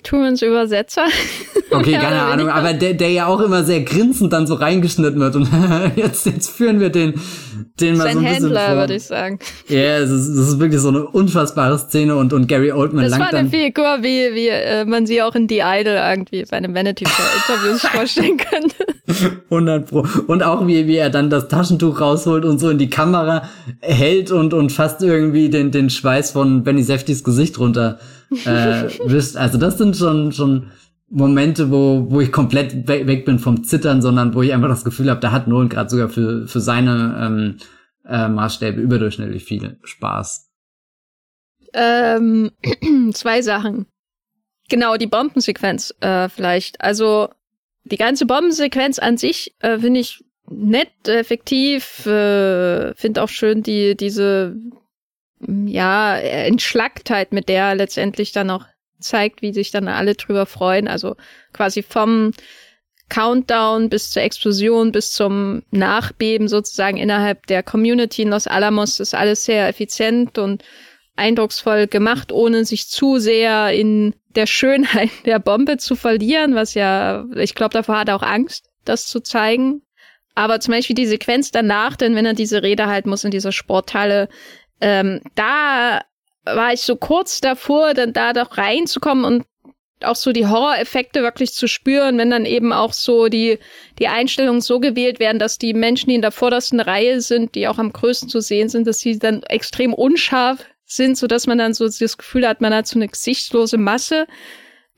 Trumans 0.03 0.41
Übersetzer. 0.41 1.05
Okay, 1.71 1.91
keine 2.01 2.21
Ahnung, 2.21 2.49
aber 2.49 2.73
der, 2.73 2.93
der 2.93 3.09
ja 3.11 3.27
auch 3.27 3.39
immer 3.39 3.63
sehr 3.63 3.81
grinsend 3.81 4.33
dann 4.33 4.47
so 4.47 4.55
reingeschnitten 4.55 5.19
wird 5.19 5.35
und 5.35 5.49
jetzt, 5.95 6.25
jetzt 6.25 6.49
führen 6.49 6.79
wir 6.79 6.89
den, 6.89 7.13
den 7.79 7.97
mal 7.97 8.03
Sein 8.03 8.13
so 8.13 8.19
ein 8.19 8.25
bisschen 8.25 8.43
Händler, 8.43 8.65
vor. 8.67 8.75
würde 8.75 8.95
ich 8.95 9.03
sagen. 9.03 9.39
Ja, 9.67 9.97
es 9.97 10.09
ist, 10.09 10.27
es 10.27 10.47
ist 10.49 10.59
wirklich 10.59 10.81
so 10.81 10.89
eine 10.89 11.05
unfassbare 11.05 11.79
Szene 11.79 12.15
und, 12.15 12.33
und 12.33 12.47
Gary 12.47 12.71
Oldman 12.71 13.03
Das 13.03 13.13
war 13.13 13.19
langt 13.19 13.33
eine 13.33 13.49
dann, 13.49 13.59
Figur, 13.59 13.97
wie, 14.01 14.35
wie 14.35 14.47
äh, 14.49 14.85
man 14.85 15.05
sie 15.05 15.21
auch 15.21 15.35
in 15.35 15.47
The 15.47 15.61
Idol 15.63 15.93
irgendwie 15.93 16.43
bei 16.49 16.57
einem 16.57 16.75
Vanity 16.75 17.05
Fair 17.05 17.25
Interviews 17.37 17.81
vorstellen 17.91 18.37
könnte. 18.37 18.75
100 19.49 19.89
Pro. 19.89 20.05
Und 20.27 20.43
auch 20.43 20.65
wie, 20.67 20.87
wie 20.87 20.97
er 20.97 21.09
dann 21.09 21.29
das 21.29 21.47
Taschentuch 21.47 21.99
rausholt 21.99 22.45
und 22.45 22.59
so 22.59 22.69
in 22.69 22.77
die 22.77 22.89
Kamera 22.89 23.43
hält 23.81 24.31
und, 24.31 24.53
und 24.53 24.71
fast 24.71 25.01
irgendwie 25.01 25.49
den, 25.49 25.71
den 25.71 25.89
Schweiß 25.89 26.31
von 26.31 26.63
Benny 26.63 26.83
Safdys 26.83 27.23
Gesicht 27.23 27.59
runter 27.59 27.99
äh, 28.45 28.89
wischt. 29.05 29.35
Also 29.35 29.57
das 29.57 29.77
sind 29.77 29.97
schon, 29.97 30.31
schon 30.31 30.67
Momente, 31.11 31.69
wo, 31.71 32.09
wo 32.09 32.21
ich 32.21 32.31
komplett 32.31 32.87
we 32.87 33.05
weg 33.05 33.25
bin 33.25 33.37
vom 33.37 33.63
Zittern, 33.65 34.01
sondern 34.01 34.33
wo 34.33 34.41
ich 34.41 34.53
einfach 34.53 34.69
das 34.69 34.85
Gefühl 34.85 35.09
habe, 35.09 35.19
da 35.19 35.31
hat 35.31 35.47
Nolan 35.47 35.67
gerade 35.67 35.89
sogar 35.89 36.09
für, 36.09 36.47
für 36.47 36.61
seine 36.61 37.17
ähm, 37.21 37.57
äh, 38.07 38.29
Maßstäbe 38.29 38.79
überdurchschnittlich 38.79 39.43
viel 39.43 39.77
Spaß. 39.83 40.49
Ähm, 41.73 42.51
zwei 43.13 43.41
Sachen. 43.41 43.87
Genau, 44.69 44.95
die 44.95 45.07
Bombensequenz 45.07 45.93
äh, 45.99 46.29
vielleicht. 46.29 46.79
Also 46.79 47.29
die 47.83 47.97
ganze 47.97 48.25
Bombensequenz 48.25 48.97
an 48.97 49.17
sich 49.17 49.53
äh, 49.59 49.79
finde 49.79 49.99
ich 49.99 50.23
nett, 50.49 51.07
effektiv. 51.07 52.05
Äh, 52.05 52.95
finde 52.95 53.21
auch 53.21 53.29
schön 53.29 53.63
die 53.63 53.97
diese 53.97 54.55
ja 55.45 56.15
Entschlacktheit, 56.17 57.33
mit 57.33 57.49
der 57.49 57.75
letztendlich 57.75 58.31
dann 58.31 58.49
auch 58.49 58.65
zeigt, 59.01 59.41
wie 59.41 59.53
sich 59.53 59.71
dann 59.71 59.87
alle 59.87 60.15
drüber 60.15 60.45
freuen. 60.45 60.87
Also 60.87 61.15
quasi 61.53 61.83
vom 61.83 62.31
Countdown 63.09 63.89
bis 63.89 64.09
zur 64.09 64.21
Explosion, 64.21 64.91
bis 64.91 65.11
zum 65.11 65.63
Nachbeben 65.71 66.47
sozusagen 66.47 66.97
innerhalb 66.97 67.45
der 67.47 67.61
Community 67.61 68.21
in 68.21 68.29
Los 68.29 68.47
Alamos 68.47 68.99
ist 69.01 69.13
alles 69.13 69.43
sehr 69.43 69.67
effizient 69.67 70.37
und 70.37 70.63
eindrucksvoll 71.17 71.87
gemacht, 71.87 72.31
ohne 72.31 72.63
sich 72.63 72.87
zu 72.87 73.19
sehr 73.19 73.73
in 73.73 74.15
der 74.29 74.47
Schönheit 74.47 75.09
der 75.25 75.39
Bombe 75.39 75.77
zu 75.77 75.95
verlieren, 75.95 76.55
was 76.55 76.73
ja, 76.73 77.25
ich 77.35 77.53
glaube, 77.53 77.73
davor 77.73 77.99
hat 77.99 78.07
er 78.07 78.15
auch 78.15 78.23
Angst, 78.23 78.69
das 78.85 79.07
zu 79.07 79.19
zeigen. 79.19 79.81
Aber 80.33 80.61
zum 80.61 80.73
Beispiel 80.73 80.95
die 80.95 81.05
Sequenz 81.05 81.51
danach, 81.51 81.97
denn 81.97 82.15
wenn 82.15 82.25
er 82.25 82.33
diese 82.33 82.63
Rede 82.63 82.87
halten 82.87 83.09
muss 83.09 83.25
in 83.25 83.31
dieser 83.31 83.51
Sporthalle, 83.51 84.29
ähm, 84.79 85.21
da 85.35 86.01
war 86.45 86.73
ich 86.73 86.81
so 86.81 86.95
kurz 86.95 87.41
davor, 87.41 87.93
dann 87.93 88.13
da 88.13 88.33
doch 88.33 88.57
reinzukommen 88.57 89.25
und 89.25 89.45
auch 90.03 90.15
so 90.15 90.31
die 90.31 90.47
Horroreffekte 90.47 91.21
wirklich 91.21 91.53
zu 91.53 91.67
spüren, 91.67 92.17
wenn 92.17 92.31
dann 92.31 92.45
eben 92.45 92.73
auch 92.73 92.93
so 92.93 93.27
die, 93.27 93.59
die 93.99 94.07
Einstellungen 94.07 94.61
so 94.61 94.79
gewählt 94.79 95.19
werden, 95.19 95.39
dass 95.39 95.57
die 95.57 95.73
Menschen, 95.73 96.09
die 96.09 96.15
in 96.15 96.21
der 96.21 96.31
vordersten 96.31 96.79
Reihe 96.79 97.21
sind, 97.21 97.55
die 97.55 97.67
auch 97.67 97.77
am 97.77 97.93
größten 97.93 98.29
zu 98.29 98.41
sehen 98.41 98.69
sind, 98.69 98.87
dass 98.87 98.99
sie 98.99 99.19
dann 99.19 99.43
extrem 99.43 99.93
unscharf 99.93 100.65
sind, 100.85 101.17
so 101.17 101.27
dass 101.27 101.47
man 101.47 101.57
dann 101.57 101.73
so 101.73 101.85
das 101.85 102.17
Gefühl 102.17 102.47
hat, 102.47 102.61
man 102.61 102.73
hat 102.73 102.87
so 102.87 102.97
eine 102.97 103.07
gesichtslose 103.07 103.77
Masse. 103.77 104.27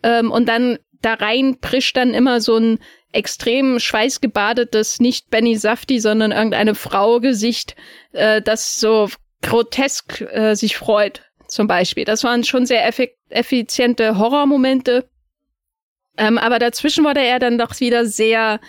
Ähm, 0.01 0.31
und 0.31 0.47
dann 0.47 0.79
da 1.01 1.15
rein 1.15 1.59
prischt 1.59 1.97
dann 1.97 2.13
immer 2.13 2.41
so 2.41 2.57
ein 2.57 2.79
extrem 3.11 3.79
schweißgebadetes, 3.79 4.99
nicht 4.99 5.29
Benny 5.29 5.55
Safti, 5.55 5.99
sondern 5.99 6.31
irgendeine 6.31 6.75
Frau-Gesicht, 6.75 7.75
äh, 8.13 8.41
das 8.41 8.79
so 8.79 9.09
grotesk 9.43 10.21
äh, 10.21 10.55
sich 10.55 10.77
freut, 10.77 11.21
zum 11.53 11.67
Beispiel. 11.67 12.05
Das 12.05 12.23
waren 12.23 12.43
schon 12.43 12.65
sehr 12.65 12.85
effiziente 13.29 14.17
Horrormomente. 14.17 15.07
Ähm, 16.17 16.37
aber 16.37 16.59
dazwischen 16.59 17.05
wurde 17.05 17.21
er 17.21 17.39
dann 17.39 17.57
doch 17.57 17.79
wieder 17.79 18.05
sehr, 18.05 18.59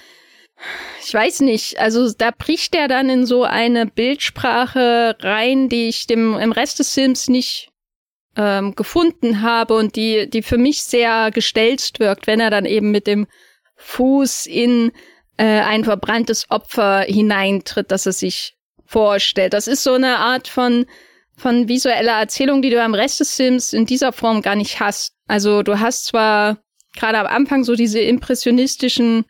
ich 1.04 1.12
weiß 1.12 1.40
nicht, 1.40 1.78
also 1.78 2.10
da 2.12 2.30
bricht 2.30 2.74
er 2.74 2.88
dann 2.88 3.10
in 3.10 3.26
so 3.26 3.44
eine 3.44 3.86
Bildsprache 3.86 5.16
rein, 5.20 5.68
die 5.68 5.88
ich 5.88 6.06
dem 6.06 6.38
im 6.38 6.52
Rest 6.52 6.78
des 6.78 6.92
Films 6.94 7.28
nicht 7.28 7.70
ähm, 8.36 8.74
gefunden 8.74 9.42
habe 9.42 9.74
und 9.74 9.96
die, 9.96 10.28
die 10.28 10.42
für 10.42 10.58
mich 10.58 10.82
sehr 10.82 11.30
gestelzt 11.30 12.00
wirkt, 12.00 12.26
wenn 12.26 12.40
er 12.40 12.50
dann 12.50 12.64
eben 12.64 12.90
mit 12.90 13.06
dem 13.06 13.26
Fuß 13.76 14.46
in 14.46 14.92
äh, 15.36 15.60
ein 15.60 15.84
verbranntes 15.84 16.50
Opfer 16.50 17.00
hineintritt, 17.00 17.90
das 17.90 18.06
er 18.06 18.12
sich 18.12 18.56
vorstellt. 18.86 19.52
Das 19.52 19.68
ist 19.68 19.82
so 19.82 19.94
eine 19.94 20.18
Art 20.18 20.48
von, 20.48 20.86
von 21.36 21.68
visueller 21.68 22.20
Erzählung, 22.20 22.62
die 22.62 22.70
du 22.70 22.82
am 22.82 22.94
Rest 22.94 23.20
des 23.20 23.34
Films 23.34 23.72
in 23.72 23.86
dieser 23.86 24.12
Form 24.12 24.42
gar 24.42 24.56
nicht 24.56 24.80
hast. 24.80 25.14
Also 25.26 25.62
du 25.62 25.80
hast 25.80 26.06
zwar 26.06 26.58
gerade 26.94 27.18
am 27.18 27.26
Anfang 27.26 27.64
so 27.64 27.74
diese 27.74 28.00
impressionistischen 28.00 29.24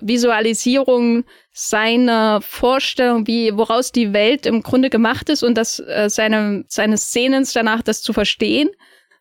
Visualisierungen 0.00 1.24
seiner 1.52 2.40
Vorstellung, 2.40 3.26
wie 3.26 3.56
woraus 3.56 3.92
die 3.92 4.12
Welt 4.12 4.46
im 4.46 4.62
Grunde 4.62 4.88
gemacht 4.88 5.28
ist 5.28 5.42
und 5.42 5.56
das 5.56 5.78
äh, 5.78 6.08
seine 6.08 6.64
seine 6.68 6.96
Szenen 6.96 7.46
danach 7.52 7.82
das 7.82 8.00
zu 8.00 8.12
verstehen, 8.12 8.70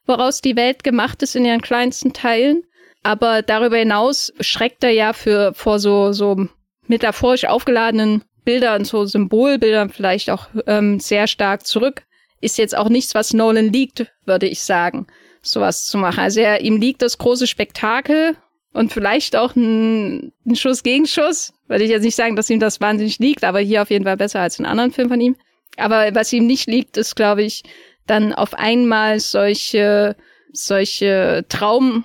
woraus 0.06 0.42
die 0.42 0.56
Welt 0.56 0.84
gemacht 0.84 1.22
ist 1.22 1.36
in 1.36 1.46
ihren 1.46 1.62
kleinsten 1.62 2.14
Teilen. 2.14 2.64
Aber 3.04 3.42
darüber 3.42 3.76
hinaus 3.76 4.32
schreckt 4.40 4.84
er 4.86 4.92
ja 4.92 5.12
für 5.12 5.54
vor 5.54 5.80
so 5.80 6.14
so 6.14 6.48
metaphorisch 6.88 7.46
aufgeladenen 7.46 8.24
Bildern, 8.46 8.86
so 8.86 9.06
Symbolbildern 9.06 9.90
vielleicht 9.90 10.30
auch 10.30 10.48
ähm, 10.66 11.00
sehr 11.00 11.28
stark 11.28 11.66
zurück. 11.66 12.04
Ist 12.44 12.58
jetzt 12.58 12.76
auch 12.76 12.89
nichts, 12.89 13.16
was 13.16 13.34
Nolan 13.34 13.72
liegt, 13.72 14.06
würde 14.26 14.48
ich 14.48 14.64
sagen, 14.64 15.08
sowas 15.41 15.86
zu 15.86 15.98
machen. 15.98 16.20
Also 16.20 16.41
er, 16.41 16.60
ihm 16.60 16.76
liegt 16.76 17.02
das 17.02 17.18
große 17.18 17.48
Spektakel 17.48 18.36
und 18.74 18.91
vielleicht 18.91 19.38
auch 19.38 19.56
ein, 19.56 20.34
Schuss 20.54 20.84
Gegenschuss. 20.84 21.54
Würde 21.70 21.86
ich 21.86 21.89
jetzt 21.89 22.04
nicht 22.04 22.18
sagen, 22.18 22.36
dass 22.36 22.50
ihm 22.50 22.60
das 22.60 22.82
wahnsinnig 22.82 23.18
liegt, 23.20 23.46
aber 23.46 23.60
hier 23.60 23.82
auf 23.82 23.89
jeden 23.89 24.04
Fall 24.04 24.18
besser 24.18 24.41
als 24.41 24.60
in 24.60 24.66
anderen 24.66 24.91
Filmen 24.91 25.10
von 25.10 25.22
ihm. 25.22 25.36
Aber 25.78 26.14
was 26.14 26.34
ihm 26.34 26.46
nicht 26.46 26.68
liegt, 26.68 26.98
ist, 26.98 27.16
glaube 27.16 27.44
ich, 27.44 27.64
dann 28.08 28.34
auf 28.34 28.54
einmal 28.56 29.22
solche, 29.22 30.18
solche 30.52 31.46
Traum, 31.48 32.04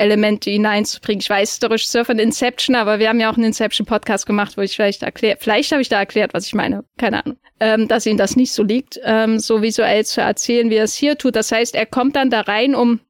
Elemente 0.00 0.50
hineinzubringen. 0.50 1.20
Ich 1.20 1.30
weiß, 1.30 1.60
der 1.60 1.70
Regisseur 1.70 2.04
von 2.04 2.18
Inception, 2.18 2.74
aber 2.74 2.98
wir 2.98 3.08
haben 3.08 3.20
ja 3.20 3.30
auch 3.30 3.36
einen 3.36 3.44
Inception-Podcast 3.44 4.26
gemacht, 4.26 4.56
wo 4.56 4.62
ich 4.62 4.74
vielleicht 4.74 5.02
erklärt, 5.02 5.42
vielleicht 5.42 5.70
habe 5.72 5.82
ich 5.82 5.88
da 5.88 5.98
erklärt, 5.98 6.34
was 6.34 6.46
ich 6.46 6.54
meine, 6.54 6.84
keine 6.96 7.24
Ahnung, 7.24 7.38
ähm, 7.60 7.86
dass 7.86 8.06
ihm 8.06 8.16
das 8.16 8.36
nicht 8.36 8.52
so 8.52 8.62
liegt, 8.62 8.98
ähm, 9.04 9.38
so 9.38 9.62
visuell 9.62 10.04
zu 10.04 10.20
erzählen, 10.20 10.70
wie 10.70 10.76
er 10.76 10.84
es 10.84 10.96
hier 10.96 11.16
tut. 11.16 11.36
Das 11.36 11.52
heißt, 11.52 11.74
er 11.74 11.86
kommt 11.86 12.16
dann 12.16 12.30
da 12.30 12.40
rein, 12.40 12.74
um 12.74 13.00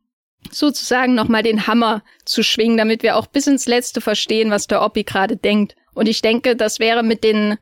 sozusagen 0.50 1.14
nochmal 1.14 1.42
den 1.42 1.66
Hammer 1.66 2.02
zu 2.24 2.42
schwingen, 2.42 2.76
damit 2.76 3.02
wir 3.02 3.16
auch 3.16 3.26
bis 3.26 3.46
ins 3.46 3.66
Letzte 3.66 4.00
verstehen, 4.00 4.50
was 4.50 4.66
der 4.66 4.82
Oppi 4.82 5.04
gerade 5.04 5.36
denkt. 5.36 5.76
Und 5.94 6.08
ich 6.08 6.22
denke, 6.22 6.56
das 6.56 6.80
wäre 6.80 7.02
mit 7.02 7.24
den, 7.24 7.56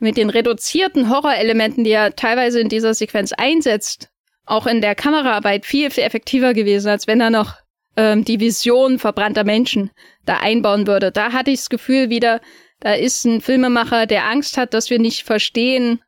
mit 0.00 0.16
den 0.16 0.30
reduzierten 0.30 1.10
Horrorelementen, 1.10 1.84
die 1.84 1.90
er 1.90 2.16
teilweise 2.16 2.60
in 2.60 2.68
dieser 2.68 2.94
Sequenz 2.94 3.32
einsetzt, 3.32 4.10
auch 4.44 4.66
in 4.66 4.80
der 4.80 4.94
Kameraarbeit 4.94 5.66
viel, 5.66 5.90
viel 5.90 6.04
effektiver 6.04 6.54
gewesen, 6.54 6.88
als 6.88 7.06
wenn 7.06 7.20
er 7.20 7.30
noch 7.30 7.61
ähm, 7.96 8.24
die 8.24 8.40
Vision 8.40 8.98
verbrannter 8.98 9.44
Menschen 9.44 9.90
da 10.24 10.38
einbauen 10.38 10.86
würde. 10.86 11.12
Da 11.12 11.32
hatte 11.32 11.50
ich 11.50 11.60
das 11.60 11.70
Gefühl 11.70 12.10
wieder, 12.10 12.40
da 12.80 12.94
ist 12.94 13.24
ein 13.24 13.40
Filmemacher, 13.40 14.06
der 14.06 14.28
Angst 14.28 14.56
hat, 14.56 14.74
dass 14.74 14.90
wir 14.90 14.98
nicht 14.98 15.22
verstehen, 15.22 16.00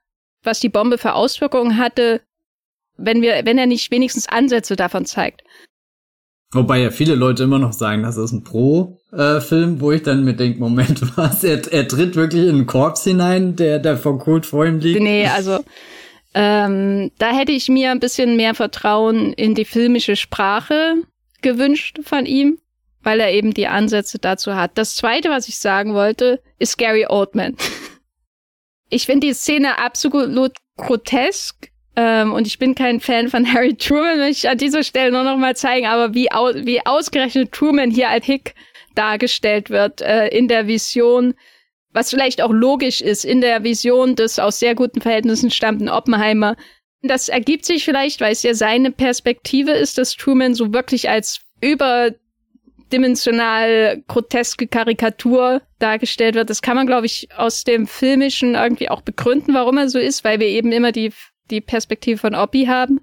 was 0.43 0.61
die 0.61 0.69
Bombe 0.69 0.99
für 0.99 1.15
Auswirkungen 1.15 1.79
hatte, 1.79 2.21
wenn 2.97 3.23
wir, 3.23 3.43
wenn 3.45 3.59
er 3.59 3.67
nicht 3.67 3.91
wenigstens 3.91 4.29
Ansätze 4.29 4.77
davon 4.77 5.07
zeigt. 5.07 5.43
Wobei 6.53 6.81
ja 6.81 6.91
viele 6.91 7.17
Leute 7.17 7.43
immer 7.43 7.59
noch 7.59 7.73
sagen, 7.73 8.05
das 8.05 8.17
ist 8.17 8.31
ein 8.31 8.45
Pro-Film, 8.45 9.77
äh, 9.77 9.81
wo 9.81 9.91
ich 9.91 10.03
dann 10.03 10.25
mir 10.25 10.35
denke, 10.35 10.61
Moment, 10.61 11.01
was? 11.17 11.43
Er, 11.43 11.61
er 11.73 11.89
tritt 11.89 12.15
wirklich 12.15 12.45
in 12.45 12.55
einen 12.55 12.67
Korps 12.67 13.03
hinein, 13.03 13.57
der, 13.57 13.81
der 13.81 13.97
von 13.97 14.19
Kult 14.19 14.47
vor 14.47 14.65
ihm 14.65 14.79
liegt? 14.79 15.03
Nee, 15.03 15.27
also 15.27 15.59
ähm, 16.33 17.11
da 17.19 17.31
hätte 17.33 17.53
ich 17.53 17.69
mir 17.69 17.91
ein 17.91 18.01
bisschen 18.01 18.37
mehr 18.37 18.55
Vertrauen 18.55 19.33
in 19.33 19.55
die 19.55 19.65
filmische 19.65 20.17
Sprache 20.17 20.97
gewünscht 21.45 22.01
von 22.03 22.27
ihm, 22.27 22.59
weil 23.05 23.21
er 23.21 23.31
eben 23.31 23.55
die 23.55 23.69
Ansätze 23.69 24.19
dazu 24.19 24.57
hat. 24.57 24.73
Das 24.75 24.97
zweite, 24.97 25.31
was 25.31 25.47
ich 25.47 25.59
sagen 25.59 25.95
wollte, 25.95 26.43
ist 26.59 26.77
Gary 26.79 27.07
Oldman. 27.09 27.57
Ich 28.91 29.07
finde 29.07 29.27
die 29.27 29.33
Szene 29.33 29.79
absolut 29.79 30.53
grotesk. 30.77 31.69
Ähm, 31.97 32.33
und 32.33 32.47
ich 32.47 32.59
bin 32.59 32.75
kein 32.75 33.01
Fan 33.01 33.29
von 33.29 33.53
Harry 33.53 33.75
Truman, 33.75 34.19
möchte 34.19 34.47
ich 34.47 34.49
an 34.49 34.59
dieser 34.59 34.85
Stelle 34.85 35.11
nur 35.11 35.25
noch 35.25 35.37
mal 35.37 35.57
zeigen, 35.57 35.87
aber 35.87 36.15
wie, 36.15 36.31
au 36.31 36.53
wie 36.55 36.85
ausgerechnet 36.85 37.51
Truman 37.51 37.91
hier 37.91 38.09
als 38.09 38.27
Hick 38.27 38.55
dargestellt 38.95 39.71
wird 39.71 40.01
äh, 40.01 40.29
in 40.29 40.47
der 40.47 40.67
Vision, 40.67 41.35
was 41.93 42.11
vielleicht 42.11 42.43
auch 42.43 42.53
logisch 42.53 43.01
ist, 43.01 43.25
in 43.25 43.41
der 43.41 43.63
Vision 43.65 44.17
des 44.17 44.39
aus 44.39 44.59
sehr 44.59 44.75
guten 44.75 45.01
Verhältnissen 45.01 45.51
stammenden 45.51 45.89
Oppenheimer, 45.89 46.57
das 47.09 47.29
ergibt 47.29 47.65
sich 47.65 47.85
vielleicht, 47.85 48.21
weil 48.21 48.33
es 48.33 48.43
ja 48.43 48.55
seine 48.55 48.91
Perspektive 48.91 49.71
ist, 49.73 49.99
dass 49.99 50.17
Truman 50.17 50.55
so 50.55 50.73
wirklich 50.73 51.11
als 51.11 51.41
überdimensional 51.61 54.03
groteske 54.09 54.67
Karikatur 54.67 55.63
dargestellt 55.79 56.35
wird. 56.35 56.51
Das 56.51 56.63
kann 56.63 56.77
man, 56.77 56.87
glaube 56.87 57.07
ich, 57.07 57.29
aus 57.37 57.65
dem 57.65 57.87
Filmischen 57.87 58.55
irgendwie 58.55 58.91
auch 58.91 59.03
begründen, 59.03 59.55
warum 59.55 59.79
er 59.79 59.89
so 59.89 59.99
ist, 59.99 60.25
weil 60.25 60.41
wir 60.41 60.49
eben 60.49 60.73
immer 60.73 60.93
die, 60.93 61.13
die 61.51 61.61
Perspektive 61.61 62.19
von 62.19 62.35
Oppi 62.35 62.67
haben. 62.67 63.01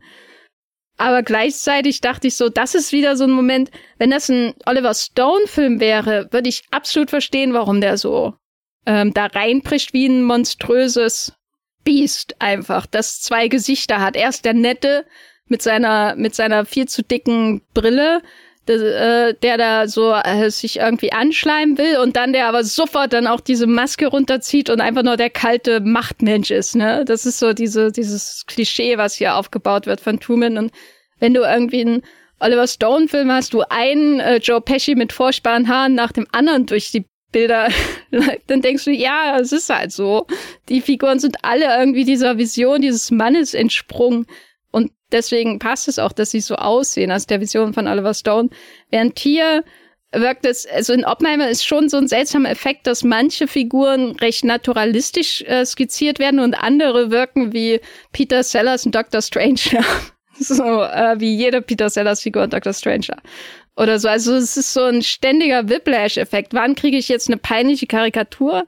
Aber 0.98 1.24
gleichzeitig 1.24 2.02
dachte 2.02 2.28
ich 2.28 2.36
so, 2.36 2.50
das 2.50 2.76
ist 2.76 2.92
wieder 2.92 3.16
so 3.16 3.24
ein 3.24 3.32
Moment, 3.32 3.72
wenn 3.98 4.12
das 4.12 4.30
ein 4.30 4.54
Oliver 4.66 4.94
Stone-Film 4.94 5.80
wäre, 5.80 6.28
würde 6.32 6.50
ich 6.50 6.64
absolut 6.70 7.10
verstehen, 7.10 7.54
warum 7.54 7.82
der 7.82 7.98
so 7.98 8.36
ähm, 8.86 9.14
da 9.14 9.26
reinbricht 9.26 9.94
wie 9.94 10.08
ein 10.08 10.24
monströses 10.24 11.34
Biest 11.84 12.36
einfach, 12.40 12.86
das 12.86 13.22
zwei 13.22 13.48
Gesichter 13.48 14.02
hat. 14.02 14.16
Erst 14.16 14.46
der 14.46 14.54
Nette 14.54 15.06
mit 15.48 15.62
seiner, 15.62 16.16
mit 16.16 16.36
seiner 16.36 16.66
viel 16.66 16.88
zu 16.88 17.04
dicken 17.04 17.62
Brille, 17.74 18.22
der, 18.68 19.28
äh, 19.30 19.34
der 19.34 19.58
da 19.58 19.88
so 19.88 20.14
äh, 20.14 20.50
sich 20.50 20.78
irgendwie 20.78 21.12
anschleimen 21.12 21.78
will 21.78 21.98
und 21.98 22.16
dann 22.16 22.34
der 22.34 22.48
aber 22.48 22.64
sofort 22.64 23.14
dann 23.14 23.28
auch 23.28 23.42
diese 23.42 23.68
Maske 23.68 24.08
runterzieht 24.08 24.70
und 24.70 24.82
einfach 24.82 25.04
nur 25.04 25.18
der 25.18 25.30
kalte 25.30 25.80
Machtmensch 25.80 26.52
ist, 26.52 26.76
ne? 26.76 27.04
Das 27.06 27.26
ist 27.26 27.40
so 27.40 27.54
diese, 27.54 27.92
dieses 27.92 28.46
Klischee, 28.48 28.98
was 28.98 29.16
hier 29.16 29.36
aufgebaut 29.36 29.88
wird 29.88 30.00
von 30.00 30.20
Truman 30.20 30.58
und 30.58 30.72
wenn 31.20 31.34
du 31.34 31.42
irgendwie 31.42 31.82
einen 31.82 32.02
Oliver 32.40 32.68
Stone 32.68 33.08
Film 33.08 33.32
hast, 33.32 33.54
du 33.54 33.62
einen 33.70 34.20
äh, 34.20 34.38
Joe 34.38 34.62
Pesci 34.62 34.96
mit 34.96 35.14
furchtbaren 35.14 35.68
Haaren 35.68 35.94
nach 35.94 36.12
dem 36.12 36.28
anderen 36.32 36.66
durch 36.66 36.92
die 36.92 37.06
Bilder, 37.32 37.70
dann 38.48 38.62
denkst 38.62 38.86
du, 38.86 38.92
ja, 38.92 39.40
es 39.40 39.52
ist 39.52 39.70
halt 39.70 39.92
so. 39.92 40.28
Die 40.70 40.82
Figuren 40.82 41.20
sind 41.20 41.38
alle 41.44 41.78
irgendwie 41.78 42.06
dieser 42.06 42.38
Vision 42.38 42.82
dieses 42.82 43.12
Mannes 43.12 43.54
entsprungen. 43.54 44.28
Und 44.72 44.92
deswegen 45.12 45.60
passt 45.60 45.88
es 45.88 46.00
auch, 46.00 46.12
dass 46.12 46.32
sie 46.32 46.42
so 46.42 46.56
aussehen, 46.56 47.12
als 47.12 47.28
der 47.28 47.42
Vision 47.42 47.74
von 47.74 47.88
Oliver 47.88 48.14
Stone. 48.14 48.50
Während 48.90 49.20
hier 49.20 49.64
wirkt 50.14 50.46
es, 50.46 50.66
also 50.68 50.94
in 50.94 51.06
Oppenheimer 51.06 51.50
ist 51.50 51.66
schon 51.66 51.90
so 51.90 51.98
ein 51.98 52.08
seltsamer 52.08 52.50
Effekt, 52.50 52.86
dass 52.88 53.04
manche 53.04 53.48
Figuren 53.48 54.12
recht 54.18 54.44
naturalistisch 54.44 55.42
äh, 55.44 55.66
skizziert 55.66 56.20
werden 56.20 56.40
und 56.40 56.54
andere 56.54 57.12
wirken 57.12 57.54
wie 57.54 57.80
Peter 58.12 58.44
Sellers 58.44 58.86
und 58.86 58.94
Dr. 58.94 59.22
Stranger. 59.22 59.86
so 60.40 60.64
äh, 60.64 61.20
wie 61.20 61.36
jede 61.36 61.62
Peter 61.62 61.90
Sellers 61.90 62.22
Figur 62.22 62.44
und 62.44 62.54
Dr. 62.54 62.74
Stranger 62.74 63.18
oder 63.76 64.00
so. 64.00 64.08
Also 64.08 64.36
es 64.36 64.58
ist 64.58 64.74
so 64.74 64.84
ein 64.84 65.02
ständiger 65.02 65.70
Whiplash-Effekt. 65.70 66.54
Wann 66.54 66.76
kriege 66.76 66.98
ich 66.98 67.08
jetzt 67.08 67.28
eine 67.28 67.38
peinliche 67.38 67.88
Karikatur 67.88 68.66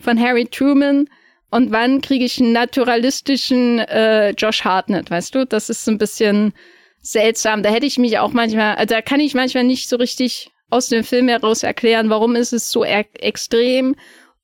von 0.00 0.20
Harry 0.20 0.46
Truman 0.46 1.08
und 1.50 1.70
wann 1.70 2.00
kriege 2.00 2.24
ich 2.24 2.40
einen 2.40 2.52
naturalistischen 2.52 3.78
äh, 3.78 4.30
Josh 4.30 4.64
Hartnett, 4.64 5.10
weißt 5.10 5.34
du? 5.34 5.46
Das 5.46 5.70
ist 5.70 5.84
so 5.84 5.90
ein 5.90 5.98
bisschen 5.98 6.52
seltsam. 7.00 7.62
Da 7.62 7.70
hätte 7.70 7.86
ich 7.86 7.98
mich 7.98 8.18
auch 8.18 8.32
manchmal, 8.32 8.76
also 8.76 8.94
da 8.94 9.02
kann 9.02 9.20
ich 9.20 9.34
manchmal 9.34 9.64
nicht 9.64 9.88
so 9.88 9.96
richtig 9.96 10.50
aus 10.70 10.88
dem 10.88 11.04
Film 11.04 11.28
heraus 11.28 11.62
erklären, 11.62 12.10
warum 12.10 12.34
ist 12.34 12.52
es 12.52 12.70
so 12.70 12.84
e 12.84 13.04
extrem. 13.20 13.94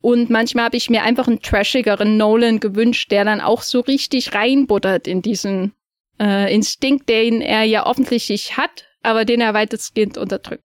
Und 0.02 0.31
manchmal 0.31 0.66
habe 0.66 0.77
ich 0.77 0.89
mir 0.89 1.02
einfach 1.02 1.27
einen 1.27 1.43
trashigeren 1.43 2.16
Nolan 2.16 2.61
gewünscht, 2.61 3.11
der 3.11 3.24
dann 3.24 3.40
auch 3.40 3.62
so 3.62 3.81
richtig 3.81 4.35
reinbuttert 4.35 5.07
in 5.07 5.20
diesen 5.20 5.73
äh, 6.20 6.55
Instinkt, 6.55 7.09
den 7.09 7.43
er 7.43 7.65
ja 7.65 7.86
offensichtlich 7.86 8.57
hat, 8.57 8.86
aber 9.02 9.24
den 9.24 9.40
er 9.40 9.55
weitestgehend 9.55 10.18
unterdrückt. 10.18 10.62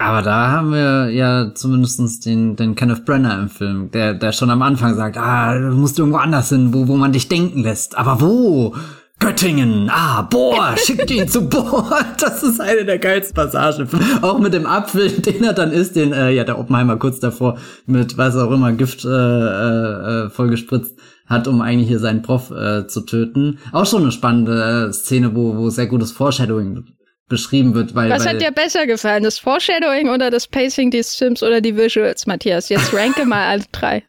Aber 0.00 0.22
da 0.22 0.48
haben 0.52 0.70
wir 0.70 1.10
ja 1.10 1.52
zumindestens 1.54 2.20
den, 2.20 2.54
den 2.54 2.76
Kenneth 2.76 3.04
Brenner 3.04 3.36
im 3.36 3.48
Film, 3.48 3.90
der, 3.90 4.14
der 4.14 4.30
schon 4.30 4.50
am 4.50 4.62
Anfang 4.62 4.94
sagt, 4.94 5.18
ah, 5.18 5.58
du 5.58 5.74
musst 5.74 5.98
irgendwo 5.98 6.18
anders 6.18 6.50
hin, 6.50 6.72
wo, 6.72 6.86
wo 6.86 6.96
man 6.96 7.12
dich 7.12 7.28
denken 7.28 7.64
lässt. 7.64 7.98
Aber 7.98 8.20
wo? 8.20 8.76
Göttingen, 9.18 9.90
ah, 9.90 10.22
boah, 10.22 10.76
schickt 10.76 11.10
ihn 11.10 11.26
zu 11.26 11.48
boah. 11.48 12.04
Das 12.20 12.44
ist 12.44 12.60
eine 12.60 12.84
der 12.84 13.00
geilsten 13.00 13.34
Passagen. 13.34 13.88
Auch 14.22 14.38
mit 14.38 14.54
dem 14.54 14.66
Apfel, 14.66 15.10
den 15.20 15.42
er 15.42 15.52
dann 15.52 15.72
isst, 15.72 15.96
den 15.96 16.12
äh, 16.12 16.30
ja 16.30 16.44
der 16.44 16.60
Oppenheimer 16.60 16.96
kurz 16.96 17.18
davor 17.18 17.58
mit 17.86 18.16
was 18.16 18.36
auch 18.36 18.52
immer 18.52 18.72
Gift 18.72 19.04
äh, 19.04 19.08
äh, 19.08 20.26
äh 20.26 20.30
vollgespritzt 20.30 20.96
hat, 21.26 21.48
um 21.48 21.60
eigentlich 21.60 21.88
hier 21.88 21.98
seinen 21.98 22.22
Prof 22.22 22.52
äh, 22.52 22.86
zu 22.86 23.00
töten. 23.00 23.58
Auch 23.72 23.86
schon 23.86 24.02
eine 24.02 24.12
spannende 24.12 24.88
äh, 24.88 24.92
Szene, 24.92 25.34
wo, 25.34 25.56
wo 25.56 25.68
sehr 25.68 25.88
gutes 25.88 26.12
Foreshadowing 26.12 26.84
beschrieben 27.28 27.74
wird. 27.74 27.94
Weil, 27.94 28.10
Was 28.10 28.24
weil, 28.24 28.34
hat 28.34 28.42
dir 28.42 28.50
besser 28.50 28.86
gefallen, 28.86 29.22
das 29.22 29.38
Foreshadowing 29.38 30.08
oder 30.08 30.30
das 30.30 30.46
Pacing 30.46 30.90
des 30.90 31.14
Films 31.14 31.42
oder 31.42 31.60
die 31.60 31.76
Visuals, 31.76 32.26
Matthias? 32.26 32.68
Jetzt 32.68 32.92
ranke 32.94 33.24
mal 33.26 33.46
alle 33.48 33.64
drei. 33.72 34.04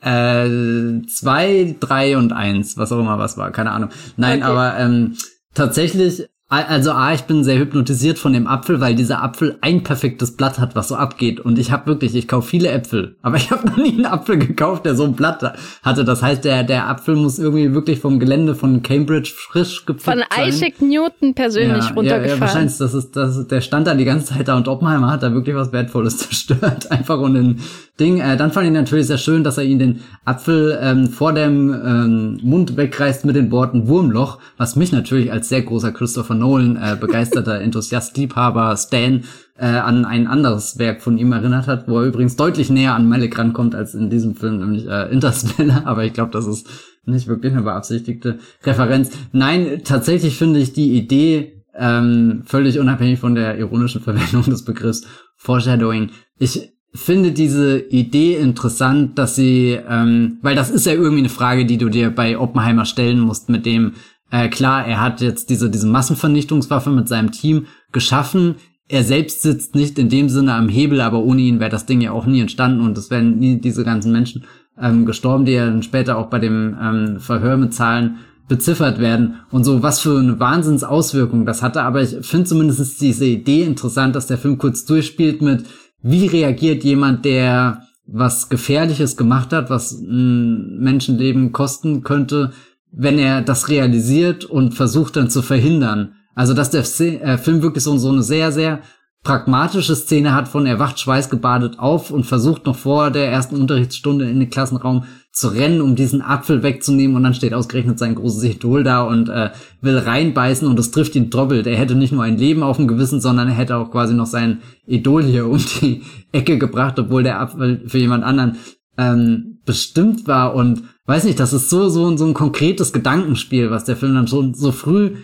Äh, 0.00 1.06
zwei, 1.08 1.76
drei 1.80 2.16
und 2.16 2.32
eins, 2.32 2.76
was 2.76 2.92
auch 2.92 3.00
immer 3.00 3.18
was 3.18 3.36
war, 3.36 3.50
keine 3.50 3.72
Ahnung. 3.72 3.90
Nein, 4.16 4.42
okay. 4.42 4.50
aber 4.50 4.78
ähm, 4.78 5.16
tatsächlich 5.54 6.28
also 6.50 6.92
A, 6.92 7.12
ich 7.12 7.22
bin 7.22 7.44
sehr 7.44 7.58
hypnotisiert 7.58 8.18
von 8.18 8.32
dem 8.32 8.46
Apfel, 8.46 8.80
weil 8.80 8.94
dieser 8.94 9.22
Apfel 9.22 9.58
ein 9.60 9.82
perfektes 9.82 10.34
Blatt 10.34 10.58
hat, 10.58 10.74
was 10.74 10.88
so 10.88 10.96
abgeht. 10.96 11.40
Und 11.40 11.58
ich 11.58 11.72
habe 11.72 11.86
wirklich, 11.86 12.14
ich 12.14 12.26
kaufe 12.26 12.48
viele 12.48 12.70
Äpfel, 12.70 13.16
aber 13.20 13.36
ich 13.36 13.50
habe 13.50 13.66
noch 13.68 13.76
nie 13.76 13.92
einen 13.92 14.06
Apfel 14.06 14.38
gekauft, 14.38 14.86
der 14.86 14.94
so 14.94 15.04
ein 15.04 15.12
Blatt 15.12 15.42
hatte. 15.82 16.04
Das 16.06 16.22
heißt, 16.22 16.44
der, 16.46 16.64
der 16.64 16.88
Apfel 16.88 17.16
muss 17.16 17.38
irgendwie 17.38 17.74
wirklich 17.74 18.00
vom 18.00 18.18
Gelände 18.18 18.54
von 18.54 18.82
Cambridge 18.82 19.30
frisch 19.36 19.84
gepflückt 19.84 20.24
Von 20.26 20.46
Isaac 20.46 20.80
Newton 20.80 21.34
persönlich 21.34 21.84
ja, 21.84 21.94
runtergefallen. 21.94 22.28
Ja, 22.28 22.34
ja, 22.34 22.40
wahrscheinlich, 22.40 22.78
das 22.78 22.94
ist, 22.94 23.14
das 23.14 23.36
ist, 23.36 23.50
der 23.50 23.60
stand 23.60 23.86
da 23.86 23.94
die 23.94 24.06
ganze 24.06 24.32
Zeit 24.32 24.48
da 24.48 24.56
und 24.56 24.68
Oppenheimer 24.68 25.10
hat 25.10 25.22
da 25.22 25.34
wirklich 25.34 25.54
was 25.54 25.72
Wertvolles 25.72 26.16
zerstört. 26.28 26.90
Einfach 26.90 27.18
und 27.18 27.34
den 27.34 27.60
Ding. 27.98 28.20
Äh, 28.20 28.36
dann 28.36 28.52
fand 28.52 28.66
ich 28.66 28.72
natürlich 28.72 29.06
sehr 29.06 29.18
schön, 29.18 29.44
dass 29.44 29.58
er 29.58 29.64
ihn 29.64 29.78
den 29.78 30.00
Apfel 30.24 30.78
ähm, 30.80 31.08
vor 31.08 31.32
dem 31.32 31.72
ähm, 31.72 32.40
Mund 32.42 32.76
wegreißt 32.76 33.24
mit 33.24 33.36
den 33.36 33.50
Worten 33.50 33.88
Wurmloch, 33.88 34.38
was 34.56 34.76
mich 34.76 34.92
natürlich 34.92 35.32
als 35.32 35.48
sehr 35.48 35.62
großer 35.62 35.92
Christopher 35.92 36.34
Nolan 36.34 36.76
äh, 36.76 36.96
begeisterter 36.98 37.60
Enthusiast, 37.60 38.16
Liebhaber, 38.16 38.76
Stan 38.76 39.22
äh, 39.58 39.66
an 39.66 40.04
ein 40.04 40.26
anderes 40.26 40.78
Werk 40.78 41.02
von 41.02 41.18
ihm 41.18 41.32
erinnert 41.32 41.66
hat, 41.66 41.88
wo 41.88 42.00
er 42.00 42.06
übrigens 42.06 42.36
deutlich 42.36 42.70
näher 42.70 42.94
an 42.94 43.08
Malik 43.08 43.38
rankommt 43.38 43.74
als 43.74 43.94
in 43.94 44.10
diesem 44.10 44.36
Film, 44.36 44.58
nämlich 44.58 44.86
äh, 44.86 45.10
Interstellar, 45.12 45.82
aber 45.86 46.04
ich 46.04 46.12
glaube, 46.12 46.30
das 46.32 46.46
ist 46.46 46.68
nicht 47.04 47.26
wirklich 47.26 47.52
eine 47.52 47.62
beabsichtigte 47.62 48.38
Referenz. 48.64 49.10
Nein, 49.32 49.80
tatsächlich 49.84 50.36
finde 50.36 50.60
ich 50.60 50.72
die 50.72 50.96
Idee 50.96 51.64
ähm, 51.74 52.42
völlig 52.44 52.78
unabhängig 52.78 53.18
von 53.18 53.34
der 53.34 53.58
ironischen 53.58 54.02
Verwendung 54.02 54.44
des 54.44 54.64
Begriffs 54.64 55.06
Foreshadowing. 55.36 56.10
Ich 56.38 56.72
finde 56.94 57.32
diese 57.32 57.78
Idee 57.78 58.36
interessant, 58.36 59.18
dass 59.18 59.36
sie, 59.36 59.78
ähm, 59.88 60.38
weil 60.42 60.56
das 60.56 60.70
ist 60.70 60.86
ja 60.86 60.92
irgendwie 60.92 61.18
eine 61.18 61.28
Frage, 61.28 61.66
die 61.66 61.78
du 61.78 61.88
dir 61.88 62.10
bei 62.10 62.38
Oppenheimer 62.38 62.84
stellen 62.84 63.20
musst, 63.20 63.48
mit 63.48 63.66
dem, 63.66 63.92
äh, 64.30 64.48
klar, 64.48 64.86
er 64.86 65.00
hat 65.00 65.20
jetzt 65.20 65.50
diese, 65.50 65.70
diese 65.70 65.86
Massenvernichtungswaffe 65.86 66.90
mit 66.90 67.08
seinem 67.08 67.32
Team 67.32 67.66
geschaffen. 67.92 68.56
Er 68.88 69.04
selbst 69.04 69.42
sitzt 69.42 69.74
nicht 69.74 69.98
in 69.98 70.08
dem 70.08 70.28
Sinne 70.28 70.54
am 70.54 70.68
Hebel, 70.68 71.00
aber 71.00 71.22
ohne 71.22 71.42
ihn 71.42 71.60
wäre 71.60 71.70
das 71.70 71.86
Ding 71.86 72.00
ja 72.00 72.12
auch 72.12 72.26
nie 72.26 72.40
entstanden 72.40 72.80
und 72.80 72.96
es 72.96 73.10
wären 73.10 73.38
nie 73.38 73.60
diese 73.60 73.84
ganzen 73.84 74.12
Menschen 74.12 74.44
ähm, 74.80 75.04
gestorben, 75.04 75.44
die 75.44 75.52
ja 75.52 75.66
dann 75.66 75.82
später 75.82 76.16
auch 76.16 76.26
bei 76.26 76.38
dem 76.38 76.76
ähm, 76.80 77.20
Verhör 77.20 77.56
mit 77.56 77.74
Zahlen 77.74 78.18
beziffert 78.48 78.98
werden 78.98 79.40
und 79.50 79.64
so, 79.64 79.82
was 79.82 80.00
für 80.00 80.18
eine 80.18 80.40
Wahnsinnsauswirkung 80.40 81.44
das 81.44 81.62
hatte. 81.62 81.82
Aber 81.82 82.00
ich 82.00 82.16
finde 82.26 82.46
zumindest 82.46 82.98
diese 83.00 83.26
Idee 83.26 83.64
interessant, 83.64 84.16
dass 84.16 84.26
der 84.26 84.38
Film 84.38 84.56
kurz 84.56 84.86
durchspielt 84.86 85.42
mit, 85.42 85.64
wie 86.02 86.26
reagiert 86.26 86.84
jemand, 86.84 87.24
der 87.24 87.82
was 88.06 88.48
Gefährliches 88.48 89.16
gemacht 89.16 89.52
hat, 89.52 89.68
was 89.70 89.92
ein 89.92 90.78
Menschenleben 90.78 91.52
kosten 91.52 92.02
könnte, 92.02 92.52
wenn 92.90 93.18
er 93.18 93.42
das 93.42 93.68
realisiert 93.68 94.44
und 94.44 94.72
versucht 94.72 95.16
dann 95.16 95.28
zu 95.28 95.42
verhindern. 95.42 96.14
Also 96.34 96.54
dass 96.54 96.70
der 96.70 96.82
äh, 96.82 97.36
Film 97.36 97.62
wirklich 97.62 97.84
so, 97.84 97.96
so 97.98 98.10
eine 98.10 98.22
sehr, 98.22 98.52
sehr 98.52 98.80
pragmatische 99.24 99.96
Szene 99.96 100.34
hat 100.34 100.48
von 100.48 100.64
er 100.66 100.78
wacht 100.78 101.00
schweißgebadet 101.00 101.78
auf 101.78 102.10
und 102.10 102.24
versucht 102.24 102.66
noch 102.66 102.76
vor 102.76 103.10
der 103.10 103.30
ersten 103.30 103.56
Unterrichtsstunde 103.56 104.28
in 104.28 104.40
den 104.40 104.50
Klassenraum 104.50 105.04
zu 105.32 105.48
rennen, 105.48 105.80
um 105.80 105.96
diesen 105.96 106.22
Apfel 106.22 106.62
wegzunehmen. 106.62 107.16
Und 107.16 107.24
dann 107.24 107.34
steht 107.34 107.54
ausgerechnet 107.54 107.98
sein 107.98 108.14
großes 108.14 108.44
Idol 108.44 108.84
da 108.84 109.02
und 109.02 109.28
äh, 109.28 109.50
will 109.80 109.98
reinbeißen. 109.98 110.66
Und 110.66 110.78
es 110.78 110.90
trifft 110.90 111.14
ihn 111.16 111.30
doppelt. 111.30 111.66
Er 111.66 111.76
hätte 111.76 111.94
nicht 111.94 112.12
nur 112.12 112.24
ein 112.24 112.38
Leben 112.38 112.62
auf 112.62 112.76
dem 112.76 112.88
Gewissen, 112.88 113.20
sondern 113.20 113.48
er 113.48 113.54
hätte 113.54 113.76
auch 113.76 113.90
quasi 113.90 114.14
noch 114.14 114.26
sein 114.26 114.62
Idol 114.86 115.24
hier 115.24 115.46
um 115.46 115.58
die 115.58 116.02
Ecke 116.32 116.58
gebracht, 116.58 116.98
obwohl 116.98 117.22
der 117.22 117.40
Apfel 117.40 117.82
für 117.86 117.98
jemand 117.98 118.24
anderen 118.24 118.56
ähm, 118.96 119.60
bestimmt 119.64 120.26
war. 120.26 120.54
Und 120.54 120.82
weiß 121.06 121.24
nicht, 121.24 121.38
das 121.38 121.52
ist 121.52 121.70
so 121.70 121.88
so 121.88 122.16
so 122.16 122.24
ein 122.24 122.34
konkretes 122.34 122.92
Gedankenspiel, 122.92 123.70
was 123.70 123.84
der 123.84 123.96
Film 123.96 124.14
dann 124.14 124.28
schon 124.28 124.54
so 124.54 124.72
früh 124.72 125.16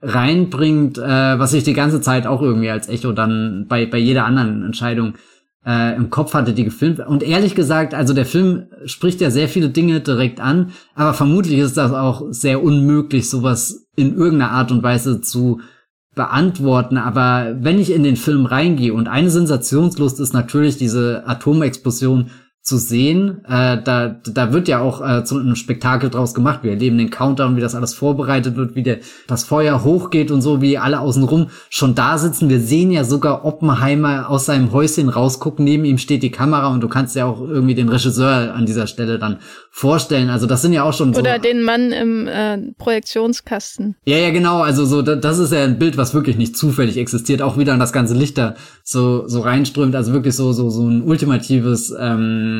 reinbringt, 0.00 0.98
äh, 0.98 1.38
was 1.38 1.52
ich 1.52 1.64
die 1.64 1.72
ganze 1.72 2.00
Zeit 2.00 2.26
auch 2.26 2.42
irgendwie 2.42 2.70
als 2.70 2.88
Echo 2.88 3.12
dann 3.12 3.66
bei 3.68 3.86
bei 3.86 3.98
jeder 3.98 4.24
anderen 4.24 4.64
Entscheidung 4.64 5.14
äh, 5.66 5.96
im 5.96 6.10
Kopf 6.10 6.34
hatte, 6.34 6.54
die 6.54 6.64
gefilmt 6.64 7.00
Und 7.00 7.22
ehrlich 7.22 7.54
gesagt, 7.54 7.94
also 7.94 8.14
der 8.14 8.26
Film 8.26 8.66
spricht 8.86 9.20
ja 9.20 9.30
sehr 9.30 9.48
viele 9.48 9.68
Dinge 9.68 10.00
direkt 10.00 10.40
an, 10.40 10.72
aber 10.94 11.14
vermutlich 11.14 11.58
ist 11.58 11.76
das 11.76 11.92
auch 11.92 12.22
sehr 12.30 12.62
unmöglich, 12.62 13.28
sowas 13.28 13.86
in 13.96 14.16
irgendeiner 14.16 14.52
Art 14.52 14.70
und 14.70 14.82
Weise 14.82 15.20
zu 15.20 15.60
beantworten. 16.14 16.96
Aber 16.96 17.56
wenn 17.60 17.78
ich 17.78 17.92
in 17.92 18.02
den 18.02 18.16
Film 18.16 18.46
reingehe 18.46 18.94
und 18.94 19.08
eine 19.08 19.30
Sensationslust 19.30 20.20
ist 20.20 20.32
natürlich 20.32 20.78
diese 20.78 21.24
Atomexplosion 21.26 22.30
zu 22.68 22.76
sehen. 22.76 23.44
Äh, 23.48 23.78
da, 23.82 24.20
da 24.24 24.52
wird 24.52 24.68
ja 24.68 24.80
auch 24.80 25.00
äh, 25.00 25.24
zu 25.24 25.38
einem 25.38 25.56
Spektakel 25.56 26.10
draus 26.10 26.34
gemacht. 26.34 26.60
Wir 26.62 26.72
erleben 26.72 26.98
den 26.98 27.10
Countdown, 27.10 27.56
wie 27.56 27.60
das 27.60 27.74
alles 27.74 27.94
vorbereitet 27.94 28.56
wird, 28.56 28.74
wie 28.74 28.82
der, 28.82 28.98
das 29.26 29.44
Feuer 29.44 29.82
hochgeht 29.84 30.30
und 30.30 30.42
so, 30.42 30.60
wie 30.60 30.76
alle 30.76 31.00
außenrum 31.00 31.48
schon 31.70 31.94
da 31.94 32.18
sitzen. 32.18 32.50
Wir 32.50 32.60
sehen 32.60 32.90
ja 32.90 33.04
sogar 33.04 33.44
Oppenheimer 33.44 34.28
aus 34.28 34.44
seinem 34.44 34.70
Häuschen 34.72 35.08
rausgucken. 35.08 35.64
Neben 35.64 35.84
ihm 35.86 35.98
steht 35.98 36.22
die 36.22 36.30
Kamera 36.30 36.68
und 36.68 36.82
du 36.82 36.88
kannst 36.88 37.16
ja 37.16 37.24
auch 37.24 37.40
irgendwie 37.40 37.74
den 37.74 37.88
Regisseur 37.88 38.54
an 38.54 38.66
dieser 38.66 38.86
Stelle 38.86 39.18
dann 39.18 39.38
vorstellen. 39.70 40.28
Also 40.28 40.46
das 40.46 40.60
sind 40.60 40.74
ja 40.74 40.82
auch 40.82 40.92
schon 40.92 41.14
so. 41.14 41.20
Oder 41.20 41.38
den 41.38 41.62
Mann 41.62 41.92
im 41.92 42.26
äh, 42.26 42.58
Projektionskasten. 42.76 43.96
Ja, 44.04 44.18
ja, 44.18 44.30
genau. 44.30 44.60
Also 44.60 44.84
so, 44.84 45.00
das 45.00 45.38
ist 45.38 45.52
ja 45.52 45.64
ein 45.64 45.78
Bild, 45.78 45.96
was 45.96 46.12
wirklich 46.12 46.36
nicht 46.36 46.56
zufällig 46.56 46.98
existiert. 46.98 47.40
Auch 47.40 47.56
wieder 47.56 47.72
an 47.72 47.80
das 47.80 47.92
ganze 47.92 48.14
Licht 48.14 48.36
da 48.36 48.54
so, 48.84 49.26
so 49.26 49.40
reinströmt. 49.40 49.96
Also 49.96 50.12
wirklich 50.12 50.36
so, 50.36 50.52
so, 50.52 50.68
so 50.68 50.86
ein 50.86 51.02
ultimatives, 51.02 51.94
ähm, 51.98 52.57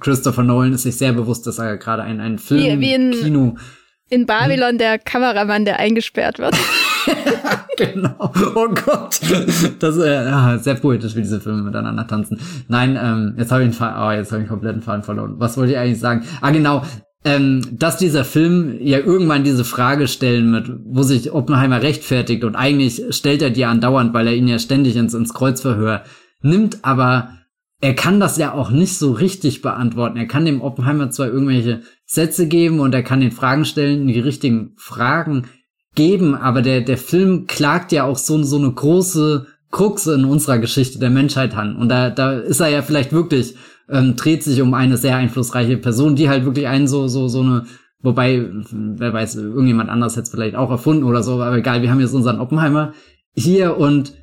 Christopher 0.00 0.42
Nolan 0.42 0.72
ist 0.72 0.82
sich 0.82 0.96
sehr 0.96 1.12
bewusst, 1.12 1.46
dass 1.46 1.58
er 1.58 1.76
gerade 1.76 2.02
ein, 2.02 2.20
ein 2.20 2.38
Film, 2.38 2.80
wie, 2.80 2.86
wie 2.86 2.94
in, 2.94 3.10
Kino. 3.12 3.56
In 4.10 4.26
Babylon 4.26 4.70
hm? 4.70 4.78
der 4.78 4.98
Kameramann, 4.98 5.64
der 5.64 5.78
eingesperrt 5.78 6.38
wird. 6.38 6.56
genau. 7.76 8.32
Oh 8.54 8.68
Gott. 8.68 9.20
Das 9.78 9.96
ist 9.96 10.04
äh, 10.04 10.58
sehr 10.58 10.74
poetisch, 10.74 11.14
wie 11.14 11.22
diese 11.22 11.40
Filme 11.40 11.62
miteinander 11.62 12.06
tanzen. 12.06 12.40
Nein, 12.68 12.98
ähm, 13.00 13.34
jetzt 13.38 13.52
habe 13.52 13.64
ich, 13.64 13.80
einen 13.80 13.94
oh, 14.00 14.10
jetzt 14.10 14.32
hab 14.32 14.38
ich 14.38 14.42
einen 14.42 14.48
kompletten 14.48 14.82
Faden 14.82 15.02
verloren. 15.02 15.34
Was 15.38 15.56
wollte 15.56 15.72
ich 15.72 15.78
eigentlich 15.78 16.00
sagen? 16.00 16.24
Ah, 16.40 16.50
genau. 16.50 16.82
Ähm, 17.24 17.62
dass 17.72 17.98
dieser 17.98 18.24
Film 18.24 18.76
ja 18.80 18.98
irgendwann 18.98 19.44
diese 19.44 19.64
Frage 19.64 20.06
stellen 20.06 20.50
mit, 20.50 20.70
wo 20.84 21.02
sich 21.02 21.32
Oppenheimer 21.32 21.82
rechtfertigt 21.82 22.44
und 22.44 22.54
eigentlich 22.54 23.02
stellt 23.10 23.42
er 23.42 23.50
die 23.50 23.64
andauernd, 23.64 24.14
weil 24.14 24.28
er 24.28 24.34
ihn 24.34 24.46
ja 24.46 24.58
ständig 24.58 24.96
ins, 24.96 25.14
ins 25.14 25.34
Kreuzverhör 25.34 26.04
nimmt, 26.42 26.78
aber 26.82 27.30
er 27.80 27.94
kann 27.94 28.18
das 28.18 28.36
ja 28.38 28.52
auch 28.54 28.70
nicht 28.70 28.98
so 28.98 29.12
richtig 29.12 29.62
beantworten. 29.62 30.16
Er 30.16 30.26
kann 30.26 30.44
dem 30.44 30.62
Oppenheimer 30.62 31.10
zwar 31.10 31.28
irgendwelche 31.28 31.82
Sätze 32.06 32.48
geben 32.48 32.80
und 32.80 32.92
er 32.92 33.04
kann 33.04 33.20
den 33.20 33.30
Fragen 33.30 33.64
stellen, 33.64 34.08
die 34.08 34.18
richtigen 34.18 34.72
Fragen 34.76 35.44
geben, 35.94 36.34
aber 36.34 36.62
der, 36.62 36.80
der 36.80 36.98
Film 36.98 37.46
klagt 37.46 37.92
ja 37.92 38.04
auch 38.04 38.18
so, 38.18 38.42
so 38.42 38.56
eine 38.56 38.72
große 38.72 39.46
Krux 39.70 40.06
in 40.06 40.24
unserer 40.24 40.58
Geschichte 40.58 40.98
der 40.98 41.10
Menschheit 41.10 41.54
an. 41.56 41.76
Und 41.76 41.88
da, 41.88 42.10
da 42.10 42.32
ist 42.32 42.60
er 42.60 42.68
ja 42.68 42.82
vielleicht 42.82 43.12
wirklich, 43.12 43.54
ähm, 43.88 44.16
dreht 44.16 44.42
sich 44.42 44.60
um 44.60 44.74
eine 44.74 44.96
sehr 44.96 45.16
einflussreiche 45.16 45.76
Person, 45.76 46.16
die 46.16 46.28
halt 46.28 46.44
wirklich 46.44 46.66
einen 46.66 46.88
so, 46.88 47.06
so, 47.06 47.28
so 47.28 47.42
eine, 47.42 47.66
wobei, 48.00 48.48
wer 48.70 49.12
weiß, 49.12 49.36
irgendjemand 49.36 49.90
anderes 49.90 50.14
hätte 50.14 50.24
es 50.24 50.30
vielleicht 50.30 50.56
auch 50.56 50.70
erfunden 50.70 51.04
oder 51.04 51.22
so, 51.22 51.40
aber 51.42 51.56
egal, 51.56 51.82
wir 51.82 51.90
haben 51.90 52.00
jetzt 52.00 52.14
unseren 52.14 52.40
Oppenheimer 52.40 52.92
hier 53.34 53.76
und 53.76 54.14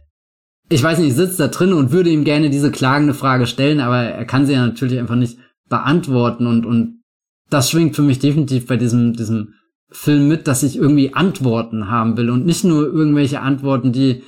ich 0.69 0.81
weiß 0.81 0.99
nicht, 0.99 1.15
sitzt 1.15 1.39
da 1.39 1.47
drin 1.47 1.73
und 1.73 1.91
würde 1.91 2.09
ihm 2.09 2.23
gerne 2.23 2.49
diese 2.49 2.71
klagende 2.71 3.13
Frage 3.13 3.47
stellen, 3.47 3.79
aber 3.79 3.97
er 3.97 4.25
kann 4.25 4.45
sie 4.45 4.53
ja 4.53 4.65
natürlich 4.65 4.97
einfach 4.99 5.15
nicht 5.15 5.37
beantworten 5.69 6.47
und, 6.47 6.65
und 6.65 7.01
das 7.49 7.69
schwingt 7.69 7.95
für 7.95 8.01
mich 8.01 8.19
definitiv 8.19 8.65
bei 8.65 8.77
diesem, 8.77 9.13
diesem 9.13 9.53
Film 9.89 10.27
mit, 10.27 10.47
dass 10.47 10.63
ich 10.63 10.77
irgendwie 10.77 11.13
Antworten 11.13 11.89
haben 11.89 12.17
will 12.17 12.29
und 12.29 12.45
nicht 12.45 12.63
nur 12.63 12.83
irgendwelche 12.83 13.41
Antworten, 13.41 13.91
die 13.91 14.23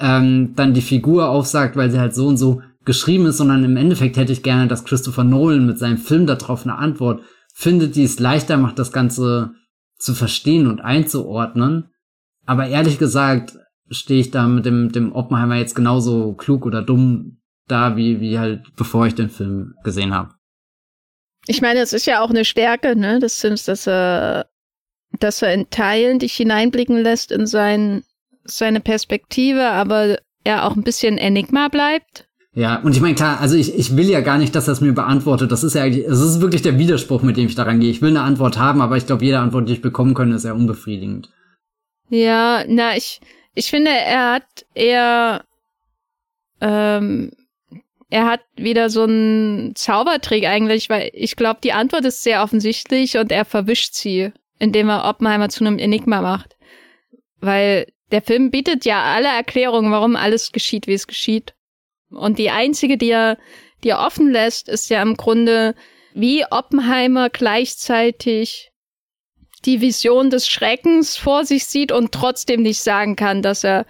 ähm, 0.00 0.54
dann 0.56 0.74
die 0.74 0.82
Figur 0.82 1.28
aufsagt, 1.28 1.76
weil 1.76 1.90
sie 1.90 2.00
halt 2.00 2.14
so 2.14 2.26
und 2.26 2.36
so 2.36 2.60
geschrieben 2.84 3.26
ist, 3.26 3.38
sondern 3.38 3.64
im 3.64 3.76
Endeffekt 3.76 4.16
hätte 4.16 4.32
ich 4.32 4.42
gerne, 4.42 4.66
dass 4.66 4.84
Christopher 4.84 5.24
Nolan 5.24 5.66
mit 5.66 5.78
seinem 5.78 5.98
Film 5.98 6.26
darauf 6.26 6.64
eine 6.64 6.76
Antwort 6.76 7.22
findet, 7.54 7.94
die 7.94 8.02
es 8.02 8.18
leichter 8.18 8.56
macht, 8.56 8.78
das 8.78 8.92
Ganze 8.92 9.52
zu 9.96 10.14
verstehen 10.14 10.66
und 10.66 10.80
einzuordnen. 10.80 11.90
Aber 12.44 12.66
ehrlich 12.66 12.98
gesagt, 12.98 13.56
stehe 13.90 14.20
ich 14.20 14.30
da 14.30 14.46
mit 14.46 14.64
dem, 14.64 14.92
dem 14.92 15.12
Oppenheimer 15.12 15.56
jetzt 15.56 15.74
genauso 15.74 16.34
klug 16.34 16.66
oder 16.66 16.82
dumm 16.82 17.38
da, 17.68 17.96
wie, 17.96 18.20
wie 18.20 18.38
halt 18.38 18.62
bevor 18.76 19.06
ich 19.06 19.14
den 19.14 19.30
Film 19.30 19.74
gesehen 19.84 20.14
habe. 20.14 20.34
Ich 21.46 21.60
meine, 21.60 21.80
es 21.80 21.92
ist 21.92 22.06
ja 22.06 22.20
auch 22.20 22.30
eine 22.30 22.44
Stärke, 22.44 22.96
ne, 22.96 23.18
des 23.18 23.38
Films, 23.38 23.64
dass 23.64 23.86
er, 23.86 24.46
dass 25.20 25.42
er 25.42 25.52
in 25.52 25.68
Teilen 25.70 26.18
dich 26.18 26.34
hineinblicken 26.34 26.96
lässt 26.96 27.32
in 27.32 27.46
sein, 27.46 28.02
seine 28.44 28.80
Perspektive, 28.80 29.70
aber 29.70 30.18
er 30.42 30.66
auch 30.66 30.76
ein 30.76 30.82
bisschen 30.82 31.18
Enigma 31.18 31.68
bleibt. 31.68 32.28
Ja, 32.54 32.80
und 32.80 32.94
ich 32.94 33.00
meine, 33.00 33.16
klar, 33.16 33.40
also 33.40 33.56
ich, 33.56 33.74
ich 33.76 33.96
will 33.96 34.08
ja 34.08 34.20
gar 34.20 34.38
nicht, 34.38 34.54
dass 34.54 34.66
das 34.66 34.80
mir 34.80 34.92
beantwortet. 34.92 35.50
Das 35.50 35.64
ist 35.64 35.74
ja 35.74 35.82
eigentlich, 35.82 36.06
es 36.06 36.20
ist 36.20 36.40
wirklich 36.40 36.62
der 36.62 36.78
Widerspruch, 36.78 37.22
mit 37.22 37.36
dem 37.36 37.46
ich 37.46 37.56
daran 37.56 37.80
gehe. 37.80 37.90
Ich 37.90 38.00
will 38.00 38.10
eine 38.10 38.22
Antwort 38.22 38.58
haben, 38.58 38.80
aber 38.80 38.96
ich 38.96 39.06
glaube, 39.06 39.24
jede 39.24 39.40
Antwort, 39.40 39.68
die 39.68 39.72
ich 39.72 39.82
bekommen 39.82 40.14
könnte, 40.14 40.36
ist 40.36 40.44
ja 40.44 40.52
unbefriedigend. 40.52 41.30
Ja, 42.10 42.62
na, 42.68 42.96
ich, 42.96 43.20
ich 43.54 43.70
finde, 43.70 43.90
er 43.90 44.32
hat 44.32 44.66
eher, 44.74 45.44
ähm, 46.60 47.30
er 48.10 48.26
hat 48.26 48.40
wieder 48.56 48.90
so 48.90 49.04
einen 49.04 49.74
Zaubertrick 49.74 50.44
eigentlich, 50.44 50.90
weil 50.90 51.10
ich 51.12 51.36
glaube, 51.36 51.60
die 51.62 51.72
Antwort 51.72 52.04
ist 52.04 52.22
sehr 52.22 52.42
offensichtlich 52.42 53.16
und 53.16 53.32
er 53.32 53.44
verwischt 53.44 53.94
sie, 53.94 54.32
indem 54.58 54.88
er 54.88 55.04
Oppenheimer 55.04 55.48
zu 55.48 55.64
einem 55.64 55.78
Enigma 55.78 56.20
macht. 56.20 56.56
Weil 57.40 57.86
der 58.10 58.22
Film 58.22 58.50
bietet 58.50 58.84
ja 58.84 59.02
alle 59.02 59.28
Erklärungen, 59.28 59.92
warum 59.92 60.16
alles 60.16 60.52
geschieht, 60.52 60.86
wie 60.86 60.94
es 60.94 61.06
geschieht. 61.06 61.54
Und 62.10 62.38
die 62.38 62.50
einzige, 62.50 62.96
die 62.96 63.10
er, 63.10 63.38
die 63.82 63.90
er 63.90 64.00
offen 64.00 64.30
lässt, 64.30 64.68
ist 64.68 64.88
ja 64.90 65.02
im 65.02 65.16
Grunde, 65.16 65.74
wie 66.14 66.44
Oppenheimer 66.48 67.30
gleichzeitig 67.30 68.70
die 69.64 69.80
Vision 69.80 70.30
des 70.30 70.48
Schreckens 70.48 71.16
vor 71.16 71.44
sich 71.44 71.64
sieht 71.66 71.92
und 71.92 72.12
trotzdem 72.12 72.62
nicht 72.62 72.80
sagen 72.80 73.16
kann, 73.16 73.42
dass 73.42 73.64
er, 73.64 73.86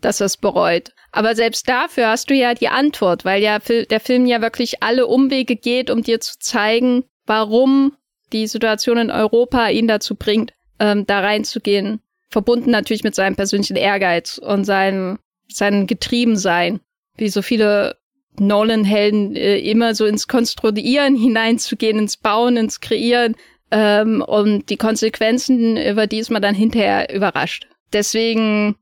dass 0.00 0.20
er 0.20 0.26
es 0.26 0.36
bereut. 0.36 0.92
Aber 1.12 1.34
selbst 1.36 1.68
dafür 1.68 2.08
hast 2.08 2.30
du 2.30 2.34
ja 2.34 2.54
die 2.54 2.68
Antwort, 2.68 3.24
weil 3.24 3.42
ja 3.42 3.58
der 3.58 4.00
Film 4.00 4.26
ja 4.26 4.40
wirklich 4.42 4.82
alle 4.82 5.06
Umwege 5.06 5.56
geht, 5.56 5.90
um 5.90 6.02
dir 6.02 6.20
zu 6.20 6.38
zeigen, 6.38 7.04
warum 7.26 7.96
die 8.32 8.46
Situation 8.46 8.98
in 8.98 9.10
Europa 9.10 9.68
ihn 9.68 9.86
dazu 9.86 10.16
bringt, 10.16 10.52
ähm, 10.80 11.06
da 11.06 11.20
reinzugehen. 11.20 12.00
Verbunden 12.30 12.70
natürlich 12.70 13.04
mit 13.04 13.14
seinem 13.14 13.36
persönlichen 13.36 13.76
Ehrgeiz 13.76 14.38
und 14.38 14.64
seinem, 14.64 15.20
seinem 15.48 15.86
Getriebensein, 15.86 16.80
wie 17.16 17.28
so 17.28 17.42
viele 17.42 17.96
Nolan-Helden 18.40 19.36
äh, 19.36 19.58
immer 19.58 19.94
so 19.94 20.04
ins 20.04 20.26
Konstruieren 20.26 21.14
hineinzugehen, 21.20 21.98
ins 21.98 22.16
Bauen, 22.16 22.56
ins 22.56 22.80
Kreieren, 22.80 23.36
ähm, 23.70 24.22
und 24.26 24.70
die 24.70 24.76
Konsequenzen, 24.76 25.76
über 25.76 26.06
die 26.06 26.18
ist 26.18 26.30
man 26.30 26.42
dann 26.42 26.54
hinterher 26.54 27.14
überrascht. 27.14 27.66
Deswegen 27.92 28.76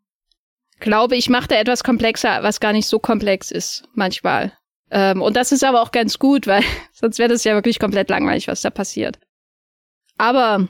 glaube 0.80 1.16
ich, 1.16 1.30
macht 1.30 1.52
er 1.52 1.60
etwas 1.60 1.84
komplexer, 1.84 2.42
was 2.42 2.60
gar 2.60 2.72
nicht 2.72 2.86
so 2.86 2.98
komplex 2.98 3.50
ist, 3.50 3.84
manchmal. 3.94 4.52
Ähm, 4.90 5.22
und 5.22 5.36
das 5.36 5.52
ist 5.52 5.64
aber 5.64 5.80
auch 5.80 5.92
ganz 5.92 6.18
gut, 6.18 6.46
weil 6.46 6.62
sonst 6.92 7.18
wäre 7.18 7.30
das 7.30 7.44
ja 7.44 7.54
wirklich 7.54 7.78
komplett 7.78 8.10
langweilig, 8.10 8.48
was 8.48 8.62
da 8.62 8.70
passiert. 8.70 9.18
Aber 10.18 10.68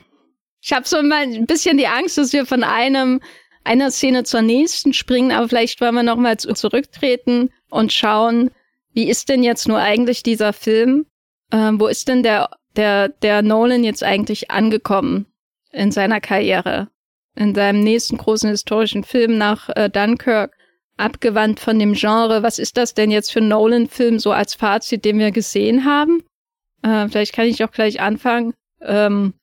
ich 0.61 0.71
habe 0.71 0.87
so 0.87 0.97
immer 0.97 1.17
ein 1.17 1.45
bisschen 1.45 1.77
die 1.77 1.87
Angst, 1.87 2.17
dass 2.17 2.31
wir 2.31 2.45
von 2.45 2.63
einem 2.63 3.19
einer 3.65 3.91
Szene 3.91 4.23
zur 4.23 4.41
nächsten 4.41 4.93
springen, 4.93 5.31
aber 5.31 5.49
vielleicht 5.49 5.79
wollen 5.81 5.95
wir 5.95 6.03
nochmal 6.03 6.37
zurücktreten 6.37 7.49
und 7.69 7.93
schauen, 7.93 8.51
wie 8.93 9.09
ist 9.09 9.29
denn 9.29 9.43
jetzt 9.43 9.67
nur 9.67 9.79
eigentlich 9.79 10.23
dieser 10.23 10.53
Film? 10.53 11.05
Ähm, 11.51 11.79
wo 11.79 11.87
ist 11.87 12.07
denn 12.07 12.23
der 12.23 12.49
der, 12.75 13.09
der 13.09 13.41
Nolan 13.41 13.83
jetzt 13.83 14.03
eigentlich 14.03 14.51
angekommen 14.51 15.25
in 15.71 15.91
seiner 15.91 16.21
Karriere? 16.21 16.89
In 17.35 17.55
seinem 17.55 17.79
nächsten 17.79 18.17
großen 18.17 18.49
historischen 18.49 19.03
Film 19.03 19.37
nach 19.37 19.69
äh, 19.69 19.89
Dunkirk, 19.89 20.55
abgewandt 20.97 21.59
von 21.59 21.79
dem 21.79 21.93
Genre. 21.93 22.43
Was 22.43 22.59
ist 22.59 22.77
das 22.77 22.93
denn 22.93 23.11
jetzt 23.11 23.31
für 23.31 23.39
ein 23.39 23.47
Nolan-Film 23.47 24.19
so 24.19 24.31
als 24.31 24.53
Fazit, 24.53 25.05
den 25.05 25.19
wir 25.19 25.31
gesehen 25.31 25.85
haben? 25.85 26.23
Äh, 26.83 27.07
vielleicht 27.07 27.33
kann 27.33 27.47
ich 27.47 27.63
auch 27.63 27.71
gleich 27.71 28.01
anfangen. 28.01 28.53
Ähm, 28.81 29.33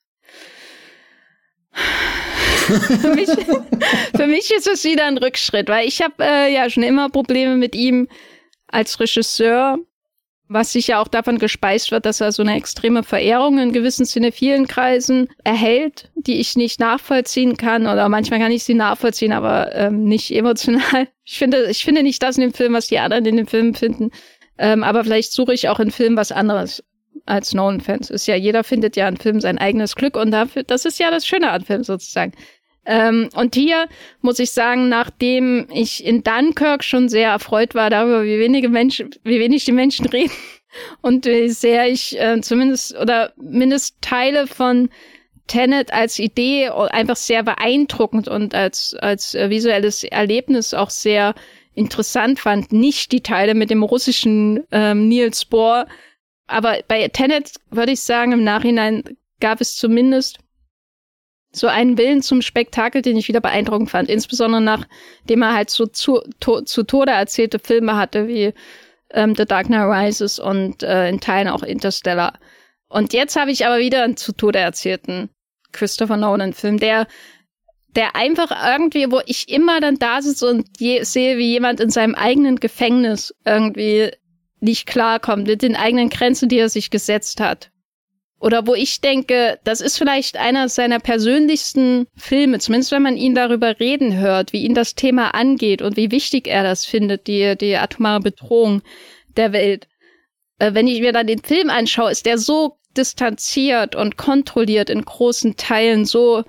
für, 1.72 3.14
mich, 3.14 3.28
für 4.16 4.26
mich 4.26 4.50
ist 4.52 4.68
es 4.68 4.84
wieder 4.84 5.06
ein 5.06 5.18
Rückschritt, 5.18 5.68
weil 5.68 5.88
ich 5.88 6.02
habe 6.02 6.14
äh, 6.20 6.54
ja 6.54 6.68
schon 6.70 6.82
immer 6.82 7.08
Probleme 7.08 7.56
mit 7.56 7.74
ihm 7.74 8.08
als 8.68 9.00
Regisseur 9.00 9.78
was 10.52 10.72
sicher 10.72 10.98
auch 10.98 11.06
davon 11.06 11.38
gespeist 11.38 11.92
wird, 11.92 12.04
dass 12.04 12.20
er 12.20 12.32
so 12.32 12.42
eine 12.42 12.56
extreme 12.56 13.04
Verehrung 13.04 13.60
in 13.60 13.72
gewissen 13.72 14.04
cinephilen 14.04 14.66
Kreisen 14.66 15.28
erhält, 15.44 16.10
die 16.16 16.40
ich 16.40 16.56
nicht 16.56 16.80
nachvollziehen 16.80 17.56
kann 17.56 17.86
oder 17.86 18.08
manchmal 18.08 18.40
kann 18.40 18.50
ich 18.50 18.64
sie 18.64 18.74
nachvollziehen, 18.74 19.32
aber 19.32 19.72
ähm, 19.74 20.04
nicht 20.04 20.34
emotional. 20.34 21.08
Ich 21.32 21.38
finde, 21.38 21.70
ich 21.70 21.84
finde 21.84 22.02
nicht 22.02 22.20
das 22.24 22.38
in 22.38 22.42
dem 22.42 22.52
Film, 22.52 22.72
was 22.72 22.88
die 22.88 22.98
anderen 22.98 23.24
in 23.24 23.36
dem 23.36 23.46
Film 23.46 23.76
finden, 23.76 24.10
ähm, 24.58 24.82
aber 24.82 25.04
vielleicht 25.04 25.30
suche 25.30 25.54
ich 25.54 25.68
auch 25.68 25.78
in 25.78 25.92
Film 25.92 26.16
was 26.16 26.32
anderes 26.32 26.82
als 27.24 27.54
Nolan-Fans. 27.54 28.10
Ist 28.10 28.26
ja, 28.26 28.34
jeder 28.34 28.64
findet 28.64 28.96
ja 28.96 29.06
in 29.08 29.16
Film 29.16 29.40
sein 29.40 29.56
eigenes 29.56 29.94
Glück 29.94 30.16
und 30.16 30.32
dafür, 30.32 30.64
das 30.64 30.84
ist 30.84 30.98
ja 30.98 31.12
das 31.12 31.28
Schöne 31.28 31.52
an 31.52 31.64
Film 31.64 31.84
sozusagen. 31.84 32.32
Ähm, 32.86 33.28
und 33.34 33.54
hier 33.54 33.88
muss 34.20 34.38
ich 34.38 34.52
sagen, 34.52 34.88
nachdem 34.88 35.66
ich 35.72 36.04
in 36.04 36.22
Dunkirk 36.22 36.82
schon 36.82 37.08
sehr 37.08 37.30
erfreut 37.30 37.74
war 37.74 37.90
darüber, 37.90 38.24
wie 38.24 38.38
wenige 38.38 38.68
Menschen, 38.68 39.10
wie 39.22 39.38
wenig 39.38 39.64
die 39.64 39.72
Menschen 39.72 40.06
reden 40.08 40.32
und 41.02 41.26
wie 41.26 41.48
sehr 41.50 41.88
ich 41.88 42.18
äh, 42.18 42.40
zumindest 42.40 42.96
oder 42.96 43.32
mindestens 43.36 43.98
Teile 44.00 44.46
von 44.46 44.88
Tenet 45.46 45.92
als 45.92 46.20
Idee 46.20 46.68
einfach 46.68 47.16
sehr 47.16 47.42
beeindruckend 47.42 48.28
und 48.28 48.54
als, 48.54 48.94
als 48.94 49.34
äh, 49.34 49.50
visuelles 49.50 50.04
Erlebnis 50.04 50.74
auch 50.74 50.90
sehr 50.90 51.34
interessant 51.74 52.38
fand. 52.38 52.72
Nicht 52.72 53.10
die 53.10 53.22
Teile 53.22 53.54
mit 53.54 53.68
dem 53.68 53.82
russischen 53.82 54.64
ähm, 54.70 55.08
Niels 55.08 55.44
Bohr. 55.44 55.86
Aber 56.46 56.78
bei 56.86 57.08
Tenet 57.08 57.54
würde 57.70 57.92
ich 57.92 58.00
sagen, 58.00 58.30
im 58.30 58.44
Nachhinein 58.44 59.02
gab 59.40 59.60
es 59.60 59.74
zumindest 59.74 60.38
so 61.52 61.66
einen 61.66 61.98
Willen 61.98 62.22
zum 62.22 62.42
Spektakel, 62.42 63.02
den 63.02 63.16
ich 63.16 63.28
wieder 63.28 63.40
beeindruckend 63.40 63.90
fand. 63.90 64.08
Insbesondere 64.08 64.60
nachdem 64.60 65.42
er 65.42 65.54
halt 65.54 65.70
so 65.70 65.86
zu, 65.86 66.22
to, 66.38 66.62
zu 66.62 66.84
Tode 66.84 67.12
erzählte 67.12 67.58
Filme 67.58 67.96
hatte, 67.96 68.28
wie 68.28 68.52
ähm, 69.10 69.34
The 69.34 69.44
Dark 69.44 69.66
Knight 69.66 69.88
Rises 69.88 70.38
und 70.38 70.82
äh, 70.82 71.08
in 71.08 71.20
Teilen 71.20 71.48
auch 71.48 71.62
Interstellar. 71.62 72.38
Und 72.88 73.12
jetzt 73.12 73.36
habe 73.36 73.50
ich 73.50 73.66
aber 73.66 73.78
wieder 73.78 74.04
einen 74.04 74.16
zu 74.16 74.32
Tode 74.32 74.58
erzählten 74.58 75.30
Christopher 75.72 76.16
Nolan-Film, 76.16 76.78
der 76.78 77.06
der 77.96 78.14
einfach 78.14 78.52
irgendwie, 78.52 79.10
wo 79.10 79.20
ich 79.26 79.48
immer 79.48 79.80
dann 79.80 79.96
da 79.96 80.22
sitze 80.22 80.48
und 80.48 80.68
je, 80.78 81.02
sehe, 81.02 81.38
wie 81.38 81.50
jemand 81.50 81.80
in 81.80 81.90
seinem 81.90 82.14
eigenen 82.14 82.56
Gefängnis 82.60 83.34
irgendwie 83.44 84.10
nicht 84.60 84.86
klarkommt 84.86 85.46
mit 85.46 85.62
den 85.62 85.74
eigenen 85.74 86.08
Grenzen, 86.08 86.48
die 86.48 86.58
er 86.58 86.68
sich 86.68 86.90
gesetzt 86.90 87.40
hat. 87.40 87.70
Oder 88.40 88.66
wo 88.66 88.74
ich 88.74 89.02
denke, 89.02 89.58
das 89.64 89.82
ist 89.82 89.98
vielleicht 89.98 90.38
einer 90.38 90.70
seiner 90.70 90.98
persönlichsten 90.98 92.06
Filme, 92.16 92.58
zumindest 92.58 92.90
wenn 92.90 93.02
man 93.02 93.18
ihn 93.18 93.34
darüber 93.34 93.78
reden 93.78 94.16
hört, 94.16 94.54
wie 94.54 94.64
ihn 94.64 94.74
das 94.74 94.94
Thema 94.94 95.34
angeht 95.34 95.82
und 95.82 95.98
wie 95.98 96.10
wichtig 96.10 96.48
er 96.48 96.62
das 96.62 96.86
findet, 96.86 97.26
die, 97.26 97.54
die 97.56 97.76
atomare 97.76 98.20
Bedrohung 98.20 98.80
der 99.36 99.52
Welt. 99.52 99.88
Äh, 100.58 100.72
wenn 100.72 100.86
ich 100.86 101.00
mir 101.00 101.12
dann 101.12 101.26
den 101.26 101.42
Film 101.42 101.68
anschaue, 101.68 102.10
ist 102.10 102.24
der 102.24 102.38
so 102.38 102.78
distanziert 102.96 103.94
und 103.94 104.16
kontrolliert 104.16 104.88
in 104.88 105.04
großen 105.04 105.56
Teilen, 105.56 106.06
so 106.06 106.42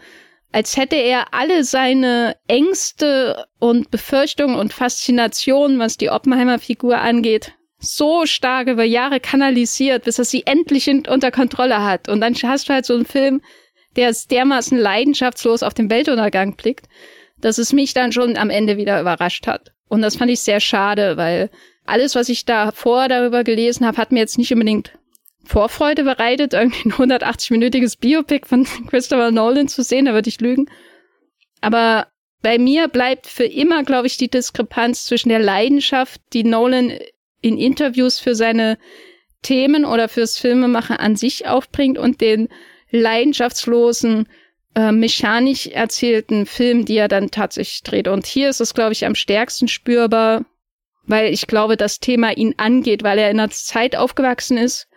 als 0.54 0.78
hätte 0.78 0.96
er 0.96 1.34
alle 1.34 1.64
seine 1.64 2.36
Ängste 2.48 3.46
und 3.60 3.92
Befürchtungen 3.92 4.56
und 4.56 4.74
Faszinationen, 4.74 5.80
was 5.80 5.98
die 5.98 6.10
Oppenheimer-Figur 6.10 6.98
angeht, 6.98 7.54
so 7.82 8.26
stark 8.26 8.68
über 8.68 8.84
Jahre 8.84 9.20
kanalisiert, 9.20 10.06
bis 10.06 10.20
er 10.20 10.26
sie 10.26 10.45
endlich 10.45 10.88
in, 10.88 11.08
unter 11.08 11.32
Kontrolle 11.32 11.84
hat. 11.84 12.08
Und 12.08 12.22
dann 12.22 12.36
hast 12.36 12.70
du 12.70 12.74
halt 12.74 12.86
so 12.86 12.94
einen 12.94 13.06
Film, 13.06 13.41
der 13.95 14.16
dermaßen 14.30 14.78
leidenschaftslos 14.78 15.64
auf 15.64 15.74
den 15.74 15.90
Weltuntergang 15.90 16.56
blickt, 16.56 16.88
dass 17.40 17.58
es 17.58 17.74
mich 17.74 17.94
dann 17.94 18.12
schon 18.12 18.38
am 18.38 18.49
Ende 18.49 18.78
wieder 18.78 19.02
überrascht 19.02 19.48
hat. 19.48 19.74
Und 19.90 20.02
das 20.02 20.16
fand 20.16 20.32
ich 20.32 20.40
sehr 20.41 20.60
schade, 20.60 21.18
weil 21.18 21.49
alles, 21.86 22.16
was 22.16 22.30
ich 22.30 22.45
davor 22.45 23.08
darüber 23.10 23.44
gelesen 23.44 23.86
habe, 23.86 23.98
hat 23.98 24.12
mir 24.12 24.20
jetzt 24.20 24.38
nicht 24.38 24.53
unbedingt 24.53 24.94
Vorfreude 25.44 26.03
bereitet, 26.03 26.53
irgendwie 26.53 26.90
ein 26.90 26.94
180-minütiges 26.94 27.99
Biopic 27.99 28.48
von 28.48 28.66
Christopher 28.90 29.32
Nolan 29.32 29.68
zu 29.68 29.84
sehen, 29.84 30.06
da 30.06 30.14
würde 30.14 30.30
ich 30.30 30.40
lügen. 30.40 30.70
Aber 31.62 32.08
bei 32.44 32.60
mir 32.60 32.88
bleibt 32.88 33.28
für 33.28 33.45
immer, 33.45 33.84
glaube 33.84 34.08
ich, 34.08 34.18
die 34.18 34.30
Diskrepanz 34.30 35.06
zwischen 35.06 35.30
der 35.30 35.40
Leidenschaft, 35.40 36.22
die 36.34 36.44
Nolan 36.44 36.94
in 37.42 37.58
Interviews 37.58 38.20
für 38.20 38.36
seine 38.36 38.78
Themen 39.42 39.86
oder 39.86 40.08
fürs 40.08 40.38
Filmemachen 40.38 40.98
an 40.98 41.16
sich 41.16 41.48
aufbringt 41.48 41.98
und 41.98 42.22
den 42.22 42.50
leidenschaftslosen, 42.92 44.28
äh, 44.76 44.92
mechanisch 44.92 45.68
erzählten 45.68 46.46
Film, 46.46 46.86
die 46.86 46.98
er 46.98 47.08
dann 47.08 47.32
tatsächlich 47.32 47.84
dreht. 47.84 48.08
Und 48.08 48.26
hier 48.26 48.50
ist 48.50 48.62
es, 48.62 48.74
glaube 48.74 48.94
ich, 48.94 49.06
am 49.06 49.16
stärksten 49.16 49.68
spürbar, 49.68 50.46
weil 51.06 51.34
ich 51.34 51.48
glaube, 51.48 51.78
das 51.78 52.00
Thema 52.00 52.32
ihn 52.32 52.56
angeht, 52.58 53.04
weil 53.04 53.18
er 53.18 53.32
in 53.32 53.40
einer 53.40 53.50
Zeit 53.50 53.96
aufgewachsen 53.96 54.58
ist. 54.58 54.88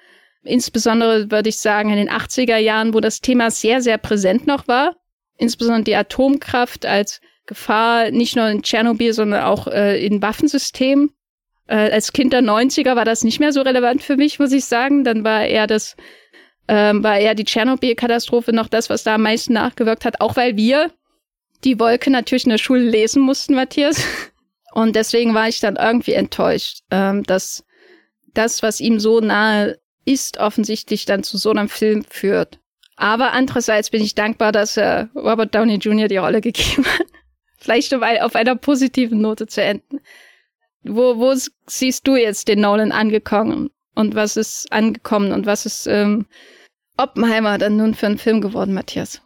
Insbesondere 0.43 1.31
würde 1.31 1.49
ich 1.49 1.57
sagen, 1.57 1.91
in 1.91 1.97
den 1.97 2.11
80er 2.11 2.59
Jahren, 2.59 2.93
wo 2.93 3.01
das 3.01 3.21
Thema 3.21 3.51
sehr, 3.51 3.81
sehr 3.81 3.97
präsent 3.97 4.47
noch 4.47 4.69
war. 4.69 4.95
Insbesondere 5.39 5.85
die 5.85 5.97
Atomkraft 5.97 6.85
als 6.85 7.21
Gefahr, 7.47 8.11
nicht 8.11 8.37
nur 8.37 8.49
in 8.49 8.63
Tschernobyl, 8.63 9.13
sondern 9.13 9.45
auch 9.45 9.67
äh, 9.67 10.05
in 10.05 10.23
Waffensystemen. 10.23 11.11
Äh, 11.67 11.91
als 11.91 12.13
Kind 12.13 12.33
der 12.33 12.43
90er 12.43 12.97
war 12.97 13.05
das 13.05 13.25
nicht 13.25 13.41
mehr 13.41 13.53
so 13.53 13.63
relevant 13.63 14.03
für 14.03 14.17
mich, 14.17 14.39
muss 14.39 14.53
ich 14.53 14.65
sagen. 14.65 15.05
Dann 15.05 15.25
war 15.25 15.47
eher 15.47 15.67
das, 15.67 15.97
ähm, 16.69 17.03
war 17.03 17.19
eher 17.19 17.35
die 17.35 17.45
Tschernobyl-Katastrophe 17.45 18.53
noch 18.53 18.69
das, 18.69 18.91
was 18.91 19.05
da 19.05 19.15
am 19.15 19.23
meisten 19.23 19.53
nachgewirkt 19.53 20.05
hat, 20.05 20.21
auch 20.21 20.37
weil 20.37 20.57
wir 20.57 20.91
die 21.65 21.79
Wolke 21.81 22.11
natürlich 22.11 22.45
in 22.45 22.51
der 22.51 22.59
Schule 22.59 22.83
lesen 22.83 23.23
mussten, 23.23 23.55
Matthias. 23.55 24.05
Und 24.75 24.97
deswegen 24.97 25.35
war 25.35 25.49
ich 25.49 25.61
dann 25.61 25.77
irgendwie 25.77 26.15
enttäuscht, 26.15 26.81
ähm, 26.91 27.23
dass 27.23 27.65
das, 28.35 28.63
was 28.63 28.81
ihm 28.81 28.99
so 28.99 29.21
nahe 29.21 29.79
ist, 30.05 30.39
offensichtlich 30.39 31.07
dann 31.07 31.23
zu 31.23 31.39
so 31.39 31.51
einem 31.51 31.69
Film 31.69 32.05
führt. 32.05 32.59
Aber 32.97 33.33
andererseits 33.33 33.91
bin 33.91 34.03
ich 34.03 34.15
dankbar, 34.15 34.53
dass 34.53 34.77
er 34.77 35.09
Robert 35.15 35.55
Downey 35.55 35.77
Jr. 35.77 36.09
die 36.09 36.17
Rolle 36.17 36.41
gegeben 36.43 36.85
hat. 36.85 37.07
Vielleicht 37.57 37.93
um 37.95 38.03
auf 38.03 38.35
einer 38.35 38.57
positiven 38.57 39.21
Note 39.21 39.47
zu 39.47 39.63
enden. 39.63 40.01
Wo, 40.85 41.19
wo 41.19 41.35
siehst 41.67 42.07
du 42.07 42.17
jetzt 42.17 42.49
den 42.49 42.61
Nolan 42.61 42.93
angekommen 42.93 43.71
und 43.95 44.15
was 44.15 44.37
ist 44.37 44.71
angekommen 44.71 45.33
und 45.33 45.47
was 45.47 45.67
ist 45.67 45.87
ähm, 45.87 46.27
Oppenheimer 46.97 47.59
dann 47.59 47.77
nun 47.77 47.95
für 47.95 48.07
einen 48.07 48.19
Film 48.19 48.41
geworden, 48.41 48.75
Matthias? 48.75 49.21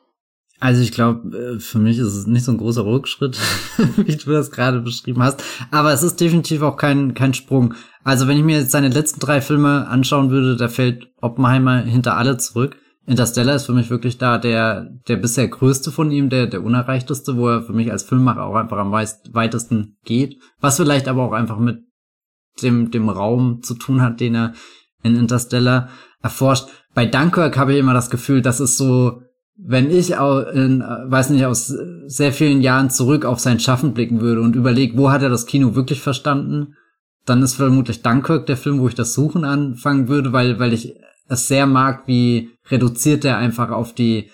Also 0.61 0.83
ich 0.83 0.91
glaube, 0.91 1.37
äh, 1.37 1.61
für 1.61 1.79
mich 1.79 1.99
ist 1.99 2.15
es 2.15 2.27
nicht 2.27 2.45
so 2.45 2.53
ein 2.53 2.59
großer 2.59 2.85
Rückschritt, 2.85 3.39
wie 3.97 4.17
du 4.17 4.33
das 4.33 4.51
gerade 4.51 4.81
beschrieben 4.81 5.23
hast. 5.23 5.43
Aber 5.71 5.93
es 5.93 6.03
ist 6.03 6.21
definitiv 6.21 6.63
auch 6.63 6.77
kein, 6.77 7.15
kein 7.15 7.35
Sprung. 7.35 7.75
Also 8.03 8.27
wenn 8.27 8.39
ich 8.39 8.45
mir 8.45 8.59
jetzt 8.59 8.73
seine 8.73 8.89
letzten 8.89 9.21
drei 9.21 9.41
Filme 9.41 9.87
anschauen 9.89 10.31
würde, 10.31 10.57
da 10.57 10.69
fällt 10.69 11.09
Oppenheimer 11.21 11.83
hinter 11.83 12.17
alle 12.17 12.39
zurück. 12.39 12.77
Interstellar 13.09 13.57
ist 13.57 13.65
für 13.65 13.73
mich 13.73 13.89
wirklich 13.89 14.19
da 14.19 14.37
der, 14.37 14.91
der 15.09 15.17
bisher 15.17 15.49
größte 15.49 15.91
von 15.91 16.11
ihm, 16.11 16.29
der, 16.29 16.47
der 16.47 16.63
unerreichteste, 16.63 17.39
wo 17.39 17.49
er 17.49 17.63
für 17.63 17.73
mich 17.73 17.91
als 17.91 18.03
Filmmacher 18.03 18.45
auch 18.45 18.55
einfach 18.55 18.77
am 18.77 18.93
weit, 18.93 19.17
weitesten 19.33 19.97
geht. 20.05 20.37
Was 20.61 20.77
vielleicht 20.77 21.09
aber 21.09 21.23
auch 21.23 21.33
einfach 21.33 21.59
mit 21.59 21.79
dem, 22.63 22.91
dem 22.91 23.09
Raum 23.09 23.63
zu 23.63 23.75
tun 23.75 24.03
hat, 24.03 24.21
den 24.21 24.35
er 24.35 24.53
in 25.03 25.17
Interstellar 25.17 25.89
erforscht. 26.23 26.69
Bei 26.95 27.07
Dunkirk 27.07 27.57
habe 27.57 27.73
ich 27.73 27.79
immer 27.79 27.95
das 27.95 28.11
Gefühl, 28.11 28.43
das 28.43 28.61
ist 28.61 28.77
so, 28.77 29.23
wenn 29.57 29.91
ich 29.91 30.17
auch 30.17 30.41
in, 30.47 30.81
weiß 30.81 31.31
nicht, 31.31 31.47
aus 31.47 31.73
sehr 32.07 32.33
vielen 32.33 32.61
Jahren 32.61 32.91
zurück 32.91 33.25
auf 33.25 33.41
sein 33.41 33.59
Schaffen 33.59 33.95
blicken 33.95 34.21
würde 34.21 34.43
und 34.43 34.55
überlege, 34.55 34.99
wo 34.99 35.11
hat 35.11 35.23
er 35.23 35.31
das 35.31 35.47
Kino 35.47 35.75
wirklich 35.75 36.03
verstanden, 36.03 36.75
dann 37.25 37.43
ist 37.43 37.55
vermutlich 37.55 38.03
Dunkirk 38.03 38.45
der 38.47 38.57
Film, 38.59 38.81
wo 38.81 38.89
ich 38.89 38.95
das 38.95 39.15
Suchen 39.15 39.45
anfangen 39.45 40.09
würde, 40.09 40.33
weil, 40.33 40.59
weil 40.59 40.75
ich 40.75 40.95
es 41.29 41.49
sehr 41.49 41.67
mag, 41.67 42.05
wie 42.07 42.51
reduziert 42.71 43.25
er 43.25 43.39
einfach 43.39 43.71
auf 43.71 43.95
die 43.95 44.31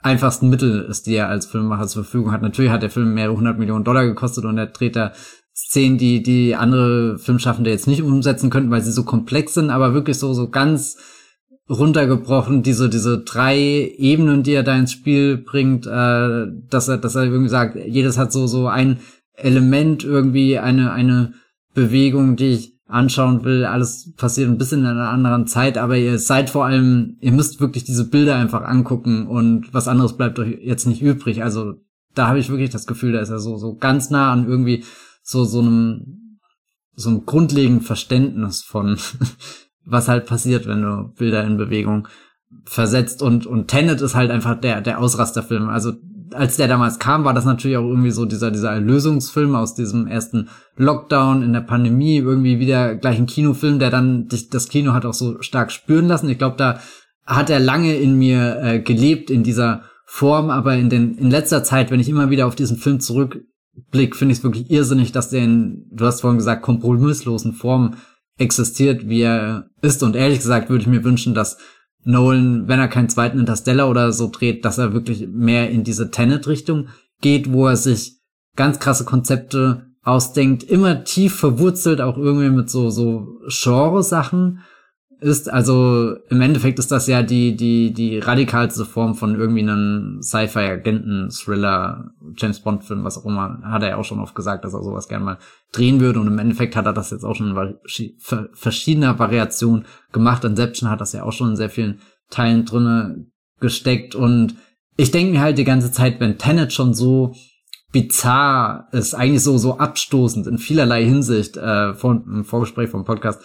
einfachsten 0.00 0.48
Mittel 0.48 0.82
ist, 0.82 1.06
die 1.06 1.14
er 1.14 1.28
als 1.28 1.46
Filmemacher 1.46 1.88
zur 1.88 2.04
Verfügung 2.04 2.32
hat. 2.32 2.42
Natürlich 2.42 2.70
hat 2.70 2.82
der 2.82 2.90
Film 2.90 3.14
mehrere 3.14 3.36
hundert 3.36 3.58
Millionen 3.58 3.84
Dollar 3.84 4.06
gekostet 4.06 4.44
und 4.44 4.56
er 4.58 4.66
dreht 4.66 4.96
da 4.96 5.12
Szenen, 5.56 5.98
die, 5.98 6.22
die 6.22 6.54
andere 6.54 7.18
Filmschaffende 7.18 7.70
jetzt 7.70 7.88
nicht 7.88 8.02
umsetzen 8.02 8.48
könnten, 8.48 8.70
weil 8.70 8.82
sie 8.82 8.92
so 8.92 9.02
komplex 9.02 9.54
sind, 9.54 9.70
aber 9.70 9.92
wirklich 9.92 10.16
so, 10.16 10.32
so 10.32 10.48
ganz 10.50 10.96
runtergebrochen, 11.68 12.62
diese, 12.62 12.88
diese 12.88 13.18
drei 13.18 13.58
Ebenen, 13.98 14.42
die 14.42 14.52
er 14.52 14.62
da 14.62 14.76
ins 14.76 14.92
Spiel 14.92 15.36
bringt, 15.36 15.86
äh, 15.86 16.46
dass 16.70 16.88
er, 16.88 16.98
dass 16.98 17.16
er 17.16 17.24
irgendwie 17.24 17.48
sagt, 17.48 17.76
jedes 17.76 18.18
hat 18.18 18.32
so, 18.32 18.46
so 18.46 18.68
ein 18.68 19.00
Element 19.34 20.04
irgendwie, 20.04 20.58
eine, 20.58 20.92
eine 20.92 21.34
Bewegung, 21.74 22.36
die 22.36 22.50
ich 22.50 22.77
anschauen 22.88 23.44
will. 23.44 23.64
Alles 23.64 24.12
passiert 24.16 24.48
ein 24.48 24.58
bisschen 24.58 24.80
in 24.80 24.86
einer 24.86 25.10
anderen 25.10 25.46
Zeit, 25.46 25.78
aber 25.78 25.96
ihr 25.96 26.18
seid 26.18 26.50
vor 26.50 26.64
allem, 26.64 27.18
ihr 27.20 27.32
müsst 27.32 27.60
wirklich 27.60 27.84
diese 27.84 28.08
Bilder 28.08 28.36
einfach 28.36 28.62
angucken 28.62 29.26
und 29.26 29.72
was 29.72 29.88
anderes 29.88 30.16
bleibt 30.16 30.38
euch 30.38 30.58
jetzt 30.62 30.86
nicht 30.86 31.02
übrig. 31.02 31.42
Also 31.42 31.74
da 32.14 32.26
habe 32.28 32.38
ich 32.38 32.48
wirklich 32.48 32.70
das 32.70 32.86
Gefühl, 32.86 33.12
da 33.12 33.20
ist 33.20 33.28
er 33.28 33.38
so, 33.38 33.58
so 33.58 33.76
ganz 33.76 34.10
nah 34.10 34.32
an 34.32 34.48
irgendwie 34.48 34.84
so, 35.22 35.44
so 35.44 35.60
einem, 35.60 36.38
so 36.94 37.10
einem 37.10 37.26
grundlegenden 37.26 37.82
Verständnis 37.82 38.62
von 38.62 38.98
was 39.84 40.08
halt 40.08 40.26
passiert, 40.26 40.66
wenn 40.66 40.82
du 40.82 41.12
Bilder 41.16 41.44
in 41.44 41.58
Bewegung 41.58 42.08
versetzt 42.64 43.22
und 43.22 43.46
und 43.46 43.68
Tenet 43.68 44.00
ist 44.00 44.14
halt 44.14 44.30
einfach 44.30 44.58
der 44.58 44.80
der 44.80 44.98
Ausrasterfilm. 44.98 45.68
Also 45.68 45.92
als 46.32 46.56
der 46.56 46.68
damals 46.68 46.98
kam, 46.98 47.24
war 47.24 47.34
das 47.34 47.44
natürlich 47.44 47.76
auch 47.76 47.88
irgendwie 47.88 48.10
so 48.10 48.24
dieser 48.24 48.50
dieser 48.50 48.72
Erlösungsfilm 48.72 49.54
aus 49.54 49.74
diesem 49.74 50.06
ersten 50.06 50.48
Lockdown 50.76 51.42
in 51.42 51.52
der 51.52 51.60
Pandemie, 51.60 52.18
irgendwie 52.18 52.58
wieder 52.58 52.94
gleich 52.96 53.18
ein 53.18 53.26
Kinofilm, 53.26 53.78
der 53.78 53.90
dann 53.90 54.28
das 54.50 54.68
Kino 54.68 54.92
hat 54.92 55.04
auch 55.04 55.14
so 55.14 55.40
stark 55.42 55.72
spüren 55.72 56.06
lassen. 56.06 56.28
Ich 56.28 56.38
glaube, 56.38 56.56
da 56.56 56.80
hat 57.26 57.50
er 57.50 57.60
lange 57.60 57.94
in 57.96 58.18
mir 58.18 58.60
äh, 58.62 58.80
gelebt 58.80 59.30
in 59.30 59.42
dieser 59.42 59.82
Form, 60.06 60.48
aber 60.50 60.76
in 60.76 60.88
den 60.88 61.18
in 61.18 61.30
letzter 61.30 61.62
Zeit, 61.62 61.90
wenn 61.90 62.00
ich 62.00 62.08
immer 62.08 62.30
wieder 62.30 62.46
auf 62.46 62.54
diesen 62.54 62.78
Film 62.78 63.00
zurückblick, 63.00 64.16
finde 64.16 64.32
ich 64.32 64.38
es 64.38 64.44
wirklich 64.44 64.70
irrsinnig, 64.70 65.12
dass 65.12 65.28
der 65.30 65.42
in, 65.42 65.86
du 65.92 66.06
hast 66.06 66.22
vorhin 66.22 66.38
gesagt, 66.38 66.62
kompromisslosen 66.62 67.52
Form 67.52 67.96
existiert, 68.38 69.08
wie 69.08 69.20
er 69.22 69.68
ist. 69.82 70.02
Und 70.02 70.16
ehrlich 70.16 70.38
gesagt 70.38 70.70
würde 70.70 70.82
ich 70.82 70.88
mir 70.88 71.04
wünschen, 71.04 71.34
dass 71.34 71.58
Nolan, 72.04 72.68
wenn 72.68 72.80
er 72.80 72.88
keinen 72.88 73.08
zweiten 73.08 73.38
Interstellar 73.38 73.90
oder 73.90 74.12
so 74.12 74.30
dreht, 74.30 74.64
dass 74.64 74.78
er 74.78 74.92
wirklich 74.92 75.28
mehr 75.28 75.70
in 75.70 75.84
diese 75.84 76.10
Tenet-Richtung 76.10 76.88
geht, 77.20 77.52
wo 77.52 77.66
er 77.66 77.76
sich 77.76 78.20
ganz 78.56 78.78
krasse 78.78 79.04
Konzepte 79.04 79.86
ausdenkt, 80.02 80.62
immer 80.62 81.04
tief 81.04 81.36
verwurzelt, 81.36 82.00
auch 82.00 82.16
irgendwie 82.16 82.50
mit 82.50 82.70
so, 82.70 82.90
so 82.90 83.40
Genre-Sachen 83.48 84.60
ist. 85.20 85.50
Also 85.50 86.16
im 86.30 86.40
Endeffekt 86.40 86.78
ist 86.78 86.90
das 86.90 87.06
ja 87.06 87.22
die, 87.22 87.56
die, 87.56 87.92
die 87.92 88.18
radikalste 88.18 88.84
Form 88.84 89.14
von 89.14 89.34
irgendwie 89.34 89.62
einem 89.62 90.20
Sci-Fi-Agenten-Thriller, 90.22 92.10
James 92.36 92.60
Bond-Film, 92.60 93.04
was 93.04 93.18
auch 93.18 93.26
immer, 93.26 93.60
hat 93.62 93.82
er 93.82 93.90
ja 93.90 93.96
auch 93.96 94.04
schon 94.04 94.20
oft 94.20 94.34
gesagt, 94.34 94.64
dass 94.64 94.74
er 94.74 94.82
sowas 94.82 95.08
gerne 95.08 95.24
mal 95.24 95.38
drehen 95.72 96.00
würde. 96.00 96.20
Und 96.20 96.28
im 96.28 96.38
Endeffekt 96.38 96.76
hat 96.76 96.86
er 96.86 96.92
das 96.92 97.10
jetzt 97.10 97.24
auch 97.24 97.34
schon 97.34 97.56
in 97.56 98.48
verschiedener 98.52 99.18
Variation 99.18 99.84
gemacht. 100.12 100.44
Inception 100.44 100.90
hat 100.90 101.00
das 101.00 101.12
ja 101.12 101.24
auch 101.24 101.32
schon 101.32 101.50
in 101.50 101.56
sehr 101.56 101.70
vielen 101.70 102.00
Teilen 102.30 102.64
drinne 102.64 103.26
gesteckt. 103.60 104.14
Und 104.14 104.56
ich 104.96 105.10
denke 105.10 105.32
mir 105.32 105.40
halt 105.40 105.58
die 105.58 105.64
ganze 105.64 105.92
Zeit, 105.92 106.20
wenn 106.20 106.38
Tenet 106.38 106.72
schon 106.72 106.94
so 106.94 107.34
bizarr 107.92 108.88
ist, 108.92 109.14
eigentlich 109.14 109.42
so, 109.42 109.56
so 109.56 109.78
abstoßend 109.78 110.46
in 110.46 110.58
vielerlei 110.58 111.04
Hinsicht, 111.04 111.56
äh, 111.56 111.94
vor, 111.94 112.22
im 112.26 112.44
Vorgespräch 112.44 112.90
vom 112.90 113.04
Podcast, 113.04 113.42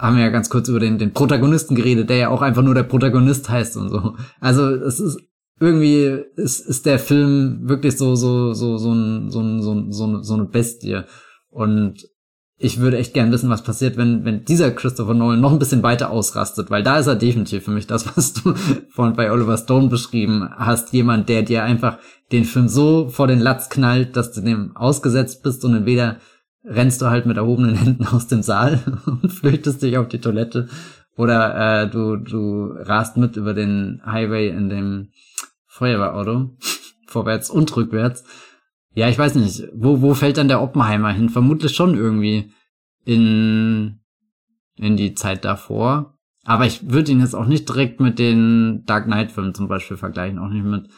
haben 0.00 0.16
wir 0.16 0.24
ja 0.24 0.30
ganz 0.30 0.48
kurz 0.48 0.68
über 0.68 0.80
den, 0.80 0.98
den 0.98 1.12
Protagonisten 1.12 1.74
geredet, 1.74 2.08
der 2.08 2.16
ja 2.16 2.28
auch 2.30 2.42
einfach 2.42 2.62
nur 2.62 2.74
der 2.74 2.84
Protagonist 2.84 3.50
heißt 3.50 3.76
und 3.76 3.90
so. 3.90 4.16
Also 4.40 4.66
es 4.68 4.98
ist 4.98 5.18
irgendwie 5.60 6.24
ist, 6.36 6.60
ist 6.60 6.86
der 6.86 6.98
Film 6.98 7.68
wirklich 7.68 7.98
so 7.98 8.14
so 8.14 8.54
so 8.54 8.78
so 8.78 8.92
ein, 8.92 9.30
so 9.30 9.40
ein, 9.40 9.62
so, 9.62 9.74
ein, 9.74 9.92
so, 9.92 10.04
eine, 10.04 10.24
so 10.24 10.34
eine 10.34 10.44
Bestie 10.46 11.02
und 11.50 12.08
ich 12.62 12.78
würde 12.78 12.98
echt 12.98 13.14
gern 13.14 13.32
wissen, 13.32 13.48
was 13.48 13.64
passiert, 13.64 13.96
wenn, 13.96 14.26
wenn 14.26 14.44
dieser 14.44 14.70
Christopher 14.70 15.14
Nolan 15.14 15.40
noch 15.40 15.52
ein 15.52 15.58
bisschen 15.58 15.82
weiter 15.82 16.10
ausrastet, 16.10 16.70
weil 16.70 16.82
da 16.82 16.98
ist 16.98 17.06
er 17.06 17.16
definitiv 17.16 17.64
für 17.64 17.70
mich 17.70 17.86
das, 17.86 18.06
was 18.14 18.34
du 18.34 18.54
vorhin 18.90 19.16
bei 19.16 19.32
Oliver 19.32 19.56
Stone 19.56 19.88
beschrieben 19.88 20.46
hast. 20.58 20.92
Jemand, 20.92 21.30
der 21.30 21.42
dir 21.42 21.64
einfach 21.64 21.98
den 22.32 22.44
Film 22.44 22.68
so 22.68 23.08
vor 23.08 23.26
den 23.26 23.40
Latz 23.40 23.70
knallt, 23.70 24.14
dass 24.14 24.32
du 24.32 24.42
dem 24.42 24.76
ausgesetzt 24.76 25.42
bist 25.42 25.64
und 25.64 25.74
entweder 25.74 26.18
rennst 26.70 27.02
du 27.02 27.10
halt 27.10 27.26
mit 27.26 27.36
erhobenen 27.36 27.74
Händen 27.74 28.06
aus 28.06 28.28
dem 28.28 28.42
Saal 28.42 28.80
und 29.06 29.32
flüchtest 29.32 29.82
dich 29.82 29.98
auf 29.98 30.08
die 30.08 30.20
Toilette 30.20 30.68
oder 31.16 31.82
äh, 31.82 31.90
du, 31.90 32.16
du 32.16 32.72
rast 32.78 33.18
mit 33.18 33.36
über 33.36 33.52
den 33.52 34.00
Highway 34.06 34.48
in 34.48 34.70
dem 34.70 35.08
Feuerwehrauto, 35.66 36.56
vorwärts 37.06 37.50
und 37.50 37.76
rückwärts. 37.76 38.24
Ja, 38.94 39.08
ich 39.08 39.18
weiß 39.18 39.34
nicht, 39.34 39.68
wo, 39.74 40.00
wo 40.00 40.14
fällt 40.14 40.38
dann 40.38 40.48
der 40.48 40.62
Oppenheimer 40.62 41.12
hin? 41.12 41.28
Vermutlich 41.28 41.76
schon 41.76 41.94
irgendwie 41.94 42.52
in, 43.04 44.00
in 44.76 44.96
die 44.96 45.14
Zeit 45.14 45.44
davor. 45.44 46.18
Aber 46.44 46.64
ich 46.66 46.90
würde 46.90 47.12
ihn 47.12 47.20
jetzt 47.20 47.34
auch 47.34 47.46
nicht 47.46 47.68
direkt 47.68 48.00
mit 48.00 48.18
den 48.18 48.84
Dark 48.86 49.04
Knight-Filmen 49.04 49.54
zum 49.54 49.68
Beispiel 49.68 49.98
vergleichen, 49.98 50.38
auch 50.38 50.48
nicht 50.48 50.64
mit 50.64 50.88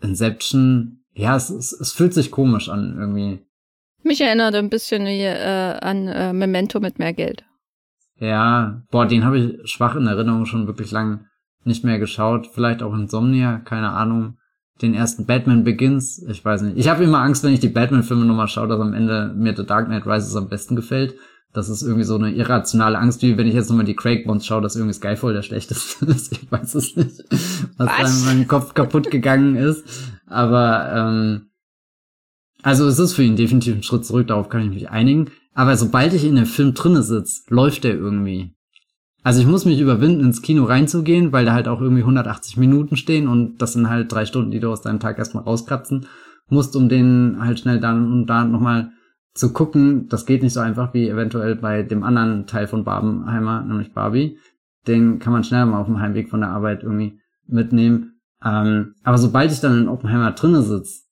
Inception. 0.00 1.04
Ja, 1.14 1.36
es, 1.36 1.50
es, 1.50 1.72
es 1.72 1.92
fühlt 1.92 2.14
sich 2.14 2.30
komisch 2.30 2.68
an 2.68 2.96
irgendwie. 2.98 3.45
Mich 4.06 4.20
erinnert 4.20 4.54
ein 4.54 4.70
bisschen 4.70 5.04
wie, 5.04 5.22
äh, 5.22 5.78
an 5.80 6.06
äh, 6.06 6.32
Memento 6.32 6.78
mit 6.78 7.00
mehr 7.00 7.12
Geld. 7.12 7.44
Ja, 8.20 8.82
boah, 8.92 9.04
den 9.04 9.24
habe 9.24 9.38
ich 9.38 9.70
schwach 9.70 9.96
in 9.96 10.06
Erinnerung 10.06 10.46
schon 10.46 10.68
wirklich 10.68 10.92
lang 10.92 11.26
nicht 11.64 11.82
mehr 11.82 11.98
geschaut. 11.98 12.46
Vielleicht 12.46 12.84
auch 12.84 12.94
Insomnia, 12.94 13.58
keine 13.58 13.90
Ahnung. 13.90 14.38
Den 14.80 14.94
ersten 14.94 15.26
Batman 15.26 15.64
Begins, 15.64 16.24
ich 16.28 16.44
weiß 16.44 16.62
nicht. 16.62 16.76
Ich 16.76 16.88
habe 16.88 17.02
immer 17.02 17.18
Angst, 17.18 17.42
wenn 17.42 17.52
ich 17.52 17.58
die 17.58 17.68
Batman-Filme 17.68 18.24
nochmal 18.24 18.46
schaue, 18.46 18.68
dass 18.68 18.80
am 18.80 18.94
Ende 18.94 19.34
mir 19.34 19.56
The 19.56 19.66
Dark 19.66 19.86
Knight 19.86 20.06
Rises 20.06 20.36
am 20.36 20.48
besten 20.48 20.76
gefällt. 20.76 21.16
Das 21.52 21.68
ist 21.68 21.82
irgendwie 21.82 22.04
so 22.04 22.14
eine 22.14 22.30
irrationale 22.30 22.98
Angst, 22.98 23.22
wie 23.22 23.36
wenn 23.36 23.48
ich 23.48 23.54
jetzt 23.54 23.70
nochmal 23.70 23.86
die 23.86 23.96
Craig 23.96 24.24
Bonds 24.24 24.46
schaue, 24.46 24.62
dass 24.62 24.76
irgendwie 24.76 24.94
Skyfall 24.94 25.32
der 25.32 25.42
schlechteste 25.42 26.06
ist. 26.12 26.30
Ich 26.30 26.52
weiß 26.52 26.76
es 26.76 26.94
nicht, 26.94 27.24
was, 27.76 27.88
was? 27.88 27.88
da 27.88 28.06
in 28.06 28.24
meinem 28.24 28.48
Kopf 28.48 28.74
kaputt 28.74 29.10
gegangen 29.10 29.56
ist. 29.56 29.84
Aber 30.28 30.92
ähm, 30.94 31.46
also 32.66 32.88
es 32.88 32.98
ist 32.98 33.14
für 33.14 33.22
ihn 33.22 33.36
definitiv 33.36 33.76
ein 33.76 33.84
Schritt 33.84 34.04
zurück, 34.04 34.26
darauf 34.26 34.48
kann 34.48 34.62
ich 34.62 34.70
mich 34.70 34.90
einigen. 34.90 35.26
Aber 35.54 35.76
sobald 35.76 36.12
ich 36.14 36.24
in 36.24 36.34
dem 36.34 36.46
Film 36.46 36.74
drinne 36.74 37.04
sitze, 37.04 37.42
läuft 37.48 37.84
der 37.84 37.94
irgendwie. 37.94 38.56
Also 39.22 39.40
ich 39.40 39.46
muss 39.46 39.64
mich 39.64 39.78
überwinden, 39.78 40.24
ins 40.24 40.42
Kino 40.42 40.64
reinzugehen, 40.64 41.30
weil 41.30 41.44
da 41.44 41.52
halt 41.52 41.68
auch 41.68 41.80
irgendwie 41.80 42.00
180 42.00 42.56
Minuten 42.56 42.96
stehen 42.96 43.28
und 43.28 43.58
das 43.58 43.74
sind 43.74 43.88
halt 43.88 44.10
drei 44.10 44.26
Stunden, 44.26 44.50
die 44.50 44.58
du 44.58 44.68
aus 44.72 44.82
deinem 44.82 44.98
Tag 44.98 45.16
erstmal 45.16 45.44
rauskratzen 45.44 46.06
musst, 46.48 46.74
um 46.74 46.88
den 46.88 47.36
halt 47.38 47.60
schnell 47.60 47.78
dann 47.78 48.12
und 48.12 48.26
da 48.26 48.44
nochmal 48.44 48.90
zu 49.32 49.52
gucken. 49.52 50.08
Das 50.08 50.26
geht 50.26 50.42
nicht 50.42 50.52
so 50.52 50.58
einfach 50.58 50.92
wie 50.92 51.08
eventuell 51.08 51.54
bei 51.54 51.84
dem 51.84 52.02
anderen 52.02 52.48
Teil 52.48 52.66
von 52.66 52.82
Barbenheimer, 52.82 53.62
nämlich 53.62 53.92
Barbie. 53.92 54.38
Den 54.88 55.20
kann 55.20 55.32
man 55.32 55.44
schnell 55.44 55.66
mal 55.66 55.80
auf 55.80 55.86
dem 55.86 56.00
Heimweg 56.00 56.30
von 56.30 56.40
der 56.40 56.50
Arbeit 56.50 56.82
irgendwie 56.82 57.20
mitnehmen. 57.46 58.18
Ähm, 58.44 58.96
aber 59.04 59.18
sobald 59.18 59.52
ich 59.52 59.60
dann 59.60 59.82
in 59.82 59.88
Oppenheimer 59.88 60.32
drinne 60.32 60.62
sitze 60.62 61.06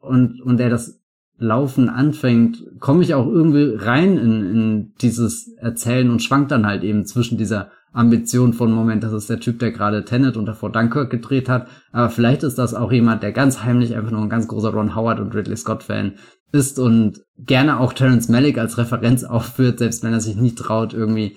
und, 0.00 0.40
und 0.42 0.60
er 0.60 0.70
das 0.70 0.97
Laufen 1.38 1.88
anfängt, 1.88 2.64
komme 2.80 3.02
ich 3.02 3.14
auch 3.14 3.26
irgendwie 3.26 3.74
rein 3.76 4.18
in, 4.18 4.42
in 4.42 4.92
dieses 5.00 5.48
Erzählen 5.56 6.10
und 6.10 6.22
schwankt 6.22 6.50
dann 6.50 6.66
halt 6.66 6.82
eben 6.82 7.06
zwischen 7.06 7.38
dieser 7.38 7.70
Ambition 7.92 8.52
von 8.52 8.72
Moment, 8.72 9.02
das 9.02 9.12
ist 9.12 9.30
der 9.30 9.40
Typ, 9.40 9.58
der 9.60 9.72
gerade 9.72 10.04
Tenet 10.04 10.36
und 10.36 10.46
davor 10.46 10.70
Dunkirk 10.70 11.10
gedreht 11.10 11.48
hat, 11.48 11.68
aber 11.92 12.10
vielleicht 12.10 12.42
ist 12.42 12.58
das 12.58 12.74
auch 12.74 12.92
jemand, 12.92 13.22
der 13.22 13.32
ganz 13.32 13.62
heimlich 13.62 13.96
einfach 13.96 14.10
nur 14.10 14.20
ein 14.20 14.28
ganz 14.28 14.46
großer 14.46 14.70
Ron 14.70 14.94
Howard 14.94 15.20
und 15.20 15.34
Ridley 15.34 15.56
Scott 15.56 15.84
Fan 15.84 16.14
ist 16.52 16.78
und 16.78 17.22
gerne 17.38 17.78
auch 17.80 17.92
Terence 17.92 18.28
Malick 18.28 18.58
als 18.58 18.78
Referenz 18.78 19.24
aufführt, 19.24 19.78
selbst 19.78 20.02
wenn 20.02 20.12
er 20.12 20.20
sich 20.20 20.36
nicht 20.36 20.58
traut, 20.58 20.92
irgendwie 20.92 21.36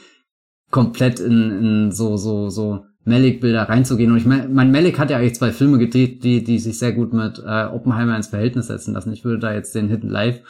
komplett 0.71 1.19
in, 1.19 1.51
in 1.51 1.91
so, 1.91 2.17
so, 2.17 2.49
so 2.49 2.85
Malick-Bilder 3.03 3.63
reinzugehen. 3.63 4.11
Und 4.11 4.17
ich 4.17 4.25
meine, 4.25 4.47
mein 4.47 4.71
Malick 4.71 4.99
hat 4.99 5.09
ja 5.09 5.17
eigentlich 5.17 5.35
zwei 5.35 5.51
Filme 5.51 5.77
gedreht, 5.77 6.23
die, 6.23 6.43
die 6.43 6.59
sich 6.59 6.77
sehr 6.77 6.93
gut 6.93 7.13
mit 7.13 7.39
äh, 7.39 7.65
Oppenheimer 7.65 8.15
ins 8.15 8.27
Verhältnis 8.27 8.67
setzen 8.67 8.93
lassen. 8.93 9.13
Ich 9.13 9.25
würde 9.25 9.39
da 9.39 9.53
jetzt 9.53 9.73
den 9.73 9.89
Hidden 9.89 10.09
Live 10.09 10.41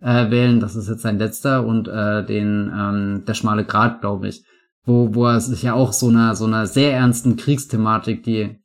äh, 0.00 0.30
wählen, 0.30 0.60
das 0.60 0.76
ist 0.76 0.88
jetzt 0.88 1.02
sein 1.02 1.18
letzter, 1.18 1.66
und 1.66 1.88
äh, 1.88 2.24
den 2.24 2.72
ähm, 2.74 3.24
Der 3.26 3.34
schmale 3.34 3.64
Grat, 3.64 4.00
glaube 4.00 4.28
ich, 4.28 4.44
wo, 4.84 5.14
wo 5.14 5.26
er 5.26 5.40
sich 5.40 5.62
ja 5.62 5.74
auch 5.74 5.92
so 5.92 6.08
einer, 6.08 6.34
so 6.34 6.46
einer 6.46 6.66
sehr 6.66 6.94
ernsten 6.94 7.36
Kriegsthematik, 7.36 8.22
die 8.22 8.56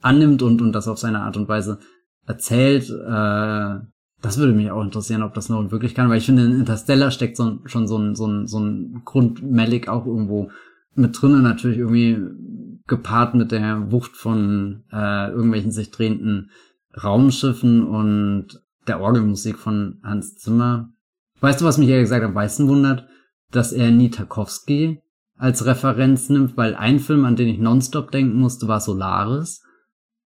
annimmt 0.00 0.42
und, 0.42 0.62
und 0.62 0.72
das 0.72 0.86
auf 0.86 0.98
seine 0.98 1.20
Art 1.22 1.36
und 1.36 1.48
Weise 1.48 1.78
erzählt. 2.26 2.88
Äh, 2.90 3.80
das 4.20 4.36
würde 4.36 4.52
mich 4.52 4.70
auch 4.70 4.82
interessieren, 4.82 5.22
ob 5.22 5.34
das 5.34 5.48
noch 5.48 5.70
wirklich 5.70 5.94
kann, 5.94 6.08
weil 6.10 6.18
ich 6.18 6.26
finde, 6.26 6.44
in 6.44 6.60
Interstellar 6.60 7.10
steckt 7.10 7.36
so, 7.36 7.58
schon 7.64 7.86
so 7.86 7.98
ein, 7.98 8.14
so 8.14 8.26
ein, 8.26 8.46
so 8.46 8.58
ein 8.60 9.02
Grund 9.04 9.48
Malik 9.48 9.88
auch 9.88 10.06
irgendwo 10.06 10.50
mit 10.94 11.20
drinnen, 11.20 11.42
natürlich 11.42 11.78
irgendwie 11.78 12.18
gepaart 12.88 13.34
mit 13.34 13.52
der 13.52 13.92
Wucht 13.92 14.16
von 14.16 14.84
äh, 14.92 15.30
irgendwelchen 15.30 15.70
sich 15.70 15.90
drehenden 15.90 16.50
Raumschiffen 17.02 17.86
und 17.86 18.60
der 18.88 19.00
Orgelmusik 19.00 19.58
von 19.58 20.00
Hans 20.02 20.36
Zimmer. 20.36 20.88
Weißt 21.40 21.60
du, 21.60 21.64
was 21.64 21.78
mich 21.78 21.88
ehrlich 21.88 22.04
gesagt 22.04 22.24
am 22.24 22.32
meisten 22.32 22.66
wundert? 22.66 23.06
Dass 23.52 23.72
er 23.72 23.90
nie 23.90 24.10
Tarkovsky 24.10 25.02
als 25.36 25.64
Referenz 25.66 26.28
nimmt, 26.28 26.56
weil 26.56 26.74
ein 26.74 26.98
Film, 26.98 27.24
an 27.24 27.36
den 27.36 27.48
ich 27.48 27.58
nonstop 27.58 28.10
denken 28.10 28.38
musste, 28.38 28.66
war 28.66 28.80
Solaris. 28.80 29.62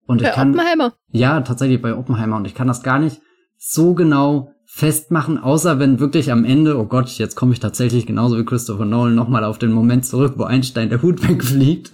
Und 0.06 0.22
bei 0.22 0.28
ich 0.28 0.34
kann, 0.34 0.50
Oppenheimer? 0.50 0.94
Ja, 1.10 1.40
tatsächlich 1.42 1.82
bei 1.82 1.94
Oppenheimer. 1.94 2.36
Und 2.36 2.46
ich 2.46 2.54
kann 2.54 2.68
das 2.68 2.82
gar 2.82 2.98
nicht 2.98 3.20
so 3.58 3.94
genau 3.94 4.52
festmachen, 4.64 5.36
außer 5.36 5.78
wenn 5.78 6.00
wirklich 6.00 6.32
am 6.32 6.44
Ende, 6.44 6.78
oh 6.78 6.86
Gott, 6.86 7.10
jetzt 7.18 7.34
komme 7.34 7.52
ich 7.52 7.60
tatsächlich 7.60 8.06
genauso 8.06 8.38
wie 8.38 8.44
Christopher 8.44 8.86
Nolan 8.86 9.14
nochmal 9.14 9.44
auf 9.44 9.58
den 9.58 9.70
Moment 9.70 10.06
zurück, 10.06 10.34
wo 10.38 10.44
Einstein 10.44 10.88
der 10.88 11.02
Hut 11.02 11.28
wegfliegt 11.28 11.92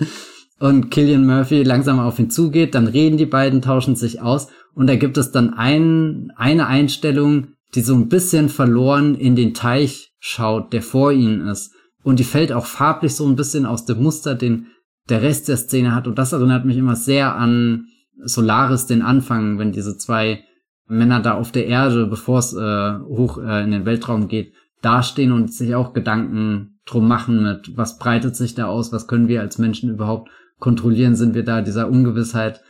und 0.59 0.91
Killian 0.91 1.27
Murphy 1.27 1.63
langsam 1.63 2.01
auf 2.01 2.19
ihn 2.19 2.31
zugeht, 2.31 2.75
dann 2.75 2.87
reden 2.87 3.17
die 3.17 3.27
beiden, 3.27 3.63
tauschen 3.63 3.97
sich 3.97 4.21
aus 4.21 4.49
und 4.75 4.87
da 4.87 4.97
gibt 4.97 5.19
es 5.19 5.33
dann 5.33 5.55
ein, 5.55 6.33
eine 6.37 6.67
Einstellung, 6.67 7.49
die 7.75 7.81
so 7.81 7.95
ein 7.95 8.09
bisschen 8.09 8.49
verloren 8.49 9.15
in 9.15 9.37
den 9.37 9.55
Teich 9.55 10.13
schaut, 10.19 10.73
der 10.73 10.83
vor 10.83 11.13
ihnen 11.13 11.47
ist. 11.47 11.75
Und 12.03 12.19
die 12.19 12.25
fällt 12.25 12.53
auch 12.53 12.67
farblich 12.67 13.15
so 13.15 13.27
ein 13.27 13.37
bisschen 13.37 13.67
aus 13.67 13.85
dem 13.85 14.03
Muster, 14.03 14.35
den 14.35 14.69
der 15.09 15.23
Rest 15.23 15.49
der 15.49 15.57
Szene 15.57 15.95
hat. 15.95 16.07
Und 16.07 16.19
das 16.19 16.33
erinnert 16.33 16.65
mich 16.65 16.77
immer 16.77 16.97
sehr 16.97 17.35
an 17.35 17.87
Solaris, 18.25 18.87
den 18.87 19.03
Anfang, 19.03 19.59
wenn 19.59 19.73
diese 19.73 19.97
zwei 19.99 20.45
Männer 20.87 21.21
da 21.21 21.35
auf 21.35 21.53
der 21.53 21.67
Erde, 21.67 22.07
bevor 22.07 22.39
es 22.39 22.55
äh, 22.55 22.99
hoch 23.01 23.39
äh, 23.39 23.65
in 23.65 23.73
den 23.73 23.85
Weltraum 23.85 24.29
geht, 24.29 24.55
dastehen 24.81 25.33
und 25.33 25.53
sich 25.53 25.75
auch 25.75 25.93
Gedanken 25.93 26.79
drum 26.87 27.07
machen 27.07 27.43
mit, 27.43 27.77
was 27.77 27.99
breitet 27.99 28.37
sich 28.37 28.55
da 28.55 28.67
aus, 28.67 28.93
was 28.93 29.07
können 29.07 29.29
wir 29.29 29.41
als 29.41 29.59
Menschen 29.59 29.91
überhaupt 29.91 30.31
kontrollieren, 30.59 31.17
sind 31.17 31.35
wir 31.35 31.45
da 31.45 31.63
dieser 31.63 31.89
Ungewissheit 31.89 32.61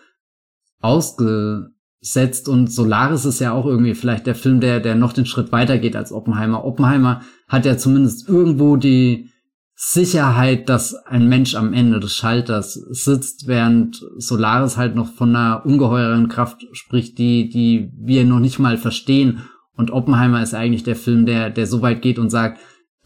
ausgesetzt 0.81 2.49
und 2.49 2.73
Solaris 2.73 3.25
ist 3.25 3.41
ja 3.41 3.53
auch 3.53 3.67
irgendwie 3.67 3.95
vielleicht 3.95 4.27
der 4.27 4.35
Film, 4.35 4.61
der, 4.61 4.81
der 4.81 4.95
noch 4.95 5.13
den 5.13 5.27
Schritt 5.27 5.53
weiter 5.53 5.79
geht 5.79 5.97
als 5.97 6.13
Oppenheimer. 6.13 6.65
Oppenheimer 6.65 7.23
hat 7.49 7.67
ja 7.67 7.77
zumindest 7.77 8.29
irgendwo 8.29 8.77
die 8.77 9.31
Sicherheit, 9.81 10.69
dass 10.69 10.95
ein 11.07 11.29
Mensch 11.29 11.55
am 11.55 11.73
Ende 11.73 12.01
des 12.01 12.13
Schalters 12.13 12.75
sitzt, 12.75 13.47
während 13.47 14.05
Solaris 14.17 14.77
halt 14.77 14.97
noch 14.97 15.13
von 15.13 15.37
einer 15.37 15.65
ungeheuren 15.65 16.29
Kraft 16.29 16.67
spricht, 16.73 17.17
die, 17.17 17.49
die 17.49 17.93
wir 17.97 18.25
noch 18.25 18.41
nicht 18.41 18.59
mal 18.59 18.77
verstehen. 18.77 19.43
Und 19.77 19.93
Oppenheimer 19.93 20.43
ist 20.43 20.53
eigentlich 20.53 20.83
der 20.83 20.97
Film, 20.97 21.27
der, 21.27 21.51
der 21.51 21.69
so 21.69 21.81
weit 21.81 22.03
geht 22.03 22.19
und 22.19 22.29
sagt, 22.29 22.59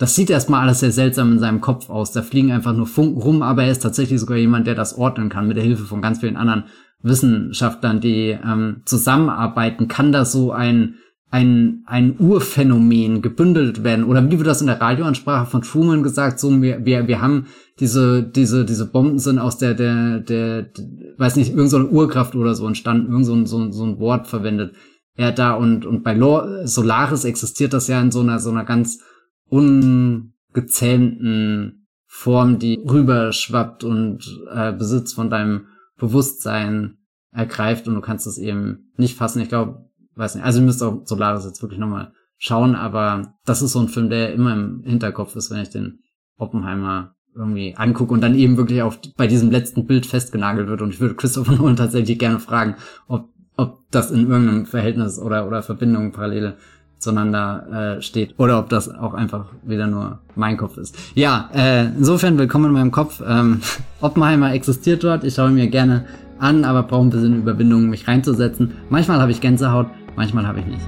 das 0.03 0.16
sieht 0.16 0.31
erstmal 0.31 0.62
alles 0.62 0.81
sehr 0.81 0.91
seltsam 0.91 1.31
in 1.31 1.39
seinem 1.39 1.61
Kopf 1.61 1.89
aus. 1.89 2.11
Da 2.11 2.23
fliegen 2.23 2.51
einfach 2.51 2.74
nur 2.74 2.89
Funken 2.89 3.23
rum, 3.23 3.41
aber 3.41 3.62
er 3.62 3.70
ist 3.70 3.85
tatsächlich 3.85 4.19
sogar 4.19 4.37
jemand, 4.37 4.66
der 4.66 4.74
das 4.74 4.99
ordnen 4.99 5.29
kann 5.29 5.47
mit 5.47 5.57
der 5.57 5.62
Hilfe 5.62 5.85
von 5.85 6.03
ganz 6.03 6.19
vielen 6.19 6.37
anderen 6.37 6.65
Wissenschaftlern, 7.03 8.01
die 8.01 8.37
ähm, 8.45 8.83
zusammenarbeiten. 8.85 9.87
Kann 9.87 10.11
das 10.11 10.33
so 10.33 10.51
ein 10.51 10.97
ein, 11.31 11.85
ein 11.87 12.16
Urphänomen 12.19 13.23
gebündelt 13.23 13.85
werden? 13.85 14.05
Oder 14.05 14.29
wie 14.29 14.39
wird 14.39 14.49
das 14.49 14.61
in 14.61 14.66
der 14.66 14.81
Radioansprache 14.81 15.47
von 15.47 15.62
Truman 15.62 16.03
gesagt? 16.03 16.41
So, 16.41 16.61
wir, 16.61 16.85
wir, 16.85 17.07
wir 17.07 17.23
haben 17.23 17.47
diese, 17.79 18.24
diese, 18.24 18.65
diese 18.65 18.91
Bomben 18.91 19.20
sind 19.20 19.39
aus 19.39 19.57
der, 19.57 19.74
der, 19.74 20.19
der, 20.19 20.62
der 20.62 20.85
weiß 21.16 21.37
nicht, 21.37 21.55
irgendeine 21.55 21.85
so 21.85 21.91
Urkraft 21.91 22.35
oder 22.35 22.57
so 22.57 22.66
entstanden, 22.66 23.12
irgend 23.12 23.27
so 23.27 23.35
ein, 23.35 23.47
so, 23.47 23.70
so 23.70 23.85
ein 23.85 24.01
Wort 24.01 24.27
verwendet. 24.27 24.74
Er 25.15 25.31
da 25.31 25.55
und, 25.55 25.87
und 25.87 26.03
bei 26.03 26.19
Solaris 26.65 27.24
existiert 27.24 27.73
das 27.73 27.87
ja 27.87 28.01
in 28.01 28.11
so 28.11 28.20
einer, 28.20 28.41
so 28.41 28.51
einer 28.51 28.65
ganz 28.65 28.99
ungezähmten 29.53 31.87
Form, 32.07 32.59
die 32.59 32.83
rüberschwappt 32.89 33.85
und 33.85 34.24
äh, 34.51 34.73
Besitz 34.73 35.12
von 35.12 35.29
deinem 35.29 35.66
Bewusstsein 35.99 36.97
ergreift 37.31 37.87
und 37.87 37.95
du 37.95 38.01
kannst 38.01 38.27
es 38.27 38.39
eben 38.39 38.91
nicht 38.97 39.15
fassen. 39.16 39.43
Ich 39.43 39.51
glaube, 39.51 39.85
weiß 40.15 40.37
nicht, 40.37 40.45
also 40.45 40.61
ihr 40.61 40.65
müsst 40.65 40.83
auch 40.83 41.03
Solaris 41.05 41.45
jetzt 41.45 41.61
wirklich 41.62 41.79
nochmal 41.79 42.12
schauen, 42.39 42.74
aber 42.74 43.35
das 43.45 43.62
ist 43.62 43.73
so 43.73 43.81
ein 43.81 43.89
Film, 43.89 44.09
der 44.09 44.33
immer 44.33 44.55
im 44.55 44.83
Hinterkopf 44.85 45.37
ist, 45.37 45.51
wenn 45.51 45.61
ich 45.61 45.70
den 45.70 45.99
Oppenheimer 46.39 47.15
irgendwie 47.35 47.74
angucke 47.77 48.12
und 48.12 48.23
dann 48.23 48.35
eben 48.35 48.57
wirklich 48.57 48.83
auf 48.83 48.99
bei 49.16 49.27
diesem 49.27 49.51
letzten 49.51 49.87
Bild 49.87 50.07
festgenagelt 50.07 50.69
wird 50.69 50.83
und 50.83 50.95
ich 50.95 51.01
würde 51.01 51.15
Christopher 51.15 51.53
Nolan 51.57 51.77
tatsächlich 51.77 52.19
gerne 52.19 52.41
fragen, 52.41 52.77
ob 53.07 53.29
ob 53.57 53.83
das 53.91 54.11
in 54.11 54.31
irgendeinem 54.31 54.65
Verhältnis 54.65 55.19
oder 55.19 55.47
oder 55.47 55.62
Verbindung 55.62 56.12
parallele 56.12 56.57
zueinander 57.03 57.97
äh, 57.99 58.03
steht 58.03 58.39
oder 58.39 58.59
ob 58.59 58.69
das 58.69 58.89
auch 58.89 59.15
einfach 59.15 59.47
wieder 59.62 59.87
nur 59.87 60.19
mein 60.35 60.57
Kopf 60.57 60.77
ist. 60.79 60.97
Ja, 61.15 61.51
äh, 61.55 61.87
insofern 61.87 62.39
willkommen 62.39 62.66
in 62.66 62.73
meinem 62.73 62.91
Kopf. 62.91 63.23
Ähm, 63.27 63.61
Oppenheimer 64.01 64.55
existiert 64.55 65.05
dort. 65.05 65.24
Ich 65.24 65.35
schaue 65.35 65.51
mir 65.51 65.66
gerne 65.69 66.07
an, 66.39 66.65
aber 66.65 66.83
brauche 66.85 67.07
ein 67.07 67.11
bisschen 67.11 67.39
Überwindung, 67.39 67.89
mich 67.89 68.09
reinzusetzen. 68.09 68.73
Manchmal 68.89 69.20
habe 69.20 69.33
ich 69.33 69.41
Gänsehaut, 69.41 69.87
manchmal 70.16 70.47
habe 70.47 70.61
ich 70.61 70.66
nicht. 70.66 70.83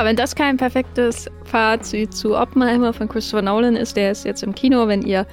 Ja, 0.00 0.06
wenn 0.06 0.16
das 0.16 0.34
kein 0.34 0.56
perfektes 0.56 1.26
Fazit 1.44 2.14
zu 2.14 2.34
Oppenheimer 2.34 2.94
von 2.94 3.06
Christopher 3.06 3.42
Nolan 3.42 3.76
ist, 3.76 3.98
der 3.98 4.12
ist 4.12 4.24
jetzt 4.24 4.42
im 4.42 4.54
Kino. 4.54 4.88
Wenn 4.88 5.02
ihr 5.02 5.26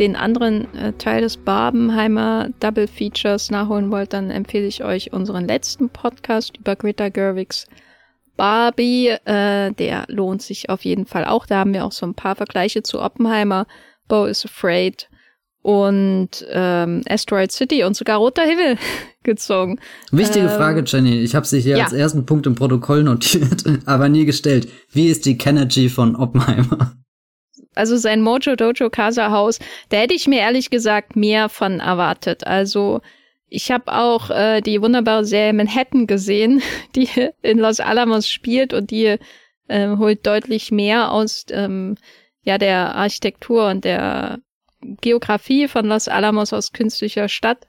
den 0.00 0.16
anderen 0.16 0.66
äh, 0.74 0.92
Teil 0.94 1.20
des 1.20 1.36
Barbenheimer 1.36 2.48
Double 2.58 2.88
Features 2.88 3.52
nachholen 3.52 3.92
wollt, 3.92 4.12
dann 4.12 4.32
empfehle 4.32 4.66
ich 4.66 4.82
euch 4.82 5.12
unseren 5.12 5.46
letzten 5.46 5.90
Podcast 5.90 6.56
über 6.56 6.74
Greta 6.74 7.08
Gerwigs 7.08 7.68
Barbie. 8.36 9.10
Äh, 9.26 9.70
der 9.74 10.06
lohnt 10.08 10.42
sich 10.42 10.70
auf 10.70 10.84
jeden 10.84 11.06
Fall 11.06 11.24
auch. 11.24 11.46
Da 11.46 11.58
haben 11.58 11.72
wir 11.72 11.84
auch 11.84 11.92
so 11.92 12.04
ein 12.04 12.14
paar 12.14 12.34
Vergleiche 12.34 12.82
zu 12.82 13.00
Oppenheimer, 13.00 13.68
Bo 14.08 14.24
is 14.24 14.44
Afraid 14.44 15.08
und 15.62 16.46
ähm, 16.50 17.02
Asteroid 17.08 17.52
City 17.52 17.84
und 17.84 17.94
sogar 17.94 18.18
Roter 18.18 18.42
Himmel 18.42 18.76
gezogen. 19.22 19.78
Wichtige 20.10 20.46
ähm, 20.46 20.52
Frage, 20.52 20.84
Jenny. 20.86 21.20
Ich 21.20 21.34
habe 21.34 21.46
sie 21.46 21.60
hier 21.60 21.76
ja. 21.76 21.84
als 21.84 21.92
ersten 21.92 22.24
Punkt 22.24 22.46
im 22.46 22.54
Protokoll 22.54 23.02
notiert, 23.02 23.64
aber 23.86 24.08
nie 24.08 24.24
gestellt. 24.24 24.68
Wie 24.90 25.08
ist 25.08 25.26
die 25.26 25.36
Kennedy 25.36 25.88
von 25.88 26.16
Oppenheimer? 26.16 26.94
Also 27.74 27.96
sein 27.96 28.22
Mojo 28.22 28.56
Dojo 28.56 28.90
Casa 28.90 29.30
Haus, 29.30 29.58
da 29.90 29.98
hätte 29.98 30.14
ich 30.14 30.26
mir 30.26 30.40
ehrlich 30.40 30.70
gesagt 30.70 31.14
mehr 31.14 31.48
von 31.48 31.80
erwartet. 31.80 32.46
Also 32.46 33.00
ich 33.48 33.70
habe 33.70 33.92
auch 33.92 34.30
äh, 34.30 34.60
die 34.60 34.80
wunderbare 34.80 35.24
Serie 35.24 35.52
Manhattan 35.52 36.06
gesehen, 36.06 36.62
die 36.96 37.08
in 37.42 37.58
Los 37.58 37.80
Alamos 37.80 38.28
spielt 38.28 38.72
und 38.72 38.90
die 38.90 39.18
äh, 39.68 39.96
holt 39.96 40.26
deutlich 40.26 40.72
mehr 40.72 41.12
aus 41.12 41.44
ähm, 41.50 41.96
ja 42.42 42.56
der 42.56 42.94
Architektur 42.94 43.68
und 43.68 43.84
der 43.84 44.40
Geografie 44.80 45.68
von 45.68 45.86
Los 45.86 46.08
Alamos 46.08 46.52
aus 46.52 46.72
künstlicher 46.72 47.28
Stadt. 47.28 47.66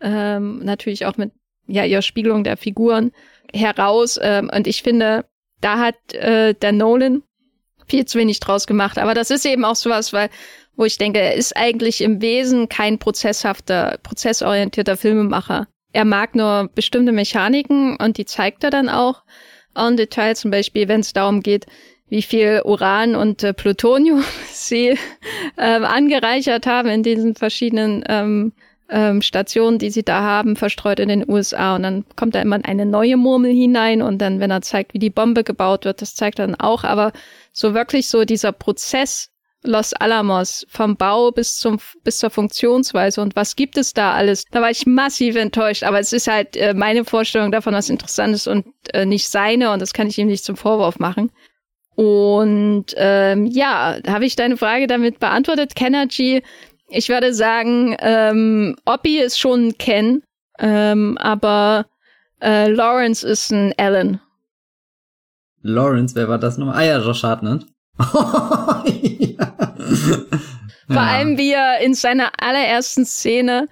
Ähm, 0.00 0.58
natürlich 0.64 1.06
auch 1.06 1.16
mit 1.16 1.32
ja 1.66 1.84
ihrer 1.84 2.02
Spiegelung 2.02 2.44
der 2.44 2.56
Figuren 2.56 3.12
heraus. 3.52 4.18
Ähm, 4.22 4.50
und 4.54 4.66
ich 4.66 4.82
finde, 4.82 5.24
da 5.60 5.78
hat 5.78 6.14
äh, 6.14 6.54
der 6.54 6.72
Nolan 6.72 7.22
viel 7.86 8.04
zu 8.04 8.18
wenig 8.18 8.40
draus 8.40 8.66
gemacht. 8.66 8.98
Aber 8.98 9.14
das 9.14 9.30
ist 9.30 9.46
eben 9.46 9.64
auch 9.64 9.76
sowas, 9.76 10.12
weil, 10.12 10.28
wo 10.76 10.84
ich 10.84 10.98
denke, 10.98 11.20
er 11.20 11.34
ist 11.34 11.56
eigentlich 11.56 12.00
im 12.00 12.20
Wesen 12.20 12.68
kein 12.68 12.98
prozesshafter, 12.98 13.98
prozessorientierter 14.02 14.96
Filmemacher. 14.96 15.68
Er 15.92 16.04
mag 16.04 16.34
nur 16.34 16.70
bestimmte 16.74 17.12
Mechaniken 17.12 17.96
und 17.96 18.16
die 18.16 18.24
zeigt 18.24 18.64
er 18.64 18.70
dann 18.70 18.88
auch 18.88 19.22
en 19.74 19.96
Detail, 19.96 20.36
zum 20.36 20.50
Beispiel, 20.50 20.88
wenn 20.88 21.00
es 21.00 21.12
darum 21.12 21.40
geht, 21.40 21.66
wie 22.12 22.20
viel 22.20 22.60
Uran 22.66 23.16
und 23.16 23.42
äh, 23.42 23.54
Plutonium 23.54 24.22
sie 24.52 24.98
äh, 25.56 25.62
angereichert 25.62 26.66
haben 26.66 26.90
in 26.90 27.02
diesen 27.02 27.34
verschiedenen 27.34 28.04
ähm, 28.06 28.52
ähm, 28.90 29.22
Stationen, 29.22 29.78
die 29.78 29.88
sie 29.88 30.02
da 30.02 30.20
haben, 30.20 30.54
verstreut 30.54 31.00
in 31.00 31.08
den 31.08 31.26
USA. 31.26 31.74
Und 31.74 31.84
dann 31.84 32.04
kommt 32.14 32.34
da 32.34 32.42
immer 32.42 32.58
eine 32.62 32.84
neue 32.84 33.16
Murmel 33.16 33.50
hinein 33.50 34.02
und 34.02 34.18
dann, 34.18 34.40
wenn 34.40 34.50
er 34.50 34.60
zeigt, 34.60 34.92
wie 34.92 34.98
die 34.98 35.08
Bombe 35.08 35.42
gebaut 35.42 35.86
wird, 35.86 36.02
das 36.02 36.14
zeigt 36.14 36.38
er 36.38 36.48
dann 36.48 36.60
auch. 36.60 36.84
Aber 36.84 37.12
so 37.54 37.72
wirklich 37.72 38.08
so 38.08 38.26
dieser 38.26 38.52
Prozess 38.52 39.30
Los 39.64 39.94
Alamos 39.94 40.66
vom 40.68 40.96
Bau 40.96 41.30
bis 41.30 41.56
zum 41.56 41.78
bis 42.02 42.18
zur 42.18 42.30
Funktionsweise 42.30 43.22
und 43.22 43.36
was 43.36 43.54
gibt 43.54 43.78
es 43.78 43.94
da 43.94 44.12
alles? 44.12 44.44
Da 44.50 44.60
war 44.60 44.70
ich 44.70 44.86
massiv 44.86 45.36
enttäuscht, 45.36 45.84
aber 45.84 46.00
es 46.00 46.12
ist 46.12 46.26
halt 46.26 46.56
äh, 46.56 46.74
meine 46.74 47.04
Vorstellung 47.04 47.52
davon, 47.52 47.72
was 47.72 47.88
interessant 47.88 48.34
ist 48.34 48.48
und 48.48 48.66
äh, 48.92 49.06
nicht 49.06 49.28
seine 49.28 49.70
und 49.70 49.80
das 49.80 49.92
kann 49.94 50.08
ich 50.08 50.18
ihm 50.18 50.26
nicht 50.26 50.44
zum 50.44 50.56
Vorwurf 50.56 50.98
machen. 50.98 51.30
Und 51.94 52.86
ähm, 52.96 53.46
ja, 53.46 53.98
habe 54.06 54.24
ich 54.24 54.36
deine 54.36 54.56
Frage 54.56 54.86
damit 54.86 55.20
beantwortet, 55.20 55.74
Kennergy. 55.74 56.42
Ich 56.88 57.08
würde 57.08 57.34
sagen, 57.34 57.96
ähm, 58.00 58.76
Oppie 58.84 59.18
ist 59.18 59.38
schon 59.38 59.68
ein 59.68 59.78
Ken, 59.78 60.22
ähm, 60.58 61.18
aber 61.18 61.86
äh, 62.40 62.68
Lawrence 62.70 63.26
ist 63.26 63.50
ein 63.50 63.74
Alan. 63.76 64.20
Lawrence, 65.62 66.14
wer 66.14 66.28
war 66.28 66.38
das 66.38 66.58
nochmal? 66.58 66.76
Ah 66.76 66.84
ja, 66.84 66.98
Josh 66.98 67.22
Hartnett. 67.22 67.66
ja. 67.98 69.54
Vor 70.88 71.00
allem, 71.00 71.38
wie 71.38 71.52
er 71.52 71.80
in 71.80 71.94
seiner 71.94 72.32
allerersten 72.38 73.06
Szene, 73.06 73.68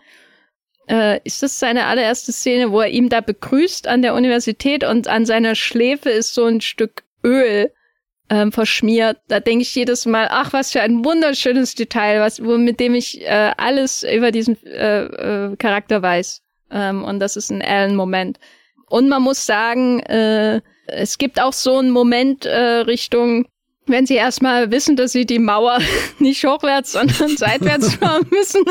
äh, 0.89 1.21
ist 1.25 1.43
das 1.43 1.59
seine 1.59 1.87
allererste 1.87 2.33
Szene, 2.33 2.71
wo 2.71 2.81
er 2.81 2.89
ihm 2.89 3.09
da 3.09 3.21
begrüßt 3.21 3.87
an 3.87 4.03
der 4.03 4.15
Universität 4.15 4.85
und 4.85 5.09
an 5.09 5.27
seiner 5.27 5.55
Schläfe 5.55 6.11
ist 6.11 6.35
so 6.35 6.47
ein 6.47 6.61
Stück 6.61 7.03
Öl 7.25 7.71
ähm, 8.31 8.53
verschmiert. 8.53 9.19
Da 9.29 9.41
denke 9.41 9.63
ich 9.63 9.75
jedes 9.75 10.07
Mal, 10.07 10.29
ach, 10.31 10.53
was 10.53 10.73
für 10.73 10.81
ein 10.81 11.05
wunderschönes 11.05 11.75
Detail, 11.75 12.21
was, 12.21 12.43
wo, 12.43 12.57
mit 12.57 12.81
dem 12.81 12.95
ich 12.95 13.21
äh, 13.23 13.53
alles 13.57 14.05
über 14.05 14.31
diesen 14.31 14.57
äh, 14.65 15.05
äh, 15.05 15.57
Charakter 15.57 16.01
weiß. 16.01 16.41
Ähm, 16.71 17.05
und 17.05 17.19
das 17.19 17.37
ist 17.37 17.51
ein 17.51 17.61
Alan-Moment. 17.61 18.39
Und 18.89 19.09
man 19.09 19.23
muss 19.23 19.45
sagen, 19.45 20.01
äh, 20.01 20.61
es 20.87 21.19
gibt 21.19 21.41
auch 21.41 21.53
so 21.53 21.79
einen 21.79 21.91
Moment 21.91 22.47
äh, 22.47 22.81
Richtung, 22.81 23.47
wenn 23.87 24.07
sie 24.07 24.15
erstmal 24.15 24.71
wissen, 24.71 24.95
dass 24.95 25.13
sie 25.13 25.27
die 25.27 25.41
Mauer 25.41 25.81
nicht 26.21 26.45
hochwärts, 26.45 26.93
sondern 26.93 27.37
seitwärts 27.37 27.95
fahren 27.97 28.27
müssen, 28.31 28.65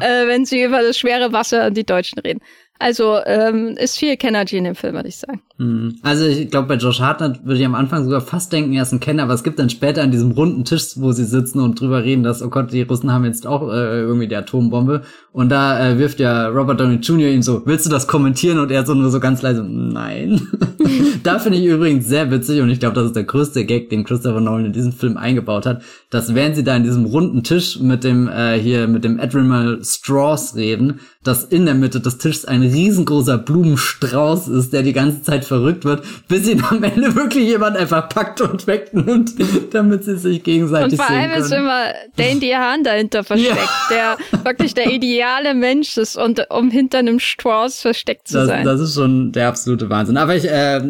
äh, 0.00 0.26
wenn 0.26 0.44
sie 0.44 0.62
über 0.62 0.82
das 0.82 0.98
schwere 0.98 1.32
Wasser 1.32 1.64
an 1.64 1.74
die 1.74 1.84
Deutschen 1.84 2.18
reden. 2.18 2.40
Also 2.78 3.18
ähm, 3.24 3.76
ist 3.78 3.98
viel 3.98 4.16
Kennergy 4.16 4.58
in 4.58 4.64
dem 4.64 4.74
Film, 4.74 4.94
würde 4.94 5.08
ich 5.08 5.16
sagen. 5.16 5.40
Hm. 5.58 5.96
Also 6.02 6.26
ich 6.26 6.50
glaube, 6.50 6.68
bei 6.68 6.74
Josh 6.74 7.00
Hartnett 7.00 7.44
würde 7.44 7.58
ich 7.58 7.64
am 7.64 7.74
Anfang 7.74 8.04
sogar 8.04 8.20
fast 8.20 8.52
denken, 8.52 8.74
er 8.74 8.82
ist 8.82 8.92
ein 8.92 9.00
Kenner, 9.00 9.22
aber 9.22 9.34
es 9.34 9.42
gibt 9.42 9.58
dann 9.58 9.70
später 9.70 10.02
an 10.02 10.10
diesem 10.10 10.32
runden 10.32 10.64
Tisch, 10.64 10.92
wo 10.96 11.12
sie 11.12 11.24
sitzen 11.24 11.60
und 11.60 11.80
drüber 11.80 12.04
reden, 12.04 12.22
dass, 12.22 12.42
oh 12.42 12.48
Gott, 12.48 12.72
die 12.72 12.82
Russen 12.82 13.12
haben 13.12 13.24
jetzt 13.24 13.46
auch 13.46 13.70
äh, 13.70 14.00
irgendwie 14.00 14.28
die 14.28 14.36
Atombombe. 14.36 15.02
Und 15.32 15.48
da 15.48 15.88
äh, 15.88 15.98
wirft 15.98 16.20
ja 16.20 16.48
Robert 16.48 16.80
Downey 16.80 16.96
Jr. 16.96 17.30
ihm 17.30 17.42
so, 17.42 17.62
willst 17.64 17.86
du 17.86 17.90
das 17.90 18.06
kommentieren? 18.06 18.58
Und 18.58 18.70
er 18.70 18.84
so 18.84 18.94
nur 18.94 19.10
so 19.10 19.20
ganz 19.20 19.42
leise, 19.42 19.64
nein. 19.64 20.40
da 21.22 21.38
finde 21.38 21.58
ich 21.58 21.64
übrigens 21.64 22.06
sehr 22.06 22.30
witzig 22.30 22.60
und 22.60 22.70
ich 22.70 22.80
glaube, 22.80 22.94
das 22.94 23.06
ist 23.06 23.16
der 23.16 23.24
größte 23.24 23.64
Gag, 23.64 23.90
den 23.90 24.04
Christopher 24.04 24.40
Nolan 24.40 24.66
in 24.66 24.72
diesem 24.72 24.92
Film 24.92 25.16
eingebaut 25.16 25.66
hat, 25.66 25.82
dass 26.10 26.34
während 26.34 26.56
sie 26.56 26.64
da 26.64 26.76
in 26.76 26.84
diesem 26.84 27.06
runden 27.06 27.42
Tisch 27.42 27.80
mit 27.80 28.04
dem 28.04 28.28
äh, 28.28 28.58
hier 28.58 28.86
mit 28.86 29.04
dem 29.04 29.18
Admiral 29.18 29.80
Strauss 29.82 30.54
reden, 30.56 31.00
dass 31.26 31.44
in 31.44 31.66
der 31.66 31.74
Mitte 31.74 32.00
des 32.00 32.18
Tisches 32.18 32.44
ein 32.44 32.62
riesengroßer 32.62 33.38
Blumenstrauß 33.38 34.48
ist, 34.48 34.72
der 34.72 34.82
die 34.82 34.92
ganze 34.92 35.22
Zeit 35.22 35.44
verrückt 35.44 35.84
wird, 35.84 36.04
bis 36.28 36.48
ihn 36.48 36.62
am 36.68 36.82
Ende 36.82 37.14
wirklich 37.14 37.48
jemand 37.48 37.76
einfach 37.76 38.08
packt 38.08 38.40
und 38.40 38.66
wegnimmt, 38.66 39.32
damit 39.72 40.04
sie 40.04 40.16
sich 40.16 40.42
gegenseitig 40.42 40.98
Und 40.98 41.04
vor 41.04 41.14
allem 41.14 41.32
ist 41.32 41.52
immer 41.52 41.92
der 42.16 42.30
Indian 42.30 42.84
dahinter 42.84 43.24
versteckt, 43.24 43.56
ja. 43.90 44.16
der 44.32 44.44
wirklich 44.44 44.74
der 44.74 44.92
ideale 44.92 45.54
Mensch 45.54 45.96
ist 45.96 46.16
und 46.16 46.46
um 46.50 46.70
hinter 46.70 46.98
einem 46.98 47.18
Strauß 47.18 47.80
versteckt 47.80 48.28
zu 48.28 48.38
das, 48.38 48.46
sein. 48.46 48.64
Das 48.64 48.80
ist 48.80 48.94
schon 48.94 49.32
der 49.32 49.48
absolute 49.48 49.90
Wahnsinn. 49.90 50.16
Aber 50.16 50.36
ich 50.36 50.48
äh, 50.48 50.80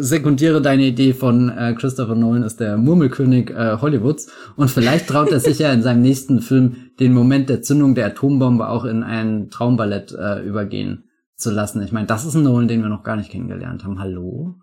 sekundiere 0.00 0.60
deine 0.60 0.84
Idee 0.84 1.12
von 1.12 1.50
äh, 1.50 1.74
Christopher 1.78 2.14
Nolan 2.14 2.42
ist 2.42 2.60
der 2.60 2.76
Murmelkönig 2.76 3.50
äh, 3.50 3.76
Hollywoods 3.80 4.28
und 4.56 4.70
vielleicht 4.70 5.08
traut 5.08 5.30
er 5.30 5.40
sich 5.40 5.58
ja 5.58 5.72
in 5.72 5.82
seinem 5.82 6.02
nächsten 6.02 6.40
Film 6.40 6.91
den 7.02 7.14
Moment 7.14 7.48
der 7.48 7.62
Zündung 7.62 7.96
der 7.96 8.06
Atombombe 8.06 8.68
auch 8.68 8.84
in 8.84 9.02
ein 9.02 9.50
Traumballett 9.50 10.12
äh, 10.12 10.40
übergehen 10.40 11.10
zu 11.34 11.50
lassen. 11.50 11.82
Ich 11.82 11.90
meine, 11.90 12.06
das 12.06 12.24
ist 12.24 12.36
ein 12.36 12.44
Nolan, 12.44 12.68
den 12.68 12.80
wir 12.80 12.88
noch 12.88 13.02
gar 13.02 13.16
nicht 13.16 13.30
kennengelernt 13.30 13.82
haben. 13.82 13.98
Hallo? 13.98 14.54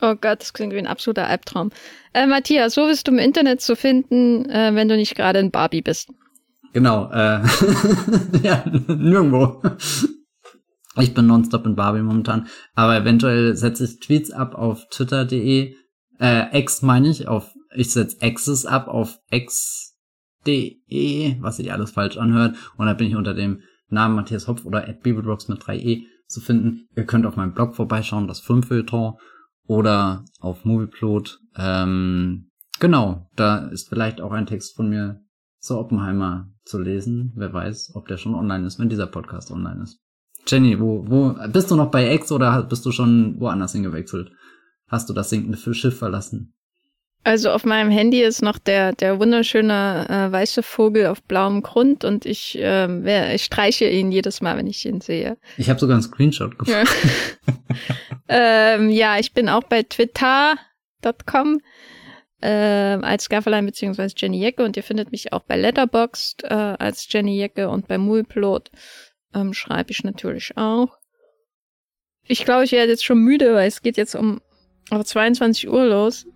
Oh 0.00 0.14
Gott, 0.18 0.40
das 0.40 0.54
klingt 0.54 0.72
wie 0.72 0.78
ein 0.78 0.86
absoluter 0.86 1.26
Albtraum. 1.26 1.70
Äh, 2.14 2.26
Matthias, 2.26 2.78
wo 2.78 2.86
bist 2.86 3.06
du 3.06 3.12
im 3.12 3.18
Internet 3.18 3.60
zu 3.60 3.76
finden, 3.76 4.48
äh, 4.48 4.74
wenn 4.74 4.88
du 4.88 4.96
nicht 4.96 5.14
gerade 5.14 5.40
in 5.40 5.50
Barbie 5.50 5.82
bist? 5.82 6.08
Genau, 6.72 7.10
äh, 7.12 7.42
ja, 8.42 8.64
nirgendwo. 8.88 9.62
Ich 10.96 11.12
bin 11.12 11.26
nonstop 11.26 11.66
in 11.66 11.76
Barbie 11.76 12.00
momentan, 12.00 12.48
aber 12.74 12.96
eventuell 12.96 13.56
setze 13.56 13.84
ich 13.84 14.00
Tweets 14.00 14.30
ab 14.30 14.54
auf 14.54 14.88
twitter.de, 14.88 15.74
äh, 16.18 16.58
X 16.58 16.80
meine 16.80 17.08
ich, 17.08 17.28
auf, 17.28 17.52
ich 17.76 17.90
setze 17.90 18.16
X's 18.22 18.64
ab 18.64 18.88
auf 18.88 19.18
x.de, 20.44 21.36
was 21.40 21.56
sich 21.56 21.72
alles 21.72 21.90
falsch 21.90 22.16
anhört, 22.16 22.56
und 22.76 22.86
da 22.86 22.94
bin 22.94 23.08
ich 23.08 23.16
unter 23.16 23.34
dem 23.34 23.62
Namen 23.88 24.16
Matthias 24.16 24.48
Hopf 24.48 24.64
oder 24.64 24.88
at 24.88 25.02
Bibelrocks 25.02 25.48
mit 25.48 25.62
3e 25.62 26.04
zu 26.26 26.40
finden. 26.40 26.88
Ihr 26.96 27.04
könnt 27.04 27.26
auf 27.26 27.36
meinem 27.36 27.52
Blog 27.52 27.76
vorbeischauen, 27.76 28.26
das 28.26 28.40
Filmfilter, 28.40 29.16
oder 29.66 30.24
auf 30.40 30.64
Movieplot. 30.64 31.40
Ähm, 31.56 32.50
genau, 32.80 33.28
da 33.36 33.68
ist 33.68 33.88
vielleicht 33.88 34.20
auch 34.20 34.32
ein 34.32 34.46
Text 34.46 34.76
von 34.76 34.88
mir 34.88 35.20
zu 35.60 35.78
Oppenheimer 35.78 36.50
zu 36.64 36.80
lesen. 36.80 37.32
Wer 37.36 37.52
weiß, 37.52 37.92
ob 37.94 38.08
der 38.08 38.16
schon 38.16 38.34
online 38.34 38.66
ist, 38.66 38.78
wenn 38.78 38.88
dieser 38.88 39.06
Podcast 39.06 39.50
online 39.50 39.82
ist. 39.82 40.00
Jenny, 40.46 40.80
wo, 40.80 41.04
wo, 41.08 41.36
bist 41.48 41.70
du 41.70 41.76
noch 41.76 41.90
bei 41.90 42.12
X 42.14 42.32
oder 42.32 42.64
bist 42.64 42.84
du 42.84 42.90
schon 42.90 43.38
woanders 43.38 43.72
hingewechselt? 43.72 44.32
Hast 44.88 45.08
du 45.08 45.12
das 45.12 45.30
sinkende 45.30 45.56
Schiff 45.56 45.98
verlassen? 45.98 46.54
Also 47.24 47.50
auf 47.50 47.64
meinem 47.64 47.90
Handy 47.90 48.20
ist 48.20 48.42
noch 48.42 48.58
der, 48.58 48.92
der 48.92 49.20
wunderschöne 49.20 50.06
äh, 50.08 50.32
weiße 50.32 50.62
Vogel 50.64 51.06
auf 51.06 51.22
blauem 51.22 51.62
Grund 51.62 52.04
und 52.04 52.26
ich, 52.26 52.58
äh, 52.58 53.34
ich 53.34 53.44
streiche 53.44 53.88
ihn 53.88 54.10
jedes 54.10 54.40
Mal, 54.40 54.56
wenn 54.56 54.66
ich 54.66 54.84
ihn 54.84 55.00
sehe. 55.00 55.38
Ich 55.56 55.70
habe 55.70 55.78
sogar 55.78 55.94
einen 55.94 56.02
Screenshot 56.02 56.58
gefunden. 56.58 56.88
Ja, 57.46 57.54
ähm, 58.74 58.90
ja 58.90 59.18
ich 59.18 59.32
bin 59.32 59.48
auch 59.48 59.62
bei 59.62 59.84
twitter.com 59.84 61.60
äh, 62.40 62.48
als 62.48 63.28
Gafferlein 63.28 63.66
beziehungsweise 63.66 64.16
Jenny 64.18 64.40
Jecke 64.40 64.64
und 64.64 64.76
ihr 64.76 64.82
findet 64.82 65.12
mich 65.12 65.32
auch 65.32 65.42
bei 65.42 65.56
Letterboxd 65.56 66.42
äh, 66.42 66.48
als 66.48 67.06
Jenny 67.08 67.36
Jecke 67.38 67.68
und 67.68 67.86
bei 67.86 67.98
Mulplot 67.98 68.72
ähm, 69.32 69.54
schreibe 69.54 69.92
ich 69.92 70.02
natürlich 70.02 70.56
auch. 70.56 70.98
Ich 72.24 72.44
glaube, 72.44 72.64
ich 72.64 72.72
werde 72.72 72.90
jetzt 72.90 73.04
schon 73.04 73.18
müde, 73.18 73.54
weil 73.54 73.68
es 73.68 73.82
geht 73.82 73.96
jetzt 73.96 74.16
um 74.16 74.40
auf 74.90 75.04
22 75.04 75.68
Uhr 75.68 75.84
los. 75.84 76.26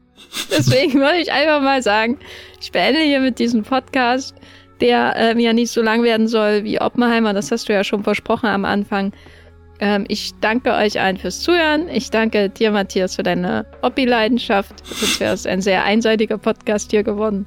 Deswegen 0.51 0.95
würde 1.01 1.19
ich 1.19 1.33
einfach 1.33 1.61
mal 1.61 1.83
sagen, 1.83 2.19
ich 2.61 2.73
beende 2.73 3.01
hier 3.01 3.21
mit 3.21 3.39
diesem 3.39 3.63
Podcast, 3.63 4.35
der 4.81 5.15
ähm, 5.17 5.39
ja 5.39 5.53
nicht 5.53 5.71
so 5.71 5.83
lang 5.83 6.03
werden 6.03 6.29
soll 6.29 6.65
wie 6.65 6.81
Oppenheimer. 6.81 7.33
Das 7.33 7.51
hast 7.51 7.69
du 7.69 7.73
ja 7.73 7.85
schon 7.85 8.05
versprochen 8.05 8.47
am 8.47 8.65
Anfang. 8.65 9.13
Ähm, 9.79 10.05
ich 10.09 10.33
danke 10.41 10.73
euch 10.73 11.01
allen 11.01 11.17
fürs 11.17 11.41
Zuhören. 11.41 11.89
Ich 11.89 12.11
danke 12.11 12.49
dir, 12.49 12.71
Matthias, 12.71 13.17
für 13.17 13.23
deine 13.23 13.67
Hobby-Leidenschaft. 13.83 14.87
Sonst 14.87 15.21
wäre 15.21 15.35
es 15.35 15.47
ein 15.47 15.61
sehr 15.61 15.85
einseitiger 15.85 16.39
Podcast 16.39 16.91
hier 16.91 17.03
geworden. 17.03 17.47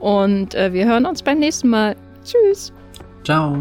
Und 0.00 0.54
äh, 0.54 0.72
wir 0.72 0.86
hören 0.86 1.06
uns 1.06 1.22
beim 1.22 1.38
nächsten 1.38 1.68
Mal. 1.68 1.96
Tschüss. 2.24 2.72
Ciao. 3.24 3.56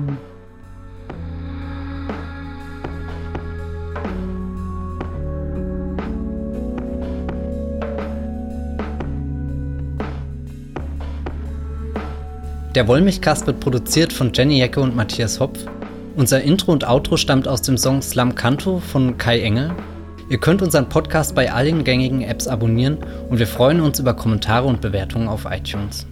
Der 12.76 12.88
Wollmilchcast 12.88 13.48
wird 13.48 13.60
produziert 13.60 14.14
von 14.14 14.32
Jenny 14.34 14.60
Jecke 14.60 14.80
und 14.80 14.96
Matthias 14.96 15.42
Hopf. 15.42 15.60
Unser 16.16 16.42
Intro 16.42 16.72
und 16.72 16.88
Outro 16.88 17.18
stammt 17.18 17.46
aus 17.46 17.62
dem 17.62 17.78
Song 17.78 18.02
Slam 18.02 18.34
Canto 18.34 18.80
von 18.80 19.18
Kai 19.18 19.42
Engel. 19.42 19.76
Ihr 20.30 20.38
könnt 20.38 20.62
unseren 20.62 20.88
Podcast 20.88 21.36
bei 21.36 21.52
allen 21.52 21.84
gängigen 21.84 22.22
Apps 22.22 22.48
abonnieren 22.48 23.00
und 23.30 23.40
wir 23.40 23.48
freuen 23.48 23.82
uns 23.82 24.00
über 24.00 24.14
Kommentare 24.14 24.70
und 24.70 24.80
Bewertungen 24.80 25.28
auf 25.28 25.46
iTunes. 25.52 26.08